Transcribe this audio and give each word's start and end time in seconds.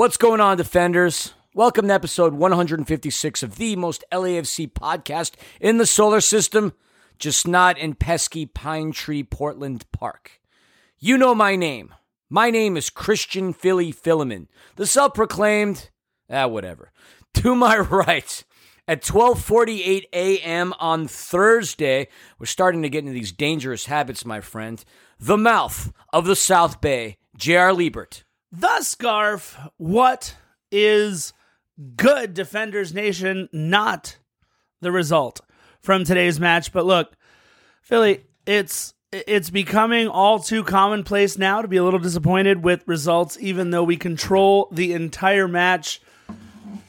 What's 0.00 0.16
going 0.16 0.40
on, 0.40 0.56
Defenders? 0.56 1.34
Welcome 1.52 1.88
to 1.88 1.92
episode 1.92 2.32
156 2.32 3.42
of 3.42 3.56
the 3.56 3.76
most 3.76 4.02
LAFC 4.10 4.72
podcast 4.72 5.34
in 5.60 5.76
the 5.76 5.84
solar 5.84 6.22
system, 6.22 6.72
just 7.18 7.46
not 7.46 7.76
in 7.76 7.94
pesky 7.96 8.46
Pine 8.46 8.92
Tree, 8.92 9.22
Portland 9.22 9.84
Park. 9.92 10.40
You 10.98 11.18
know 11.18 11.34
my 11.34 11.54
name. 11.54 11.94
My 12.30 12.48
name 12.48 12.78
is 12.78 12.88
Christian 12.88 13.52
Philly 13.52 13.92
Philemon, 13.92 14.48
the 14.76 14.86
self-proclaimed, 14.86 15.90
ah, 16.30 16.46
whatever. 16.46 16.92
To 17.34 17.54
my 17.54 17.76
right, 17.90 18.42
at 18.88 19.02
12:48 19.02 20.04
a.m. 20.14 20.72
on 20.80 21.08
Thursday, 21.08 22.08
we're 22.38 22.46
starting 22.46 22.80
to 22.80 22.88
get 22.88 23.00
into 23.00 23.12
these 23.12 23.32
dangerous 23.32 23.84
habits, 23.84 24.24
my 24.24 24.40
friend. 24.40 24.82
The 25.18 25.36
mouth 25.36 25.92
of 26.10 26.24
the 26.24 26.36
South 26.36 26.80
Bay, 26.80 27.18
J.R. 27.36 27.74
Liebert. 27.74 28.24
The 28.52 28.82
scarf. 28.82 29.56
What 29.76 30.36
is 30.72 31.32
good, 31.96 32.34
Defenders 32.34 32.92
Nation? 32.92 33.48
Not 33.52 34.16
the 34.80 34.90
result 34.90 35.40
from 35.80 36.04
today's 36.04 36.40
match. 36.40 36.72
But 36.72 36.84
look, 36.84 37.16
Philly, 37.82 38.24
it's 38.46 38.94
it's 39.12 39.50
becoming 39.50 40.08
all 40.08 40.40
too 40.40 40.64
commonplace 40.64 41.38
now 41.38 41.62
to 41.62 41.68
be 41.68 41.76
a 41.76 41.84
little 41.84 42.00
disappointed 42.00 42.64
with 42.64 42.82
results, 42.86 43.38
even 43.40 43.70
though 43.70 43.84
we 43.84 43.96
control 43.96 44.68
the 44.72 44.94
entire 44.94 45.46
match. 45.46 46.00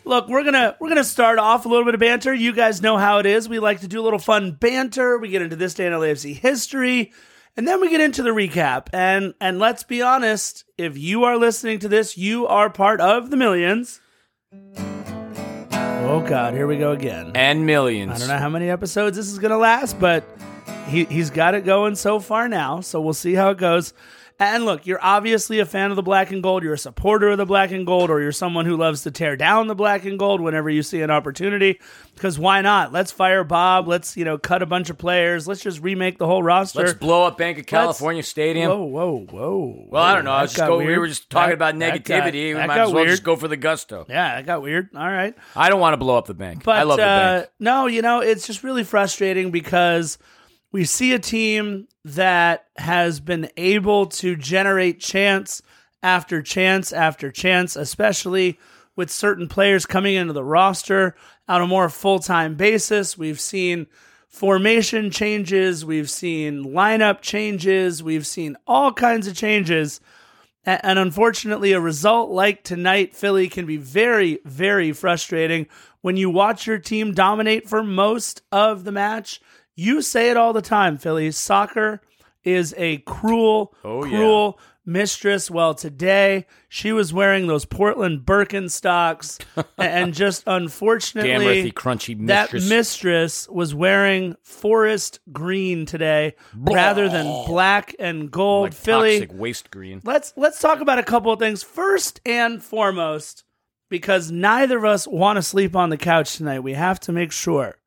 Look, 0.04 0.30
we're 0.30 0.44
gonna 0.44 0.76
we're 0.80 0.90
gonna 0.90 1.04
start 1.04 1.38
off 1.38 1.66
a 1.66 1.70
little 1.70 1.86
bit 1.86 1.94
of 1.94 2.00
banter. 2.00 2.34
You 2.34 2.54
guys 2.54 2.82
know 2.82 2.98
how 2.98 3.20
it 3.20 3.28
is. 3.28 3.48
We 3.48 3.60
like 3.60 3.82
to 3.82 3.88
do 3.88 4.02
a 4.02 4.04
little 4.04 4.20
fun 4.20 4.54
banter. 4.54 5.20
We 5.20 5.30
get 5.30 5.44
into 5.44 5.56
this 5.56 5.76
day 5.76 5.86
in 5.86 5.94
LAFC 5.94 6.34
history. 6.36 7.14
And 7.58 7.68
then 7.68 7.82
we 7.82 7.90
get 7.90 8.02
into 8.02 8.24
the 8.24 8.30
recap. 8.30 8.88
And 8.94 9.34
and 9.42 9.60
let's 9.60 9.84
be 9.84 10.02
honest, 10.02 10.64
if 10.78 10.98
you 10.98 11.24
are 11.24 11.38
listening 11.38 11.80
to 11.80 11.88
this, 11.88 12.18
you 12.18 12.48
are 12.48 12.70
part 12.70 13.02
of 13.02 13.30
the 13.30 13.38
millions. 13.38 14.00
Oh 16.04 16.26
god, 16.28 16.54
here 16.54 16.68
we 16.68 16.78
go 16.78 16.92
again. 16.92 17.32
And 17.36 17.66
millions. 17.66 18.14
I 18.14 18.18
don't 18.18 18.28
know 18.28 18.38
how 18.38 18.50
many 18.50 18.70
episodes 18.70 19.18
this 19.18 19.28
is 19.28 19.40
going 19.40 19.52
to 19.52 19.58
last, 19.58 20.00
but 20.00 20.24
he 20.88 21.06
he's 21.06 21.30
got 21.30 21.54
it 21.54 21.66
going 21.66 21.96
so 21.96 22.20
far 22.20 22.48
now, 22.48 22.82
so 22.82 23.02
we'll 23.02 23.14
see 23.14 23.34
how 23.34 23.52
it 23.52 23.58
goes. 23.58 23.94
And 24.42 24.66
look, 24.66 24.88
you're 24.88 24.98
obviously 25.04 25.60
a 25.60 25.68
fan 25.68 25.92
of 25.92 25.96
the 25.96 26.02
black 26.02 26.32
and 26.32 26.42
gold. 26.42 26.64
You're 26.64 26.74
a 26.74 26.78
supporter 26.78 27.30
of 27.30 27.38
the 27.38 27.46
black 27.46 27.70
and 27.70 27.86
gold, 27.86 28.10
or 28.10 28.20
you're 28.22 28.32
someone 28.32 28.66
who 28.66 28.76
loves 28.76 29.04
to 29.04 29.12
tear 29.12 29.36
down 29.38 29.68
the 29.68 29.76
black 29.76 30.04
and 30.04 30.18
gold 30.18 30.42
whenever 30.42 30.68
you 30.68 30.82
see 30.82 31.04
an 31.04 31.12
opportunity. 31.12 31.80
Because 32.16 32.40
why 32.40 32.62
not? 32.62 32.92
Let's 32.92 33.12
fire 33.12 33.44
Bob. 33.44 33.88
Let's 33.88 34.18
you 34.18 34.26
know 34.26 34.40
cut 34.40 34.64
a 34.64 34.66
bunch 34.66 34.90
of 34.90 34.98
players. 34.98 35.48
Let's 35.48 35.62
just 35.62 35.80
remake 35.82 36.18
the 36.18 36.26
whole 36.26 36.42
roster. 36.42 36.80
Let's 36.80 36.94
blow 36.94 37.26
up 37.28 37.38
Bank 37.38 37.60
of 37.60 37.68
California 37.68 38.24
Stadium. 38.24 38.68
Whoa, 38.72 38.82
whoa, 38.84 39.28
whoa. 39.30 39.86
Well, 39.90 40.02
I 40.04 40.16
don't 40.16 40.26
know. 40.26 40.32
I 40.32 40.42
was 40.42 40.54
just 40.54 40.68
go, 40.68 40.80
we 40.80 40.98
were 40.98 41.08
just 41.08 41.30
talking 41.30 41.50
That- 41.60 41.76
about 41.76 41.78
that 41.80 42.04
got- 42.04 42.24
negativity. 42.24 42.48
we 42.48 42.54
might 42.56 42.80
as 42.80 42.88
well 42.88 42.96
weird. 42.96 43.10
just 43.10 43.24
go 43.24 43.36
for 43.36 43.48
the 43.48 43.58
gusto. 43.58 44.08
Yeah, 44.10 44.38
that 44.38 44.48
got 44.48 44.64
weird. 44.64 44.90
All 44.96 45.08
right. 45.08 45.36
I 45.56 45.70
don't 45.70 45.80
want 45.80 45.94
to 45.94 45.98
blow 45.98 46.18
up 46.18 46.26
the 46.26 46.34
bank. 46.34 46.64
But 46.64 46.78
I 46.78 46.84
love 46.84 46.98
the 46.98 47.04
uh, 47.04 47.38
bank. 47.42 47.50
no, 47.60 47.86
you 47.86 48.02
know, 48.02 48.22
it's 48.22 48.48
just 48.48 48.64
really 48.64 48.84
frustrating 48.84 49.52
because 49.52 50.18
we 50.72 50.86
see 50.86 51.14
a 51.14 51.20
team 51.20 51.88
that 52.06 52.66
has 52.78 53.20
been 53.20 53.50
able 53.58 54.08
to 54.08 54.36
generate 54.36 55.00
chance 55.00 55.62
after 56.02 56.42
chance 56.42 56.92
after 56.92 57.32
chance, 57.32 57.76
especially 57.76 58.60
with 58.96 59.12
certain 59.12 59.48
players 59.48 59.86
coming 59.86 60.16
into 60.16 60.34
the 60.34 60.44
roster 60.44 61.16
on 61.48 61.62
a 61.62 61.68
more 61.68 61.90
full 61.90 62.20
time 62.20 62.56
basis. 62.56 63.18
We've 63.18 63.40
seen 63.40 63.88
formation 64.28 65.12
changes, 65.12 65.84
we've 65.84 66.10
seen 66.10 66.64
lineup 66.64 67.22
changes, 67.22 68.02
we've 68.02 68.26
seen 68.26 68.56
all 68.66 68.94
kinds 68.94 69.28
of 69.28 69.36
changes. 69.36 70.00
And 70.64 71.00
unfortunately, 71.00 71.72
a 71.72 71.82
result 71.82 72.30
like 72.30 72.64
tonight, 72.64 73.16
Philly, 73.16 73.50
can 73.50 73.66
be 73.66 73.78
very, 73.78 74.40
very 74.46 74.92
frustrating 74.92 75.68
when 76.02 76.18
you 76.18 76.30
watch 76.30 76.68
your 76.68 76.78
team 76.78 77.14
dominate 77.14 77.68
for 77.68 77.84
most 77.84 78.44
of 78.52 78.84
the 78.84 78.92
match. 78.92 79.42
You 79.76 80.02
say 80.02 80.30
it 80.30 80.38
all 80.38 80.54
the 80.54 80.62
time, 80.62 80.98
Philly. 80.98 81.32
Soccer 81.32 82.02
is 82.44 82.74
a 82.78 82.98
cruel, 83.00 83.74
Oh, 83.84 84.04
yeah. 84.04 84.10
cruel 84.10 84.60
mistress. 84.86 85.50
Well, 85.52 85.76
today 85.76 86.48
she 86.68 86.92
was 86.92 87.14
wearing 87.14 87.46
those 87.48 87.66
Portland 87.66 88.22
Birkenstocks, 88.26 89.40
and 89.78 90.14
just 90.16 90.44
unfortunately, 90.48 91.30
Damn 91.32 91.42
earthy, 91.42 91.72
crunchy 91.72 92.28
that 92.28 92.52
mistress. 92.52 92.70
mistress 92.70 93.50
was 93.50 93.76
wearing 93.76 94.36
forest 94.44 95.20
green 95.32 95.86
today 95.86 96.34
rather 96.56 97.08
than 97.10 97.26
black 97.46 97.96
and 98.00 98.32
gold. 98.32 98.66
like 98.70 98.74
Philly, 98.74 99.20
toxic 99.20 99.38
waste 99.40 99.70
green. 99.72 100.02
let's 100.04 100.34
let's 100.36 100.60
talk 100.60 100.82
about 100.82 100.98
a 101.00 101.04
couple 101.04 101.32
of 101.32 101.40
things 101.40 101.62
first 101.64 102.20
and 102.26 102.62
foremost 102.64 103.44
because 103.90 104.32
neither 104.32 104.78
of 104.80 104.86
us 104.86 105.08
want 105.08 105.38
to 105.38 105.44
sleep 105.44 105.76
on 105.76 105.90
the 105.90 105.98
couch 105.98 106.38
tonight 106.38 106.62
we 106.62 106.74
have 106.74 107.00
to 107.02 107.12
make 107.12 107.32
sure 107.32 107.78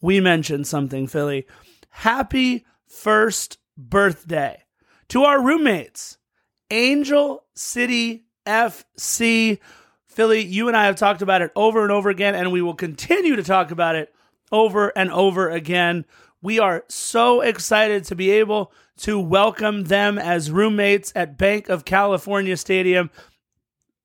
we 0.00 0.20
mentioned 0.20 0.66
something 0.66 1.06
philly. 1.06 1.46
Happy 1.90 2.64
first 2.86 3.58
birthday 3.76 4.62
to 5.08 5.24
our 5.24 5.42
roommates 5.42 6.18
angel 6.70 7.44
city 7.54 8.24
fc 8.44 9.58
philly 10.06 10.40
you 10.42 10.66
and 10.68 10.76
i 10.76 10.86
have 10.86 10.96
talked 10.96 11.22
about 11.22 11.42
it 11.42 11.52
over 11.54 11.82
and 11.82 11.92
over 11.92 12.10
again 12.10 12.34
and 12.34 12.50
we 12.50 12.60
will 12.60 12.74
continue 12.74 13.36
to 13.36 13.42
talk 13.42 13.70
about 13.70 13.94
it 13.94 14.12
over 14.52 14.92
and 14.96 15.10
over 15.10 15.50
again. 15.50 16.04
We 16.40 16.58
are 16.58 16.84
so 16.88 17.40
excited 17.40 18.04
to 18.04 18.14
be 18.14 18.30
able 18.30 18.72
to 18.98 19.18
welcome 19.18 19.84
them 19.84 20.18
as 20.18 20.50
roommates 20.50 21.12
at 21.14 21.38
Bank 21.38 21.68
of 21.68 21.84
California 21.84 22.56
Stadium 22.56 23.10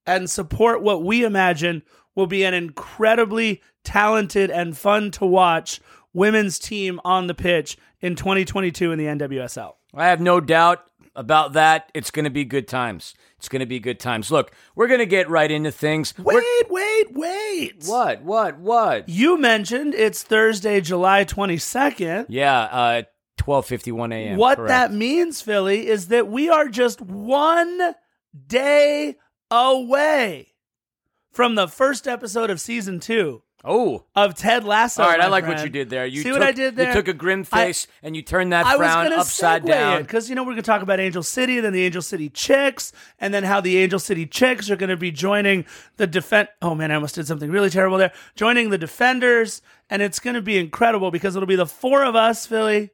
and 0.05 0.29
support 0.29 0.81
what 0.81 1.03
we 1.03 1.23
imagine 1.23 1.83
will 2.15 2.27
be 2.27 2.43
an 2.43 2.53
incredibly 2.53 3.61
talented 3.83 4.49
and 4.49 4.77
fun 4.77 5.11
to 5.11 5.25
watch 5.25 5.79
women's 6.13 6.59
team 6.59 6.99
on 7.03 7.27
the 7.27 7.33
pitch 7.33 7.77
in 8.01 8.15
2022 8.15 8.91
in 8.91 8.99
the 8.99 9.05
NWSL. 9.05 9.73
I 9.93 10.07
have 10.07 10.21
no 10.21 10.39
doubt 10.39 10.85
about 11.15 11.53
that. 11.53 11.89
It's 11.93 12.11
going 12.11 12.25
to 12.25 12.31
be 12.31 12.45
good 12.45 12.67
times. 12.67 13.13
It's 13.37 13.49
going 13.49 13.59
to 13.59 13.65
be 13.65 13.79
good 13.79 13.99
times. 13.99 14.31
Look, 14.31 14.51
we're 14.75 14.87
going 14.87 14.99
to 14.99 15.05
get 15.05 15.29
right 15.29 15.49
into 15.49 15.71
things. 15.71 16.13
We're- 16.17 16.43
Wait, 16.61 16.71
wait, 16.71 17.13
wait. 17.13 17.83
What? 17.85 18.23
What? 18.23 18.57
What? 18.59 19.09
You 19.09 19.37
mentioned 19.37 19.93
it's 19.93 20.23
Thursday, 20.23 20.81
July 20.81 21.25
22nd. 21.25 22.27
Yeah, 22.29 22.61
uh, 22.61 23.03
12:51 23.39 24.13
a.m. 24.13 24.37
what 24.37 24.57
correct. 24.57 24.69
that 24.69 24.93
means, 24.93 25.41
Philly, 25.41 25.87
is 25.87 26.07
that 26.07 26.27
we 26.27 26.49
are 26.49 26.67
just 26.69 27.01
one 27.01 27.95
day 28.47 29.15
away 29.51 30.52
from 31.33 31.55
the 31.55 31.67
first 31.67 32.07
episode 32.07 32.49
of 32.49 32.61
season 32.61 32.99
two 32.99 33.41
Oh. 33.65 34.03
of 34.13 34.35
Ted 34.35 34.65
Lasso. 34.65 35.03
All 35.03 35.09
right, 35.09 35.21
I 35.21 35.27
like 35.27 35.47
what 35.47 35.63
you 35.63 35.69
did 35.69 35.89
there. 35.89 36.05
You 36.05 36.17
See 36.21 36.29
took, 36.29 36.39
what 36.39 36.47
I 36.47 36.51
did 36.51 36.75
there? 36.75 36.89
You 36.89 36.93
took 36.93 37.07
a 37.07 37.13
grim 37.13 37.45
I- 37.53 37.57
face 37.65 37.87
and 38.03 38.13
you 38.13 38.21
turned 38.21 38.51
that 38.51 38.65
I 38.65 38.75
frown 38.75 39.13
upside 39.13 39.65
down. 39.65 40.01
because 40.01 40.29
you 40.29 40.35
know 40.35 40.43
we're 40.43 40.47
going 40.51 40.57
to 40.57 40.61
talk 40.63 40.81
about 40.81 40.99
Angel 40.99 41.23
City, 41.23 41.55
and 41.57 41.65
then 41.65 41.71
the 41.71 41.83
Angel 41.85 42.01
City 42.01 42.29
Chicks, 42.29 42.91
and 43.19 43.33
then 43.33 43.43
how 43.45 43.61
the 43.61 43.77
Angel 43.77 43.99
City 43.99 44.25
Chicks 44.25 44.69
are 44.69 44.75
going 44.75 44.89
to 44.89 44.97
be 44.97 45.11
joining 45.11 45.65
the 45.95 46.05
defend. 46.07 46.49
Oh 46.61 46.75
man, 46.75 46.91
I 46.91 46.95
almost 46.95 47.15
did 47.15 47.25
something 47.25 47.49
really 47.49 47.69
terrible 47.69 47.97
there. 47.97 48.11
Joining 48.35 48.69
the 48.69 48.77
Defenders, 48.77 49.61
and 49.89 50.01
it's 50.01 50.19
going 50.19 50.35
to 50.35 50.41
be 50.41 50.57
incredible 50.57 51.09
because 51.09 51.37
it'll 51.37 51.47
be 51.47 51.55
the 51.55 51.65
four 51.65 52.03
of 52.03 52.17
us, 52.17 52.45
Philly, 52.45 52.89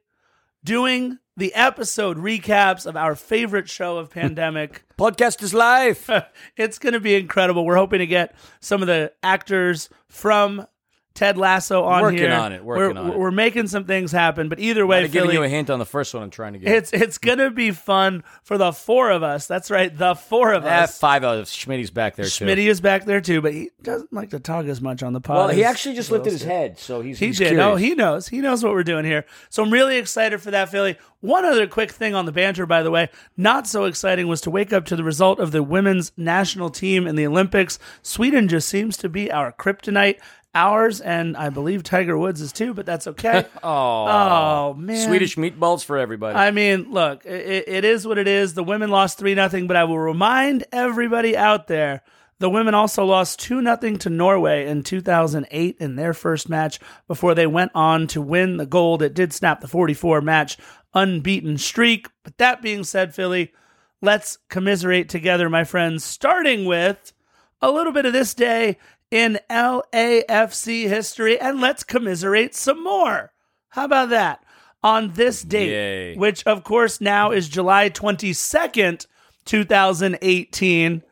doing 0.62 1.18
the 1.40 1.54
episode 1.54 2.18
recaps 2.18 2.84
of 2.84 2.96
our 2.96 3.16
favorite 3.16 3.66
show 3.66 3.96
of 3.96 4.10
pandemic. 4.10 4.84
Podcast 4.98 5.42
is 5.42 5.54
live. 5.54 6.08
it's 6.56 6.78
going 6.78 6.92
to 6.92 7.00
be 7.00 7.14
incredible. 7.14 7.64
We're 7.64 7.76
hoping 7.76 8.00
to 8.00 8.06
get 8.06 8.36
some 8.60 8.82
of 8.82 8.86
the 8.86 9.10
actors 9.22 9.88
from 10.06 10.66
Ted 11.12 11.36
Lasso 11.36 11.82
on 11.84 12.02
Working 12.02 12.18
here. 12.20 12.32
on 12.32 12.52
it, 12.52 12.64
working 12.64 12.94
we're, 12.96 13.02
on 13.02 13.10
it. 13.10 13.18
We're 13.18 13.30
making 13.32 13.66
some 13.66 13.84
things 13.84 14.12
happen, 14.12 14.48
but 14.48 14.58
either 14.60 14.86
way, 14.86 15.04
I'm 15.04 15.10
giving 15.10 15.32
you 15.32 15.42
a 15.42 15.48
hint 15.48 15.68
on 15.68 15.78
the 15.78 15.84
first 15.84 16.14
one 16.14 16.22
I'm 16.22 16.30
trying 16.30 16.52
to 16.54 16.58
get. 16.60 16.72
it's 16.72 16.92
it's 16.92 17.18
gonna 17.18 17.50
be 17.50 17.72
fun 17.72 18.22
for 18.42 18.56
the 18.56 18.72
four 18.72 19.10
of 19.10 19.22
us. 19.22 19.46
That's 19.46 19.70
right, 19.70 19.94
the 19.94 20.14
four 20.14 20.52
of 20.52 20.64
Ah, 20.64 20.82
us. 20.84 20.98
five 20.98 21.24
of 21.24 21.40
us. 21.40 21.54
Schmitty's 21.54 21.90
back 21.90 22.14
there 22.16 22.26
too. 22.26 22.44
Schmitty 22.46 22.66
is 22.68 22.80
back 22.80 23.04
there 23.06 23.20
too, 23.20 23.40
but 23.42 23.52
he 23.52 23.70
doesn't 23.82 24.12
like 24.12 24.30
to 24.30 24.38
talk 24.40 24.66
as 24.66 24.80
much 24.80 25.02
on 25.02 25.12
the 25.12 25.20
pod. 25.20 25.36
Well, 25.36 25.48
he 25.48 25.64
actually 25.64 25.96
just 25.96 26.10
lifted 26.10 26.32
his 26.32 26.44
head, 26.44 26.78
so 26.78 27.00
he's 27.00 27.18
He 27.18 27.26
he's 27.26 27.38
did. 27.38 27.48
Curious. 27.48 27.66
Oh, 27.66 27.76
he 27.76 27.94
knows. 27.94 28.28
He 28.28 28.40
knows 28.40 28.62
what 28.62 28.72
we're 28.72 28.84
doing 28.84 29.04
here. 29.04 29.26
So 29.50 29.62
I'm 29.64 29.72
really 29.72 29.96
excited 29.98 30.40
for 30.40 30.52
that, 30.52 30.70
Philly. 30.70 30.96
One 31.22 31.44
other 31.44 31.66
quick 31.66 31.90
thing 31.90 32.14
on 32.14 32.24
the 32.24 32.32
banter, 32.32 32.64
by 32.64 32.82
the 32.82 32.90
way, 32.90 33.10
not 33.36 33.66
so 33.66 33.84
exciting 33.84 34.26
was 34.26 34.40
to 34.42 34.50
wake 34.50 34.72
up 34.72 34.86
to 34.86 34.96
the 34.96 35.04
result 35.04 35.38
of 35.38 35.50
the 35.52 35.62
women's 35.62 36.12
national 36.16 36.70
team 36.70 37.06
in 37.06 37.14
the 37.16 37.26
Olympics. 37.26 37.78
Sweden 38.00 38.48
just 38.48 38.68
seems 38.70 38.96
to 38.98 39.08
be 39.10 39.30
our 39.30 39.52
kryptonite. 39.52 40.18
Ours, 40.54 41.00
and 41.00 41.36
I 41.36 41.50
believe 41.50 41.84
Tiger 41.84 42.18
Woods 42.18 42.40
is 42.40 42.52
too, 42.52 42.74
but 42.74 42.84
that's 42.84 43.06
okay. 43.06 43.46
oh, 43.62 44.06
oh 44.08 44.74
man, 44.74 45.06
Swedish 45.06 45.36
meatballs 45.36 45.84
for 45.84 45.96
everybody. 45.96 46.36
I 46.36 46.50
mean, 46.50 46.90
look, 46.90 47.24
it, 47.24 47.68
it 47.68 47.84
is 47.84 48.06
what 48.06 48.18
it 48.18 48.26
is. 48.26 48.54
The 48.54 48.64
women 48.64 48.90
lost 48.90 49.18
3 49.18 49.34
nothing, 49.36 49.68
but 49.68 49.76
I 49.76 49.84
will 49.84 49.98
remind 49.98 50.64
everybody 50.72 51.36
out 51.36 51.68
there 51.68 52.02
the 52.40 52.50
women 52.50 52.74
also 52.74 53.04
lost 53.04 53.38
2 53.40 53.60
nothing 53.60 53.98
to 53.98 54.10
Norway 54.10 54.66
in 54.66 54.82
2008 54.82 55.76
in 55.78 55.96
their 55.96 56.14
first 56.14 56.48
match 56.48 56.80
before 57.06 57.34
they 57.34 57.46
went 57.46 57.70
on 57.74 58.06
to 58.08 58.22
win 58.22 58.56
the 58.56 58.64
gold. 58.64 59.02
It 59.02 59.12
did 59.12 59.34
snap 59.34 59.60
the 59.60 59.68
44 59.68 60.22
match 60.22 60.56
unbeaten 60.94 61.58
streak. 61.58 62.08
But 62.24 62.38
that 62.38 62.62
being 62.62 62.82
said, 62.82 63.14
Philly, 63.14 63.52
let's 64.00 64.38
commiserate 64.48 65.10
together, 65.10 65.50
my 65.50 65.64
friends, 65.64 66.02
starting 66.02 66.64
with 66.64 67.12
a 67.60 67.70
little 67.70 67.92
bit 67.92 68.06
of 68.06 68.14
this 68.14 68.32
day 68.32 68.78
in 69.10 69.38
LAFC 69.50 70.88
history 70.88 71.38
and 71.40 71.60
let's 71.60 71.82
commiserate 71.84 72.54
some 72.54 72.82
more. 72.82 73.32
How 73.70 73.84
about 73.84 74.10
that? 74.10 74.44
On 74.82 75.12
this 75.12 75.42
date, 75.42 75.70
Yay. 75.70 76.16
which 76.16 76.42
of 76.46 76.64
course 76.64 77.00
now 77.00 77.32
is 77.32 77.48
July 77.48 77.90
22nd, 77.90 79.06
2018. 79.44 81.02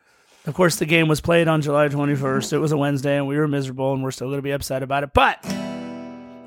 Of 0.47 0.53
course, 0.55 0.77
the 0.77 0.85
game 0.85 1.07
was 1.07 1.21
played 1.21 1.47
on 1.47 1.61
July 1.61 1.89
21st. 1.89 2.53
It 2.53 2.57
was 2.57 2.71
a 2.71 2.77
Wednesday 2.77 3.17
and 3.17 3.27
we 3.27 3.37
were 3.37 3.47
miserable 3.47 3.93
and 3.93 4.03
we're 4.03 4.11
still 4.11 4.27
going 4.27 4.39
to 4.39 4.43
be 4.43 4.51
upset 4.51 4.81
about 4.81 5.03
it. 5.03 5.13
But 5.13 5.45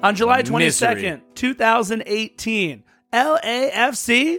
on 0.02 0.16
July 0.16 0.42
22nd, 0.42 0.96
Misery. 0.96 1.22
2018, 1.34 2.82
LAFC 3.12 4.38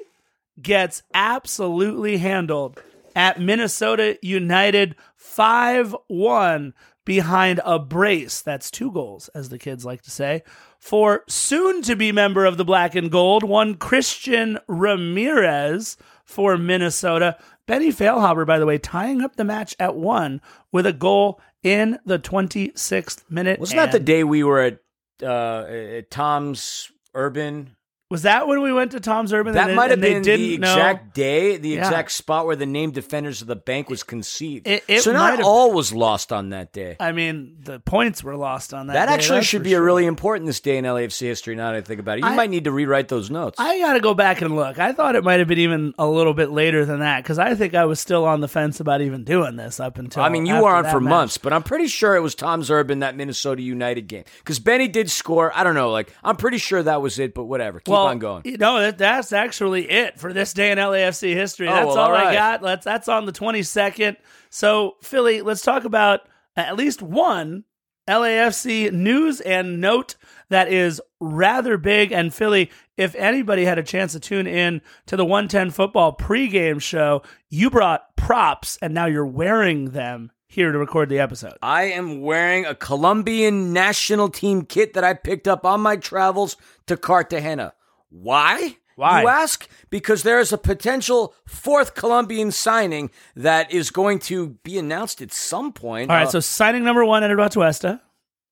gets 0.61 1.03
absolutely 1.13 2.17
handled 2.17 2.81
at 3.15 3.39
Minnesota 3.39 4.17
United 4.21 4.95
5 5.15 5.95
1 6.07 6.73
behind 7.05 7.61
a 7.65 7.79
brace. 7.79 8.41
That's 8.41 8.71
two 8.71 8.91
goals, 8.91 9.29
as 9.29 9.49
the 9.49 9.59
kids 9.59 9.85
like 9.85 10.01
to 10.03 10.11
say, 10.11 10.43
for 10.79 11.23
soon 11.27 11.81
to 11.83 11.95
be 11.95 12.11
member 12.11 12.45
of 12.45 12.57
the 12.57 12.65
Black 12.65 12.95
and 12.95 13.11
Gold, 13.11 13.43
one 13.43 13.75
Christian 13.75 14.59
Ramirez 14.67 15.97
for 16.23 16.57
Minnesota. 16.57 17.37
Benny 17.65 17.89
Feilhaber, 17.89 18.45
by 18.45 18.59
the 18.59 18.65
way, 18.65 18.77
tying 18.77 19.21
up 19.21 19.35
the 19.35 19.43
match 19.43 19.75
at 19.79 19.95
one 19.95 20.41
with 20.71 20.85
a 20.85 20.93
goal 20.93 21.39
in 21.61 21.99
the 22.05 22.19
26th 22.19 23.23
minute. 23.29 23.59
Wasn't 23.59 23.77
that 23.77 23.91
the 23.91 23.99
day 23.99 24.23
we 24.23 24.43
were 24.43 24.59
at 24.59 24.79
uh, 25.21 25.65
at 25.67 26.11
Tom's 26.11 26.91
Urban? 27.13 27.75
Was 28.13 28.21
that 28.21 28.47
when 28.47 28.61
we 28.61 28.71
went 28.71 28.91
to 28.91 28.99
Tom's 28.99 29.33
Urban? 29.33 29.55
That 29.55 29.73
might 29.73 29.89
have 29.89 29.99
been 29.99 30.21
the 30.21 30.57
know? 30.59 30.71
exact 30.71 31.15
day, 31.15 31.57
the 31.57 31.69
Yeah. 31.69 31.79
exact 31.79 32.11
spot 32.11 32.45
where 32.45 32.55
the 32.55 32.67
name 32.67 32.91
defenders 32.91 33.41
of 33.41 33.47
the 33.47 33.55
bank 33.55 33.89
was 33.89 34.03
conceived. 34.03 34.67
It- 34.67 34.83
it 34.87 35.01
so 35.01 35.13
not 35.13 35.41
all 35.41 35.71
was 35.73 35.91
lost 35.91 36.31
on 36.31 36.49
that 36.49 36.71
day. 36.71 36.95
I 36.99 37.11
mean, 37.11 37.53
the 37.63 37.79
points 37.79 38.23
were 38.23 38.35
lost 38.37 38.71
on 38.71 38.85
that. 38.85 38.93
That 38.93 39.07
day, 39.07 39.13
actually 39.15 39.41
should 39.41 39.63
be 39.63 39.73
a 39.73 39.81
really 39.81 40.05
important 40.05 40.45
this 40.45 40.59
day 40.59 40.77
in 40.77 40.85
LAFC 40.85 41.25
history. 41.25 41.55
Now 41.55 41.71
that 41.71 41.77
I 41.77 41.81
think 41.81 41.99
about 41.99 42.19
it, 42.19 42.21
you 42.21 42.27
I- 42.27 42.35
might 42.35 42.51
need 42.51 42.65
to 42.65 42.71
rewrite 42.71 43.07
those 43.07 43.31
notes. 43.31 43.59
I 43.59 43.79
got 43.79 43.93
to 43.93 43.99
go 43.99 44.13
back 44.13 44.43
and 44.43 44.55
look. 44.55 44.77
I 44.77 44.91
thought 44.91 45.15
it 45.15 45.23
might 45.23 45.39
have 45.39 45.47
been 45.47 45.57
even 45.57 45.95
a 45.97 46.05
little 46.05 46.35
bit 46.35 46.51
later 46.51 46.85
than 46.85 46.99
that 46.99 47.23
because 47.23 47.39
I 47.39 47.55
think 47.55 47.73
I 47.73 47.85
was 47.85 47.99
still 47.99 48.25
on 48.25 48.41
the 48.41 48.47
fence 48.47 48.79
about 48.79 49.01
even 49.01 49.23
doing 49.23 49.55
this 49.55 49.79
up 49.79 49.97
until. 49.97 50.21
I 50.21 50.29
mean, 50.29 50.45
you 50.45 50.53
were 50.61 50.69
on 50.69 50.83
for 50.85 50.99
match. 51.01 51.09
months, 51.09 51.37
but 51.39 51.51
I'm 51.51 51.63
pretty 51.63 51.87
sure 51.87 52.15
it 52.15 52.21
was 52.21 52.35
Tom's 52.35 52.69
Urban 52.69 52.99
that 52.99 53.15
Minnesota 53.17 53.63
United 53.63 54.07
game 54.07 54.23
because 54.37 54.59
Benny 54.59 54.87
did 54.87 55.09
score. 55.09 55.51
I 55.55 55.63
don't 55.63 55.73
know, 55.73 55.89
like 55.89 56.13
I'm 56.23 56.35
pretty 56.35 56.59
sure 56.59 56.83
that 56.83 57.01
was 57.01 57.17
it, 57.17 57.33
but 57.33 57.45
whatever. 57.45 57.79
Keep 57.79 57.91
well, 57.91 58.02
on 58.07 58.19
going. 58.19 58.43
You 58.45 58.57
know, 58.57 58.79
that, 58.79 58.97
that's 58.97 59.33
actually 59.33 59.89
it 59.89 60.19
for 60.19 60.33
this 60.33 60.53
day 60.53 60.71
in 60.71 60.77
LAFC 60.77 61.33
history. 61.33 61.67
Oh, 61.67 61.73
That's 61.73 61.87
well, 61.87 61.97
all, 61.97 62.11
all 62.11 62.15
I 62.15 62.33
got. 62.33 62.61
Let's. 62.61 62.85
That's 62.85 63.07
on 63.07 63.25
the 63.25 63.31
22nd. 63.31 64.17
So, 64.49 64.95
Philly, 65.01 65.41
let's 65.41 65.61
talk 65.61 65.85
about 65.85 66.21
at 66.55 66.75
least 66.75 67.01
one 67.01 67.63
LAFC 68.07 68.91
news 68.91 69.41
and 69.41 69.79
note 69.79 70.15
that 70.49 70.71
is 70.71 71.01
rather 71.19 71.77
big. 71.77 72.11
And 72.11 72.33
Philly, 72.33 72.69
if 72.97 73.15
anybody 73.15 73.65
had 73.65 73.79
a 73.79 73.83
chance 73.83 74.11
to 74.11 74.19
tune 74.19 74.47
in 74.47 74.81
to 75.07 75.15
the 75.15 75.25
110 75.25 75.71
football 75.71 76.15
pregame 76.15 76.81
show, 76.81 77.23
you 77.49 77.69
brought 77.69 78.15
props 78.15 78.77
and 78.81 78.93
now 78.93 79.05
you're 79.05 79.25
wearing 79.25 79.91
them 79.91 80.31
here 80.47 80.71
to 80.71 80.77
record 80.77 81.09
the 81.09 81.19
episode. 81.19 81.57
I 81.61 81.85
am 81.85 82.21
wearing 82.21 82.65
a 82.65 82.75
Colombian 82.75 83.73
national 83.73 84.29
team 84.29 84.65
kit 84.65 84.93
that 84.93 85.03
I 85.03 85.15
picked 85.15 85.47
up 85.47 85.65
on 85.65 85.81
my 85.81 85.95
travels 85.95 86.57
to 86.87 86.95
Cartagena. 86.95 87.73
Why? 88.13 88.77
Why? 88.95 89.21
You 89.23 89.27
ask? 89.27 89.67
Because 89.89 90.21
there 90.21 90.39
is 90.39 90.53
a 90.53 90.57
potential 90.57 91.33
fourth 91.47 91.95
Colombian 91.95 92.51
signing 92.51 93.09
that 93.35 93.71
is 93.73 93.89
going 93.89 94.19
to 94.19 94.49
be 94.63 94.77
announced 94.77 95.19
at 95.21 95.33
some 95.33 95.73
point. 95.73 96.11
All 96.11 96.15
right, 96.17 96.27
Uh, 96.27 96.29
so 96.31 96.39
signing 96.39 96.83
number 96.83 97.03
one, 97.03 97.23
Edward 97.23 97.39
Atuesta. 97.51 98.01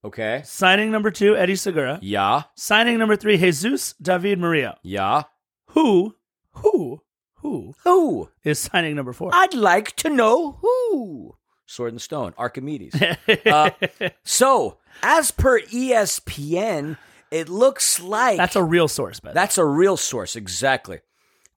okay. 0.03 0.41
Signing 0.43 0.89
number 0.89 1.11
two, 1.11 1.37
Eddie 1.37 1.55
Segura. 1.55 1.99
Yeah. 2.01 2.43
Signing 2.55 2.97
number 2.97 3.15
three, 3.15 3.37
Jesus 3.37 3.93
David 4.01 4.39
Murillo. 4.39 4.77
Yeah. 4.81 5.23
Who, 5.67 6.15
who, 6.53 7.01
who 7.35 7.75
Who? 7.83 8.29
is 8.43 8.57
signing 8.57 8.95
number 8.95 9.13
four? 9.13 9.29
I'd 9.33 9.53
like 9.53 9.95
to 9.97 10.09
know 10.09 10.53
who. 10.61 11.35
Sword 11.67 11.93
and 11.93 12.01
Stone, 12.01 12.33
Archimedes. 12.37 12.95
Uh, 13.45 13.69
so, 14.23 14.77
as 15.03 15.29
per 15.31 15.59
ESPN, 15.61 16.97
it 17.31 17.49
looks 17.49 17.99
like 17.99 18.37
That's 18.37 18.55
a 18.55 18.63
real 18.63 18.87
source, 18.87 19.19
but 19.19 19.33
That's 19.33 19.57
a 19.57 19.65
real 19.65 19.97
source, 19.97 20.35
exactly. 20.35 20.99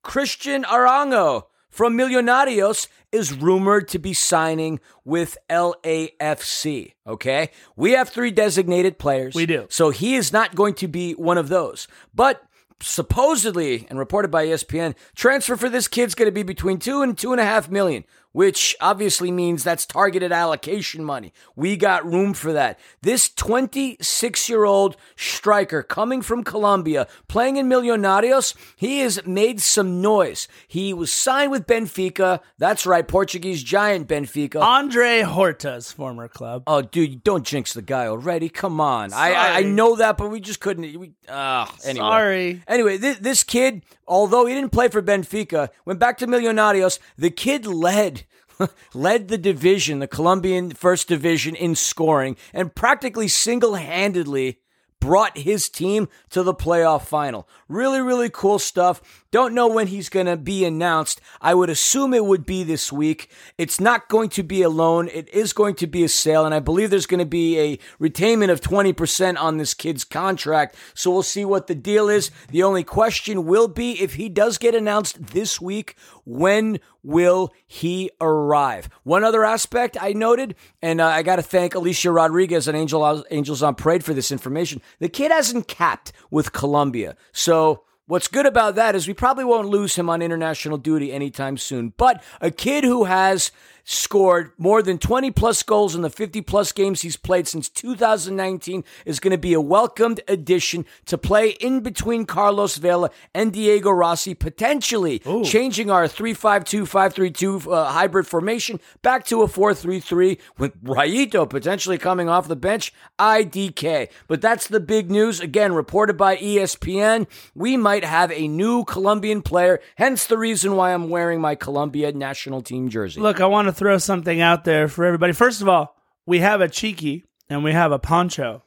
Christian 0.01 0.63
Arango 0.63 1.43
from 1.69 1.97
Millonarios 1.97 2.87
is 3.11 3.33
rumored 3.33 3.89
to 3.89 3.99
be 3.99 4.13
signing 4.13 4.79
with 5.03 5.37
LAFC. 5.49 6.93
Okay. 7.05 7.49
We 7.75 7.91
have 7.91 8.09
three 8.09 8.31
designated 8.31 8.97
players. 8.97 9.35
We 9.35 9.45
do. 9.45 9.67
So 9.69 9.89
he 9.89 10.15
is 10.15 10.31
not 10.31 10.55
going 10.55 10.75
to 10.75 10.87
be 10.87 11.13
one 11.13 11.37
of 11.37 11.49
those. 11.49 11.87
But 12.13 12.41
supposedly, 12.81 13.87
and 13.89 13.99
reported 13.99 14.31
by 14.31 14.45
ESPN, 14.47 14.95
transfer 15.15 15.57
for 15.57 15.69
this 15.69 15.87
kid's 15.87 16.15
going 16.15 16.27
to 16.27 16.31
be 16.31 16.43
between 16.43 16.79
two 16.79 17.01
and 17.01 17.17
two 17.17 17.31
and 17.31 17.41
a 17.41 17.45
half 17.45 17.69
million, 17.69 18.05
which 18.35 18.75
obviously 18.81 19.31
means 19.31 19.63
that's 19.63 19.85
targeted 19.85 20.29
allocation 20.29 21.01
money. 21.01 21.31
We 21.55 21.77
got 21.77 22.05
room 22.05 22.33
for 22.33 22.51
that. 22.51 22.77
This 23.01 23.29
26 23.29 24.49
year 24.49 24.65
old 24.65 24.97
striker 25.15 25.81
coming 25.81 26.21
from 26.21 26.43
Colombia, 26.43 27.07
playing 27.29 27.55
in 27.55 27.69
Millonarios, 27.69 28.53
he 28.75 28.99
has 28.99 29.25
made 29.25 29.61
some 29.61 30.01
noise. 30.01 30.49
He 30.67 30.93
was 30.93 31.13
signed 31.13 31.49
with 31.49 31.65
Benfica. 31.65 32.41
That's 32.57 32.85
right, 32.85 33.07
Portuguese 33.07 33.63
giant 33.63 34.09
Benfica. 34.09 34.61
Andre 34.61 35.21
Horta's 35.21 35.93
former 35.93 36.27
club. 36.27 36.63
Oh, 36.67 36.81
dude, 36.81 37.23
don't 37.23 37.45
jinx 37.47 37.71
the 37.71 37.81
guy 37.81 38.07
already. 38.07 38.49
Come 38.49 38.81
on. 38.81 39.13
I, 39.13 39.31
I 39.31 39.57
I 39.59 39.61
know 39.61 39.95
that, 39.95 40.17
but 40.17 40.29
we 40.29 40.41
just 40.41 40.59
couldn't. 40.59 40.99
We, 40.99 41.13
uh, 41.29 41.67
anyway. 41.85 42.03
Sorry. 42.03 42.63
Anyway, 42.67 42.97
this, 42.97 43.17
this 43.19 43.43
kid, 43.43 43.83
although 44.05 44.45
he 44.45 44.53
didn't 44.53 44.73
play 44.73 44.89
for 44.89 45.01
Benfica, 45.01 45.69
went 45.85 46.01
back 46.01 46.17
to 46.17 46.27
Millonarios. 46.27 46.99
The 47.17 47.29
kid 47.29 47.65
led. 47.65 48.24
led 48.93 49.27
the 49.27 49.37
division, 49.37 49.99
the 49.99 50.07
Colombian 50.07 50.71
first 50.71 51.07
division 51.07 51.55
in 51.55 51.75
scoring, 51.75 52.37
and 52.53 52.75
practically 52.75 53.27
single 53.27 53.75
handedly 53.75 54.59
brought 55.05 55.37
his 55.37 55.69
team 55.69 56.07
to 56.31 56.41
the 56.41 56.53
playoff 56.53 57.05
final. 57.05 57.47
Really, 57.67 58.01
really 58.01 58.29
cool 58.29 58.57
stuff. 58.57 59.25
Don't 59.29 59.53
know 59.53 59.67
when 59.67 59.87
he's 59.87 60.09
going 60.09 60.25
to 60.25 60.37
be 60.37 60.65
announced. 60.65 61.21
I 61.41 61.53
would 61.53 61.69
assume 61.69 62.13
it 62.13 62.25
would 62.25 62.45
be 62.45 62.63
this 62.63 62.91
week. 62.91 63.29
It's 63.57 63.79
not 63.79 64.07
going 64.07 64.29
to 64.29 64.41
be 64.41 64.63
a 64.63 64.69
loan. 64.69 65.09
It 65.09 65.29
is 65.29 65.53
going 65.53 65.75
to 65.75 65.87
be 65.87 66.03
a 66.03 66.09
sale, 66.09 66.43
and 66.43 66.55
I 66.55 66.59
believe 66.59 66.89
there's 66.89 67.05
going 67.05 67.19
to 67.19 67.25
be 67.25 67.59
a 67.59 67.77
retainment 68.01 68.49
of 68.49 68.61
20% 68.61 69.37
on 69.39 69.57
this 69.57 69.75
kid's 69.75 70.05
contract. 70.05 70.75
So 70.95 71.11
we'll 71.11 71.21
see 71.21 71.45
what 71.45 71.67
the 71.67 71.75
deal 71.75 72.09
is. 72.09 72.31
The 72.49 72.63
only 72.63 72.83
question 72.83 73.45
will 73.45 73.67
be 73.67 74.01
if 74.01 74.15
he 74.15 74.27
does 74.27 74.57
get 74.57 74.73
announced 74.73 75.33
this 75.33 75.61
week, 75.61 75.95
when 76.25 76.79
will 77.03 77.53
he 77.65 78.11
arrive? 78.19 78.89
One 79.03 79.23
other 79.23 79.45
aspect 79.45 79.97
I 79.99 80.13
noted, 80.13 80.55
and 80.81 80.99
uh, 80.99 81.07
I 81.07 81.23
got 81.23 81.37
to 81.37 81.41
thank 81.41 81.75
Alicia 81.75 82.11
Rodriguez 82.11 82.67
and 82.67 82.77
Angel 82.77 83.23
Angels 83.31 83.63
on 83.63 83.75
Parade 83.75 84.03
for 84.03 84.13
this 84.13 84.31
information. 84.31 84.81
The 84.99 85.09
kid 85.09 85.31
hasn't 85.31 85.67
capped 85.67 86.11
with 86.29 86.51
Colombia, 86.51 87.15
so. 87.31 87.83
What's 88.07 88.27
good 88.27 88.45
about 88.45 88.75
that 88.75 88.93
is 88.93 89.07
we 89.07 89.15
probably 89.15 89.45
won't 89.45 89.67
lose 89.67 89.95
him 89.95 90.11
on 90.11 90.21
international 90.21 90.77
duty 90.77 91.11
anytime 91.11 91.57
soon. 91.57 91.91
But 91.97 92.23
a 92.39 92.51
kid 92.51 92.83
who 92.83 93.05
has 93.05 93.51
scored 93.85 94.51
more 94.57 94.81
than 94.81 94.97
20 94.97 95.31
plus 95.31 95.63
goals 95.63 95.95
in 95.95 96.01
the 96.01 96.09
50 96.09 96.41
plus 96.41 96.71
games 96.71 97.01
he's 97.01 97.15
played 97.15 97.47
since 97.47 97.69
2019 97.69 98.83
is 99.05 99.19
going 99.19 99.31
to 99.31 99.37
be 99.37 99.53
a 99.53 99.61
welcomed 99.61 100.19
addition 100.27 100.85
to 101.05 101.17
play 101.17 101.51
in 101.51 101.79
between 101.79 102.25
Carlos 102.25 102.77
Vela 102.77 103.11
and 103.33 103.53
Diego 103.53 103.91
Rossi, 103.91 104.33
potentially 104.33 105.19
changing 105.43 105.89
our 105.89 106.05
3-5-2, 106.05 106.81
5-3-2 106.81 107.71
uh, 107.71 107.85
hybrid 107.91 108.27
formation 108.27 108.79
back 109.01 109.23
to 109.25 109.43
a 109.43 109.47
4-3-3 109.47 110.39
with 110.57 110.83
Rayito 110.83 111.47
potentially 111.47 111.97
coming 111.97 112.27
off 112.27 112.47
the 112.47 112.55
bench. 112.55 112.91
IDK. 113.19 114.09
But 114.27 114.41
that's 114.41 114.67
the 114.67 114.79
big 114.79 115.11
news. 115.11 115.39
Again, 115.39 115.73
reported 115.73 116.17
by 116.17 116.37
ESPN. 116.37 117.27
We 117.53 117.77
might 117.77 118.03
have 118.03 118.31
a 118.31 118.47
new 118.47 118.83
Colombian 118.83 119.41
player, 119.41 119.79
hence 119.95 120.25
the 120.25 120.37
reason 120.37 120.75
why 120.75 120.93
I'm 120.93 121.09
wearing 121.09 121.39
my 121.39 121.55
Colombia 121.55 122.11
national 122.11 122.61
team 122.61 122.89
jersey. 122.89 123.21
Look, 123.21 123.39
I 123.39 123.45
want 123.45 123.67
to 123.67 123.73
throw 123.75 123.97
something 123.97 124.41
out 124.41 124.63
there 124.63 124.87
for 124.87 125.05
everybody. 125.05 125.33
First 125.33 125.61
of 125.61 125.69
all, 125.69 125.95
we 126.25 126.39
have 126.39 126.61
a 126.61 126.69
Cheeky 126.69 127.25
and 127.49 127.63
we 127.63 127.73
have 127.73 127.91
a 127.91 127.99
Poncho. 127.99 128.63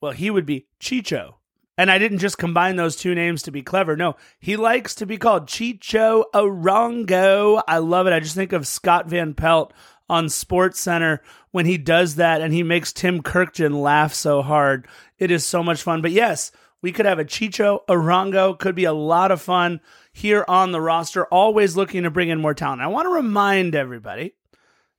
Well, 0.00 0.12
he 0.12 0.30
would 0.30 0.46
be 0.46 0.66
Chicho. 0.80 1.34
And 1.76 1.90
I 1.92 1.98
didn't 1.98 2.18
just 2.18 2.38
combine 2.38 2.74
those 2.76 2.96
two 2.96 3.14
names 3.14 3.42
to 3.42 3.52
be 3.52 3.62
clever. 3.62 3.96
No, 3.96 4.16
he 4.40 4.56
likes 4.56 4.96
to 4.96 5.06
be 5.06 5.16
called 5.16 5.46
Chicho 5.46 6.24
Arango. 6.34 7.62
I 7.68 7.78
love 7.78 8.06
it. 8.08 8.12
I 8.12 8.20
just 8.20 8.34
think 8.34 8.52
of 8.52 8.66
Scott 8.66 9.06
Van 9.06 9.34
Pelt 9.34 9.72
on 10.08 10.28
Sports 10.28 10.80
Center 10.80 11.22
when 11.52 11.66
he 11.66 11.78
does 11.78 12.16
that 12.16 12.40
and 12.40 12.52
he 12.52 12.62
makes 12.62 12.92
Tim 12.92 13.22
Kurkjian 13.22 13.80
laugh 13.80 14.12
so 14.12 14.42
hard. 14.42 14.88
It 15.18 15.30
is 15.30 15.46
so 15.46 15.62
much 15.62 15.82
fun. 15.82 16.02
But 16.02 16.10
yes, 16.12 16.50
we 16.82 16.92
could 16.92 17.06
have 17.06 17.18
a 17.18 17.24
Chicho 17.24 17.80
Arango. 17.88 18.58
Could 18.58 18.74
be 18.74 18.84
a 18.84 18.92
lot 18.92 19.30
of 19.30 19.40
fun 19.40 19.80
here 20.12 20.44
on 20.48 20.72
the 20.72 20.80
roster. 20.80 21.26
Always 21.26 21.76
looking 21.76 22.04
to 22.04 22.10
bring 22.10 22.28
in 22.28 22.40
more 22.40 22.54
talent. 22.54 22.82
I 22.82 22.86
want 22.86 23.06
to 23.06 23.12
remind 23.12 23.74
everybody 23.74 24.34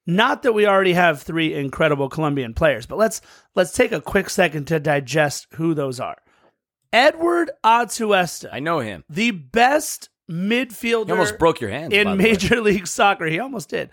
Not 0.06 0.44
that 0.44 0.54
we 0.54 0.66
already 0.66 0.94
have 0.94 1.22
three 1.22 1.54
incredible 1.54 2.10
Colombian 2.10 2.54
players, 2.54 2.86
but 2.86 2.98
let's 2.98 3.22
let's 3.56 3.72
take 3.72 3.92
a 3.92 4.02
quick 4.02 4.30
second 4.30 4.66
to 4.68 4.80
digest 4.80 5.48
who 5.54 5.74
those 5.74 6.00
are. 6.00 6.18
Edward 6.92 7.52
Atuesta, 7.64 8.50
I 8.52 8.60
know 8.60 8.80
him. 8.80 9.04
the 9.08 9.32
best 9.32 10.10
midfielder 10.30 11.06
He 11.06 11.12
almost 11.12 11.38
broke 11.38 11.62
your 11.62 11.70
hands 11.70 11.94
by 11.94 12.00
in. 12.00 12.18
Major 12.18 12.62
League 12.62 12.88
Soccer. 12.88 13.26
He 13.26 13.40
almost 13.40 13.70
did. 13.70 13.90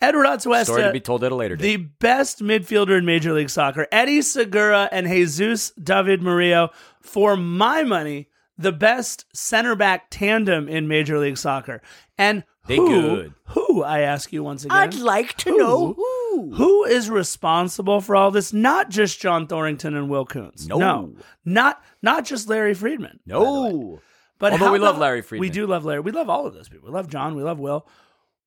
Edward 0.00 0.26
Atuesta, 0.26 0.64
Story 0.64 0.82
to 0.82 0.88
uh, 0.88 0.92
be 0.92 1.00
told 1.00 1.24
at 1.24 1.32
a 1.32 1.34
later 1.34 1.56
date. 1.56 1.62
the 1.62 1.76
best 2.00 2.40
midfielder 2.40 2.98
in 2.98 3.04
Major 3.04 3.32
League 3.32 3.50
Soccer, 3.50 3.86
Eddie 3.92 4.22
Segura 4.22 4.88
and 4.92 5.06
Jesus 5.06 5.70
David 5.82 6.22
Murillo, 6.22 6.70
for 7.00 7.36
my 7.36 7.82
money, 7.84 8.28
the 8.58 8.72
best 8.72 9.24
center 9.32 9.74
back 9.74 10.06
tandem 10.10 10.68
in 10.68 10.88
Major 10.88 11.18
League 11.18 11.38
Soccer. 11.38 11.80
And 12.18 12.44
They 12.66 12.76
who, 12.76 12.88
good. 12.88 13.34
who, 13.46 13.82
I 13.82 14.00
ask 14.00 14.32
you 14.32 14.42
once 14.42 14.64
again, 14.64 14.76
I'd 14.76 14.94
like 14.94 15.36
to 15.38 15.50
Who? 15.50 15.94
who. 15.94 16.52
who 16.54 16.84
is 16.84 17.08
responsible 17.10 18.00
for 18.00 18.14
all 18.16 18.30
this? 18.30 18.52
Not 18.52 18.90
just 18.90 19.20
John 19.20 19.46
Thorrington 19.46 19.96
and 19.96 20.08
Will 20.10 20.24
Kuntz. 20.26 20.66
No. 20.66 20.78
no. 20.78 21.14
not 21.44 21.82
not 22.02 22.24
just 22.24 22.48
Larry 22.48 22.74
Freedman. 22.74 23.20
by 23.26 23.34
the 23.34 23.40
way. 23.40 23.72
No. 23.72 24.00
But 24.40 24.52
Although 24.52 24.66
how 24.66 24.72
we 24.72 24.78
love 24.80 24.98
Larry 24.98 25.22
Freedman. 25.22 25.48
We 25.48 25.50
do 25.50 25.66
love 25.66 25.84
Larry. 25.84 26.00
We 26.00 26.10
love 26.10 26.28
all 26.28 26.46
of 26.46 26.54
those 26.54 26.68
people. 26.68 26.88
We 26.88 26.92
love 26.94 27.08
John. 27.08 27.36
We 27.36 27.42
love 27.44 27.60
Will. 27.60 27.86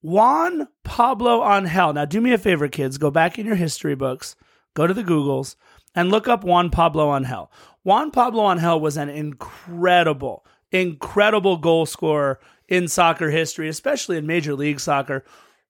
Juan 0.08 0.70
Pablo 0.86 1.46
Angel. 1.46 1.92
Now, 1.92 2.06
do 2.06 2.22
me 2.22 2.32
a 2.32 2.38
favor, 2.38 2.70
kids. 2.70 2.98
Go 2.98 3.12
back 3.12 3.38
in 3.38 3.46
your 3.46 3.58
history 3.58 3.94
books, 3.94 4.38
go 4.74 4.88
to 4.88 4.94
the 4.94 5.04
Googles, 5.04 5.58
and 5.94 6.10
look 6.10 6.30
up 6.30 6.46
Juan 6.46 6.70
Pablo 6.70 7.14
Angel. 7.14 7.52
Juan 7.84 8.12
Pablo 8.12 8.50
Angel 8.50 8.80
was 8.80 8.96
an 8.96 9.10
incredible, 9.10 10.46
incredible 10.72 11.58
goal 11.58 11.86
scorer 11.86 12.40
in 12.70 12.88
soccer 12.88 13.32
history, 13.32 13.68
especially 13.68 14.16
in 14.16 14.26
Major 14.26 14.56
League 14.56 14.80
Soccer. 14.80 15.26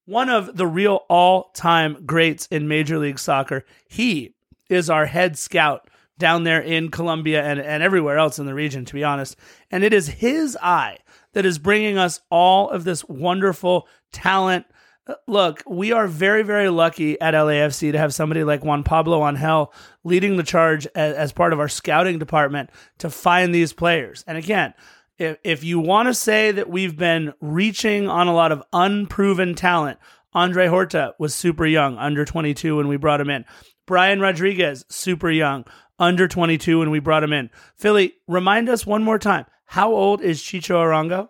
One 0.05 0.29
of 0.29 0.55
the 0.55 0.67
real 0.67 1.05
all 1.09 1.49
time 1.55 2.03
greats 2.05 2.45
in 2.51 2.67
Major 2.67 2.99
League 2.99 3.17
Soccer. 3.17 3.65
He 3.89 4.35
is 4.69 4.87
our 4.87 5.07
head 5.07 5.35
scout 5.35 5.89
down 6.19 6.43
there 6.43 6.61
in 6.61 6.91
Colombia 6.91 7.43
and, 7.43 7.59
and 7.59 7.81
everywhere 7.81 8.19
else 8.19 8.37
in 8.37 8.45
the 8.45 8.53
region, 8.53 8.85
to 8.85 8.93
be 8.93 9.03
honest. 9.03 9.35
And 9.71 9.83
it 9.83 9.93
is 9.93 10.07
his 10.07 10.55
eye 10.61 10.99
that 11.33 11.45
is 11.45 11.59
bringing 11.59 11.97
us 11.97 12.21
all 12.29 12.69
of 12.69 12.83
this 12.83 13.03
wonderful 13.05 13.87
talent. 14.11 14.65
Uh, 15.07 15.15
Look, 15.27 15.63
we 15.67 15.91
are 15.91 16.07
very, 16.07 16.43
very 16.43 16.69
lucky 16.69 17.19
at 17.21 17.33
LAFC 17.33 17.91
to 17.91 17.97
have 17.97 18.13
somebody 18.13 18.43
like 18.43 18.63
Juan 18.63 18.83
Pablo 18.83 19.27
Angel 19.27 19.73
leading 20.03 20.37
the 20.37 20.43
charge 20.43 20.87
as, 20.95 21.15
as 21.15 21.31
part 21.31 21.53
of 21.53 21.59
our 21.59 21.69
scouting 21.69 22.19
department 22.19 22.69
to 22.99 23.09
find 23.09 23.53
these 23.53 23.73
players. 23.73 24.23
And 24.27 24.37
again, 24.37 24.73
if, 25.17 25.37
if 25.43 25.63
you 25.63 25.79
want 25.79 26.07
to 26.07 26.13
say 26.13 26.51
that 26.51 26.69
we've 26.69 26.97
been 26.97 27.33
reaching 27.41 28.07
on 28.07 28.27
a 28.27 28.33
lot 28.33 28.51
of 28.51 28.63
unproven 28.73 29.55
talent, 29.55 29.99
Andre 30.33 30.67
Horta 30.67 31.15
was 31.17 31.33
super 31.33 31.65
young, 31.65 31.97
under 31.97 32.25
22 32.25 32.77
when 32.77 32.87
we 32.87 32.97
brought 32.97 33.21
him 33.21 33.29
in. 33.29 33.45
Brian 33.85 34.19
Rodriguez, 34.19 34.85
super 34.89 35.31
young, 35.31 35.65
under 35.97 36.27
22 36.27 36.79
when 36.79 36.91
we 36.91 36.99
brought 36.99 37.23
him 37.23 37.33
in. 37.33 37.49
Philly, 37.75 38.15
remind 38.27 38.69
us 38.69 38.85
one 38.85 39.03
more 39.03 39.17
time. 39.17 39.45
How 39.65 39.91
old 39.91 40.21
is 40.21 40.41
Chicho 40.41 40.75
Arango? 40.75 41.29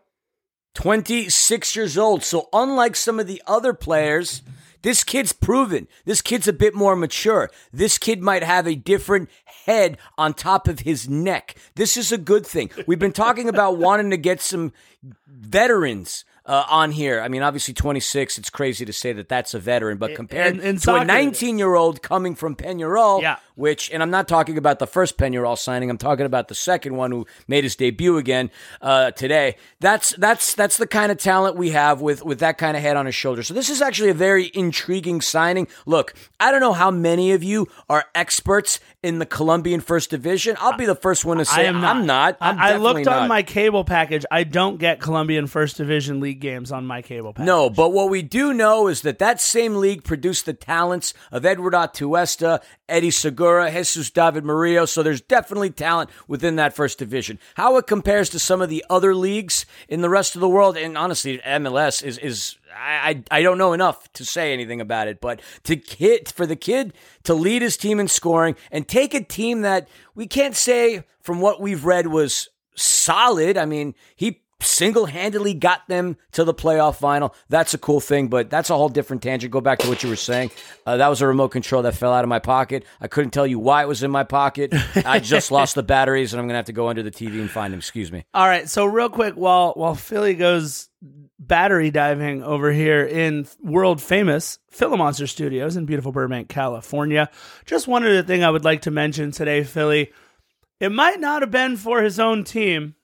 26 0.74 1.76
years 1.76 1.98
old. 1.98 2.24
So, 2.24 2.50
unlike 2.54 2.96
some 2.96 3.20
of 3.20 3.28
the 3.28 3.42
other 3.48 3.74
players, 3.74 4.42
this 4.84 5.04
kid's 5.04 5.34
proven. 5.34 5.88
This 6.06 6.22
kid's 6.22 6.48
a 6.48 6.54
bit 6.54 6.76
more 6.76 6.96
mature. 6.96 7.50
This 7.74 7.98
kid 7.98 8.22
might 8.22 8.44
have 8.44 8.68
a 8.68 8.76
different 8.76 9.30
head 9.66 9.98
on 10.18 10.34
top 10.34 10.68
of 10.68 10.80
his 10.82 11.10
neck. 11.10 11.56
This 11.76 11.98
is 11.98 12.12
a 12.12 12.18
good 12.18 12.46
thing. 12.46 12.70
We've 12.86 13.00
been 13.00 13.12
talking 13.12 13.50
about 13.50 13.78
wanting 13.80 14.12
to 14.12 14.18
get 14.18 14.42
some 14.42 14.72
veterans. 15.28 16.26
Uh, 16.46 16.64
on 16.70 16.92
here, 16.94 17.20
I 17.20 17.28
mean, 17.28 17.42
obviously 17.44 17.74
26. 17.74 18.38
It's 18.38 18.50
crazy 18.50 18.86
to 18.86 18.94
say 18.94 19.12
that 19.12 19.28
that's 19.28 19.54
a 19.54 19.60
veteran, 19.60 19.98
but 19.98 20.16
compared 20.16 20.56
in- 20.56 20.62
in 20.62 20.76
to 20.76 20.82
soccer, 20.82 21.02
a 21.02 21.06
19 21.06 21.58
year 21.60 21.76
old 21.76 22.02
coming 22.02 22.36
from 22.36 22.56
Peñarol, 22.56 23.22
Yeah. 23.22 23.36
Which, 23.58 23.92
and 23.92 24.02
I'm 24.04 24.12
not 24.12 24.28
talking 24.28 24.58
about 24.58 24.80
the 24.80 24.88
first 24.88 25.18
Peñarol 25.18 25.58
signing. 25.58 25.90
I'm 25.90 25.98
talking 25.98 26.26
about 26.26 26.48
the 26.48 26.56
second 26.56 26.96
one 26.96 27.12
who 27.12 27.26
made 27.48 27.64
his 27.64 27.76
debut 27.76 28.18
again 28.18 28.52
uh, 28.82 29.12
today. 29.12 29.56
That's 29.80 30.12
that's 30.12 30.54
that's 30.54 30.78
the 30.78 30.88
kind 30.88 31.12
of 31.12 31.18
talent 31.18 31.58
we 31.58 31.72
have 31.72 32.00
with 32.00 32.24
with 32.24 32.40
that 32.40 32.58
kind 32.58 32.78
of 32.78 32.84
head 32.84 32.96
on 32.96 33.08
his 33.08 33.16
shoulder. 33.16 33.44
So 33.44 33.54
this 33.54 33.70
is 33.70 33.82
actually 33.82 34.10
a 34.10 34.14
very 34.14 34.52
intriguing 34.54 35.22
signing. 35.22 35.68
Look, 35.86 36.14
I 36.40 36.52
don't 36.52 36.62
know 36.62 36.74
how 36.74 36.92
many 36.92 37.32
of 37.32 37.44
you 37.44 37.68
are 37.90 38.06
experts 38.14 38.80
in 39.02 39.20
the 39.20 39.26
Colombian 39.26 39.82
First 39.82 40.10
Division. 40.10 40.56
I'll 40.60 40.78
be 40.78 40.86
the 40.86 40.96
first 40.96 41.26
one 41.26 41.38
to 41.38 41.46
say 41.46 41.62
I 41.62 41.64
am 41.64 41.82
not. 41.82 41.96
I'm 41.96 42.06
not. 42.06 42.38
I'm 42.42 42.60
I, 42.60 42.78
looked 42.78 42.98
definitely 42.98 43.14
on 43.14 43.22
not. 43.24 43.28
my 43.30 43.44
cable 43.44 43.84
package. 43.84 44.26
I 44.30 44.44
don't 44.44 44.78
get 44.78 45.00
Colombian 45.00 45.48
First 45.48 45.78
Division 45.78 46.20
League 46.20 46.40
games 46.40 46.72
on 46.72 46.86
my 46.86 47.02
cable 47.02 47.34
package. 47.34 47.48
No, 47.48 47.70
but 47.70 47.92
what 47.92 48.10
we 48.10 48.22
do 48.22 48.54
know 48.54 48.88
is 48.88 49.02
that 49.02 49.20
that 49.20 49.42
same 49.42 49.76
league 49.76 50.04
produced 50.04 50.46
the 50.46 50.54
talents 50.54 51.14
of 51.32 51.46
Edward 51.46 51.74
Atuesta, 51.74 52.62
Eddie 52.90 53.12
Segura, 53.12 53.72
Jesus 53.72 54.10
David 54.10 54.46
Murillo. 54.46 54.86
So 54.86 55.04
there's 55.04 55.22
definitely 55.22 55.70
talent 55.70 56.10
within 56.28 56.56
that 56.56 56.74
first 56.74 56.98
division. 56.98 57.40
How 57.56 57.78
it 57.78 57.88
compares 57.88 58.30
to 58.30 58.40
some 58.40 58.62
of 58.62 58.70
the 58.70 58.86
other 58.90 59.14
leagues 59.14 59.66
in 59.88 60.02
the 60.02 60.10
rest 60.10 60.36
of 60.36 60.42
the 60.42 60.50
world, 60.50 60.78
and 60.78 60.98
honestly, 60.98 61.40
MLS 61.40 62.04
is 62.04 62.18
is 62.18 62.58
I 62.76 63.24
I, 63.32 63.40
I 63.40 63.42
don't 63.42 63.58
know 63.58 63.74
enough 63.74 64.12
to 64.14 64.26
say 64.26 64.54
anything 64.54 64.82
about 64.82 65.08
it. 65.08 65.22
But 65.22 65.42
to 65.64 65.76
kid 65.76 66.30
for 66.30 66.46
the 66.46 66.56
kid 66.56 66.94
to 67.24 67.34
lead 67.34 67.62
his 67.62 67.78
team 67.78 68.00
in 68.00 68.08
scoring 68.08 68.56
and 68.72 68.88
take 68.88 69.14
a 69.14 69.24
team 69.24 69.62
that 69.62 69.88
we 70.16 70.28
can't 70.28 70.56
say 70.56 71.04
from 71.22 71.42
what 71.42 71.62
we've 71.62 71.86
read 71.86 72.08
was 72.08 72.50
solid. 72.76 73.58
I 73.58 73.66
mean, 73.66 73.96
he 74.16 74.42
single-handedly 74.60 75.54
got 75.54 75.88
them 75.88 76.18
to 76.32 76.44
the 76.44 76.54
playoff 76.54 76.96
final. 76.96 77.36
That's 77.50 77.74
a 77.74 77.78
cool 77.78 78.00
thing, 78.00 78.28
but 78.28 78.50
that's 78.50 78.70
a 78.70 78.76
whole 78.76 78.90
different 78.90 79.22
tangent. 79.22 79.52
Go 79.52 79.62
back 79.62 79.80
to 79.80 79.90
what 79.90 80.04
you 80.04 80.10
were 80.10 80.16
saying. 80.16 80.52
Uh, 80.86 80.98
that 80.98 81.08
was 81.08 81.22
a 81.22 81.28
remote 81.28 81.50
control 81.50 81.84
that 81.84 81.96
fell 81.96 82.14
out 82.14 82.24
of 82.24 82.30
my 82.30 82.40
pocket. 82.40 82.86
I 83.00 83.08
couldn't 83.08 83.32
tell 83.32 83.46
you 83.46 83.60
why 83.60 83.84
it 83.84 83.88
was 83.88 84.04
in 84.04 84.12
my 84.12 84.24
pocket. 84.24 84.74
I 84.96 85.20
just 85.20 85.52
lost 85.52 85.76
the 85.76 85.84
batteries, 85.84 86.34
and 86.34 86.40
I'm 86.40 86.48
gonna 86.48 86.58
have 86.58 86.66
to 86.66 86.74
go 86.74 86.90
under 86.90 87.04
the 87.04 87.12
TV 87.12 87.40
and 87.40 87.50
find 87.50 87.72
them. 87.72 87.80
Excuse 87.80 88.12
me. 88.12 88.26
All 88.34 88.48
right, 88.48 88.68
so 88.68 88.86
real 88.86 89.10
quick, 89.10 89.36
while 89.36 89.74
while 89.74 89.96
Philly 89.96 90.34
goes 90.34 90.90
battery 91.40 91.92
diving 91.92 92.44
over 92.44 92.72
here 92.72 93.06
in 93.06 93.48
world 93.62 94.02
famous 94.02 94.60
Philomonster 94.72 95.28
Studios 95.30 95.76
in 95.76 95.86
beautiful 95.86 96.12
Burbank, 96.12 96.50
California, 96.50 97.30
just 97.66 97.88
one 97.88 98.04
other 98.04 98.24
thing 98.24 98.44
I 98.44 98.50
would 98.50 98.66
like 98.66 98.82
to 98.82 98.92
mention 98.92 99.32
today, 99.32 99.64
Philly. 99.64 100.12
It 100.80 100.92
might 100.92 101.20
not 101.20 101.42
have 101.42 101.52
been 101.52 101.76
for 101.78 102.02
his 102.04 102.20
own 102.20 102.44
team, 102.44 102.96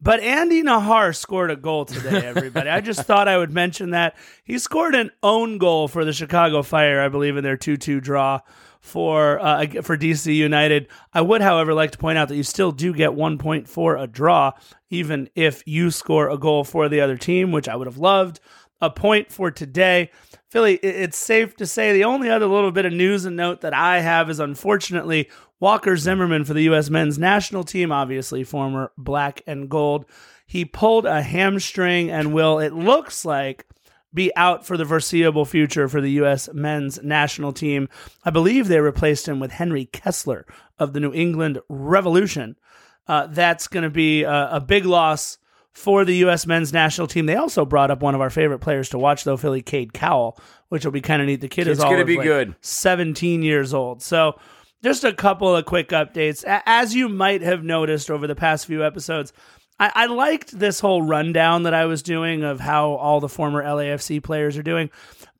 but 0.00 0.20
Andy 0.20 0.62
Najar 0.62 1.14
scored 1.14 1.50
a 1.50 1.56
goal 1.56 1.84
today, 1.84 2.26
everybody. 2.26 2.68
I 2.68 2.80
just 2.80 3.02
thought 3.02 3.28
I 3.28 3.38
would 3.38 3.52
mention 3.52 3.90
that. 3.90 4.16
He 4.44 4.58
scored 4.58 4.94
an 4.94 5.10
own 5.22 5.58
goal 5.58 5.88
for 5.88 6.04
the 6.04 6.12
Chicago 6.12 6.62
Fire, 6.62 7.00
I 7.00 7.08
believe, 7.08 7.36
in 7.36 7.44
their 7.44 7.56
2 7.56 7.76
2 7.76 8.00
draw 8.00 8.40
for 8.80 9.40
uh, 9.40 9.66
for 9.82 9.96
DC 9.96 10.34
United. 10.34 10.88
I 11.14 11.22
would, 11.22 11.40
however, 11.40 11.72
like 11.72 11.92
to 11.92 11.98
point 11.98 12.18
out 12.18 12.28
that 12.28 12.36
you 12.36 12.42
still 12.42 12.70
do 12.70 12.92
get 12.92 13.14
one 13.14 13.38
point 13.38 13.66
for 13.66 13.96
a 13.96 14.06
draw, 14.06 14.52
even 14.90 15.30
if 15.34 15.62
you 15.66 15.90
score 15.90 16.28
a 16.28 16.36
goal 16.36 16.64
for 16.64 16.90
the 16.90 17.00
other 17.00 17.16
team, 17.16 17.50
which 17.50 17.68
I 17.68 17.76
would 17.76 17.86
have 17.86 17.98
loved. 17.98 18.40
A 18.82 18.90
point 18.90 19.32
for 19.32 19.50
today. 19.50 20.10
Philly, 20.50 20.74
it's 20.74 21.16
safe 21.16 21.56
to 21.56 21.66
say 21.66 21.94
the 21.94 22.04
only 22.04 22.28
other 22.28 22.46
little 22.46 22.70
bit 22.70 22.84
of 22.84 22.92
news 22.92 23.24
and 23.24 23.36
note 23.36 23.62
that 23.62 23.72
I 23.72 24.00
have 24.00 24.28
is 24.28 24.38
unfortunately 24.38 25.30
Walker 25.60 25.96
Zimmerman 25.96 26.44
for 26.44 26.54
the 26.54 26.64
U.S. 26.64 26.90
men's 26.90 27.18
national 27.18 27.64
team, 27.64 27.92
obviously 27.92 28.44
former 28.44 28.92
black 28.98 29.42
and 29.46 29.68
gold. 29.68 30.06
He 30.46 30.64
pulled 30.64 31.06
a 31.06 31.22
hamstring 31.22 32.10
and 32.10 32.34
will, 32.34 32.58
it 32.58 32.74
looks 32.74 33.24
like, 33.24 33.66
be 34.12 34.30
out 34.36 34.64
for 34.64 34.76
the 34.76 34.84
foreseeable 34.84 35.44
future 35.44 35.88
for 35.88 36.00
the 36.00 36.12
U.S. 36.12 36.48
men's 36.52 37.02
national 37.02 37.52
team. 37.52 37.88
I 38.24 38.30
believe 38.30 38.68
they 38.68 38.80
replaced 38.80 39.26
him 39.26 39.40
with 39.40 39.50
Henry 39.50 39.86
Kessler 39.86 40.46
of 40.78 40.92
the 40.92 41.00
New 41.00 41.12
England 41.12 41.58
Revolution. 41.68 42.56
Uh, 43.08 43.26
that's 43.26 43.66
going 43.66 43.82
to 43.82 43.90
be 43.90 44.22
a, 44.22 44.50
a 44.52 44.60
big 44.60 44.86
loss 44.86 45.38
for 45.72 46.04
the 46.04 46.16
U.S. 46.18 46.46
men's 46.46 46.72
national 46.72 47.08
team. 47.08 47.26
They 47.26 47.34
also 47.34 47.64
brought 47.64 47.90
up 47.90 48.00
one 48.00 48.14
of 48.14 48.20
our 48.20 48.30
favorite 48.30 48.60
players 48.60 48.88
to 48.90 48.98
watch, 48.98 49.24
though, 49.24 49.36
Philly 49.36 49.60
Cade 49.62 49.92
Cowell, 49.92 50.38
which 50.68 50.84
will 50.84 50.92
be 50.92 51.00
kind 51.00 51.20
of 51.20 51.26
neat. 51.26 51.40
The 51.40 51.48
kid 51.48 51.66
is 51.66 51.78
Kid's 51.78 51.84
all 51.84 51.90
gonna 51.90 52.04
be 52.04 52.16
like, 52.16 52.24
good. 52.24 52.54
17 52.60 53.42
years 53.42 53.74
old. 53.74 54.00
So 54.00 54.38
just 54.84 55.02
a 55.02 55.14
couple 55.14 55.56
of 55.56 55.64
quick 55.64 55.88
updates. 55.88 56.44
As 56.46 56.94
you 56.94 57.08
might 57.08 57.40
have 57.40 57.64
noticed 57.64 58.10
over 58.10 58.26
the 58.26 58.34
past 58.34 58.66
few 58.66 58.84
episodes, 58.84 59.32
I, 59.80 59.90
I 59.94 60.06
liked 60.06 60.58
this 60.58 60.78
whole 60.78 61.00
rundown 61.00 61.62
that 61.62 61.72
I 61.72 61.86
was 61.86 62.02
doing 62.02 62.44
of 62.44 62.60
how 62.60 62.90
all 62.90 63.18
the 63.18 63.28
former 63.28 63.64
LAFC 63.64 64.22
players 64.22 64.58
are 64.58 64.62
doing, 64.62 64.90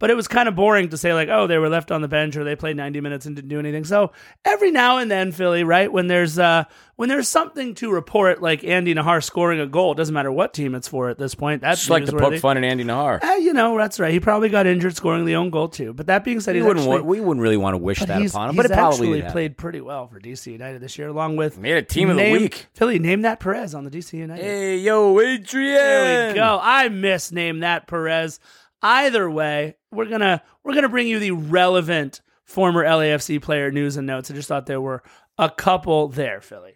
but 0.04 0.11
it 0.11 0.16
was 0.16 0.28
kind 0.28 0.50
of 0.50 0.54
boring 0.54 0.90
to 0.90 0.99
say 0.99 1.14
like, 1.14 1.30
oh, 1.30 1.46
they 1.46 1.56
were 1.56 1.70
left 1.70 1.90
on 1.90 2.02
the 2.02 2.08
bench 2.08 2.37
or 2.37 2.44
they 2.44 2.54
played 2.54 2.76
90 2.76 3.00
minutes 3.00 3.25
and 3.25 3.34
didn't 3.34 3.49
do 3.49 3.58
anything. 3.58 3.84
So 3.84 4.12
every 4.44 4.70
now 4.70 4.99
and 4.99 5.11
then, 5.11 5.32
Philly, 5.32 5.64
right 5.64 5.90
when 5.90 6.08
there's 6.08 6.38
uh 6.38 6.64
when 6.96 7.08
there's 7.08 7.26
something 7.26 7.75
to 7.76 7.90
report, 7.90 8.42
like 8.42 8.64
Andy 8.64 8.94
Najar 8.94 9.25
scoring 9.25 9.61
a 9.61 9.66
goal, 9.66 9.94
doesn't 9.94 10.12
matter 10.12 10.30
what 10.30 10.52
team 10.52 10.75
it's 10.75 10.88
for 10.88 11.08
at 11.08 11.16
this 11.16 11.34
point. 11.34 11.62
That's 11.62 11.88
like 11.88 12.04
to 12.04 12.12
newsworthy. 12.12 12.18
poke 12.18 12.40
fun 12.40 12.58
at 12.58 12.64
Andy 12.64 12.84
Najar. 12.84 13.18
Eh, 13.23 13.37
you 13.37 13.54
know, 13.54 13.78
that's 13.78 13.99
right. 13.99 14.12
He 14.12 14.20
probably 14.20 14.50
got 14.50 14.66
injured 14.66 14.94
scoring 14.94 15.25
the 15.25 15.37
own 15.37 15.49
goal 15.49 15.68
too. 15.68 15.94
But 15.94 16.08
that 16.08 16.23
being 16.23 16.40
said, 16.40 16.54
We 16.54 16.61
wouldn't, 16.61 16.87
actually, 16.87 17.00
we 17.00 17.20
wouldn't 17.23 17.42
really 17.42 17.56
want 17.56 17.73
to 17.73 17.78
wish 17.78 18.00
that 18.00 18.11
upon 18.11 18.50
him, 18.50 18.56
but 18.56 18.66
it 18.66 18.73
probably 18.73 19.23
actually 19.23 19.32
played 19.32 19.56
pretty 19.56 19.80
well 19.80 20.06
for 20.06 20.20
DC 20.20 20.52
United 20.52 20.82
this 20.82 20.99
year, 20.99 21.08
along 21.08 21.37
with 21.37 21.56
Made 21.56 21.78
a 21.78 21.82
team 21.82 22.11
of 22.11 22.18
the 22.18 22.30
week. 22.30 22.66
Philly, 22.75 22.99
name 22.99 23.23
that 23.23 23.40
Perez 23.40 23.75
on 23.75 23.84
the 23.84 23.90
DC 23.90 24.12
United. 24.12 24.44
Hey, 24.44 24.76
yo, 24.76 25.18
Adrian. 25.18 25.75
There 25.75 26.28
we 26.28 26.34
go. 26.34 26.61
I 26.62 26.90
miss 26.90 27.32
name 27.32 27.61
that 27.61 27.87
Perez. 27.87 28.38
Either 28.84 29.30
way, 29.30 29.76
we're 29.94 30.08
gonna 30.08 30.42
we're 30.62 30.74
gonna 30.74 30.88
bring 30.88 31.06
you 31.06 31.18
the 31.18 31.30
relevant 31.32 32.20
former 32.44 32.84
LAFC 32.84 33.40
player 33.40 33.70
news 33.70 33.96
and 33.96 34.06
notes. 34.06 34.30
I 34.30 34.34
just 34.34 34.48
thought 34.48 34.66
there 34.66 34.80
were 34.80 35.02
a 35.38 35.50
couple 35.50 36.08
there, 36.08 36.40
Philly. 36.40 36.74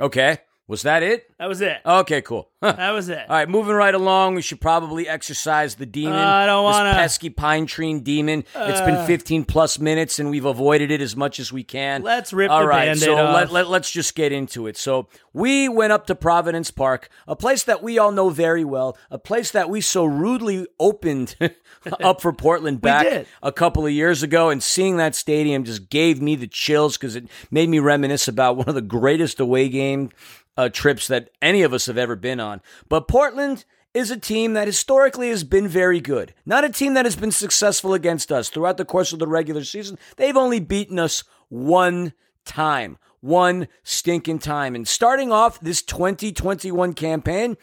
Okay. 0.00 0.38
Was 0.68 0.82
that 0.82 1.04
it? 1.04 1.30
That 1.38 1.46
was 1.48 1.60
it. 1.60 1.78
Okay, 1.86 2.22
cool. 2.22 2.48
That 2.66 2.90
was 2.90 3.08
it. 3.08 3.20
All 3.28 3.36
right, 3.36 3.48
moving 3.48 3.74
right 3.76 3.94
along. 3.94 4.34
We 4.34 4.42
should 4.42 4.60
probably 4.60 5.06
exercise 5.08 5.76
the 5.76 5.86
demon. 5.86 6.14
Uh, 6.14 6.26
I 6.26 6.46
don't 6.46 6.64
wanna- 6.64 6.90
Uh. 6.90 6.94
pesky 6.94 7.30
pine 7.30 7.66
tree 7.66 7.96
demon. 8.00 8.42
it's 8.56 8.80
been 8.80 9.06
15 9.06 9.44
plus 9.44 9.78
minutes, 9.78 10.18
and 10.18 10.30
we've 10.30 10.44
avoided 10.44 10.90
it 10.90 11.00
as 11.00 11.14
much 11.14 11.38
as 11.38 11.52
we 11.52 11.62
can. 11.62 12.02
Let's 12.02 12.32
rip 12.32 12.50
All 12.50 12.62
the 12.62 12.66
right, 12.66 12.86
Band-Aid 12.86 13.04
so 13.04 13.16
off. 13.18 13.34
Let, 13.36 13.52
let, 13.52 13.68
let's 13.68 13.92
just 13.92 14.16
get 14.16 14.32
into 14.32 14.66
it. 14.66 14.76
So 14.76 15.06
we 15.32 15.68
went 15.68 15.92
up 15.92 16.08
to 16.08 16.16
Providence 16.16 16.72
Park, 16.72 17.08
a 17.28 17.36
place 17.36 17.62
that 17.62 17.84
we 17.84 17.98
all 17.98 18.10
know 18.10 18.30
very 18.30 18.64
well, 18.64 18.98
a 19.12 19.18
place 19.18 19.52
that 19.52 19.70
we 19.70 19.80
so 19.80 20.04
rudely 20.04 20.66
opened 20.80 21.36
up 22.00 22.20
for 22.20 22.32
Portland 22.32 22.80
back 22.80 23.26
a 23.44 23.52
couple 23.52 23.86
of 23.86 23.92
years 23.92 24.24
ago, 24.24 24.50
and 24.50 24.60
seeing 24.60 24.96
that 24.96 25.14
stadium 25.14 25.62
just 25.62 25.88
gave 25.88 26.20
me 26.20 26.34
the 26.34 26.48
chills 26.48 26.96
because 26.96 27.14
it 27.14 27.28
made 27.52 27.68
me 27.68 27.78
reminisce 27.78 28.26
about 28.26 28.56
one 28.56 28.68
of 28.68 28.74
the 28.74 28.82
greatest 28.82 29.38
away 29.38 29.68
game 29.68 30.10
uh, 30.56 30.68
trips 30.68 31.08
that 31.08 31.30
any 31.40 31.62
of 31.62 31.72
us 31.72 31.86
have 31.86 31.98
ever 31.98 32.16
been 32.16 32.40
on. 32.40 32.60
But 32.88 33.08
Portland 33.08 33.64
is 33.94 34.10
a 34.10 34.16
team 34.16 34.52
that 34.52 34.68
historically 34.68 35.30
has 35.30 35.42
been 35.42 35.66
very 35.66 36.00
good. 36.00 36.34
Not 36.44 36.64
a 36.64 36.68
team 36.68 36.94
that 36.94 37.06
has 37.06 37.16
been 37.16 37.32
successful 37.32 37.94
against 37.94 38.30
us 38.30 38.50
throughout 38.50 38.76
the 38.76 38.84
course 38.84 39.12
of 39.12 39.18
the 39.18 39.26
regular 39.26 39.64
season. 39.64 39.98
They've 40.16 40.36
only 40.36 40.60
beaten 40.60 40.98
us 40.98 41.24
one 41.48 42.12
time. 42.44 42.98
One 43.20 43.68
stinking 43.82 44.40
time. 44.40 44.74
And 44.74 44.86
starting 44.86 45.32
off 45.32 45.58
this 45.60 45.82
2021 45.82 46.92
campaign, 46.92 47.56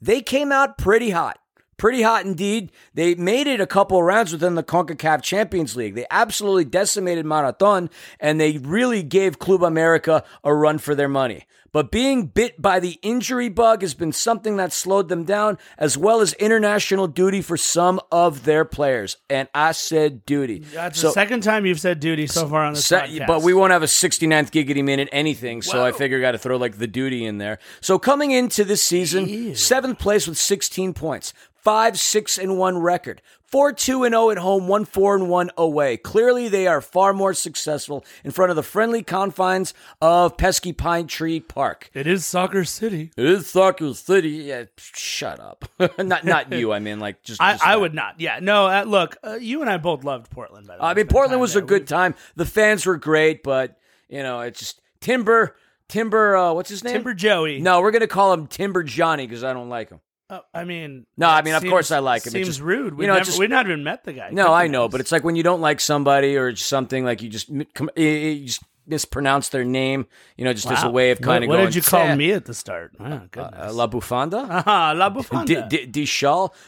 they 0.00 0.20
came 0.20 0.50
out 0.52 0.76
pretty 0.76 1.10
hot. 1.10 1.38
Pretty 1.76 2.02
hot 2.02 2.24
indeed. 2.24 2.72
They 2.94 3.14
made 3.14 3.46
it 3.46 3.60
a 3.60 3.66
couple 3.66 3.98
of 3.98 4.04
rounds 4.04 4.32
within 4.32 4.54
the 4.54 4.62
CONCACAF 4.62 5.22
Champions 5.22 5.76
League. 5.76 5.94
They 5.94 6.06
absolutely 6.10 6.64
decimated 6.64 7.26
Marathon 7.26 7.90
and 8.18 8.40
they 8.40 8.58
really 8.58 9.02
gave 9.02 9.38
Club 9.38 9.62
America 9.62 10.24
a 10.42 10.54
run 10.54 10.78
for 10.78 10.94
their 10.94 11.08
money. 11.08 11.44
But 11.72 11.90
being 11.90 12.26
bit 12.26 12.62
by 12.62 12.80
the 12.80 12.98
injury 13.02 13.50
bug 13.50 13.82
has 13.82 13.92
been 13.92 14.12
something 14.12 14.56
that 14.56 14.72
slowed 14.72 15.10
them 15.10 15.24
down, 15.24 15.58
as 15.76 15.98
well 15.98 16.22
as 16.22 16.32
international 16.34 17.06
duty 17.06 17.42
for 17.42 17.58
some 17.58 18.00
of 18.10 18.44
their 18.44 18.64
players. 18.64 19.18
And 19.28 19.46
I 19.54 19.72
said 19.72 20.24
duty. 20.24 20.60
That's 20.72 20.98
So- 20.98 21.08
the 21.08 21.12
second 21.12 21.42
time 21.42 21.66
you've 21.66 21.80
said 21.80 22.00
duty 22.00 22.28
so 22.28 22.48
far 22.48 22.64
on 22.64 22.72
this 22.74 22.86
Se- 22.86 22.96
podcast. 23.18 23.26
But 23.26 23.42
we 23.42 23.52
won't 23.52 23.72
have 23.72 23.82
a 23.82 23.88
69th 23.88 24.52
giggity 24.52 24.82
minute 24.82 25.10
anything, 25.12 25.60
so 25.60 25.84
I 25.84 25.90
Whoa. 25.90 25.98
figure 25.98 26.18
got 26.18 26.32
to 26.32 26.38
throw 26.38 26.56
like 26.56 26.78
the 26.78 26.86
duty 26.86 27.26
in 27.26 27.36
there. 27.36 27.58
So 27.82 27.98
coming 27.98 28.30
into 28.30 28.64
this 28.64 28.82
season, 28.82 29.54
seventh 29.54 29.98
place 29.98 30.26
with 30.26 30.38
16 30.38 30.94
points, 30.94 31.34
five 31.66 31.98
six 31.98 32.38
and 32.38 32.56
one 32.56 32.78
record, 32.78 33.20
four 33.42 33.72
two 33.72 34.04
and 34.04 34.12
zero 34.12 34.30
at 34.30 34.38
home, 34.38 34.68
one 34.68 34.84
four 34.84 35.16
and 35.16 35.28
one 35.28 35.50
away. 35.58 35.96
Clearly, 35.96 36.46
they 36.46 36.68
are 36.68 36.80
far 36.80 37.12
more 37.12 37.34
successful 37.34 38.04
in 38.22 38.30
front 38.30 38.50
of 38.50 38.56
the 38.56 38.62
friendly 38.62 39.02
confines 39.02 39.74
of 40.00 40.36
Pesky 40.36 40.72
Pine 40.72 41.08
Tree 41.08 41.40
Park. 41.40 41.90
it 41.92 42.06
is 42.06 42.24
Soccer 42.24 42.62
City. 42.64 43.10
It 43.16 43.24
is 43.24 43.48
Soccer 43.50 43.94
City. 43.94 44.28
Yeah, 44.30 44.66
shut 44.76 45.40
up. 45.40 45.64
not 45.98 46.24
not 46.24 46.52
you. 46.56 46.72
I 46.72 46.78
mean, 46.78 47.00
like 47.00 47.24
just. 47.24 47.42
I, 47.42 47.54
just 47.54 47.66
I 47.66 47.76
would 47.76 47.94
not. 47.94 48.20
Yeah, 48.20 48.38
no. 48.40 48.68
Uh, 48.68 48.84
look, 48.84 49.16
uh, 49.24 49.34
you 49.34 49.60
and 49.60 49.68
I 49.68 49.78
both 49.78 50.04
loved 50.04 50.30
Portland. 50.30 50.68
By 50.68 50.76
the 50.76 50.82
way, 50.84 50.88
I 50.88 50.94
mean, 50.94 51.08
Portland 51.08 51.40
was 51.40 51.56
a 51.56 51.58
there. 51.58 51.66
good 51.66 51.88
time. 51.88 52.14
The 52.36 52.46
fans 52.46 52.86
were 52.86 52.96
great, 52.96 53.42
but 53.42 53.76
you 54.08 54.22
know, 54.22 54.38
it's 54.42 54.60
just 54.60 54.80
Timber. 55.00 55.56
Timber. 55.88 56.36
Uh, 56.36 56.52
what's 56.52 56.70
his 56.70 56.84
name? 56.84 56.92
Timber 56.92 57.12
Joey. 57.12 57.58
No, 57.58 57.80
we're 57.80 57.90
gonna 57.90 58.06
call 58.06 58.32
him 58.32 58.46
Timber 58.46 58.84
Johnny 58.84 59.26
because 59.26 59.42
I 59.42 59.52
don't 59.52 59.68
like 59.68 59.90
him. 59.90 59.98
Uh, 60.28 60.40
I 60.52 60.64
mean, 60.64 61.06
No, 61.16 61.28
I 61.28 61.42
mean, 61.42 61.54
of 61.54 61.62
course 61.64 61.92
I 61.92 62.00
like 62.00 62.24
him. 62.24 62.30
It 62.30 62.32
Seems 62.32 62.46
just- 62.48 62.60
rude. 62.60 62.94
you 62.94 62.96
We 62.96 63.06
know, 63.06 63.12
never, 63.14 63.24
just- 63.24 63.38
we've 63.38 63.48
not 63.48 63.66
even 63.66 63.84
met 63.84 64.02
the 64.04 64.12
guy. 64.12 64.30
No, 64.32 64.52
I 64.52 64.66
know, 64.66 64.88
but 64.88 65.00
it's 65.00 65.12
like 65.12 65.22
when 65.22 65.36
you 65.36 65.44
don't 65.44 65.60
like 65.60 65.80
somebody 65.80 66.36
or 66.36 66.56
something 66.56 67.04
like 67.04 67.22
you 67.22 67.28
just 67.28 67.48
you- 67.48 67.66
you 67.96 68.46
just 68.46 68.62
mispronounce 68.86 69.48
their 69.48 69.64
name. 69.64 70.06
You 70.36 70.44
know, 70.44 70.52
just 70.52 70.70
as 70.70 70.82
a 70.82 70.90
way 70.90 71.10
of 71.10 71.20
kind 71.20 71.44
of 71.44 71.48
What, 71.48 71.54
what 71.54 71.62
going. 71.62 71.66
did 71.72 71.76
you 71.76 71.82
call 71.82 72.16
me 72.16 72.32
at 72.32 72.44
the 72.44 72.54
start? 72.54 72.92
Oh. 73.00 73.04
Uh, 73.36 73.70
La 73.72 73.86
Bufanda. 73.86 74.46
Ah, 74.66 74.92
La 74.96 75.10
Bufanda. 75.10 75.68
D- 75.68 75.86
D-. 75.86 76.06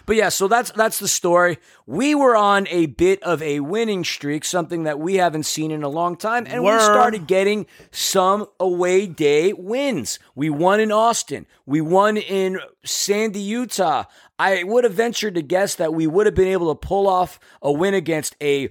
But 0.06 0.16
yeah, 0.16 0.28
so 0.28 0.48
that's 0.48 0.70
that's 0.72 0.98
the 0.98 1.08
story. 1.08 1.58
We 1.86 2.14
were 2.14 2.36
on 2.36 2.66
a 2.68 2.86
bit 2.86 3.22
of 3.22 3.42
a 3.42 3.60
winning 3.60 4.04
streak, 4.04 4.44
something 4.44 4.82
that 4.84 4.98
we 4.98 5.14
haven't 5.16 5.44
seen 5.44 5.70
in 5.70 5.82
a 5.82 5.88
long 5.88 6.16
time, 6.16 6.46
and 6.48 6.62
we 6.62 6.70
started 6.78 7.26
getting 7.26 7.66
some 7.90 8.46
away 8.60 9.06
day 9.06 9.52
wins. 9.52 10.18
We 10.34 10.50
won 10.50 10.80
in 10.80 10.92
Austin. 10.92 11.46
We 11.66 11.80
won 11.80 12.16
in 12.16 12.58
Sandy, 12.84 13.40
Utah. 13.40 14.04
I 14.38 14.62
would 14.64 14.84
have 14.84 14.92
ventured 14.94 15.34
to 15.34 15.42
guess 15.42 15.74
that 15.76 15.92
we 15.94 16.06
would 16.06 16.26
have 16.26 16.34
been 16.34 16.48
able 16.48 16.74
to 16.74 16.78
pull 16.86 17.08
off 17.08 17.40
a 17.60 17.72
win 17.72 17.94
against 17.94 18.36
a 18.40 18.70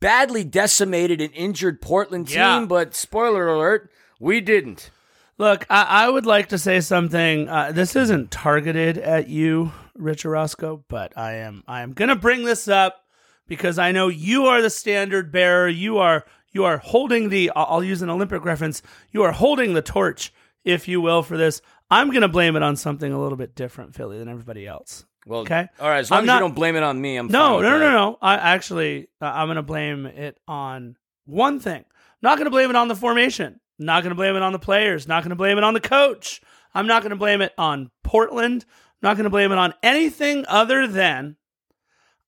badly 0.00 0.44
decimated 0.44 1.20
and 1.20 1.32
injured 1.34 1.80
Portland 1.80 2.28
team, 2.28 2.36
Yeah. 2.38 2.64
but 2.68 2.94
spoiler 2.94 3.48
alert, 3.48 3.90
we 4.20 4.40
didn't. 4.40 4.90
Look, 5.38 5.66
I, 5.70 5.82
I 6.06 6.08
would 6.08 6.26
like 6.26 6.48
to 6.48 6.58
say 6.58 6.80
something. 6.80 7.48
Uh, 7.48 7.70
this 7.72 7.94
isn't 7.94 8.30
targeted 8.30 8.98
at 8.98 9.28
you, 9.28 9.72
Rich 9.94 10.24
Orozco, 10.24 10.84
but 10.88 11.16
I 11.16 11.34
am 11.34 11.62
I 11.68 11.82
am 11.82 11.92
gonna 11.92 12.16
bring 12.16 12.42
this 12.44 12.66
up 12.68 13.04
because 13.46 13.78
I 13.78 13.92
know 13.92 14.08
you 14.08 14.46
are 14.46 14.60
the 14.60 14.70
standard 14.70 15.30
bearer. 15.30 15.68
You 15.68 15.98
are 15.98 16.24
you 16.52 16.64
are 16.64 16.78
holding 16.78 17.28
the. 17.28 17.52
I'll 17.54 17.66
I'll 17.68 17.84
use 17.84 18.02
an 18.02 18.10
Olympic 18.10 18.44
reference. 18.44 18.82
You 19.12 19.22
are 19.22 19.32
holding 19.32 19.74
the 19.74 19.82
torch, 19.82 20.32
if 20.64 20.88
you 20.88 21.00
will, 21.00 21.22
for 21.22 21.36
this. 21.36 21.60
I'm 21.90 22.10
gonna 22.10 22.28
blame 22.28 22.56
it 22.56 22.62
on 22.62 22.74
something 22.76 23.12
a 23.12 23.20
little 23.20 23.38
bit 23.38 23.54
different, 23.54 23.94
Philly, 23.94 24.18
than 24.18 24.28
everybody 24.28 24.66
else. 24.66 25.04
Well, 25.28 25.40
Okay. 25.42 25.68
All 25.78 25.88
right, 25.88 25.98
as 25.98 26.10
long 26.10 26.18
I'm 26.18 26.24
as 26.24 26.26
not- 26.26 26.34
you 26.34 26.40
don't 26.40 26.54
blame 26.54 26.74
it 26.76 26.82
on 26.82 27.00
me, 27.00 27.16
I'm 27.16 27.26
No, 27.28 27.54
fine 27.56 27.62
no, 27.62 27.70
no, 27.70 27.78
no, 27.78 27.90
no. 27.90 28.18
I 28.22 28.34
actually, 28.34 29.08
uh, 29.20 29.26
I'm 29.26 29.46
going 29.46 29.56
to 29.56 29.62
blame 29.62 30.06
it 30.06 30.38
on 30.48 30.96
one 31.26 31.60
thing. 31.60 31.84
Not 32.22 32.38
going 32.38 32.46
to 32.46 32.50
blame 32.50 32.70
it 32.70 32.76
on 32.76 32.88
the 32.88 32.96
formation. 32.96 33.60
I'm 33.78 33.84
Not 33.86 34.02
going 34.02 34.10
to 34.10 34.16
blame 34.16 34.34
it 34.36 34.42
on 34.42 34.52
the 34.52 34.58
players. 34.58 35.04
I'm 35.04 35.10
Not 35.10 35.22
going 35.22 35.30
to 35.30 35.36
blame 35.36 35.58
it 35.58 35.64
on 35.64 35.74
the 35.74 35.80
coach. 35.80 36.40
I'm 36.74 36.86
not 36.86 37.02
going 37.02 37.10
to 37.10 37.16
blame 37.16 37.40
it 37.40 37.52
on 37.56 37.90
Portland. 38.04 38.64
I'm 38.68 39.08
not 39.08 39.16
going 39.16 39.24
to 39.24 39.30
blame 39.30 39.52
it 39.52 39.58
on 39.58 39.74
anything 39.82 40.44
other 40.48 40.86
than 40.86 41.36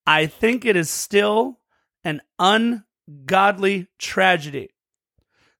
I 0.07 0.27
think 0.27 0.65
it 0.65 0.77
is 0.77 0.89
still 0.91 1.59
an 2.05 2.21
ungodly 2.39 3.89
tragedy 3.99 4.71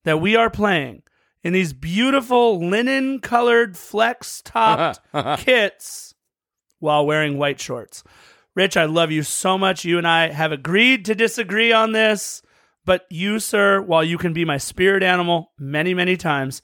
that 0.05 0.21
we 0.21 0.35
are 0.37 0.51
playing 0.51 1.03
in 1.45 1.53
these 1.53 1.73
beautiful 1.73 2.59
linen 2.69 3.21
colored 3.21 3.77
flex 3.77 4.41
topped 4.45 5.01
kits 5.41 6.10
while 6.81 7.07
wearing 7.07 7.39
white 7.39 7.61
shorts. 7.61 8.03
Rich, 8.55 8.77
I 8.77 8.85
love 8.87 9.13
you 9.13 9.23
so 9.23 9.57
much. 9.57 9.85
You 9.85 9.99
and 9.99 10.07
I 10.09 10.31
have 10.31 10.51
agreed 10.51 11.05
to 11.05 11.15
disagree 11.15 11.73
on 11.73 11.93
this, 11.93 12.43
but 12.85 13.07
you, 13.09 13.39
sir, 13.39 13.81
while 13.81 14.03
you 14.03 14.19
can 14.19 14.33
be 14.33 14.45
my 14.45 14.59
spirit 14.59 15.03
animal 15.03 15.53
many, 15.59 15.95
many 15.95 16.17
times, 16.17 16.61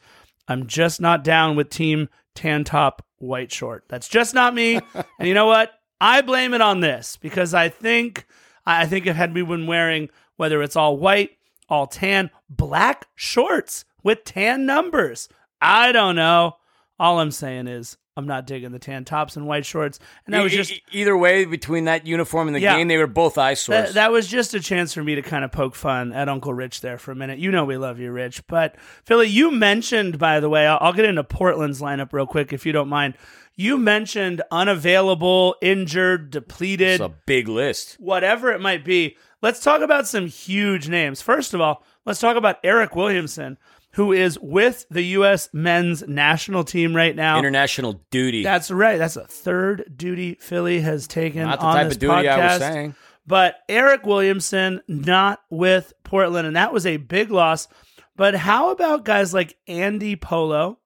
I'm 0.48 0.66
just 0.66 1.00
not 1.00 1.22
down 1.22 1.54
with 1.54 1.70
team 1.70 2.08
tan 2.34 2.64
top 2.64 3.06
white 3.18 3.52
short. 3.52 3.84
That's 3.88 4.08
just 4.08 4.34
not 4.34 4.54
me. 4.54 4.76
and 5.18 5.28
you 5.28 5.34
know 5.34 5.46
what? 5.46 5.72
I 6.00 6.22
blame 6.22 6.54
it 6.54 6.60
on 6.60 6.80
this 6.80 7.16
because 7.16 7.54
I 7.54 7.68
think 7.68 8.26
I 8.66 8.86
think 8.86 9.06
if 9.06 9.16
had 9.16 9.34
we 9.34 9.42
been 9.42 9.66
wearing 9.66 10.08
whether 10.36 10.62
it's 10.62 10.76
all 10.76 10.96
white, 10.96 11.30
all 11.68 11.86
tan, 11.86 12.30
black 12.50 13.06
shorts 13.14 13.84
with 14.02 14.24
tan 14.24 14.66
numbers, 14.66 15.28
I 15.60 15.92
don't 15.92 16.16
know. 16.16 16.56
All 16.98 17.20
I'm 17.20 17.30
saying 17.30 17.68
is 17.68 17.96
I'm 18.16 18.26
not 18.26 18.46
digging 18.46 18.72
the 18.72 18.78
tan 18.78 19.04
tops 19.04 19.36
and 19.36 19.46
white 19.46 19.66
shorts, 19.66 19.98
and 20.24 20.34
that 20.34 20.42
was 20.42 20.52
just 20.52 20.72
either 20.92 21.14
way 21.16 21.44
between 21.44 21.84
that 21.84 22.06
uniform 22.06 22.48
and 22.48 22.54
the 22.56 22.60
Yeah. 22.60 22.76
game, 22.76 22.88
they 22.88 22.96
were 22.96 23.06
both 23.06 23.36
eyesores. 23.36 23.88
that, 23.88 23.94
that 23.94 24.10
was 24.12 24.26
just 24.26 24.54
a 24.54 24.60
chance 24.60 24.94
for 24.94 25.04
me 25.04 25.14
to 25.16 25.22
kind 25.22 25.44
of 25.44 25.52
poke 25.52 25.74
fun 25.74 26.12
at 26.14 26.28
Uncle 26.28 26.54
Rich 26.54 26.80
there 26.80 26.96
for 26.96 27.12
a 27.12 27.14
minute. 27.14 27.38
You 27.38 27.50
know 27.50 27.64
we 27.66 27.76
love 27.76 27.98
you, 27.98 28.10
Rich. 28.10 28.46
But 28.46 28.76
Philly, 29.04 29.26
you 29.28 29.50
mentioned, 29.50 30.18
by 30.18 30.40
the 30.40 30.48
way, 30.48 30.66
I'll, 30.66 30.78
I'll 30.80 30.92
get 30.94 31.04
into 31.04 31.24
Portland's 31.24 31.80
lineup 31.82 32.12
real 32.12 32.26
quick 32.26 32.52
if 32.54 32.64
you 32.64 32.72
don't 32.72 32.88
mind. 32.88 33.14
You 33.54 33.78
mentioned 33.78 34.42
unavailable, 34.50 35.56
injured, 35.62 36.30
depleted, 36.30 36.88
it's 36.88 37.00
a 37.00 37.08
big 37.26 37.48
list. 37.48 37.96
whatever 37.98 38.52
it 38.52 38.60
might 38.60 38.84
be. 38.84 39.16
Let's 39.42 39.60
talk 39.60 39.80
about 39.80 40.06
some 40.06 40.26
huge 40.26 40.88
names. 40.88 41.20
First 41.22 41.54
of 41.54 41.60
all, 41.60 41.82
let's 42.04 42.20
talk 42.20 42.36
about 42.36 42.58
Eric 42.64 42.96
Williamson, 42.96 43.58
who 43.96 44.12
is 44.12 44.38
with 44.38 44.84
the 44.90 45.02
U.S. 45.02 45.48
men's 45.54 46.06
national 46.06 46.64
team 46.64 46.94
right 46.94 47.16
now. 47.16 47.38
International 47.38 48.02
duty. 48.10 48.42
That's 48.42 48.70
right. 48.70 48.98
That's 48.98 49.16
a 49.16 49.26
third 49.26 49.94
duty 49.96 50.36
Philly 50.38 50.80
has 50.80 51.06
taken 51.06 51.44
Not 51.44 51.60
the 51.60 51.66
on 51.66 51.74
type 51.76 51.86
this 51.86 51.94
of 51.96 52.00
duty 52.00 52.12
podcast. 52.12 52.38
I 52.38 52.52
was 52.52 52.58
saying. 52.58 52.94
But 53.26 53.56
Eryk 53.70 54.04
Williamson 54.04 54.82
not 54.86 55.40
with 55.48 55.94
Portland, 56.04 56.46
and 56.46 56.56
that 56.56 56.74
was 56.74 56.84
a 56.84 56.98
big 56.98 57.30
loss. 57.30 57.68
But 58.14 58.34
how 58.34 58.70
about 58.70 59.06
guys 59.06 59.32
like 59.32 59.56
Andy 59.66 60.14
Polo? 60.14 60.78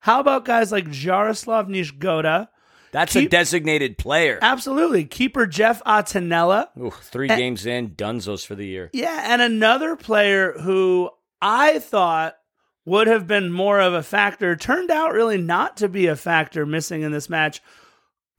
How 0.00 0.20
about 0.20 0.46
guys 0.46 0.72
like 0.72 0.86
Jaroslav 0.86 1.68
Niezgoda? 1.68 2.48
That's 2.92 3.14
a 3.14 3.26
designated 3.26 3.98
player. 3.98 4.38
Absolutely. 4.40 5.04
Keeper 5.04 5.46
Jeff 5.46 5.82
Attinella. 5.84 6.68
Ooh, 6.78 6.90
three 6.90 7.28
games 7.28 7.66
in, 7.66 7.90
Dunzos 7.90 8.46
for 8.46 8.54
the 8.54 8.66
year. 8.66 8.88
Yeah, 8.94 9.32
and 9.32 9.42
another 9.42 9.96
player 9.96 10.52
who 10.52 11.10
I 11.42 11.80
thought 11.80 12.36
would 12.84 13.06
have 13.06 13.26
been 13.26 13.50
more 13.50 13.80
of 13.80 13.94
a 13.94 14.02
factor 14.02 14.54
turned 14.56 14.90
out 14.90 15.12
really 15.12 15.38
not 15.38 15.76
to 15.78 15.88
be 15.88 16.06
a 16.06 16.16
factor 16.16 16.66
missing 16.66 17.02
in 17.02 17.12
this 17.12 17.30
match. 17.30 17.62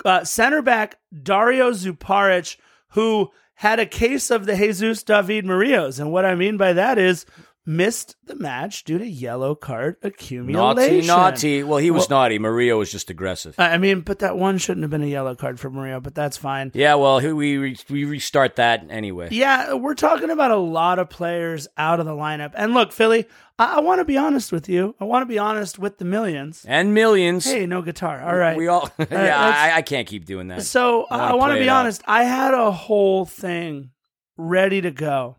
Uh, 0.03 0.23
center 0.23 0.61
back 0.61 0.99
Dario 1.23 1.71
Zuparic, 1.71 2.57
who 2.89 3.31
had 3.55 3.79
a 3.79 3.85
case 3.85 4.29
of 4.29 4.45
the 4.45 4.55
Jesus 4.55 5.03
David 5.03 5.45
Murillos. 5.45 5.99
And 5.99 6.11
what 6.11 6.25
I 6.25 6.35
mean 6.35 6.57
by 6.57 6.73
that 6.73 6.97
is 6.97 7.25
missed 7.65 8.15
the 8.25 8.35
match 8.35 8.83
due 8.83 8.97
to 8.97 9.05
yellow 9.05 9.55
card 9.55 9.97
accumulation. 10.03 10.53
Naughty, 10.53 11.01
naughty. 11.01 11.63
Well, 11.63 11.79
he 11.79 11.91
was 11.91 12.09
naughty. 12.09 12.37
Mario 12.37 12.77
was 12.77 12.91
just 12.91 13.09
aggressive. 13.09 13.55
I 13.57 13.77
mean, 13.77 14.01
but 14.01 14.19
that 14.19 14.37
one 14.37 14.57
shouldn't 14.57 14.83
have 14.83 14.91
been 14.91 15.03
a 15.03 15.07
yellow 15.07 15.35
card 15.35 15.59
for 15.59 15.69
Murillo, 15.69 15.99
but 15.99 16.15
that's 16.15 16.37
fine. 16.37 16.71
Yeah, 16.73 16.95
well, 16.95 17.19
we 17.21 17.57
re- 17.57 17.77
we 17.89 18.05
restart 18.05 18.57
that 18.57 18.85
anyway. 18.89 19.29
Yeah, 19.31 19.73
we're 19.73 19.95
talking 19.95 20.29
about 20.29 20.51
a 20.51 20.57
lot 20.57 20.99
of 20.99 21.09
players 21.09 21.67
out 21.77 21.99
of 21.99 22.05
the 22.05 22.13
lineup. 22.13 22.51
And 22.55 22.73
look, 22.73 22.91
Philly, 22.91 23.27
I, 23.57 23.77
I 23.77 23.79
want 23.79 23.99
to 23.99 24.05
be 24.05 24.17
honest 24.17 24.51
with 24.51 24.69
you. 24.69 24.95
I 24.99 25.05
want 25.05 25.23
to 25.23 25.27
be 25.27 25.39
honest 25.39 25.79
with 25.79 25.97
the 25.97 26.05
millions. 26.05 26.65
And 26.67 26.93
millions. 26.93 27.45
Hey, 27.45 27.65
no 27.65 27.81
guitar. 27.81 28.21
All 28.21 28.35
right. 28.35 28.55
We 28.55 28.67
all. 28.67 28.89
yeah, 28.99 29.37
I, 29.37 29.77
I 29.77 29.81
can't 29.81 30.07
keep 30.07 30.25
doing 30.25 30.47
that. 30.49 30.63
So 30.63 31.05
I 31.09 31.29
I, 31.29 31.33
want 31.33 31.51
to 31.53 31.59
be 31.59 31.65
it 31.65 31.69
out. 31.69 31.81
honest. 31.81 32.01
I 32.05 32.23
had 32.23 32.53
a 32.53 32.71
whole 32.71 33.25
thing 33.25 33.91
ready 34.37 34.81
to 34.81 34.91
go 34.91 35.37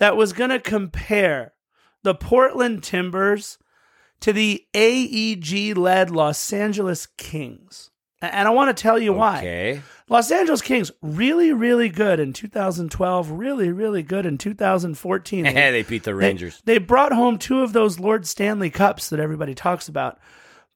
that 0.00 0.16
was 0.16 0.32
going 0.32 0.50
to 0.50 0.58
compare 0.58 1.52
the 2.02 2.14
Portland 2.14 2.82
Timbers 2.82 3.58
to 4.20 4.32
the 4.32 4.64
AEG 4.74 5.76
led 5.76 6.10
Los 6.10 6.52
Angeles 6.52 7.06
Kings. 7.16 7.90
And 8.22 8.46
I 8.46 8.50
want 8.50 8.76
to 8.76 8.82
tell 8.82 8.98
you 8.98 9.14
why. 9.14 9.38
Okay. 9.38 9.82
Los 10.10 10.30
Angeles 10.30 10.60
Kings, 10.60 10.90
really, 11.00 11.52
really 11.52 11.88
good 11.88 12.20
in 12.20 12.34
2012, 12.34 13.30
really, 13.30 13.70
really 13.70 14.02
good 14.02 14.26
in 14.26 14.36
2014. 14.36 15.44
They- 15.44 15.52
they 15.54 15.82
beat 15.82 16.02
the 16.04 16.10
they- 16.10 16.16
Rangers. 16.16 16.60
They, 16.64 16.76
brought 16.78 17.12
home 17.12 17.38
two 17.38 17.60
of 17.62 17.72
those 17.72 17.98
Lord 17.98 18.26
Stanley 18.26 18.68
Cups 18.68 19.08
that 19.08 19.20
everybody 19.20 19.54
talks 19.54 19.88
about. 19.88 20.18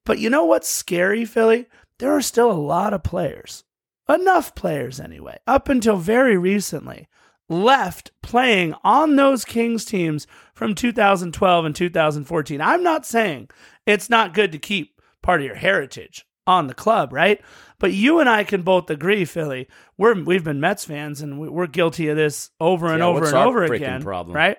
But 0.06 0.18
you 0.18 0.30
know 0.30 0.44
what's 0.44 0.68
scary, 0.68 1.24
Philly? 1.26 1.66
There 1.98 2.12
are 2.12 2.22
still 2.22 2.50
a 2.50 2.54
lot 2.54 2.92
of 2.94 3.02
players, 3.02 3.64
enough 4.08 4.54
players 4.54 4.98
anyway, 5.00 5.38
up 5.46 5.68
until 5.68 5.96
very 5.96 6.36
recently, 6.38 7.08
left 7.48 8.10
playing 8.22 8.74
on 8.84 9.16
those 9.16 9.44
Kings 9.44 9.84
teams 9.84 10.26
from 10.54 10.74
2012 10.74 11.64
and 11.64 11.74
2014. 11.76 12.60
I'm 12.60 12.82
not 12.82 13.04
saying 13.06 13.50
it's 13.86 14.08
not 14.10 14.34
good 14.34 14.52
to 14.52 14.58
keep 14.58 15.00
part 15.22 15.40
of 15.40 15.46
your 15.46 15.56
heritage 15.56 16.26
on 16.46 16.66
the 16.66 16.74
club, 16.74 17.12
right? 17.12 17.40
But 17.78 17.92
you 17.92 18.20
and 18.20 18.28
I 18.28 18.44
can 18.44 18.62
both 18.62 18.90
agree, 18.90 19.24
Philly. 19.24 19.68
We're 19.96 20.14
we've 20.22 20.44
been 20.44 20.60
Mets 20.60 20.84
fans, 20.84 21.20
and 21.22 21.38
we- 21.38 21.48
we're 21.48 21.66
guilty 21.66 22.08
of 22.08 22.16
this 22.16 22.50
over 22.60 22.86
and 22.88 22.98
Yeah, 22.98 23.06
over 23.06 23.24
and 23.26 23.34
over 23.34 23.66
freaking 23.68 23.74
again, 23.76 24.02
problem? 24.02 24.36
right? 24.36 24.58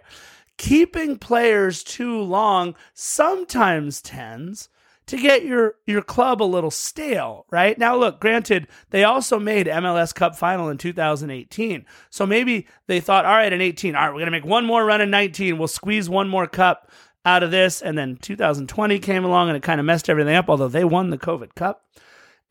Keeping 0.57 1.17
players 1.17 1.83
too 1.83 2.19
long 2.21 2.75
sometimes 2.93 4.01
tends 4.01 4.69
to 5.07 5.17
get 5.17 5.43
your 5.45 5.75
your 5.85 6.01
club 6.01 6.41
a 6.41 6.43
little 6.43 6.71
stale, 6.71 7.45
right? 7.51 7.77
Now 7.77 7.95
look, 7.95 8.19
granted, 8.19 8.67
they 8.89 9.03
also 9.03 9.39
made 9.39 9.67
MLS 9.67 10.13
Cup 10.13 10.35
final 10.35 10.69
in 10.69 10.77
2018. 10.77 11.85
So 12.09 12.25
maybe 12.25 12.67
they 12.87 12.99
thought, 12.99 13.25
all 13.25 13.33
right, 13.33 13.51
in 13.51 13.61
18, 13.61 13.95
all 13.95 14.01
right, 14.01 14.09
we're 14.09 14.19
going 14.19 14.25
to 14.25 14.31
make 14.31 14.45
one 14.45 14.65
more 14.65 14.85
run 14.85 15.01
in 15.01 15.09
19. 15.09 15.57
We'll 15.57 15.67
squeeze 15.67 16.09
one 16.09 16.27
more 16.27 16.47
cup 16.47 16.91
out 17.25 17.43
of 17.43 17.51
this 17.51 17.81
and 17.81 17.97
then 17.97 18.17
2020 18.17 18.99
came 18.99 19.25
along 19.25 19.49
and 19.49 19.57
it 19.57 19.63
kind 19.63 19.79
of 19.79 19.85
messed 19.85 20.09
everything 20.11 20.35
up 20.35 20.47
although 20.47 20.67
they 20.67 20.83
won 20.83 21.09
the 21.09 21.17
COVID 21.17 21.55
Cup. 21.55 21.83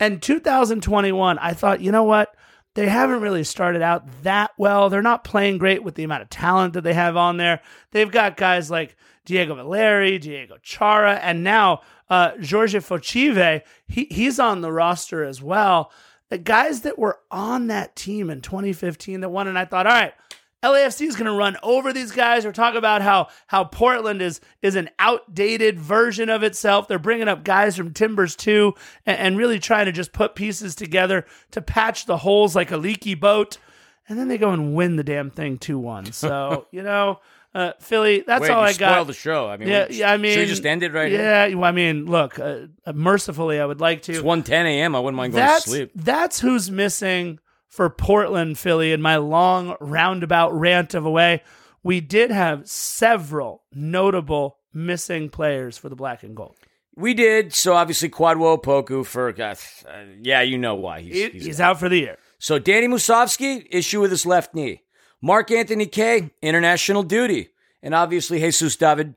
And 0.00 0.20
2021, 0.20 1.38
I 1.38 1.52
thought, 1.52 1.80
you 1.80 1.92
know 1.92 2.02
what? 2.02 2.34
They 2.74 2.88
haven't 2.88 3.20
really 3.20 3.44
started 3.44 3.82
out 3.82 4.22
that 4.24 4.50
well. 4.58 4.90
They're 4.90 5.00
not 5.00 5.22
playing 5.22 5.58
great 5.58 5.84
with 5.84 5.94
the 5.94 6.02
amount 6.02 6.22
of 6.22 6.30
talent 6.30 6.74
that 6.74 6.82
they 6.82 6.94
have 6.94 7.16
on 7.16 7.36
there. 7.36 7.60
They've 7.92 8.10
got 8.10 8.36
guys 8.36 8.68
like 8.68 8.96
Diego 9.24 9.54
Valeri, 9.54 10.18
Diego 10.18 10.56
Chara, 10.60 11.14
and 11.14 11.44
now 11.44 11.82
uh, 12.14 12.32
Jorge 12.48 12.78
Fochive. 12.78 13.62
He, 13.88 14.06
he's 14.10 14.38
on 14.38 14.60
the 14.60 14.72
roster 14.72 15.24
as 15.24 15.42
well. 15.42 15.90
The 16.30 16.38
guys 16.38 16.82
that 16.82 16.98
were 16.98 17.18
on 17.30 17.66
that 17.68 17.96
team 17.96 18.30
in 18.30 18.40
2015 18.40 19.20
that 19.20 19.28
won, 19.28 19.48
and 19.48 19.58
I 19.58 19.64
thought, 19.64 19.86
all 19.86 19.92
right, 19.92 20.14
LAFC 20.62 21.06
is 21.06 21.16
going 21.16 21.30
to 21.30 21.36
run 21.36 21.56
over 21.62 21.92
these 21.92 22.12
guys. 22.12 22.46
We're 22.46 22.52
talking 22.52 22.78
about 22.78 23.02
how 23.02 23.28
how 23.46 23.64
Portland 23.64 24.22
is 24.22 24.40
is 24.62 24.76
an 24.76 24.88
outdated 24.98 25.78
version 25.78 26.30
of 26.30 26.42
itself. 26.42 26.88
They're 26.88 26.98
bringing 26.98 27.28
up 27.28 27.44
guys 27.44 27.76
from 27.76 27.92
Timbers 27.92 28.34
too, 28.34 28.74
and, 29.04 29.18
and 29.18 29.36
really 29.36 29.58
trying 29.58 29.86
to 29.86 29.92
just 29.92 30.12
put 30.12 30.34
pieces 30.34 30.74
together 30.74 31.26
to 31.50 31.60
patch 31.60 32.06
the 32.06 32.16
holes 32.16 32.56
like 32.56 32.70
a 32.70 32.78
leaky 32.78 33.14
boat. 33.14 33.58
And 34.08 34.18
then 34.18 34.28
they 34.28 34.38
go 34.38 34.50
and 34.50 34.74
win 34.74 34.96
the 34.96 35.04
damn 35.04 35.30
thing 35.30 35.58
two 35.58 35.78
one. 35.78 36.12
So 36.12 36.66
you 36.72 36.82
know, 36.82 37.20
uh, 37.54 37.72
Philly. 37.80 38.24
That's 38.26 38.42
Wait, 38.42 38.50
all 38.50 38.62
I 38.62 38.72
got. 38.72 39.06
the 39.06 39.12
show. 39.12 39.48
I 39.48 39.56
mean, 39.56 39.68
Yeah, 39.68 39.86
we- 39.88 39.96
yeah, 39.96 40.12
I 40.12 40.16
mean, 40.16 40.32
should 40.32 40.40
we 40.40 40.46
just 40.46 40.66
end 40.66 40.82
it 40.82 40.92
right 40.92 41.10
here? 41.10 41.20
Yeah, 41.20 41.54
well, 41.54 41.64
I 41.64 41.72
mean, 41.72 42.06
look, 42.06 42.38
uh, 42.38 42.66
uh, 42.86 42.92
mercifully, 42.92 43.60
I 43.60 43.64
would 43.66 43.80
like 43.80 44.02
to. 44.02 44.12
It's 44.12 44.20
1.10 44.22 44.50
a.m. 44.66 44.94
I 44.96 45.00
wouldn't 45.00 45.16
mind 45.16 45.32
going 45.32 45.44
that's 45.44 45.64
to 45.64 45.70
sleep. 45.70 45.90
that's 45.94 46.40
who's 46.40 46.70
missing 46.70 47.38
for 47.68 47.88
Portland, 47.90 48.58
Philly. 48.58 48.92
In 48.92 49.00
my 49.02 49.16
long 49.16 49.76
roundabout 49.80 50.50
rant 50.58 50.94
of 50.94 51.04
a 51.06 51.10
way, 51.10 51.42
we 51.82 52.00
did 52.00 52.30
have 52.30 52.68
several 52.68 53.62
notable 53.72 54.58
missing 54.72 55.28
players 55.28 55.78
for 55.78 55.88
the 55.88 55.96
black 55.96 56.22
and 56.22 56.34
gold. 56.36 56.56
We 56.96 57.12
did. 57.14 57.52
So 57.52 57.74
obviously, 57.74 58.08
Kwadwo 58.08 58.60
Opoku 58.62 59.04
for, 59.04 59.28
uh, 59.40 59.54
yeah, 60.20 60.42
you 60.42 60.58
know 60.58 60.76
why. 60.76 61.00
He's, 61.00 61.14
He- 61.14 61.30
he's 61.30 61.44
he's 61.46 61.60
out 61.60 61.80
for 61.80 61.88
the 61.88 61.98
year. 61.98 62.18
So 62.38 62.58
Danny 62.58 62.86
Musovski, 62.88 63.66
issue 63.70 64.00
with 64.00 64.10
his 64.12 64.24
left 64.26 64.54
knee. 64.54 64.82
Mark 65.24 65.50
Anthony 65.50 65.86
Kaye, 65.86 66.28
international 66.42 67.02
duty. 67.02 67.48
And 67.82 67.94
obviously 67.94 68.40
Jesus 68.40 68.76
David. 68.76 69.14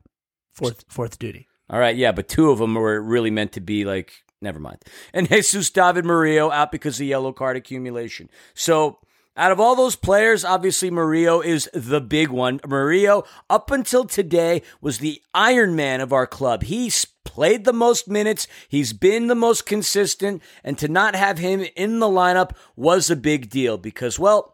Fourth 0.53 0.85
fourth 0.87 1.19
duty. 1.19 1.49
All 1.69 1.81
right, 1.81 1.97
yeah, 1.97 2.13
but 2.13 2.29
two 2.29 2.49
of 2.49 2.59
them 2.59 2.75
were 2.75 3.01
really 3.01 3.29
meant 3.29 3.51
to 3.51 3.59
be 3.59 3.83
like, 3.83 4.13
never 4.41 4.57
mind. 4.57 4.77
And 5.13 5.27
Jesus 5.29 5.69
David 5.69 6.05
Murillo 6.05 6.49
out 6.49 6.71
because 6.71 6.97
of 7.01 7.05
yellow 7.05 7.33
card 7.33 7.57
accumulation. 7.57 8.29
So 8.53 8.99
out 9.35 9.51
of 9.51 9.59
all 9.59 9.75
those 9.75 9.97
players, 9.97 10.45
obviously 10.45 10.89
Murillo 10.89 11.41
is 11.41 11.69
the 11.73 11.99
big 11.99 12.29
one. 12.29 12.61
Murillo, 12.65 13.25
up 13.49 13.69
until 13.69 14.05
today, 14.05 14.61
was 14.79 14.99
the 14.99 15.21
Iron 15.33 15.75
Man 15.75 15.99
of 15.99 16.13
our 16.13 16.25
club. 16.25 16.63
He's 16.63 17.03
played 17.25 17.65
the 17.65 17.73
most 17.73 18.07
minutes. 18.07 18.47
He's 18.69 18.93
been 18.93 19.27
the 19.27 19.35
most 19.35 19.65
consistent. 19.65 20.41
And 20.63 20.77
to 20.77 20.87
not 20.87 21.15
have 21.15 21.37
him 21.37 21.65
in 21.75 21.99
the 21.99 22.07
lineup 22.07 22.51
was 22.77 23.09
a 23.09 23.17
big 23.17 23.49
deal 23.49 23.77
because, 23.77 24.17
well, 24.17 24.53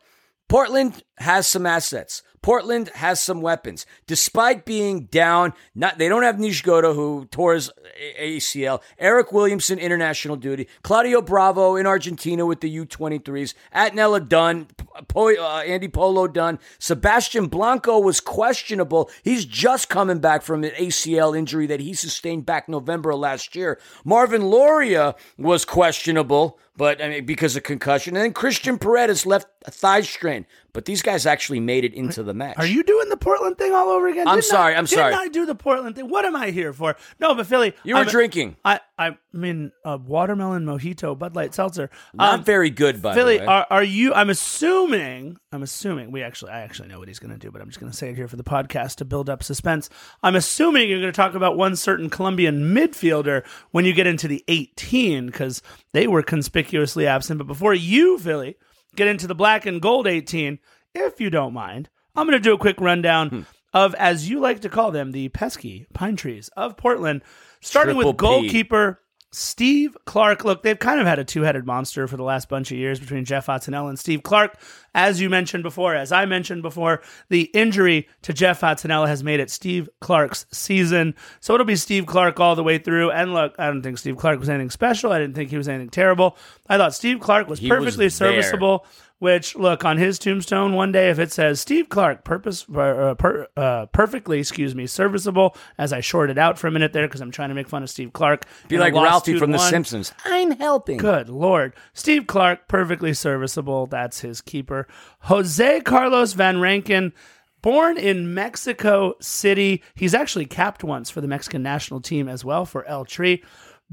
Portland 0.54 1.04
has 1.18 1.48
some 1.48 1.66
assets. 1.66 2.22
Portland 2.44 2.90
has 2.90 3.20
some 3.20 3.42
weapons. 3.42 3.88
Despite 4.06 4.66
being 4.66 5.06
down, 5.06 5.54
not 5.74 5.98
they 5.98 6.08
don't 6.08 6.22
have 6.22 6.36
Niezgoda 6.36 6.94
who 6.94 7.26
tore 7.32 7.56
his 7.56 7.72
ACL. 8.20 8.80
Eryk 9.02 9.34
Williamson, 9.34 9.80
international 9.80 10.36
duty. 10.36 10.68
Claudio 10.84 11.24
Bravo 11.24 11.76
in 11.76 11.88
Argentina 11.88 12.46
with 12.46 12.60
the 12.60 12.86
U23s. 12.86 13.56
Attinella 13.74 14.30
done. 14.30 14.68
Po- 15.08 15.36
uh, 15.36 15.64
Andy 15.66 15.88
Polo 15.88 16.28
Dunn, 16.28 16.60
Sebastian 16.78 17.48
Blanco 17.48 17.98
was 17.98 18.20
questionable. 18.20 19.10
He's 19.24 19.46
just 19.46 19.90
coming 19.90 20.20
back 20.20 20.44
from 20.44 20.64
an 20.64 20.72
ACL 20.72 21.36
injury 21.36 21.66
that 21.66 21.80
he 21.80 21.96
sustained 21.96 22.46
back 22.46 22.70
November 22.70 23.10
of 23.10 23.20
last 23.20 23.56
year. 23.56 23.80
Marvin 24.06 24.44
Loria 24.44 25.16
was 25.36 25.66
questionable, 25.66 26.60
but 26.76 27.02
I 27.02 27.10
mean 27.10 27.26
because 27.26 27.56
of 27.56 27.64
concussion. 27.64 28.16
And 28.16 28.24
then 28.24 28.34
Christian 28.34 28.78
Paredes 28.78 29.26
left 29.26 29.48
a 29.66 29.72
thigh 29.72 30.02
strain. 30.02 30.46
But 30.74 30.86
these 30.86 31.04
guys 31.04 31.28
actually 31.28 31.60
made 31.60 31.86
it 31.86 31.94
into 31.94 32.24
the 32.24 32.34
match. 32.34 32.56
Are 32.58 32.66
you 32.66 32.84
doing 32.84 33.10
the 33.10 33.18
Portland 33.18 33.60
thing 33.60 33.74
all 33.74 33.90
over 33.90 34.08
again? 34.08 34.28
I'm 34.28 34.38
Didn't 34.38 34.46
sorry, 34.46 34.74
I, 34.74 34.78
I'm 34.80 34.88
sorry. 34.88 35.14
I 35.14 35.28
do 35.28 35.46
the 35.46 35.54
Portland 35.54 35.96
thing? 35.96 36.10
What 36.10 36.26
am 36.26 36.36
I 36.36 36.50
here 36.50 36.74
for? 36.74 36.96
No, 37.20 37.36
but 37.36 37.46
Philly, 37.46 37.74
You 37.84 37.94
were 37.94 38.00
I'm- 38.02 38.10
drinking. 38.10 38.56
I 38.66 38.80
I 38.98 39.18
mean, 39.32 39.72
uh, 39.86 39.98
watermelon 40.04 40.66
mojito, 40.66 41.18
Bud 41.18 41.36
Light 41.36 41.54
seltzer. 41.54 41.92
Not 42.14 42.40
Um, 42.40 42.44
very 42.44 42.70
good, 42.72 43.02
by 43.04 43.14
Philly, 43.14 43.40
are, 43.40 43.68
are 43.70 43.84
you? 43.84 44.14
I'm 44.14 44.30
assuming. 44.32 45.38
I'm 45.54 45.64
assuming. 45.64 46.12
We 46.12 46.24
actually, 46.24 46.52
I 46.52 46.62
actually 46.62 46.90
know 46.90 47.00
what 47.00 47.08
he's 47.08 47.20
going 47.20 47.32
to 47.32 47.38
do, 47.38 47.52
but 47.52 47.62
I'm 47.62 47.68
just 47.68 47.80
going 47.80 47.92
to 47.92 47.98
say 47.98 48.10
it 48.10 48.16
here 48.16 48.28
for 48.28 48.36
the 48.36 48.44
podcast 48.44 48.96
to 48.96 49.06
build 49.06 49.30
up 49.30 49.44
suspense. 49.44 49.90
I'm 50.24 50.36
assuming 50.36 50.90
you're 50.90 51.00
going 51.00 51.12
to 51.12 51.16
talk 51.16 51.36
about 51.36 51.56
one 51.58 51.76
certain 51.76 52.10
Colombian 52.10 52.74
midfielder 52.76 53.46
when 53.72 53.86
you 53.86 53.94
get 53.94 54.08
into 54.08 54.28
the 54.28 54.44
18 54.48 55.28
because 55.28 55.62
they 55.92 56.08
were 56.08 56.24
conspicuously 56.24 57.06
absent. 57.08 57.38
But 57.38 57.48
before 57.48 57.74
you, 57.74 58.18
Philly, 58.18 58.56
get 58.96 59.08
into 59.08 59.28
the 59.28 59.36
black 59.36 59.66
and 59.66 59.82
gold 59.82 60.08
18, 60.08 60.60
if 60.96 61.22
you 61.22 61.30
don't 61.30 61.54
mind, 61.54 61.90
I'm 62.16 62.26
going 62.28 62.38
to 62.38 62.44
do 62.44 62.54
a 62.54 62.58
quick 62.58 62.82
rundown 62.82 63.30
Hmm. 63.30 63.42
of, 63.74 63.94
as 63.96 64.30
you 64.30 64.40
like 64.40 64.62
to 64.62 64.70
call 64.70 64.92
them, 64.92 65.12
the 65.12 65.30
pesky 65.30 65.86
pine 65.94 66.16
trees 66.16 66.50
of 66.58 66.78
Portland, 66.78 67.22
starting 67.62 67.96
Triple 67.96 68.12
with 68.12 68.18
goalkeeper. 68.18 69.00
Steve 69.34 69.98
Clark. 70.06 70.46
Look, 70.46 70.62
they've 70.64 70.78
kind 70.78 71.00
of 71.02 71.08
had 71.08 71.20
a 71.20 71.24
two 71.24 71.42
headed 71.42 71.66
monster 71.66 72.08
for 72.08 72.18
the 72.18 72.24
last 72.24 72.48
bunch 72.50 72.72
of 72.72 72.78
years 72.78 73.00
between 73.00 73.26
Jeff 73.26 73.48
Attinella 73.48 73.90
and 73.90 74.00
Steve 74.00 74.24
Clark. 74.24 74.58
As 74.96 75.20
you 75.20 75.30
mentioned 75.30 75.64
before, 75.64 75.96
as 75.96 76.12
I 76.12 76.26
mentioned 76.26 76.62
before, 76.62 77.02
the 77.30 77.44
injury 77.54 78.08
to 78.22 78.34
Jeff 78.34 78.62
Attinella 78.62 79.08
has 79.08 79.24
made 79.24 79.40
it 79.40 79.50
Steve 79.50 79.90
Clark's 80.02 80.46
season. 80.52 81.16
So 81.40 81.56
it'll 81.56 81.66
be 81.66 81.76
Steve 81.76 82.06
Clark 82.06 82.40
all 82.40 82.56
the 82.56 82.64
way 82.64 82.78
through. 82.78 83.10
And 83.12 83.34
look, 83.34 83.56
I 83.58 83.66
don't 83.68 83.82
think 83.82 83.98
Steve 83.98 84.18
Clark 84.18 84.40
was 84.40 84.50
anything 84.50 84.70
special. 84.70 85.12
I 85.12 85.18
didn't 85.20 85.36
think 85.36 85.50
he 85.50 85.58
was 85.58 85.68
anything 85.68 85.90
terrible. 85.90 86.38
I 86.70 86.78
thought 86.78 86.94
Steve 86.94 87.20
Clark 87.20 87.48
was 87.48 87.60
He 87.60 87.70
was 87.72 87.80
perfectly 87.80 88.06
there. 88.06 88.10
serviceable 88.12 88.86
Which 89.24 89.56
look 89.56 89.86
on 89.86 89.98
his 90.00 90.20
tombstone 90.20 90.74
one 90.74 90.92
day 90.92 91.10
if 91.10 91.18
it 91.18 91.32
says 91.32 91.62
Steve 91.62 91.88
Clark 91.88 92.26
purpose 92.26 92.66
uh, 92.70 93.16
per, 93.18 93.48
uh, 93.56 93.86
perfectly 93.86 94.38
excuse 94.38 94.76
me 94.76 94.86
serviceable 94.86 95.56
as 95.78 95.94
I 95.94 96.02
shorted 96.02 96.38
out 96.38 96.60
for 96.60 96.68
a 96.68 96.72
minute 96.72 96.92
there 96.92 97.08
because 97.08 97.22
I'm 97.22 97.32
trying 97.32 97.48
to 97.48 97.56
make 97.56 97.70
fun 97.70 97.84
of 97.84 97.90
Steve 97.90 98.12
Clark. 98.12 98.44
Be 98.68 98.78
like 98.78 98.94
Ralphie 98.94 99.40
from 99.40 99.52
The 99.52 99.60
one. 99.60 99.70
Simpsons. 99.70 100.12
I'm 100.26 100.52
helping. 100.52 100.98
Good 100.98 101.30
lord. 101.30 101.74
Steve 101.94 102.28
Clark, 102.28 102.68
perfectly 102.68 103.14
serviceable. 103.14 103.86
That's 103.88 104.20
his 104.20 104.42
keeper. 104.42 104.90
Jose 105.20 105.80
Carlos 105.80 106.34
Van 106.34 106.60
Rankin, 106.60 107.14
born 107.62 107.98
in 107.98 108.34
Mexico 108.34 109.14
City. 109.22 109.82
He's 109.96 110.14
actually 110.14 110.48
capped 110.48 110.84
once 110.84 111.10
for 111.10 111.22
the 111.22 111.30
Mexican 111.30 111.64
national 111.64 112.02
team 112.02 112.28
as 112.28 112.44
well 112.44 112.66
for 112.66 112.84
El 112.88 113.06
Tri. 113.06 113.40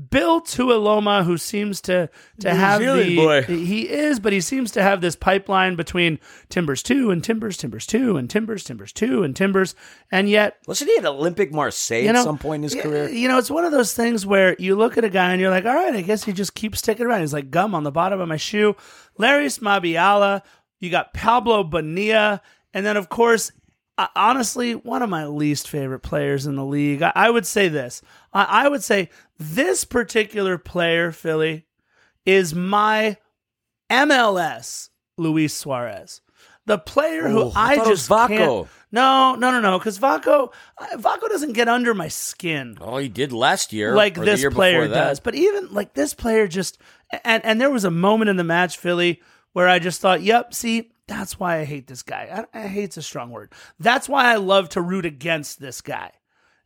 Bill 0.09 0.41
Tuiloma, 0.41 1.25
who 1.25 1.37
seems 1.37 1.81
to 1.83 2.09
to 2.41 2.55
have 2.55 2.81
Zealand 2.81 3.11
the 3.11 3.17
boy. 3.17 3.43
he 3.43 3.89
is, 3.89 4.21
but 4.21 4.33
he 4.33 4.41
seems 4.41 4.71
to 4.73 4.83
have 4.83 5.01
this 5.01 5.17
pipeline 5.17 5.77
between 5.77 6.19
Timbers 6.49 6.83
two 6.83 7.11
and 7.11 7.23
Timbers, 7.23 7.57
Timbers 7.57 7.87
two 7.87 8.17
and 8.17 8.31
Timbers, 8.31 8.65
Timbers 8.65 8.93
two 8.93 9.23
and 9.23 9.35
Timbers, 9.37 9.75
and 10.11 10.29
yet 10.29 10.57
Wasn't 10.67 10.89
he 10.89 10.97
at 10.97 11.05
Olympic 11.05 11.53
Marseille 11.53 12.05
you 12.05 12.13
know, 12.13 12.21
at 12.21 12.25
some 12.25 12.39
point 12.39 12.61
in 12.61 12.63
his 12.65 12.77
y- 12.77 12.83
career? 12.83 13.09
You 13.11 13.29
know, 13.29 13.39
it's 13.39 13.51
one 13.51 13.65
of 13.65 13.73
those 13.73 13.93
things 13.93 14.25
where 14.25 14.57
you 14.59 14.77
look 14.77 14.97
at 14.97 15.05
a 15.05 15.11
guy 15.11 15.33
and 15.33 15.41
you're 15.41 15.51
like, 15.51 15.67
all 15.67 15.75
right, 15.75 15.95
I 15.95 16.03
guess 16.03 16.25
he 16.25 16.33
just 16.33 16.55
keeps 16.55 16.79
sticking 16.79 17.05
around. 17.07 17.21
He's 17.21 17.33
like 17.33 17.51
gum 17.51 17.75
on 17.75 17.85
the 17.85 17.91
bottom 17.93 18.21
of 18.21 18.29
my 18.29 18.37
shoe. 18.37 18.77
Larrys 19.19 19.59
Mabiala, 19.61 20.43
you 20.79 20.89
got 20.91 21.13
Pablo 21.13 21.65
Bonilla, 21.65 22.41
and 22.73 22.87
then 22.87 22.97
of 22.97 23.09
course, 23.09 23.53
honestly, 24.17 24.75
one 24.75 25.03
of 25.03 25.11
my 25.11 25.27
least 25.27 25.69
favorite 25.69 26.01
players 26.01 26.47
in 26.47 26.57
the 26.57 26.65
league. 26.65 27.03
I, 27.03 27.13
I 27.15 27.31
would 27.31 27.47
say 27.47 27.69
this. 27.69 28.03
I, 28.33 28.45
I 28.65 28.69
would 28.69 28.83
say 28.83 29.11
this 29.39 29.85
particular 29.85 30.59
player, 30.59 31.13
Philly, 31.13 31.67
is 32.25 32.55
my 32.55 33.17
MLS 33.91 34.91
Luis 35.17 35.55
Suarez. 35.55 36.21
The 36.67 36.79
player 36.79 37.29
who 37.29 37.45
Oh, 37.45 37.53
I 37.57 37.73
I, 37.73 37.77
thought 37.77 37.87
it 37.87 37.91
was 37.91 37.99
just 38.01 38.11
Vako. 38.11 38.29
can't. 38.29 38.69
No, 38.93 39.35
no, 39.35 39.51
no, 39.51 39.61
no. 39.61 39.79
Because 39.79 39.99
Vako, 39.99 40.53
Vako 40.95 41.29
doesn't 41.29 41.53
get 41.55 41.69
under 41.69 41.95
my 41.95 42.09
skin 42.09 42.77
Oh, 42.81 42.99
he 42.99 43.09
did 43.09 43.33
last 43.33 43.73
year. 43.73 43.95
like 43.95 44.19
or 44.19 44.25
this 44.25 44.41
year 44.41 44.51
player 44.51 44.87
does. 44.87 45.21
But 45.21 45.35
even 45.35 45.73
like 45.73 45.95
this 45.95 46.15
player 46.15 46.47
just 46.47 46.79
and 47.25 47.45
and 47.45 47.61
there 47.61 47.71
was 47.71 47.85
a 47.85 47.91
moment 47.91 48.29
in 48.31 48.37
the 48.37 48.45
match, 48.45 48.77
Philly, 48.77 49.21
where 49.53 49.69
I 49.69 49.79
just 49.81 50.01
thought, 50.01 50.23
"Yep, 50.23 50.55
see, 50.55 50.93
that's 51.11 51.41
why 51.41 51.59
I 51.59 51.65
hate 51.65 51.89
this 51.89 52.05
guy. 52.05 52.47
I, 52.55 52.59
I 52.59 52.69
hate's 52.69 52.97
a 52.97 53.03
strong 53.03 53.31
word. 53.31 53.53
That's 53.81 54.09
why 54.09 54.33
I 54.33 54.37
love 54.37 54.69
to 54.71 54.81
root 54.81 55.05
against 55.05 55.61
this 55.61 55.81
guy, 55.81 56.13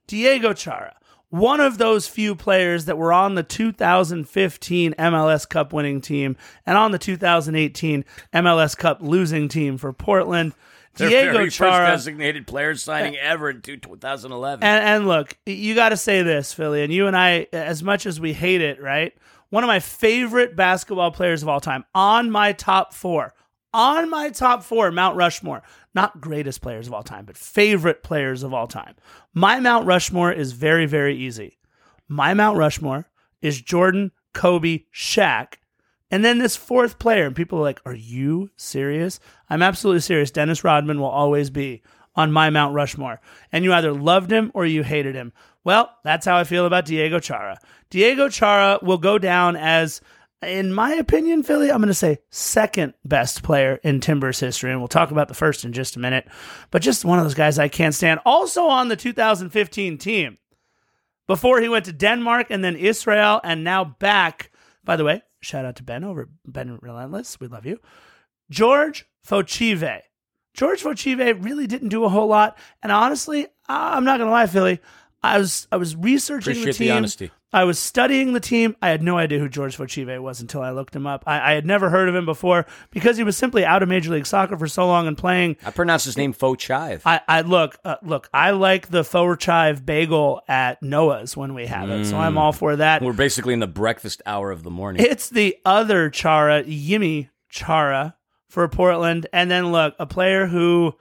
Diego 0.06 0.52
Chara." 0.52 0.96
One 1.30 1.60
of 1.60 1.78
those 1.78 2.06
few 2.06 2.36
players 2.36 2.84
that 2.84 2.96
were 2.96 3.12
on 3.12 3.34
the 3.34 3.42
2015 3.42 4.94
MLS 4.96 5.48
Cup 5.48 5.72
winning 5.72 6.00
team 6.00 6.36
and 6.64 6.76
on 6.76 6.92
the 6.92 6.98
2018 6.98 8.04
MLS 8.34 8.76
Cup 8.76 8.98
losing 9.00 9.48
team 9.48 9.78
for 9.78 9.92
Portland. 9.92 10.52
Their 10.94 11.08
Diego 11.08 11.48
Chara. 11.48 11.88
designated 11.88 12.46
player 12.46 12.76
signing 12.76 13.16
ever 13.16 13.50
in 13.50 13.62
2011. 13.62 14.62
And, 14.62 14.84
and 14.84 15.08
look, 15.08 15.36
you 15.44 15.74
got 15.74 15.88
to 15.88 15.96
say 15.96 16.22
this, 16.22 16.52
Philly, 16.52 16.84
and 16.84 16.92
you 16.92 17.08
and 17.08 17.16
I, 17.16 17.48
as 17.52 17.82
much 17.82 18.06
as 18.06 18.20
we 18.20 18.32
hate 18.32 18.60
it, 18.60 18.80
right? 18.80 19.12
One 19.48 19.64
of 19.64 19.68
my 19.68 19.80
favorite 19.80 20.54
basketball 20.54 21.10
players 21.10 21.42
of 21.42 21.48
all 21.48 21.60
time, 21.60 21.84
on 21.96 22.30
my 22.30 22.52
top 22.52 22.94
four, 22.94 23.34
on 23.74 24.08
my 24.08 24.30
top 24.30 24.62
four, 24.62 24.90
Mount 24.90 25.16
Rushmore. 25.16 25.62
Not 25.94 26.20
greatest 26.20 26.62
players 26.62 26.86
of 26.86 26.94
all 26.94 27.02
time, 27.02 27.26
but 27.26 27.36
favorite 27.36 28.02
players 28.02 28.42
of 28.42 28.54
all 28.54 28.66
time. 28.66 28.94
My 29.34 29.60
Mount 29.60 29.86
Rushmore 29.86 30.32
is 30.32 30.52
very, 30.52 30.86
very 30.86 31.16
easy. 31.16 31.58
My 32.08 32.32
Mount 32.32 32.56
Rushmore 32.56 33.10
is 33.42 33.60
Jordan, 33.60 34.12
Kobe, 34.32 34.84
Shaq, 34.94 35.54
and 36.10 36.24
then 36.24 36.38
this 36.38 36.54
fourth 36.54 36.98
player, 36.98 37.26
and 37.26 37.34
people 37.34 37.58
are 37.58 37.62
like, 37.62 37.80
Are 37.84 37.94
you 37.94 38.50
serious? 38.56 39.18
I'm 39.50 39.62
absolutely 39.62 40.00
serious. 40.00 40.30
Dennis 40.30 40.62
Rodman 40.62 41.00
will 41.00 41.08
always 41.08 41.50
be 41.50 41.82
on 42.14 42.30
my 42.30 42.50
Mount 42.50 42.74
Rushmore. 42.74 43.20
And 43.50 43.64
you 43.64 43.72
either 43.72 43.92
loved 43.92 44.30
him 44.30 44.50
or 44.54 44.64
you 44.64 44.82
hated 44.82 45.14
him. 45.14 45.32
Well, 45.64 45.90
that's 46.04 46.26
how 46.26 46.36
I 46.36 46.44
feel 46.44 46.66
about 46.66 46.84
Diego 46.84 47.18
Chara. 47.18 47.58
Diego 47.90 48.28
Chara 48.28 48.78
will 48.82 48.98
go 48.98 49.18
down 49.18 49.56
as, 49.56 50.00
in 50.46 50.72
my 50.72 50.92
opinion, 50.94 51.42
Philly, 51.42 51.70
I'm 51.70 51.78
going 51.78 51.88
to 51.88 51.94
say 51.94 52.18
second 52.30 52.94
best 53.04 53.42
player 53.42 53.80
in 53.82 54.00
Timbers 54.00 54.40
history. 54.40 54.70
And 54.70 54.80
we'll 54.80 54.88
talk 54.88 55.10
about 55.10 55.28
the 55.28 55.34
first 55.34 55.64
in 55.64 55.72
just 55.72 55.96
a 55.96 56.00
minute. 56.00 56.26
But 56.70 56.82
just 56.82 57.04
one 57.04 57.18
of 57.18 57.24
those 57.24 57.34
guys 57.34 57.58
I 57.58 57.68
can't 57.68 57.94
stand. 57.94 58.20
Also 58.24 58.64
on 58.64 58.88
the 58.88 58.96
2015 58.96 59.98
team 59.98 60.38
before 61.26 61.60
he 61.60 61.68
went 61.68 61.84
to 61.86 61.92
Denmark 61.92 62.48
and 62.50 62.64
then 62.64 62.76
Israel 62.76 63.40
and 63.42 63.64
now 63.64 63.84
back. 63.84 64.50
By 64.84 64.96
the 64.96 65.04
way, 65.04 65.22
shout 65.40 65.64
out 65.64 65.76
to 65.76 65.82
Ben 65.82 66.04
over 66.04 66.28
Ben 66.46 66.78
Relentless. 66.80 67.38
We 67.40 67.46
love 67.46 67.66
you. 67.66 67.80
George 68.50 69.06
Fochive. 69.26 70.00
George 70.52 70.82
Fochive 70.82 71.44
really 71.44 71.66
didn't 71.66 71.88
do 71.88 72.04
a 72.04 72.08
whole 72.08 72.28
lot. 72.28 72.56
And 72.82 72.92
honestly, 72.92 73.46
I'm 73.68 74.04
not 74.04 74.18
going 74.18 74.28
to 74.28 74.32
lie, 74.32 74.46
Philly. 74.46 74.80
I 75.22 75.38
was 75.38 75.66
I 75.72 75.78
was 75.78 75.96
researching 75.96 76.52
Appreciate 76.52 76.72
the 76.74 76.78
the 76.78 76.84
team. 76.84 76.96
honesty. 76.96 77.30
I 77.54 77.64
was 77.64 77.78
studying 77.78 78.32
the 78.32 78.40
team. 78.40 78.76
I 78.82 78.88
had 78.88 79.02
no 79.02 79.16
idea 79.16 79.38
who 79.38 79.48
George 79.48 79.76
Fochive 79.76 80.20
was 80.20 80.40
until 80.40 80.60
I 80.60 80.70
looked 80.72 80.94
him 80.94 81.06
up. 81.06 81.22
I, 81.24 81.52
I 81.52 81.54
had 81.54 81.64
never 81.64 81.88
heard 81.88 82.08
of 82.08 82.14
him 82.14 82.26
before 82.26 82.66
because 82.90 83.16
he 83.16 83.22
was 83.22 83.36
simply 83.36 83.64
out 83.64 83.82
of 83.82 83.88
Major 83.88 84.10
League 84.10 84.26
Soccer 84.26 84.58
for 84.58 84.66
so 84.66 84.86
long 84.86 85.06
and 85.06 85.16
playing 85.16 85.56
I 85.64 85.70
pronounced 85.70 86.04
his 86.04 86.16
name 86.16 86.32
Faux 86.32 86.62
Chive. 86.62 87.02
I, 87.06 87.20
I 87.28 87.40
look, 87.42 87.78
uh, 87.84 87.96
look. 88.02 88.28
I 88.34 88.50
like 88.50 88.88
the 88.88 89.04
faux 89.04 89.42
chive 89.42 89.86
bagel 89.86 90.42
at 90.48 90.82
Noah's 90.82 91.36
when 91.36 91.54
we 91.54 91.66
have 91.66 91.90
it, 91.90 92.06
so 92.06 92.16
I'm 92.18 92.36
all 92.36 92.52
for 92.52 92.76
that. 92.76 93.02
We're 93.02 93.12
basically 93.12 93.54
in 93.54 93.60
the 93.60 93.66
breakfast 93.68 94.20
hour 94.26 94.50
of 94.50 94.64
the 94.64 94.70
morning. 94.70 95.04
It's 95.04 95.30
the 95.30 95.56
other 95.64 96.10
Chara, 96.10 96.64
Yimmy 96.64 97.30
Chara 97.48 98.16
for 98.48 98.66
Portland, 98.68 99.28
and 99.32 99.50
then 99.50 99.70
look, 99.70 99.94
a 99.98 100.06
player 100.06 100.46
who, 100.46 100.94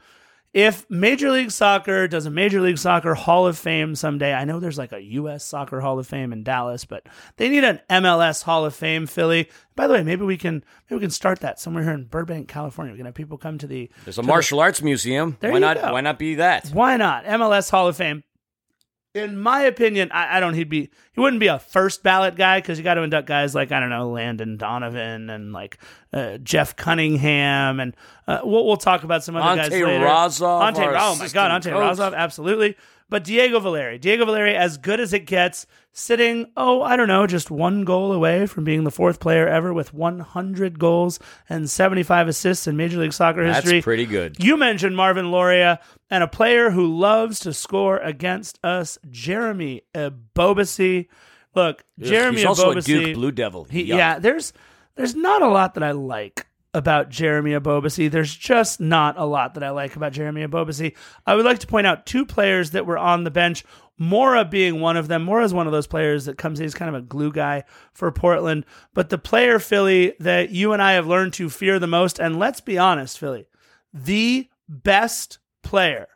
if 0.53 0.87
Major 0.89 1.31
League 1.31 1.49
Soccer 1.49 2.07
does 2.07 2.25
a 2.27 2.29
Major 2.29 2.61
League 2.61 2.77
Soccer 2.77 3.15
Hall 3.15 3.47
of 3.47 3.57
Fame 3.57 3.95
someday, 3.95 4.33
I 4.33 4.45
know 4.45 4.59
there's 4.59 4.77
like 4.77 4.91
a 4.91 5.01
U.S. 5.01 5.43
Soccer 5.43 5.81
Hall 5.81 5.97
of 5.97 6.05
Fame 6.05 6.31
in 6.31 6.43
Dallas, 6.43 6.85
but 6.85 7.07
they 7.37 7.49
need 7.49 7.63
an 7.63 7.81
MLS 7.89 8.43
Hall 8.43 8.63
of 8.63 8.75
Fame, 8.75 9.07
Philly. 9.07 9.49
By 9.75 9.87
the 9.87 9.93
way, 9.93 10.03
maybe 10.03 10.23
we 10.23 10.37
can 10.37 10.63
maybe 10.89 10.99
we 10.99 11.01
can 11.01 11.09
start 11.09 11.39
that 11.39 11.59
somewhere 11.59 11.83
here 11.83 11.93
in 11.93 12.05
Burbank, 12.05 12.47
California. 12.47 12.93
We 12.93 12.97
can 12.97 13.07
have 13.07 13.15
people 13.15 13.37
come 13.37 13.57
to 13.57 13.67
the 13.67 13.89
There's 14.05 14.19
a 14.19 14.23
martial 14.23 14.59
arts 14.59 14.81
museum. 14.81 15.37
There 15.39 15.49
why 15.49 15.57
you 15.57 15.61
not? 15.61 15.77
go. 15.81 15.91
Why 15.91 16.01
not 16.01 16.19
be 16.19 16.35
that? 16.35 16.69
Why 16.69 16.97
not? 16.97 17.25
MLS 17.25 17.71
Hall 17.71 17.87
of 17.87 17.97
Fame. 17.97 18.23
In 19.13 19.39
my 19.39 19.61
opinion, 19.61 20.11
I, 20.11 20.37
I 20.37 20.39
don't. 20.39 20.55
He'd 20.55 20.69
be. 20.69 20.89
He 21.11 21.19
wouldn't 21.21 21.39
be 21.39 21.45
a 21.45 21.59
first 21.59 22.01
ballot 22.01 22.35
guy 22.35 22.59
because 22.59 22.79
you 22.79 22.83
got 22.83 22.95
to 22.95 23.03
induct 23.03 23.27
guys 23.27 23.53
like 23.53 23.71
I 23.71 23.79
don't 23.79 23.91
know 23.91 24.09
Landon 24.09 24.57
Donovan 24.57 25.29
and 25.29 25.53
like 25.53 25.77
uh, 26.11 26.37
Jeff 26.39 26.75
Cunningham 26.75 27.79
and 27.79 27.95
uh, 28.27 28.39
we'll 28.43 28.65
we'll 28.65 28.77
talk 28.77 29.03
about 29.03 29.23
some 29.23 29.35
other 29.35 29.61
guys 29.61 29.69
later. 29.71 30.03
Razov, 30.03 30.63
Ante, 30.63 30.81
oh 30.81 31.15
my 31.17 31.27
god, 31.27 31.51
Ante 31.51 31.69
coach. 31.69 31.79
Razov, 31.79 32.15
absolutely. 32.15 32.75
But 33.13 33.25
Diego 33.25 33.59
Valeri, 33.59 33.99
Diego 33.99 34.25
Valeri, 34.25 34.55
as 34.55 34.79
good 34.79 34.99
as 34.99 35.13
it 35.13 35.27
gets, 35.27 35.67
sitting, 35.91 36.47
oh, 36.57 36.81
I 36.81 36.95
don't 36.95 37.07
know, 37.07 37.27
just 37.27 37.51
one 37.51 37.83
goal 37.83 38.11
away 38.11 38.47
from 38.47 38.63
being 38.63 38.85
the 38.85 38.89
fourth 38.89 39.19
player 39.19 39.47
ever 39.47 39.71
with 39.71 39.93
100 39.93 40.79
goals 40.79 41.19
and 41.47 41.69
75 41.69 42.27
assists 42.27 42.65
in 42.65 42.75
Major 42.75 42.97
League 42.97 43.13
Soccer 43.13 43.45
That's 43.45 43.65
history. 43.65 43.83
pretty 43.83 44.07
good. 44.07 44.43
You 44.43 44.57
mentioned 44.57 44.95
Marvin 44.95 45.29
Loria 45.29 45.79
and 46.09 46.23
a 46.23 46.27
player 46.27 46.71
who 46.71 46.87
loves 46.87 47.37
to 47.41 47.53
score 47.53 47.99
against 47.99 48.57
us, 48.65 48.97
Jeremy 49.11 49.83
Ebobisse. 49.93 51.07
Look, 51.53 51.83
Jeremy 51.99 52.37
He's 52.37 52.45
also 52.47 52.71
a 52.71 52.75
Ebobisse. 52.77 52.85
Duke 52.85 53.13
Blue 53.13 53.31
Devil. 53.31 53.65
He, 53.65 53.83
yeah, 53.83 54.17
there's 54.17 54.53
there's 54.95 55.13
not 55.13 55.43
a 55.43 55.49
lot 55.49 55.75
that 55.75 55.83
I 55.83 55.91
like 55.91 56.47
about 56.73 57.09
Jeremy 57.09 57.51
Ebobisse. 57.51 58.09
There's 58.09 58.35
just 58.35 58.79
not 58.79 59.17
a 59.17 59.25
lot 59.25 59.53
that 59.53 59.63
I 59.63 59.69
like 59.69 59.95
about 59.95 60.13
Jeremy 60.13 60.45
Ebobisse. 60.45 60.95
I 61.25 61.35
would 61.35 61.45
like 61.45 61.59
to 61.59 61.67
point 61.67 61.87
out 61.87 62.05
two 62.05 62.25
players 62.25 62.71
that 62.71 62.85
were 62.85 62.97
on 62.97 63.23
the 63.23 63.31
bench. 63.31 63.63
Mora 63.97 64.43
being 64.43 64.79
one 64.79 64.97
of 64.97 65.07
them. 65.07 65.23
Mora 65.23 65.45
is 65.45 65.53
one 65.53 65.67
of 65.67 65.73
those 65.73 65.87
players 65.87 66.25
that 66.25 66.37
comes 66.37 66.59
in. 66.59 66.65
He's 66.65 66.73
kind 66.73 66.89
of 66.89 67.01
a 67.01 67.05
glue 67.05 67.31
guy 67.31 67.63
for 67.93 68.11
Portland. 68.11 68.65
But 68.93 69.09
the 69.09 69.19
player, 69.19 69.59
Philly, 69.59 70.13
that 70.19 70.49
you 70.49 70.73
and 70.73 70.81
I 70.81 70.93
have 70.93 71.07
learned 71.07 71.33
to 71.33 71.49
fear 71.49 71.77
the 71.77 71.87
most, 71.87 72.19
and 72.19 72.39
let's 72.39 72.61
be 72.61 72.77
honest, 72.77 73.19
Philly, 73.19 73.45
the 73.93 74.49
best 74.67 75.37
player, 75.61 76.07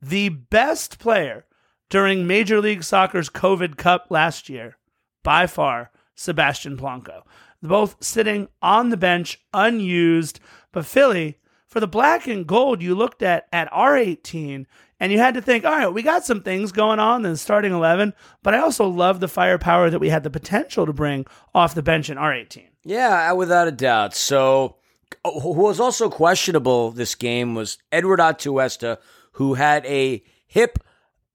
the 0.00 0.28
best 0.28 1.00
player 1.00 1.44
during 1.90 2.26
Major 2.26 2.60
League 2.60 2.84
Soccer's 2.84 3.30
COVID 3.30 3.76
Cup 3.76 4.06
last 4.10 4.48
year, 4.48 4.76
by 5.24 5.46
far, 5.46 5.90
Sebastian 6.14 6.76
Blanco. 6.76 7.24
Both 7.62 7.96
sitting 8.02 8.48
on 8.62 8.90
the 8.90 8.96
bench, 8.96 9.40
unused. 9.52 10.40
But 10.72 10.86
Philly, 10.86 11.38
for 11.66 11.80
the 11.80 11.88
black 11.88 12.26
and 12.26 12.46
gold, 12.46 12.82
you 12.82 12.94
looked 12.94 13.22
at 13.22 13.46
at 13.52 13.70
R18 13.72 14.66
and 15.00 15.12
you 15.12 15.18
had 15.18 15.34
to 15.34 15.42
think, 15.42 15.64
all 15.64 15.72
right, 15.72 15.88
we 15.88 16.02
got 16.02 16.24
some 16.24 16.42
things 16.42 16.72
going 16.72 16.98
on 16.98 17.24
in 17.24 17.36
starting 17.36 17.72
11, 17.72 18.14
but 18.42 18.54
I 18.54 18.58
also 18.58 18.88
love 18.88 19.20
the 19.20 19.28
firepower 19.28 19.90
that 19.90 19.98
we 20.00 20.08
had 20.08 20.24
the 20.24 20.30
potential 20.30 20.86
to 20.86 20.92
bring 20.92 21.26
off 21.54 21.74
the 21.74 21.82
bench 21.82 22.10
in 22.10 22.16
R18. 22.16 22.64
Yeah, 22.84 23.30
uh, 23.30 23.34
without 23.34 23.68
a 23.68 23.72
doubt. 23.72 24.14
So, 24.14 24.76
uh, 25.24 25.40
who 25.40 25.52
was 25.52 25.78
also 25.78 26.08
questionable 26.08 26.90
this 26.90 27.14
game 27.14 27.54
was 27.54 27.78
Edward 27.92 28.18
Atuesta, 28.18 28.98
who 29.32 29.54
had 29.54 29.84
a 29.86 30.22
hip 30.46 30.78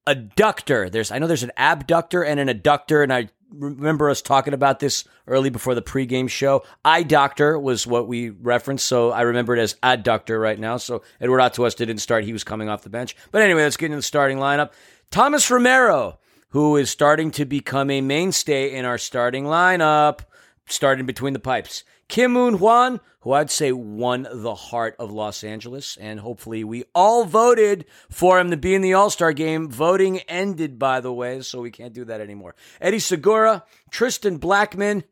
adductor. 0.08 0.92
There's 0.92 1.12
I 1.12 1.20
know 1.20 1.28
there's 1.28 1.44
an 1.44 1.52
abductor 1.56 2.24
and 2.24 2.40
an 2.40 2.48
adductor, 2.48 3.04
and 3.04 3.14
I 3.14 3.30
remember 3.54 4.10
us 4.10 4.22
talking 4.22 4.54
about 4.54 4.80
this 4.80 5.06
early 5.28 5.50
before 5.50 5.76
the 5.76 5.82
pregame 5.82 6.30
show. 6.30 6.64
Eye 6.84 7.04
doctor 7.04 7.60
was 7.60 7.88
what 7.88 8.08
we 8.08 8.30
referenced, 8.30 8.86
so 8.86 9.12
I 9.12 9.22
remember 9.22 9.56
it 9.56 9.60
as 9.60 9.76
adductor 9.84 10.42
right 10.42 10.60
now. 10.60 10.78
So 10.78 11.04
Edward 11.22 11.40
Atuesta 11.40 11.78
didn't 11.78 12.00
start; 12.00 12.24
he 12.24 12.34
was 12.34 12.44
coming 12.44 12.70
off 12.70 12.84
the 12.84 12.90
bench. 12.90 13.16
But 13.32 13.42
anyway, 13.42 13.64
let's 13.64 13.78
get 13.78 13.88
into 13.88 13.98
the 13.98 14.02
starting 14.02 14.38
lineup. 14.38 14.72
Thomas 15.12 15.50
Romero, 15.50 16.20
who 16.50 16.78
is 16.78 16.90
starting 16.90 17.32
to 17.32 17.46
become 17.46 17.90
a 17.90 18.02
mainstay 18.02 18.74
in 18.74 18.86
our 18.86 18.98
starting 18.98 19.46
lineup, 19.46 20.22
starting 20.68 21.06
between 21.06 21.34
the 21.34 21.40
pipes. 21.40 21.84
Kim 22.08 22.34
Moon 22.34 22.56
Hwan, 22.56 23.00
who 23.22 23.32
I'd 23.32 23.50
say 23.50 23.72
won 23.72 24.28
the 24.32 24.56
heart 24.56 24.96
of 25.00 25.12
Los 25.12 25.44
Angeles, 25.44 25.98
and 25.98 26.20
hopefully 26.20 26.64
we 26.64 26.84
all 26.94 27.26
voted 27.26 27.86
for 28.10 28.40
him 28.40 28.52
to 28.52 28.58
be 28.58 28.76
in 28.76 28.82
the 28.82 28.94
All 28.94 29.10
Star 29.10 29.34
game. 29.34 29.70
Voting 29.70 30.20
ended, 30.22 30.78
by 30.78 31.00
the 31.00 31.14
way, 31.14 31.42
so 31.42 31.62
we 31.62 31.72
can't 31.72 31.94
do 31.94 32.06
that 32.06 32.22
anymore. 32.22 32.56
Eddie 32.82 33.00
Segura, 33.00 33.64
Tristan 33.90 34.40
Blackmon, 34.40 35.04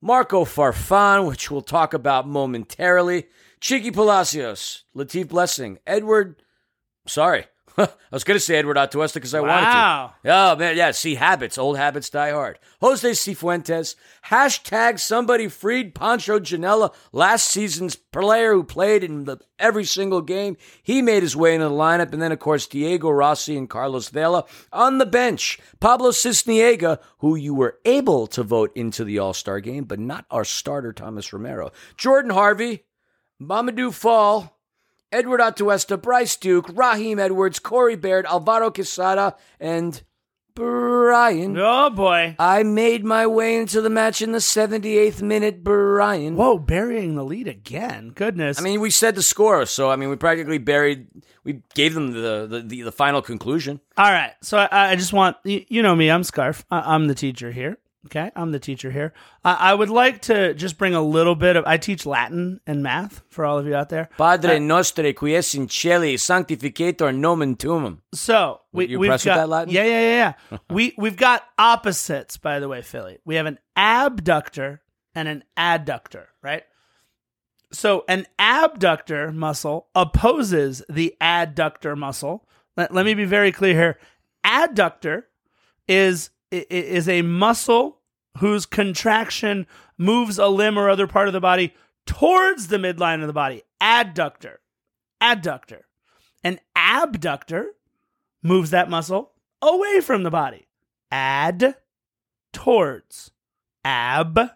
Marco 0.00 0.44
Farfan, 0.44 1.26
which 1.26 1.50
we'll 1.50 1.62
talk 1.62 1.92
about 1.92 2.28
momentarily, 2.28 3.26
Cheeky 3.60 3.90
Palacios, 3.90 4.84
Latif 4.94 5.28
Blessing, 5.28 5.78
Edward, 5.86 6.42
sorry, 7.06 7.46
I 7.78 7.88
was 8.10 8.24
going 8.24 8.36
to 8.36 8.40
say 8.44 8.56
Edward 8.56 8.76
Atuesta 8.76 9.14
because 9.14 9.34
I 9.34 9.40
Wow. 9.40 9.48
wanted 9.48 10.28
to. 10.30 10.34
Oh, 10.34 10.56
man. 10.56 10.76
Yeah. 10.76 10.90
See, 10.92 11.14
habits. 11.16 11.58
Old 11.58 11.76
habits 11.76 12.08
die 12.10 12.30
hard. 12.30 12.58
Jose 12.80 13.10
Cifuentes. 13.10 13.96
Hashtag 14.26 14.98
somebody 14.98 15.48
freed 15.48 15.94
Pancho 15.94 16.38
Ginella, 16.38 16.94
last 17.12 17.48
season's 17.50 17.94
player 17.96 18.52
who 18.54 18.64
played 18.64 19.04
in 19.04 19.24
the, 19.24 19.38
every 19.58 19.84
single 19.84 20.22
game. 20.22 20.56
He 20.82 21.02
made 21.02 21.22
his 21.22 21.36
way 21.36 21.54
into 21.54 21.68
the 21.68 21.74
lineup. 21.74 22.12
And 22.12 22.22
then, 22.22 22.32
of 22.32 22.38
course, 22.38 22.66
Diego 22.66 23.10
Rossi 23.10 23.56
and 23.56 23.68
Carlos 23.68 24.08
Vela 24.08 24.44
on 24.72 24.98
the 24.98 25.06
bench. 25.06 25.58
Pablo 25.80 26.10
Sisniega, 26.10 26.98
who 27.18 27.36
you 27.36 27.54
were 27.54 27.78
able 27.84 28.26
to 28.28 28.42
vote 28.42 28.72
into 28.74 29.04
the 29.04 29.18
All 29.18 29.34
Star 29.34 29.60
game, 29.60 29.84
but 29.84 29.98
not 29.98 30.24
our 30.30 30.44
starter, 30.44 30.92
Thomas 30.92 31.32
Romero. 31.32 31.72
Jordan 31.96 32.30
Harvey. 32.30 32.84
Mamadou 33.40 33.92
Fall. 33.92 34.55
Edward 35.16 35.40
Atuesta, 35.40 36.00
Bryce 36.00 36.36
Duke, 36.36 36.68
Raheem 36.74 37.18
Edwards, 37.18 37.58
Corey 37.58 37.96
Baird, 37.96 38.26
Alvaro 38.26 38.70
Quezada, 38.70 39.34
and 39.58 40.02
Brian. 40.54 41.56
Oh 41.58 41.88
boy. 41.88 42.36
I 42.38 42.62
made 42.62 43.02
my 43.02 43.26
way 43.26 43.56
into 43.56 43.80
the 43.80 43.88
match 43.88 44.20
in 44.20 44.32
the 44.32 44.38
78th 44.38 45.22
minute, 45.22 45.64
Brian. 45.64 46.36
Whoa, 46.36 46.58
burying 46.58 47.14
the 47.14 47.24
lead 47.24 47.48
again. 47.48 48.12
Goodness. 48.14 48.58
I 48.58 48.62
mean, 48.62 48.80
we 48.80 48.90
said 48.90 49.14
the 49.14 49.22
score, 49.22 49.64
so 49.64 49.90
I 49.90 49.96
mean, 49.96 50.10
we 50.10 50.16
practically 50.16 50.58
buried. 50.58 51.06
We 51.44 51.62
gave 51.74 51.94
them 51.94 52.12
the 52.12 52.46
the, 52.46 52.60
the, 52.60 52.82
the 52.82 52.92
final 52.92 53.22
conclusion. 53.22 53.80
All 53.96 54.10
right. 54.10 54.32
So 54.42 54.58
I, 54.58 54.90
I 54.90 54.96
just 54.96 55.14
want 55.14 55.38
you, 55.44 55.64
you 55.68 55.82
know 55.82 55.96
me. 55.96 56.10
I'm 56.10 56.24
Scarf. 56.24 56.66
I, 56.70 56.94
I'm 56.94 57.06
the 57.06 57.14
teacher 57.14 57.52
here. 57.52 57.78
Okay, 58.06 58.30
I'm 58.36 58.52
the 58.52 58.60
teacher 58.60 58.90
here. 58.92 59.12
I, 59.44 59.54
I 59.54 59.74
would 59.74 59.90
like 59.90 60.22
to 60.22 60.54
just 60.54 60.78
bring 60.78 60.94
a 60.94 61.02
little 61.02 61.34
bit 61.34 61.56
of. 61.56 61.64
I 61.66 61.76
teach 61.76 62.06
Latin 62.06 62.60
and 62.66 62.80
math 62.82 63.22
for 63.30 63.44
all 63.44 63.58
of 63.58 63.66
you 63.66 63.74
out 63.74 63.88
there. 63.88 64.08
Padre 64.16 64.56
uh, 64.56 64.58
nostre 64.60 65.12
qui 65.12 65.34
es 65.34 65.54
in 65.56 65.68
celi, 65.68 66.14
sanctificator 66.16 67.12
nomen 67.12 67.56
tuum. 67.56 68.02
So 68.14 68.60
we, 68.72 68.86
You 68.86 69.00
we've 69.00 69.08
impressed 69.08 69.24
with 69.24 69.34
got 69.34 69.36
that, 69.38 69.48
Latin? 69.48 69.74
yeah, 69.74 69.84
yeah, 69.84 70.00
yeah, 70.00 70.34
yeah. 70.52 70.58
we 70.70 70.94
we've 70.96 71.16
got 71.16 71.42
opposites, 71.58 72.36
by 72.36 72.60
the 72.60 72.68
way, 72.68 72.80
Philly. 72.80 73.18
We 73.24 73.34
have 73.34 73.46
an 73.46 73.58
abductor 73.76 74.82
and 75.14 75.26
an 75.26 75.42
adductor, 75.58 76.26
right? 76.42 76.62
So 77.72 78.04
an 78.08 78.26
abductor 78.38 79.32
muscle 79.32 79.88
opposes 79.96 80.82
the 80.88 81.16
adductor 81.20 81.96
muscle. 81.98 82.46
Let, 82.76 82.94
let 82.94 83.04
me 83.04 83.14
be 83.14 83.24
very 83.24 83.50
clear 83.50 83.74
here. 83.74 83.98
Adductor 84.44 85.24
is 85.88 86.30
is 86.52 87.08
a 87.08 87.22
muscle 87.22 87.95
whose 88.38 88.66
contraction 88.66 89.66
moves 89.98 90.38
a 90.38 90.48
limb 90.48 90.78
or 90.78 90.88
other 90.90 91.06
part 91.06 91.26
of 91.28 91.32
the 91.32 91.40
body 91.40 91.74
towards 92.06 92.68
the 92.68 92.76
midline 92.76 93.20
of 93.20 93.26
the 93.26 93.32
body. 93.32 93.62
Adductor. 93.80 94.56
Adductor. 95.20 95.80
An 96.44 96.60
abductor 96.76 97.72
moves 98.42 98.70
that 98.70 98.88
muscle 98.90 99.32
away 99.62 100.00
from 100.00 100.22
the 100.22 100.30
body. 100.30 100.66
Add 101.10 101.76
towards. 102.52 103.30
Ab 103.84 104.50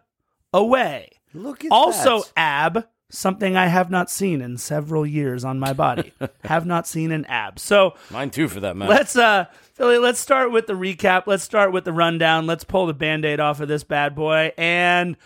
away. 0.53 1.11
Look 1.33 1.64
at 1.64 1.71
Also, 1.73 2.21
that. 2.21 2.33
ab, 2.37 2.88
something 3.11 3.57
I 3.57 3.66
have 3.66 3.90
not 3.90 4.11
seen 4.11 4.40
in 4.40 4.57
several 4.57 5.05
years 5.05 5.44
on 5.44 5.59
my 5.59 5.73
body. 5.73 6.12
have 6.44 6.64
not 6.64 6.87
seen 6.87 7.12
an 7.12 7.25
ab. 7.27 7.59
So 7.59 7.94
mine 8.11 8.31
too, 8.31 8.49
for 8.49 8.61
that 8.61 8.77
matter. 8.77 8.90
let's 8.90 9.16
uh 9.16 9.46
Philly, 9.75 9.99
let's 9.99 10.20
start 10.20 10.53
with 10.53 10.66
the 10.66 10.75
recap. 10.75 11.27
Let's 11.27 11.44
start 11.44 11.73
with 11.73 11.85
the 11.85 11.92
rundown. 11.92 12.46
Let's 12.46 12.64
pull 12.64 12.87
the 12.87 12.94
band-aid 12.94 13.40
off 13.40 13.61
of 13.61 13.68
this 13.68 13.85
bad 13.85 14.14
boy. 14.14 14.53
And 14.57 15.16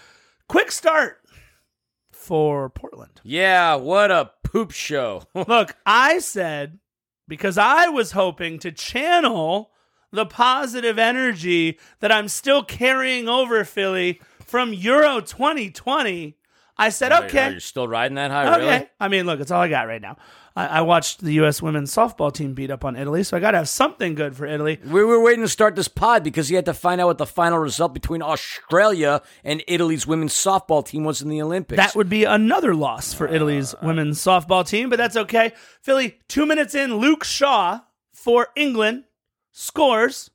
quick 0.48 0.72
start 0.72 1.20
for 2.10 2.70
Portland. 2.70 3.20
yeah, 3.22 3.74
what 3.74 4.10
a 4.10 4.30
poop 4.42 4.70
show. 4.70 5.24
Look, 5.34 5.76
I 5.84 6.18
said 6.18 6.78
because 7.28 7.58
I 7.58 7.88
was 7.88 8.12
hoping 8.12 8.58
to 8.60 8.72
channel 8.72 9.70
the 10.10 10.26
positive 10.26 10.98
energy 10.98 11.78
that 12.00 12.12
I'm 12.12 12.28
still 12.28 12.62
carrying 12.62 13.28
over 13.28 13.64
Philly 13.64 14.20
from 14.40 14.72
Euro 14.72 15.20
2020. 15.20 16.36
I 16.76 16.88
said, 16.88 17.12
okay, 17.12 17.46
oh, 17.46 17.50
you're 17.50 17.60
still 17.60 17.86
riding 17.86 18.16
that 18.16 18.32
high, 18.32 18.52
okay. 18.54 18.64
really? 18.64 18.88
I 18.98 19.08
mean, 19.08 19.26
look, 19.26 19.38
it's 19.38 19.52
all 19.52 19.60
I 19.60 19.68
got 19.68 19.86
right 19.86 20.02
now. 20.02 20.16
I, 20.56 20.66
I 20.66 20.80
watched 20.80 21.20
the 21.20 21.32
U.S. 21.34 21.62
women's 21.62 21.94
softball 21.94 22.32
team 22.32 22.54
beat 22.54 22.70
up 22.70 22.84
on 22.84 22.96
Italy, 22.96 23.22
so 23.22 23.36
I 23.36 23.40
got 23.40 23.52
to 23.52 23.58
have 23.58 23.68
something 23.68 24.14
good 24.14 24.36
for 24.36 24.44
Italy. 24.44 24.80
We 24.84 25.04
were 25.04 25.22
waiting 25.22 25.42
to 25.42 25.48
start 25.48 25.76
this 25.76 25.86
pod 25.86 26.24
because 26.24 26.50
you 26.50 26.56
had 26.56 26.64
to 26.64 26.74
find 26.74 27.00
out 27.00 27.06
what 27.06 27.18
the 27.18 27.26
final 27.26 27.58
result 27.58 27.94
between 27.94 28.22
Australia 28.22 29.22
and 29.44 29.62
Italy's 29.68 30.06
women's 30.06 30.34
softball 30.34 30.84
team 30.84 31.04
was 31.04 31.22
in 31.22 31.28
the 31.28 31.40
Olympics. 31.40 31.76
That 31.76 31.94
would 31.94 32.08
be 32.08 32.24
another 32.24 32.74
loss 32.74 33.14
for 33.14 33.28
uh, 33.28 33.32
Italy's 33.32 33.74
uh. 33.74 33.78
women's 33.82 34.20
softball 34.20 34.66
team, 34.66 34.90
but 34.90 34.96
that's 34.96 35.16
okay. 35.16 35.52
Philly, 35.80 36.18
two 36.28 36.44
minutes 36.44 36.74
in, 36.74 36.96
Luke 36.96 37.22
Shaw 37.22 37.80
for 38.12 38.48
England 38.56 39.04
scores. 39.52 40.30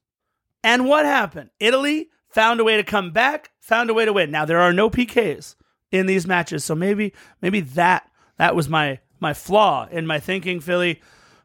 And 0.64 0.86
what 0.86 1.06
happened? 1.06 1.50
Italy 1.60 2.10
found 2.30 2.60
a 2.60 2.64
way 2.64 2.78
to 2.78 2.84
come 2.84 3.12
back, 3.12 3.52
found 3.60 3.90
a 3.90 3.94
way 3.94 4.06
to 4.06 4.14
win. 4.14 4.32
Now 4.32 4.46
there 4.46 4.60
are 4.60 4.74
no 4.74 4.90
PKs 4.90 5.56
in 5.92 6.06
these 6.06 6.28
matches, 6.28 6.64
so 6.64 6.76
maybe 6.76 7.14
maybe 7.42 7.60
that 7.62 8.10
that 8.38 8.56
was 8.56 8.70
my 8.70 9.00
my 9.20 9.34
flaw 9.34 9.88
in 9.90 10.06
my 10.08 10.20
thinking, 10.20 10.60
Philly. 10.60 11.02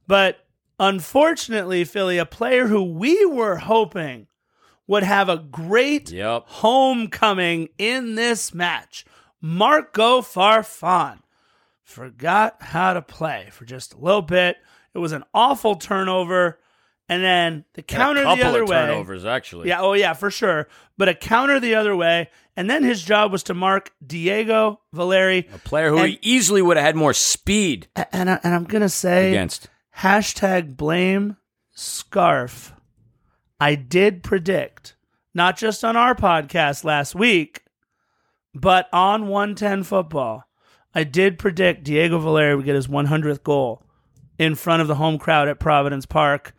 But 0.07 0.45
unfortunately, 0.79 1.85
Philly, 1.85 2.19
a 2.19 2.27
player 2.27 2.67
who 2.67 2.83
we 2.83 3.25
were 3.27 3.57
hoping 3.57 4.27
would 4.87 5.03
have 5.03 5.29
a 5.29 5.39
great 5.39 6.11
Yep. 6.11 6.45
homecoming 6.47 7.69
in 7.79 8.15
this 8.17 8.53
match. 8.53 9.05
Marco 9.41 10.21
Farfan 10.21 11.21
forgot 11.83 12.57
how 12.61 12.93
to 12.93 13.03
play 13.03 13.49
for 13.51 13.65
just 13.65 13.95
a 13.95 13.99
little 13.99 14.23
bit. 14.23 14.57
It 14.95 14.99
was 14.99 15.13
an 15.13 15.25
awful 15.33 15.75
turnover. 15.77 16.59
And 17.09 17.23
then 17.23 17.65
the 17.75 17.83
counter 17.83 18.23
a 18.23 18.25
couple 18.25 18.37
the 18.39 18.49
other 18.49 18.63
of 18.63 18.69
way. 18.71 18.77
turnovers, 18.77 19.25
actually. 19.27 19.69
Yeah, 19.69 19.81
oh 19.83 19.93
yeah, 19.93 20.15
for 20.15 20.31
sure. 20.31 20.69
But 20.97 21.09
a 21.11 21.15
counter 21.15 21.61
the 21.61 21.75
other 21.75 21.95
way. 21.95 22.31
And 22.57 22.71
then 22.71 22.83
his 22.83 23.03
job 23.03 23.31
was 23.31 23.43
to 23.45 23.55
mark 23.55 23.93
Diego 24.07 24.81
Valeri. 24.93 25.49
A 25.53 25.59
player 25.59 25.91
who 25.91 25.99
And- 25.99 26.19
easily 26.23 26.63
would 26.63 26.77
have 26.79 26.87
had 26.87 26.97
more 26.97 27.13
speed 27.13 27.89
And, 28.13 28.31
I, 28.31 28.41
and 28.43 28.55
I'm 28.55 28.65
going 28.65 28.81
to 28.83 28.89
say 28.89 29.31
against. 29.31 29.69
hashtag 29.99 30.77
blame 30.77 31.37
scarf. 31.73 32.73
I 33.61 33.75
did 33.75 34.23
predict, 34.23 34.97
not 35.35 35.57
just 35.59 35.85
on 35.85 35.97
our 35.97 36.15
podcast 36.15 36.85
last 36.85 37.15
week, 37.15 37.65
but 38.55 38.89
on 38.93 39.27
110 39.29 39.83
football, 39.83 40.45
I 40.95 41.05
did 41.05 41.39
predict 41.39 41.85
Diego 41.85 42.19
Valeri 42.19 42.55
would 42.55 42.65
get 42.65 42.77
his 42.77 42.87
100th 42.89 43.43
goal 43.43 43.83
in 44.39 44.55
front 44.55 44.81
of 44.83 44.89
the 44.89 44.95
home 44.97 45.19
crowd 45.19 45.49
at 45.49 45.59
Providence 45.61 46.07
Park. 46.07 46.55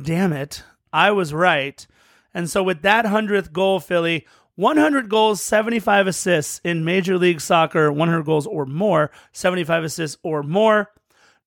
Damn 0.00 0.32
it. 0.32 0.62
I 0.92 1.10
was 1.10 1.32
right. 1.32 1.86
And 2.34 2.50
so, 2.50 2.62
with 2.62 2.82
that 2.82 3.04
100th 3.04 3.52
goal, 3.52 3.80
Philly, 3.80 4.26
100 4.56 5.08
goals, 5.08 5.42
75 5.42 6.06
assists 6.06 6.60
in 6.64 6.84
Major 6.84 7.18
League 7.18 7.40
Soccer, 7.40 7.92
100 7.92 8.24
goals 8.24 8.46
or 8.46 8.66
more, 8.66 9.10
75 9.32 9.84
assists 9.84 10.18
or 10.22 10.42
more. 10.42 10.90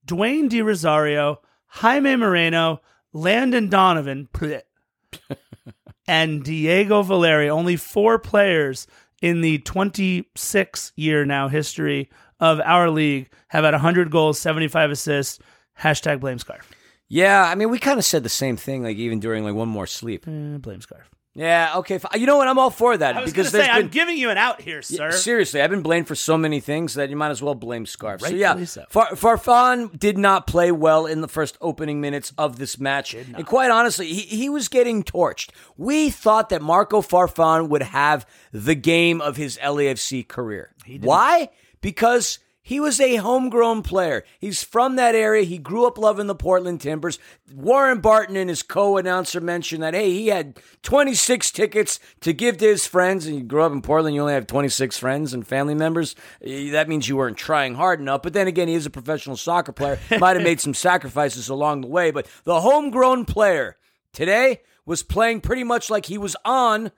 Dwayne 0.06 0.50
De 0.50 0.62
Rosario, 0.62 1.42
Jaime 1.68 2.16
Moreno, 2.16 2.82
Landon 3.14 3.70
Donovan, 3.70 4.30
and 6.08 6.44
Diego 6.44 7.02
Valeri, 7.02 7.50
only 7.50 7.76
four 7.76 8.18
players 8.18 8.88
in 9.22 9.42
the 9.42 9.60
26 9.60 10.94
year 10.96 11.26
now 11.26 11.48
history 11.48 12.10
of 12.40 12.60
our 12.62 12.90
league 12.90 13.30
have 13.50 13.64
had 13.64 13.74
100 13.74 14.12
goals, 14.12 14.40
75 14.40 14.92
assists. 14.92 15.40
Hashtag 15.80 16.20
blame 16.20 16.40
scarf. 16.40 16.69
Yeah, 17.10 17.44
I 17.44 17.56
mean, 17.56 17.70
we 17.70 17.80
kind 17.80 17.98
of 18.00 18.06
said 18.06 18.24
the 18.24 18.30
same 18.30 18.56
thing, 18.56 18.84
like 18.84 18.98
even 18.98 19.20
during 19.20 19.44
like 19.44 19.56
one 19.56 19.68
more 19.70 19.88
sleep. 19.88 20.26
Eh, 20.28 20.58
blame 20.58 20.80
scarf. 20.82 21.10
Yeah, 21.36 21.74
okay. 21.78 22.00
fi- 22.00 22.18
You 22.18 22.26
know 22.26 22.38
what? 22.38 22.48
I'm 22.48 22.58
all 22.60 22.70
for 22.72 22.98
that 22.98 23.16
I 23.16 23.22
was 23.22 23.32
because 23.32 23.52
going 23.52 23.64
to 23.64 23.68
say, 23.72 23.74
been 23.78 23.86
I'm 23.86 23.90
giving 23.92 24.18
you 24.18 24.30
an 24.30 24.38
out 24.38 24.62
here, 24.62 24.82
sir. 24.82 25.12
seriously. 25.12 25.62
I've 25.62 25.70
been 25.70 25.84
blamed 25.84 26.08
for 26.08 26.16
so 26.16 26.38
many 26.38 26.60
things 26.60 26.96
that 26.96 27.10
you 27.10 27.16
might 27.16 27.30
as 27.30 27.42
well 27.42 27.56
blame 27.56 27.86
Scarf. 27.86 28.22
So 28.22 28.30
yeah, 28.30 28.62
so. 28.66 28.84
Far- 28.90 29.12
Farfan 29.12 29.98
did 29.98 30.18
not 30.18 30.48
play 30.48 30.72
well 30.72 31.06
in 31.06 31.22
the 31.22 31.28
first 31.28 31.58
opening 31.62 32.02
minutes 32.02 32.34
of 32.38 32.58
this 32.58 32.80
match, 32.80 33.14
and 33.14 33.46
quite 33.46 33.72
honestly, 33.72 34.08
he, 34.08 34.22
he 34.22 34.50
was 34.50 34.68
getting 34.68 35.04
torched. 35.04 35.52
We 35.78 36.10
thought 36.10 36.50
that 36.50 36.62
Marco 36.62 37.02
Farfan 37.02 37.70
would 37.70 37.84
have 37.84 38.26
the 38.52 38.76
game 38.76 39.22
of 39.22 39.38
his 39.38 39.58
LAFC 39.60 40.28
career. 40.28 40.74
Why? 41.00 41.50
Because. 41.82 42.40
He 42.70 42.80
was 42.80 43.02
a 43.02 43.16
homegrown 43.16 43.82
player. 43.82 44.24
He's 44.38 44.64
from 44.64 44.96
that 44.96 45.16
area. 45.16 45.42
He 45.44 45.58
grew 45.58 45.88
up 45.88 45.98
loving 45.98 46.28
the 46.28 46.36
Portland 46.36 46.80
Timbers. 46.80 47.18
Warren 47.52 48.00
Barton 48.00 48.36
and 48.36 48.48
his 48.48 48.62
co-announcer 48.62 49.42
mentioned 49.42 49.82
that 49.82 49.96
hey, 49.96 50.12
he 50.12 50.28
had 50.28 50.60
26 50.84 51.50
tickets 51.50 52.00
to 52.22 52.32
give 52.32 52.58
to 52.60 52.68
his 52.68 52.86
friends. 52.86 53.26
And 53.26 53.36
you 53.38 53.42
grew 53.42 53.64
up 53.64 53.72
in 53.72 53.82
Portland, 53.82 54.14
you 54.14 54.22
only 54.22 54.34
have 54.36 54.46
26 54.46 55.00
friends 55.00 55.34
and 55.34 55.48
family 55.48 55.74
members. 55.74 56.16
Eh, 56.44 56.70
That 56.70 56.88
means 56.88 57.10
you 57.10 57.18
weren't 57.18 57.38
trying 57.38 57.74
hard 57.74 58.00
enough. 58.02 58.22
But 58.22 58.34
then 58.34 58.48
again, 58.48 58.68
he 58.68 58.76
is 58.76 58.86
a 58.86 58.92
professional 58.92 59.36
soccer 59.36 59.72
player. 59.72 59.98
Might 60.20 60.36
have 60.36 60.44
made 60.44 60.62
some 60.62 60.76
sacrifices 60.76 61.50
along 61.50 61.82
the 61.82 61.88
way. 61.88 62.12
But 62.12 62.28
the 62.44 62.62
homegrown 62.62 63.26
player 63.26 63.78
today 64.14 64.62
was 64.86 65.02
playing 65.02 65.42
pretty 65.42 65.64
much 65.64 65.90
like 65.90 66.06
he 66.06 66.20
was 66.20 66.36
on 66.46 66.92